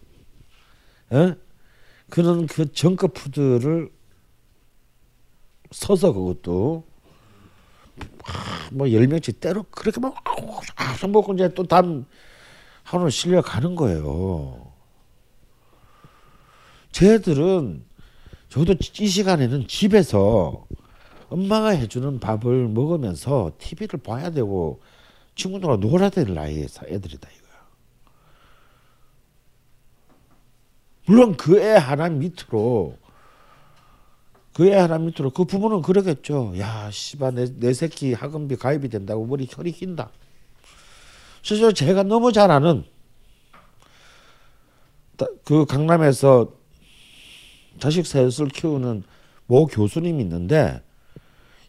에? 1.13 1.35
그런 2.09 2.47
그 2.47 2.71
정급 2.71 3.13
푸드를 3.13 3.91
서서 5.71 6.13
그것도 6.13 6.85
뭐열 8.71 9.07
명씩 9.07 9.39
때로 9.39 9.63
그렇게 9.71 9.99
막 9.99 10.15
아, 10.75 11.07
먹고 11.07 11.33
이제 11.33 11.53
또 11.53 11.63
다음 11.63 12.05
하루 12.83 13.09
실려 13.09 13.41
가는 13.41 13.75
거예요. 13.75 14.73
쟤들은 17.05 17.83
저도 18.47 18.75
이 19.01 19.07
시간에는 19.07 19.67
집에서 19.67 20.65
엄마가 21.27 21.71
해주는 21.71 22.21
밥을 22.21 22.69
먹으면서 22.69 23.51
TV를 23.57 23.99
봐야 24.01 24.29
되고 24.29 24.79
친구들과 25.35 25.75
놀아야 25.75 26.09
될 26.09 26.33
나이의 26.33 26.69
사- 26.69 26.85
애들이다 26.87 27.27
이거야. 27.29 27.65
물론 31.05 31.35
그 31.35 31.59
애 31.59 31.73
하나 31.75 32.07
밑으로 32.07 32.97
그 34.53 34.65
애 34.69 34.75
하나 34.75 34.97
밑으로 34.97 35.31
그 35.31 35.43
부모는 35.43 35.81
그러겠죠. 35.81 36.53
야, 36.59 36.89
씨발 36.91 37.35
내, 37.35 37.45
내 37.59 37.73
새끼 37.73 38.13
학원비 38.13 38.55
가입이 38.55 38.87
된다고 38.87 39.25
머리 39.25 39.45
혈이 39.51 39.73
낀다. 39.73 40.11
실제로 41.41 41.73
제가 41.73 42.03
너무 42.03 42.31
잘 42.31 42.51
아는 42.51 42.85
따- 45.17 45.27
그 45.43 45.65
강남에서 45.65 46.63
자식 47.79 48.05
셋을 48.05 48.49
키우는 48.53 49.03
모 49.47 49.65
교수님이 49.67 50.23
있는데 50.23 50.81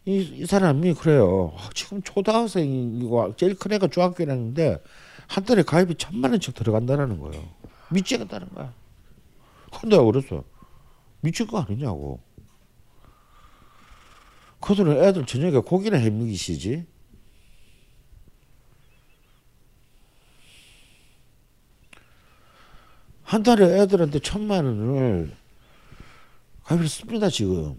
이, 0.05 0.19
이 0.19 0.45
사람이 0.45 0.93
그래요. 0.93 1.53
아, 1.57 1.69
지금 1.73 2.01
초등학생이고 2.01 3.35
제일 3.35 3.55
큰 3.55 3.73
애가 3.73 3.87
중학교 3.87 4.23
1학년인데 4.23 4.81
한 5.27 5.43
달에 5.43 5.63
가입이 5.63 5.95
천만 5.95 6.31
원씩 6.31 6.55
들어간다라는 6.55 7.19
거예요. 7.19 7.43
미치겠다는 7.91 8.49
거야. 8.49 8.73
근데 9.79 9.97
그랬어. 9.97 10.43
미칠 11.19 11.45
거 11.45 11.59
아니냐고. 11.59 12.21
그들은 14.61 15.03
애들 15.03 15.25
저녁에 15.25 15.59
고기나 15.59 15.97
해 15.97 16.09
먹이시지. 16.09 16.85
한 23.23 23.43
달에 23.43 23.81
애들한테 23.81 24.19
천만 24.19 24.65
원을 24.65 25.35
가입을 26.67 26.87
씁니다 26.87 27.29
지금. 27.29 27.75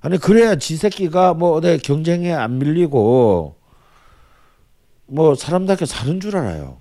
아니 0.00 0.16
그래야 0.18 0.54
지 0.54 0.76
새끼가 0.76 1.34
뭐 1.34 1.52
어디 1.52 1.78
경쟁에 1.78 2.32
안 2.32 2.58
밀리고 2.58 3.56
뭐 5.06 5.34
사람답게 5.34 5.86
사는 5.86 6.20
줄 6.20 6.36
알아요. 6.36 6.80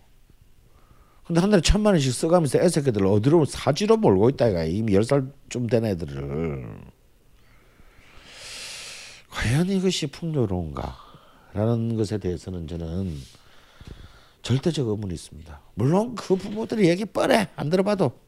근데 1.25 1.41
한 1.41 1.49
달에 1.49 1.61
천만 1.61 1.93
원씩 1.93 2.13
써가면서 2.13 2.59
애 2.59 2.69
새끼들 2.69 3.05
어디로 3.05 3.45
사지로 3.45 3.97
몰고 3.97 4.29
있다 4.29 4.47
이가 4.47 4.63
이미 4.63 4.93
열 4.93 5.03
살쯤 5.03 5.67
된 5.69 5.83
애들을 5.85 6.79
과연 9.29 9.69
이것이 9.69 10.07
풍요로운가라는 10.07 11.97
것에 11.97 12.17
대해서는 12.19 12.67
저는 12.67 13.17
절대적 14.41 14.87
의문이 14.87 15.13
있습니다. 15.15 15.61
물론 15.73 16.15
그 16.15 16.35
부모들이 16.35 16.87
얘기 16.87 17.03
뻔해 17.03 17.49
안 17.55 17.69
들어봐도 17.69 18.26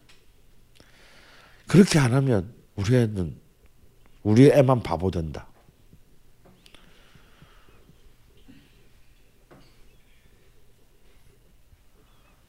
그렇게 1.70 2.00
안 2.00 2.16
하면 2.16 2.52
우리 2.76 2.96
애는 2.96 3.38
우리 4.24 4.50
애만 4.52 4.82
바보 4.82 5.12
된다. 5.12 5.48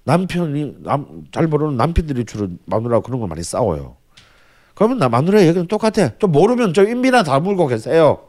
남편이 0.04 0.76
남, 0.78 1.24
잘 1.30 1.46
모르는 1.46 1.76
남편들이 1.76 2.24
주로 2.24 2.48
마누라 2.64 3.00
그런 3.00 3.20
걸 3.20 3.28
많이 3.28 3.42
싸워요. 3.42 3.98
그러면 4.74 4.96
나 4.96 5.10
마누라 5.10 5.42
얘기는 5.42 5.66
똑같아. 5.68 6.16
좀 6.18 6.32
모르면 6.32 6.72
좀 6.72 6.88
인비나 6.88 7.22
다 7.22 7.38
물고 7.38 7.66
계세요. 7.66 8.26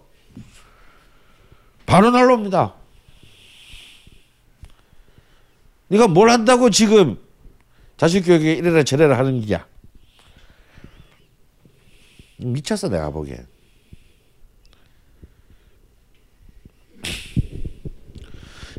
바로 1.86 2.12
날라옵니다. 2.12 2.76
네가 5.88 6.10
뭘 6.10 6.30
한다고 6.30 6.70
지금 6.70 7.18
자식 7.96 8.24
교육에 8.24 8.54
이래라 8.54 8.84
저래라 8.84 9.18
하는 9.18 9.40
기야. 9.40 9.71
미쳤어 12.44 12.90
내가 12.90 13.10
보기엔. 13.10 13.46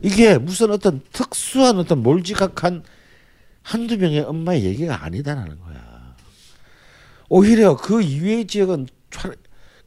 이게 0.03 0.37
무슨 0.39 0.71
어떤 0.71 1.01
특수한 1.13 1.79
어떤 1.79 2.03
몰지각한 2.03 2.83
한두 3.63 3.97
명의 3.97 4.21
엄마의 4.21 4.65
얘기가 4.65 5.05
아니다라는 5.05 5.61
거야. 5.61 6.17
오히려 7.29 7.77
그 7.77 8.03
이외의 8.03 8.47
지역은 8.47 8.89
차- 9.11 9.33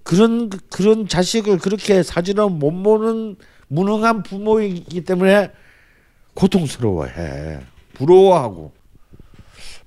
그런 0.04 0.50
그런 0.70 1.08
자식을 1.08 1.58
그렇게 1.58 2.02
사지로 2.04 2.50
못 2.50 2.72
모는 2.72 3.36
무능한 3.68 4.24
부모이기 4.24 5.02
때문에 5.04 5.52
고통스러워해. 6.36 7.60
부러워하고 7.94 8.74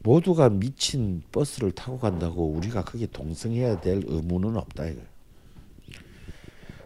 모두가 0.00 0.48
미친 0.48 1.22
버스를 1.32 1.72
타고 1.72 1.98
간다고 1.98 2.46
우리가 2.50 2.84
크게 2.84 3.06
동승해야 3.12 3.80
될 3.80 4.02
의무는 4.06 4.56
없다 4.56 4.86
이거. 4.86 5.00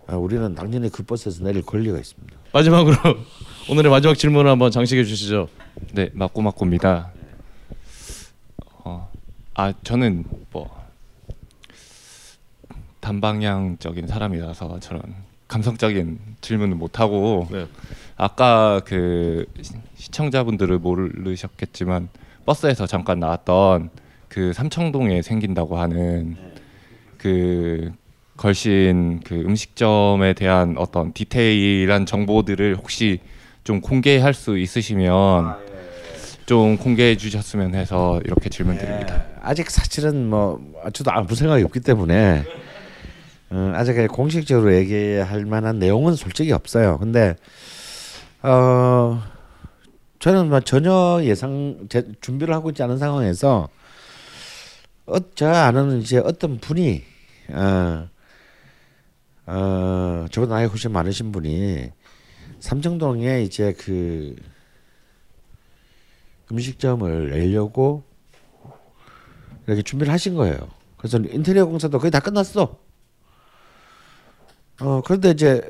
아, 0.06 0.16
우리는 0.16 0.54
당연히 0.54 0.88
그 0.90 1.02
버스에서 1.04 1.44
내릴 1.44 1.62
권리가 1.62 1.98
있습니다. 1.98 2.36
마지막으로 2.52 2.96
오늘의 3.70 3.90
마지막 3.90 4.14
질문을 4.14 4.50
한번 4.50 4.70
장식해 4.70 5.04
주시죠. 5.04 5.48
네, 5.92 6.10
맞고맞고입니다. 6.12 7.12
어, 8.84 9.10
아 9.54 9.72
저는 9.84 10.24
뭐 10.50 10.82
단방향적인 13.00 14.06
사람이라서 14.06 14.80
저런 14.80 15.02
감성적인 15.48 16.18
질문을 16.40 16.76
못 16.76 16.98
하고 17.00 17.46
네. 17.50 17.66
아까 18.16 18.80
그 18.84 19.46
시- 19.60 19.74
시청자분들을 19.96 20.78
모르셨겠지만 20.78 22.08
버스에서 22.44 22.86
잠깐 22.86 23.20
나왔던 23.20 23.90
그 24.28 24.52
삼청동에 24.52 25.22
생긴다고 25.22 25.78
하는 25.78 26.36
그 27.18 27.92
걸신 28.36 29.20
그 29.24 29.34
음식점에 29.34 30.32
대한 30.32 30.74
어떤 30.78 31.12
디테일한 31.12 32.06
정보들을 32.06 32.76
혹시 32.76 33.20
좀 33.62 33.80
공개할 33.80 34.34
수 34.34 34.58
있으시면 34.58 35.54
좀 36.46 36.76
공개해 36.76 37.16
주셨으면 37.16 37.74
해서 37.74 38.20
이렇게 38.24 38.48
질문드립니다. 38.48 39.24
아직 39.40 39.70
사실은 39.70 40.28
뭐 40.28 40.60
저도 40.92 41.12
아무 41.12 41.34
생각이 41.34 41.62
없기 41.62 41.80
때문에 41.80 42.44
어, 43.50 43.72
아직 43.74 43.94
공식적으로 44.08 44.74
얘기할 44.74 45.44
만한 45.44 45.78
내용은 45.78 46.14
솔직히 46.14 46.52
없어요. 46.52 46.98
근데 46.98 47.36
어 48.42 49.22
저는 50.22 50.50
뭐 50.50 50.60
전혀 50.60 51.20
예상 51.24 51.88
제, 51.88 52.06
준비를 52.20 52.54
하고 52.54 52.70
있지 52.70 52.80
않은 52.84 52.96
상황에서 52.96 53.68
어, 55.04 55.34
제가 55.34 55.66
아는 55.66 56.00
이제 56.00 56.18
어떤 56.18 56.60
분이 56.60 57.02
어, 57.48 58.08
어 59.46 60.26
저보다 60.30 60.54
나이 60.54 60.66
훨씬 60.66 60.92
많으신 60.92 61.32
분이 61.32 61.90
삼청동에 62.60 63.42
이제 63.42 63.72
그 63.72 64.36
음식점을 66.52 67.30
내려고 67.30 68.04
이렇게 69.66 69.82
준비를 69.82 70.12
하신 70.12 70.36
거예요. 70.36 70.68
그래서 70.98 71.18
인테리어 71.18 71.66
공사도 71.66 71.98
거의 71.98 72.12
다 72.12 72.20
끝났어. 72.20 72.78
어 74.82 75.02
그런데 75.04 75.30
이제 75.30 75.68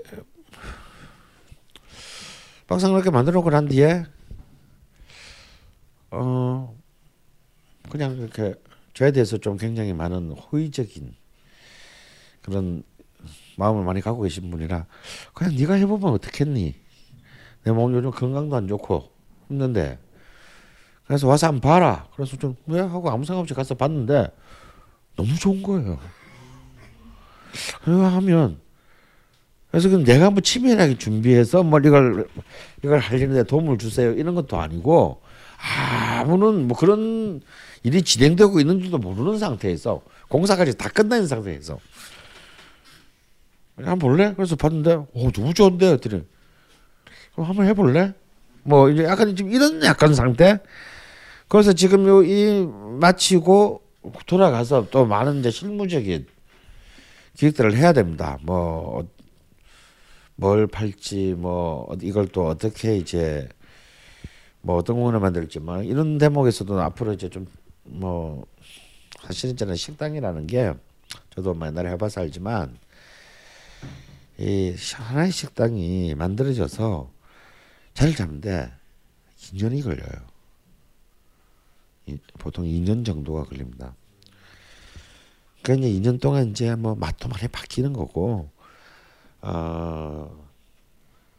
막상 2.68 2.92
이렇게 2.92 3.08
만들어 3.08 3.36
놓고 3.36 3.48
난 3.48 3.66
뒤에 3.66 4.04
어 6.12 6.76
그냥 7.90 8.16
이렇게 8.16 8.54
저에 8.94 9.12
대해서 9.12 9.38
좀 9.38 9.56
굉장히 9.56 9.92
많은 9.94 10.32
호의적인 10.32 11.14
그런 12.42 12.82
마음을 13.56 13.84
많이 13.84 14.00
갖고 14.00 14.22
계신 14.22 14.50
분이라 14.50 14.86
그냥 15.34 15.56
네가 15.56 15.74
해보면 15.74 16.12
어떻겠니? 16.14 16.74
내 17.64 17.72
몸 17.72 17.94
요즘 17.94 18.10
건강도 18.10 18.56
안 18.56 18.68
좋고 18.68 19.10
힘든데 19.48 19.98
그래서 21.06 21.28
와서 21.28 21.48
한번 21.48 21.60
봐라. 21.60 22.08
그래서 22.16 22.36
좀 22.38 22.56
왜 22.66 22.80
하고 22.80 23.10
아무 23.10 23.24
생각 23.24 23.40
없이 23.42 23.54
가서 23.54 23.74
봤는데 23.74 24.28
너무 25.16 25.34
좋은 25.38 25.62
거예요. 25.62 25.98
그거 27.84 28.06
하면 28.06 28.60
그래서 29.70 29.88
그럼 29.88 30.04
내가 30.04 30.30
뭐 30.30 30.40
치밀하게 30.40 30.98
준비해서 30.98 31.62
뭐 31.62 31.78
이걸 31.80 32.28
이걸 32.84 32.98
하려는데 32.98 33.44
도움을 33.44 33.78
주세요 33.78 34.12
이런 34.12 34.34
것도 34.34 34.58
아니고 34.60 35.22
아무는 35.62 36.66
뭐 36.66 36.76
그런 36.76 37.40
일이 37.82 38.02
진행되고 38.02 38.58
있는 38.60 38.80
줄도 38.80 38.98
모르는 38.98 39.38
상태에서 39.38 40.02
공사까지 40.28 40.76
다 40.76 40.88
끝난 40.88 41.26
상태에서 41.26 41.78
한번 43.76 43.98
볼래? 43.98 44.34
그래서 44.34 44.56
봤는데 44.56 45.06
오 45.12 45.30
너무 45.30 45.54
좋은데 45.54 45.86
그랬더니 45.96 46.24
그럼 47.34 47.48
한번 47.48 47.66
해볼래? 47.66 48.12
뭐 48.64 48.90
이제 48.90 49.04
약간 49.04 49.34
지금 49.34 49.52
이런 49.52 49.82
약간 49.84 50.14
상태. 50.14 50.60
그래서 51.48 51.72
지금 51.72 52.06
요 52.06 52.22
이 52.24 52.66
마치고 53.00 53.82
돌아가서 54.26 54.88
또 54.90 55.06
많은 55.06 55.40
이제 55.40 55.50
실무적인 55.50 56.26
기획들을 57.36 57.76
해야 57.76 57.92
됩니다. 57.92 58.38
뭐 58.42 59.04
뭘 60.36 60.66
팔지 60.66 61.34
뭐 61.38 61.88
이걸 62.00 62.26
또 62.28 62.46
어떻게 62.48 62.96
이제 62.96 63.48
뭐 64.62 64.76
어떤 64.76 64.96
공원을 64.96 65.20
만들지 65.20 65.58
뭐 65.60 65.82
이런 65.82 66.18
대목에서도 66.18 66.80
앞으로 66.80 67.12
이제 67.12 67.28
좀 67.28 67.46
뭐 67.84 68.46
사실은 69.22 69.56
저는 69.56 69.74
식당이라는 69.74 70.46
게 70.46 70.72
저도 71.30 71.52
뭐 71.54 71.66
옛날에 71.66 71.90
해봐서 71.90 72.20
알지만 72.20 72.78
이 74.38 74.74
하나의 74.94 75.32
식당이 75.32 76.14
만들어져서 76.14 77.10
잘 77.94 78.14
잡는데 78.14 78.72
2년이 79.36 79.82
걸려요. 79.82 80.22
이- 82.06 82.18
보통 82.38 82.64
2년 82.64 83.04
정도가 83.04 83.44
걸립니다. 83.44 83.94
그러니까 85.62 85.88
이제 85.88 85.98
2년 86.00 86.20
동안 86.20 86.50
이제 86.50 86.74
뭐 86.76 86.94
맛도 86.94 87.28
많이 87.28 87.48
바뀌는 87.48 87.92
거고 87.92 88.48
어, 89.40 90.46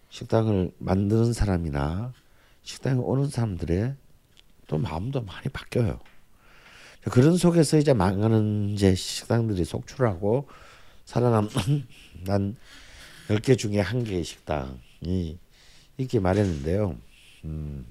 식당을 0.09 0.71
만드는 0.77 1.31
사람이나 1.33 2.13
식당에 2.63 2.99
오는 2.99 3.29
사람들의 3.29 3.95
또 4.67 4.77
마음도 4.77 5.21
많이 5.21 5.47
바뀌어요. 5.49 5.99
그런 7.11 7.37
속에서 7.37 7.77
이제 7.77 7.93
망하는 7.93 8.69
이제 8.69 8.95
식당들이 8.95 9.65
속출하고 9.65 10.47
살아남는 11.05 11.85
난 12.25 12.55
10개 13.27 13.57
중에 13.57 13.79
한 13.79 14.03
개의 14.03 14.23
식당이 14.23 15.37
있게 15.97 16.19
마련인데요. 16.19 16.97
음, 17.45 17.85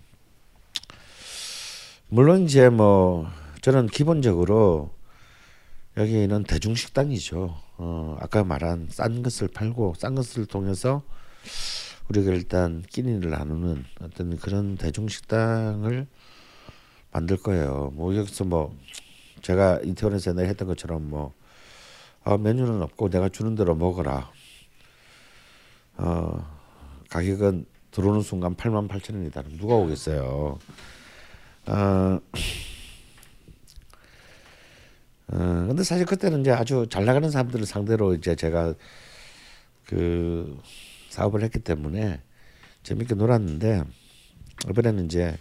물론 2.09 2.44
이제 2.44 2.69
뭐 2.69 3.28
저는 3.61 3.86
기본적으로 3.86 4.94
여기는 5.97 6.44
대중 6.44 6.74
식당이죠. 6.74 7.55
어, 7.77 8.16
아까 8.20 8.44
말한 8.44 8.89
싼 8.90 9.23
것을 9.23 9.49
팔고 9.49 9.94
싼 9.99 10.15
것을 10.15 10.47
통해서 10.47 11.03
우리가 12.09 12.33
일단 12.33 12.83
끼니를 12.83 13.31
나누는 13.31 13.85
어떤 14.01 14.37
그런 14.39 14.77
대중 14.77 15.09
식당을 15.09 16.07
만들 17.12 17.37
거예요. 17.37 17.93
뭐 17.95 18.16
여기서 18.16 18.45
뭐 18.45 18.77
제가 19.43 19.81
이태원에서 19.85 20.31
옛날에 20.33 20.49
했던 20.49 20.69
것처럼 20.69 21.09
뭐 21.09 21.33
어, 22.24 22.39
메뉴는 22.39 22.83
없고 22.83 23.11
내가 23.11 23.29
주는 23.29 23.55
대로 23.55 23.74
먹어라. 23.74 24.31
어, 25.97 26.61
가격은 27.09 27.66
들어오는 27.91 28.23
순간 28.23 28.55
8만 28.55 28.89
8천 28.89 29.15
원이다. 29.15 29.43
누가 29.59 29.74
오겠어요? 29.74 30.59
어, 31.66 32.20
어, 35.29 35.74
사실 35.83 36.07
그때는 36.07 36.41
이제 36.41 36.51
아주 36.51 36.87
잘 36.91 37.05
나가는 37.05 37.31
사람들을 37.31 37.66
상대로 37.66 38.15
이제 38.15 38.35
제가 38.35 38.74
그 39.87 40.59
사업을 41.13 41.43
했기 41.43 41.59
때문에 41.59 42.23
재밌게 42.85 43.15
놀았는데 43.15 43.85
이번에는 44.71 45.05
이제 45.05 45.37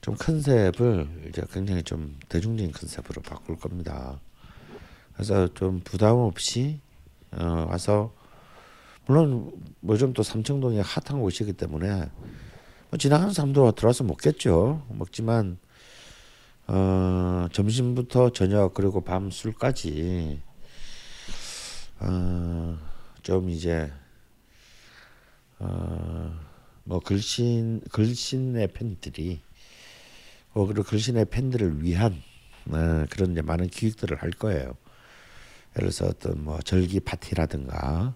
좀 0.00 0.16
컨셉을 0.16 1.28
이제 1.28 1.42
굉장히 1.52 1.84
좀 1.84 2.18
대중적인 2.28 2.72
컨셉으로 2.72 3.22
바꿀 3.22 3.56
겁니다. 3.56 4.20
그래서 5.14 5.52
좀 5.54 5.80
부담 5.84 6.16
없이 6.16 6.80
어, 7.30 7.66
와서 7.68 8.12
물론 9.06 9.52
뭐좀또 9.80 10.24
삼청동이 10.24 10.80
핫한 10.80 11.22
곳이기 11.22 11.52
때문에 11.52 12.10
뭐 12.90 12.98
지나가는 12.98 13.32
사람도 13.32 13.72
들어와서 13.72 14.02
먹겠죠. 14.02 14.84
먹지만 14.88 15.58
어, 16.66 17.46
점심부터 17.52 18.30
저녁 18.30 18.74
그리고 18.74 19.00
밤 19.02 19.30
술까지 19.30 20.40
어, 22.00 22.78
좀 23.22 23.48
이제 23.48 23.92
어, 25.58 26.38
뭐 26.84 27.00
글신 27.00 27.80
글신의 27.90 28.68
팬들이 28.68 29.40
어, 30.52 30.66
그리고 30.66 30.82
글신의 30.82 31.26
팬들을 31.26 31.82
위한 31.82 32.22
어, 32.66 33.06
그런 33.10 33.32
이제 33.32 33.42
많은 33.42 33.68
기획들을 33.68 34.22
할 34.22 34.30
거예요. 34.30 34.76
예를 35.76 35.90
들어서 35.90 36.06
어떤 36.06 36.44
뭐 36.44 36.58
절기 36.60 37.00
파티라든가 37.00 38.14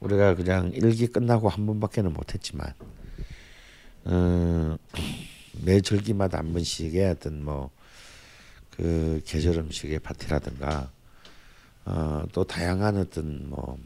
우리가 0.00 0.34
그냥 0.34 0.70
일기 0.74 1.06
끝나고 1.06 1.48
한 1.48 1.66
번밖에는 1.66 2.12
못했지만 2.12 2.74
어, 4.04 4.76
매 5.64 5.80
절기마다 5.80 6.38
한 6.38 6.52
번씩의 6.52 7.10
어떤 7.10 7.44
뭐 7.44 7.70
그 8.76 9.22
계절 9.24 9.58
음식의 9.58 10.00
파티라든가 10.00 10.90
어, 11.84 12.24
또 12.32 12.44
다양한 12.44 12.96
어떤 12.96 13.48
뭐 13.48 13.78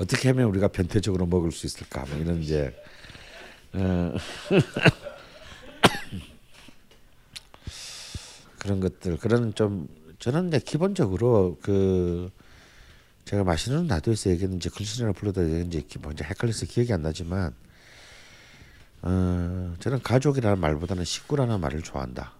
어떻게 0.00 0.30
하면 0.30 0.46
우리가 0.46 0.68
변태적으로 0.68 1.26
먹을 1.26 1.52
수 1.52 1.66
있을까 1.66 2.06
뭐 2.06 2.16
이런 2.16 2.42
이제 2.42 2.74
어, 3.74 4.14
그런 8.58 8.80
것들 8.80 9.18
그런 9.18 9.54
좀 9.54 9.86
저는 10.18 10.48
이제 10.48 10.58
기본적으로 10.58 11.58
그 11.60 12.30
제가 13.26 13.44
마시는 13.44 13.88
라디오에서 13.88 14.30
얘기했는지 14.30 14.70
글씨나 14.70 15.12
불러다 15.12 15.42
얘기했는지 15.42 15.84
먼저 16.00 16.24
헷갈려서 16.24 16.64
기억이 16.64 16.94
안 16.94 17.02
나지만 17.02 17.54
어, 19.02 19.74
저는 19.80 20.02
가족이라는 20.02 20.58
말보다는 20.58 21.04
식구라는 21.04 21.60
말을 21.60 21.82
좋아한다. 21.82 22.32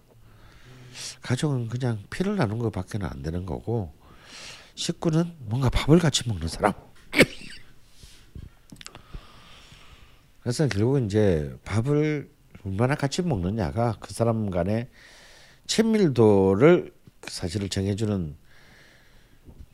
가족은 1.21 1.69
그냥 1.69 1.99
피를 2.09 2.37
나눈 2.37 2.57
것밖에는 2.57 3.07
안 3.07 3.21
되는 3.21 3.45
거고 3.45 3.93
식구는 4.73 5.35
뭔가 5.41 5.69
밥을 5.69 5.99
같이 5.99 6.27
먹는 6.27 6.47
사람. 6.47 6.73
그래서 10.41 10.67
결국 10.67 11.03
이제 11.03 11.55
밥을 11.65 12.31
얼마나 12.65 12.95
같이 12.95 13.21
먹느냐가 13.21 13.97
그 13.99 14.13
사람 14.13 14.49
간의 14.49 14.89
친밀도를 15.67 16.93
사실을 17.23 17.69
정해주는 17.69 18.35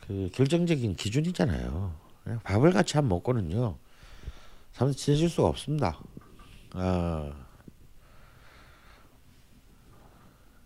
그 0.01 0.29
결정적인 0.33 0.95
기준이잖아요. 0.95 1.95
밥을 2.43 2.71
같이 2.71 2.97
안 2.97 3.07
먹고는요, 3.07 3.77
사람 4.73 4.93
친해질 4.93 5.29
수가 5.29 5.47
없습니다. 5.47 5.99
아 6.73 7.33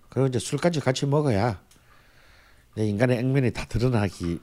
그리고 0.09 0.27
이제 0.27 0.39
술까지 0.39 0.79
같이 0.79 1.05
먹어야 1.05 1.61
내 2.75 2.87
인간의 2.87 3.19
액면이 3.19 3.51
다 3.51 3.65
드러나기 3.65 4.41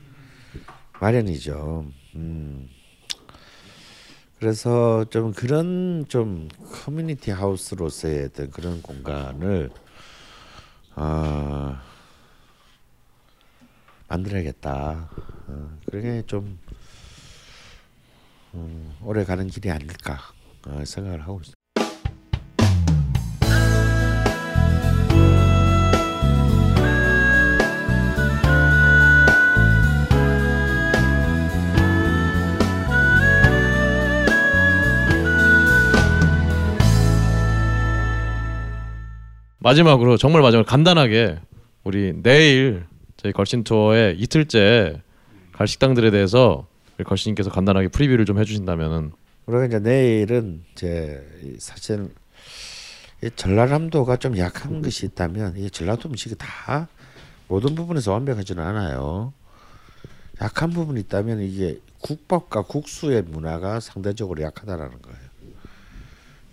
마련이죠. 1.00 1.90
음. 2.16 2.68
그래서 4.38 5.04
좀 5.10 5.32
그런 5.32 6.04
좀 6.08 6.48
커뮤니티 6.84 7.32
하우스로서의 7.32 8.26
어떤 8.26 8.50
그런 8.50 8.80
공간을 8.82 9.70
어, 10.94 11.76
만들어야겠다. 14.06 15.10
어, 15.48 15.78
그게 15.90 16.22
좀 16.26 16.58
음, 18.54 18.94
오래 19.02 19.24
가는 19.24 19.48
길이 19.48 19.70
아닐까 19.70 20.18
어, 20.66 20.84
생각을 20.84 21.22
하고 21.22 21.40
있습니다. 21.40 21.57
마지막으로 39.58 40.16
정말 40.16 40.42
마지막으로 40.42 40.66
간단하게 40.66 41.38
우리 41.84 42.12
내일 42.22 42.86
저희 43.16 43.32
걸신 43.32 43.64
투어의 43.64 44.18
이틀째 44.18 45.02
갈 45.52 45.66
식당들에 45.66 46.10
대해서 46.10 46.66
걸신님께서 47.04 47.50
간단하게 47.50 47.88
프리뷰를 47.88 48.24
좀 48.24 48.38
해주신다면은 48.38 49.12
우리가 49.46 49.66
이제 49.66 49.78
내일은 49.78 50.62
이제 50.72 51.24
이 51.42 51.56
사실 51.58 52.08
이 53.22 53.30
전라남도가 53.34 54.16
좀 54.18 54.38
약한 54.38 54.82
것이 54.82 55.06
있다면 55.06 55.56
이 55.56 55.70
전라도 55.70 56.08
음식이 56.08 56.36
다 56.38 56.88
모든 57.48 57.74
부분에서 57.74 58.12
완벽하지는 58.12 58.62
않아요. 58.62 59.32
약한 60.40 60.70
부분이 60.70 61.00
있다면 61.00 61.40
이게 61.40 61.80
국밥과 62.00 62.62
국수의 62.62 63.22
문화가 63.22 63.80
상대적으로 63.80 64.42
약하다라는 64.42 64.98
거예요. 65.02 65.18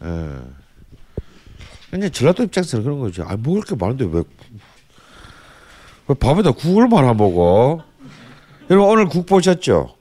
예. 0.06 0.65
근데 1.92 2.10
전라도 2.10 2.44
입장에서는 2.44 2.84
그런 2.84 3.00
거죠. 3.00 3.24
아 3.24 3.38
먹을 3.38 3.62
게 3.62 3.76
많은데 3.76 4.06
왜, 4.06 4.24
왜 6.08 6.16
밥에다 6.16 6.52
국을 6.52 6.88
말아 6.88 7.14
먹어? 7.14 7.84
여러분 8.70 8.90
오늘 8.90 9.06
국 9.08 9.26
보셨죠? 9.26 9.96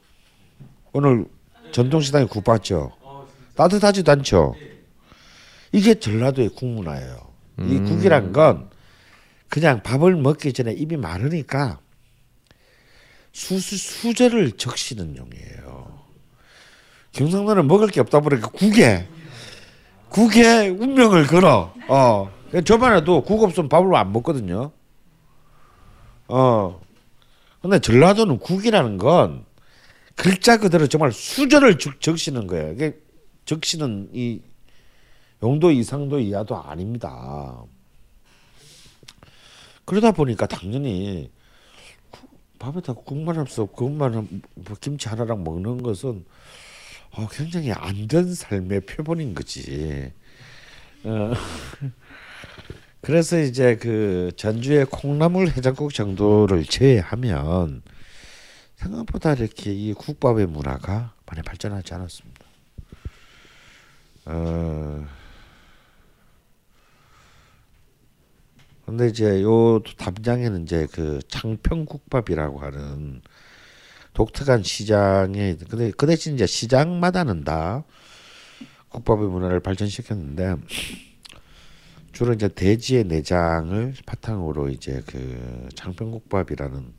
오늘 0.93 1.27
전통시장에 1.73 2.27
국 2.27 2.45
봤죠? 2.45 2.93
따뜻하지도 3.55 4.11
않죠? 4.13 4.55
이게 5.73 5.95
전라도의 5.95 6.51
국문화예요. 6.51 7.35
이 7.59 7.63
음. 7.77 7.85
국이란 7.85 8.33
건 8.33 8.71
그냥 9.49 9.83
밥을 9.83 10.17
먹기 10.17 10.53
전에 10.53 10.73
입이 10.73 10.97
마르니까 10.97 11.79
수 13.33 13.59
수 13.59 13.77
수저를 13.77 14.53
적시는 14.53 15.17
용이에요. 15.17 15.99
경상도는 17.13 17.67
먹을 17.67 17.89
게 17.89 18.01
없다 18.01 18.21
보니까 18.21 18.49
국에 18.49 19.09
국에 20.25 20.69
운명을 20.69 21.27
걸어. 21.27 21.75
어. 21.89 22.31
저번에도 22.65 23.21
국 23.25 23.43
없으면 23.43 23.69
밥을 23.69 23.97
안 23.97 24.13
먹거든요. 24.13 24.71
어. 26.29 26.81
근데 27.61 27.81
전라도는 27.81 28.39
국이라는 28.39 28.97
건 28.99 29.45
글자 30.15 30.57
그대로 30.57 30.87
정말 30.87 31.11
수저를 31.11 31.79
적, 31.79 32.01
적시는 32.01 32.47
거예요. 32.47 32.73
이게 32.75 32.97
적시는 33.45 34.11
이 34.13 34.41
용도 35.43 35.73
이상도 35.73 36.21
이하도 36.21 36.63
아닙니다. 36.63 37.57
그러다 39.85 40.13
보니까 40.13 40.47
당연히 40.47 41.29
국- 42.13 42.31
밥에다 42.61 42.93
국만 42.93 43.37
없어 43.39 43.67
그것만 43.67 44.43
뭐 44.55 44.77
김치 44.81 45.09
하나랑 45.09 45.43
먹는 45.43 45.83
것은 45.83 46.25
어, 47.17 47.29
굉장히 47.29 47.73
안 47.73 48.09
된 48.09 48.35
삶의 48.35 48.81
표본인 48.83 49.35
거지. 49.35 50.13
어. 51.05 51.33
그래서 53.01 53.39
이제 53.39 53.77
그 53.77 54.33
전주의 54.37 54.85
콩나물 54.87 55.49
해장국 55.49 55.93
정도를 55.93 56.65
제외하면 56.65 57.83
생각보다 58.77 59.35
이렇게 59.35 59.73
이 59.73 59.93
국밥의 59.93 60.47
문화가 60.47 61.13
많이 61.27 61.43
발전하지 61.43 61.95
않았습니다. 61.95 62.41
어. 64.27 65.07
근데 68.87 69.09
이제 69.09 69.43
요 69.43 69.81
담장에는 69.99 70.65
이제 70.65 70.87
그 70.93 71.21
창평국밥이라고 71.29 72.61
하는 72.61 73.23
독특한 74.15 74.63
시장에 74.63 75.57
근데 75.69 75.91
그 75.91 76.07
대신 76.07 76.35
이제 76.35 76.47
시장마다는 76.47 77.45
다 77.45 77.85
국밥의 78.89 79.29
문화를 79.29 79.61
발전시켰는데 79.61 80.57
주로 82.13 82.33
이제 82.33 82.49
돼지의 82.49 83.05
내장을 83.05 83.95
바탕으로 84.07 84.69
이제 84.69 85.03
그 85.07 85.69
창평국밥이라는 85.75 86.93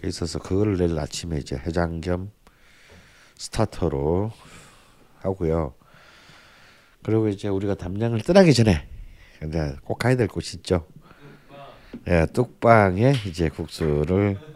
게 0.00 0.08
있어서 0.08 0.38
그거를 0.38 0.78
내일 0.78 0.96
아침에 0.98 1.38
이제 1.38 1.56
해장 1.56 2.00
겸 2.00 2.30
스타터로 3.36 4.30
하고요. 5.18 5.74
그리고 7.02 7.28
이제 7.28 7.48
우리가 7.48 7.74
담양을 7.74 8.20
떠나기 8.22 8.54
전에 8.54 8.88
근데 9.40 9.74
꼭 9.82 9.98
가야 9.98 10.14
될 10.14 10.28
곳이 10.28 10.58
있죠. 10.58 10.86
예, 12.06 12.26
뚝방에 12.32 13.12
이제 13.26 13.48
국수를 13.48 14.51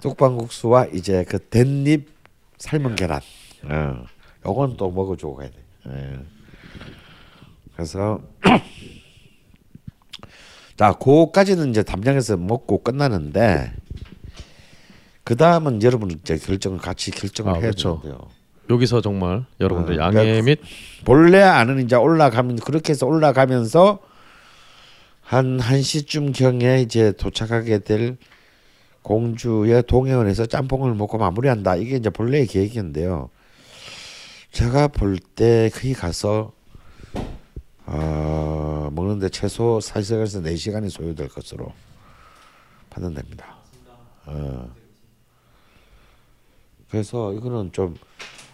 뚝방 0.00 0.36
국수와 0.36 0.86
이제 0.86 1.24
그 1.28 1.38
댄잎 1.38 2.08
삶은 2.58 2.96
계란. 2.96 3.20
어, 3.64 4.04
요건 4.46 4.76
또 4.76 4.90
먹어주고 4.90 5.36
가야 5.36 5.50
돼. 5.50 5.56
예. 5.88 6.18
그래서 7.74 8.20
자, 10.76 10.92
그까지는 10.92 11.70
이제 11.70 11.82
담양에서 11.82 12.36
먹고 12.36 12.82
끝나는데 12.82 13.72
그 15.24 15.36
다음은 15.36 15.82
여러분 15.82 16.10
이제 16.10 16.38
결정을 16.38 16.78
같이 16.78 17.10
결정을 17.10 17.50
아, 17.50 17.54
해야 17.54 17.62
그렇죠. 17.62 18.00
되는데요. 18.02 18.28
여기서 18.70 19.00
정말 19.00 19.44
여러분들 19.60 20.00
어, 20.00 20.04
양해 20.04 20.24
그러니까 20.24 20.44
및 20.44 20.60
본래 21.04 21.40
아는 21.40 21.84
이제 21.84 21.96
올라가면 21.96 22.56
그렇게 22.56 22.92
해서 22.92 23.06
올라가면서 23.06 24.00
한 25.22 25.58
1 25.60 25.82
시쯤 25.82 26.32
경에 26.32 26.80
이제 26.80 27.12
도착하게 27.12 27.80
될 27.80 28.16
공주의 29.08 29.82
동해원에서 29.84 30.44
짬뽕을 30.44 30.94
먹고 30.94 31.16
마무리한다. 31.16 31.76
이게 31.76 31.96
이제 31.96 32.10
본래의 32.10 32.46
계획이었는데요. 32.46 33.30
제가 34.52 34.88
볼 34.88 35.16
때 35.34 35.70
거기 35.72 35.94
가서 35.94 36.52
어, 37.86 38.90
먹는데 38.92 39.30
최소 39.30 39.78
3시간에서 39.80 40.44
4시간이 40.44 40.90
소요될 40.90 41.28
것으로 41.30 41.72
판단됩니다. 42.90 43.56
어. 44.26 44.70
그래서 46.90 47.32
이거는 47.32 47.72
좀 47.72 47.96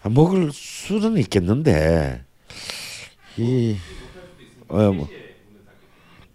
아, 0.05 0.09
먹을 0.09 0.53
수는 0.53 1.17
있겠는데 1.17 2.23
이 3.39 3.77
어, 4.69 4.93
뭐, 4.93 5.09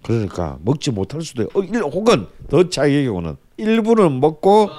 그러니까 0.03 0.59
먹지 0.61 0.91
못할 0.91 1.21
수도 1.21 1.43
있고 1.43 1.61
어, 1.61 1.63
일, 1.63 1.81
혹은 1.83 2.27
더 2.49 2.67
차이의 2.69 3.05
경우는 3.05 3.37
일부는 3.59 4.19
먹고 4.19 4.69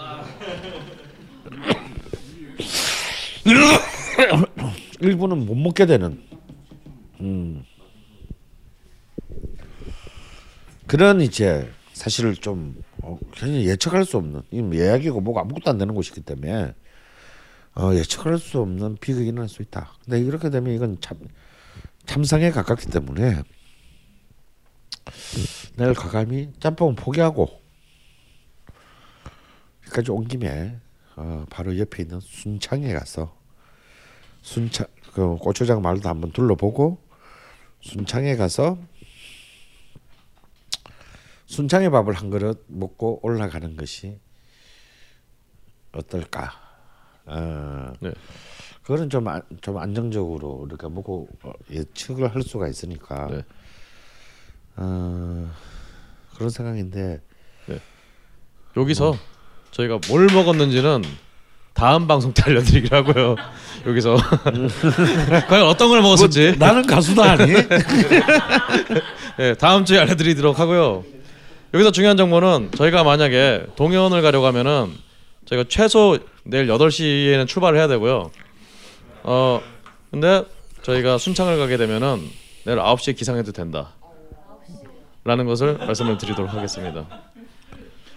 일부는 5.00 5.46
못 5.46 5.54
먹게 5.54 5.86
되는 5.86 6.22
음. 7.20 7.64
그런 10.86 11.20
이제 11.20 11.70
사실 11.92 12.34
좀 12.34 12.82
어, 13.02 13.18
굉장히 13.32 13.66
예측할 13.66 14.04
수 14.04 14.16
없는 14.16 14.42
이 14.50 14.62
예약이고 14.72 15.20
뭐가 15.20 15.42
아무것도 15.42 15.70
안 15.70 15.78
되는 15.78 15.94
곳이기 15.94 16.22
때문에 16.22 16.74
어, 17.76 17.94
예측할 17.94 18.38
수 18.38 18.60
없는 18.60 18.96
비극이 19.00 19.28
일어날 19.28 19.48
수 19.48 19.62
있다. 19.62 19.92
근데 20.04 20.20
이렇게 20.20 20.50
되면 20.50 20.74
이건 20.74 20.98
참 21.00 21.18
참상에 22.06 22.50
가깝기 22.50 22.86
때문에 22.86 23.42
내일 25.76 25.94
가감히 25.94 26.48
짬뽕 26.58 26.94
포기하고 26.94 27.59
여기까지 29.90 30.10
온 30.10 30.26
김에 30.26 30.78
어, 31.16 31.44
바로 31.50 31.78
옆에 31.78 32.02
있는 32.02 32.20
순창에 32.20 32.92
가서 32.92 33.36
순창 34.42 34.86
그 35.12 35.36
고추장 35.36 35.82
마을도 35.82 36.08
한번 36.08 36.32
둘러보고 36.32 36.98
순창에 37.80 38.36
가서 38.36 38.78
순창의 41.46 41.90
밥을 41.90 42.14
한 42.14 42.30
그릇 42.30 42.64
먹고 42.68 43.20
올라가는 43.22 43.76
것이 43.76 44.18
어떨까? 45.92 46.52
어, 47.26 47.92
네. 48.00 48.12
그거는 48.82 49.10
좀, 49.10 49.26
안, 49.28 49.42
좀 49.60 49.78
안정적으로 49.78 50.50
우리가 50.50 50.88
먹고 50.88 51.28
어, 51.42 51.52
예측을 51.70 52.34
할 52.34 52.42
수가 52.42 52.68
있으니까 52.68 53.26
네. 53.28 53.44
어, 54.76 55.50
그런 56.34 56.50
생각인데 56.50 57.20
여기서 58.76 59.14
저희가 59.72 59.98
뭘 60.08 60.26
먹었는지는 60.26 61.04
다음 61.72 62.06
방송 62.06 62.32
때 62.32 62.42
알려드리기로 62.46 62.96
하고요. 62.96 63.36
여기서 63.86 64.16
과연 65.48 65.66
어떤 65.66 65.88
걸 65.88 66.02
먹었을지 66.02 66.54
뭐, 66.58 66.66
나는 66.66 66.86
가수도 66.86 67.22
아니? 67.22 67.52
네, 69.38 69.54
다음 69.54 69.84
주에 69.84 69.98
알려드리도록 69.98 70.58
하고요. 70.58 71.04
여기서 71.72 71.92
중요한 71.92 72.16
정보는 72.16 72.72
저희가 72.76 73.04
만약에 73.04 73.66
동해원을 73.76 74.22
가려고 74.22 74.46
하면은 74.46 74.92
저희가 75.46 75.64
최소 75.68 76.18
내일 76.44 76.66
8시에는 76.66 77.46
출발을 77.46 77.78
해야 77.78 77.86
되고요. 77.88 78.30
어 79.22 79.60
근데 80.10 80.44
저희가 80.82 81.18
순창을 81.18 81.58
가게 81.58 81.76
되면은 81.76 82.28
내일 82.64 82.78
9시에 82.78 83.16
기상해도 83.16 83.52
된다. 83.52 83.90
라는 85.24 85.46
것을 85.46 85.76
말씀을 85.78 86.18
드리도록 86.18 86.52
하겠습니다. 86.52 87.06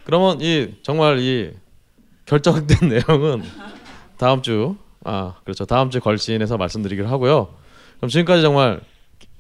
그러면 0.06 0.40
이 0.42 0.76
정말 0.84 1.20
이 1.20 1.52
결정된 2.26 2.90
내용은 2.90 3.44
다음 4.18 4.42
주 4.42 4.84
아 5.06 5.34
그렇죠 5.44 5.66
다음 5.66 5.90
주 5.90 6.00
걸신에서 6.00 6.58
말씀드리기로 6.58 7.08
하고요. 7.08 7.50
그럼 7.98 8.10
지금까지 8.10 8.42
정말 8.42 8.80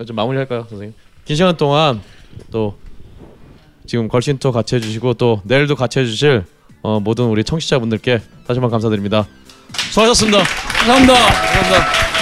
좀 0.05 0.15
마무리할까요, 0.15 0.65
선생님? 0.69 0.93
긴 1.25 1.35
시간 1.35 1.55
동안 1.55 2.01
또 2.51 2.77
지금 3.85 4.07
걸신 4.07 4.37
투어 4.39 4.51
같이 4.51 4.75
해주시고 4.75 5.13
또 5.15 5.41
내일도 5.45 5.75
같이 5.75 5.99
해주실 5.99 6.43
어, 6.81 6.99
모든 6.99 7.25
우리 7.25 7.43
청취자분들께 7.43 8.17
다시 8.45 8.59
한번 8.59 8.71
감사드립니다. 8.71 9.25
수고하셨습니다. 9.91 10.39
감사합니다. 10.43 11.13
감사합니다. 11.13 12.12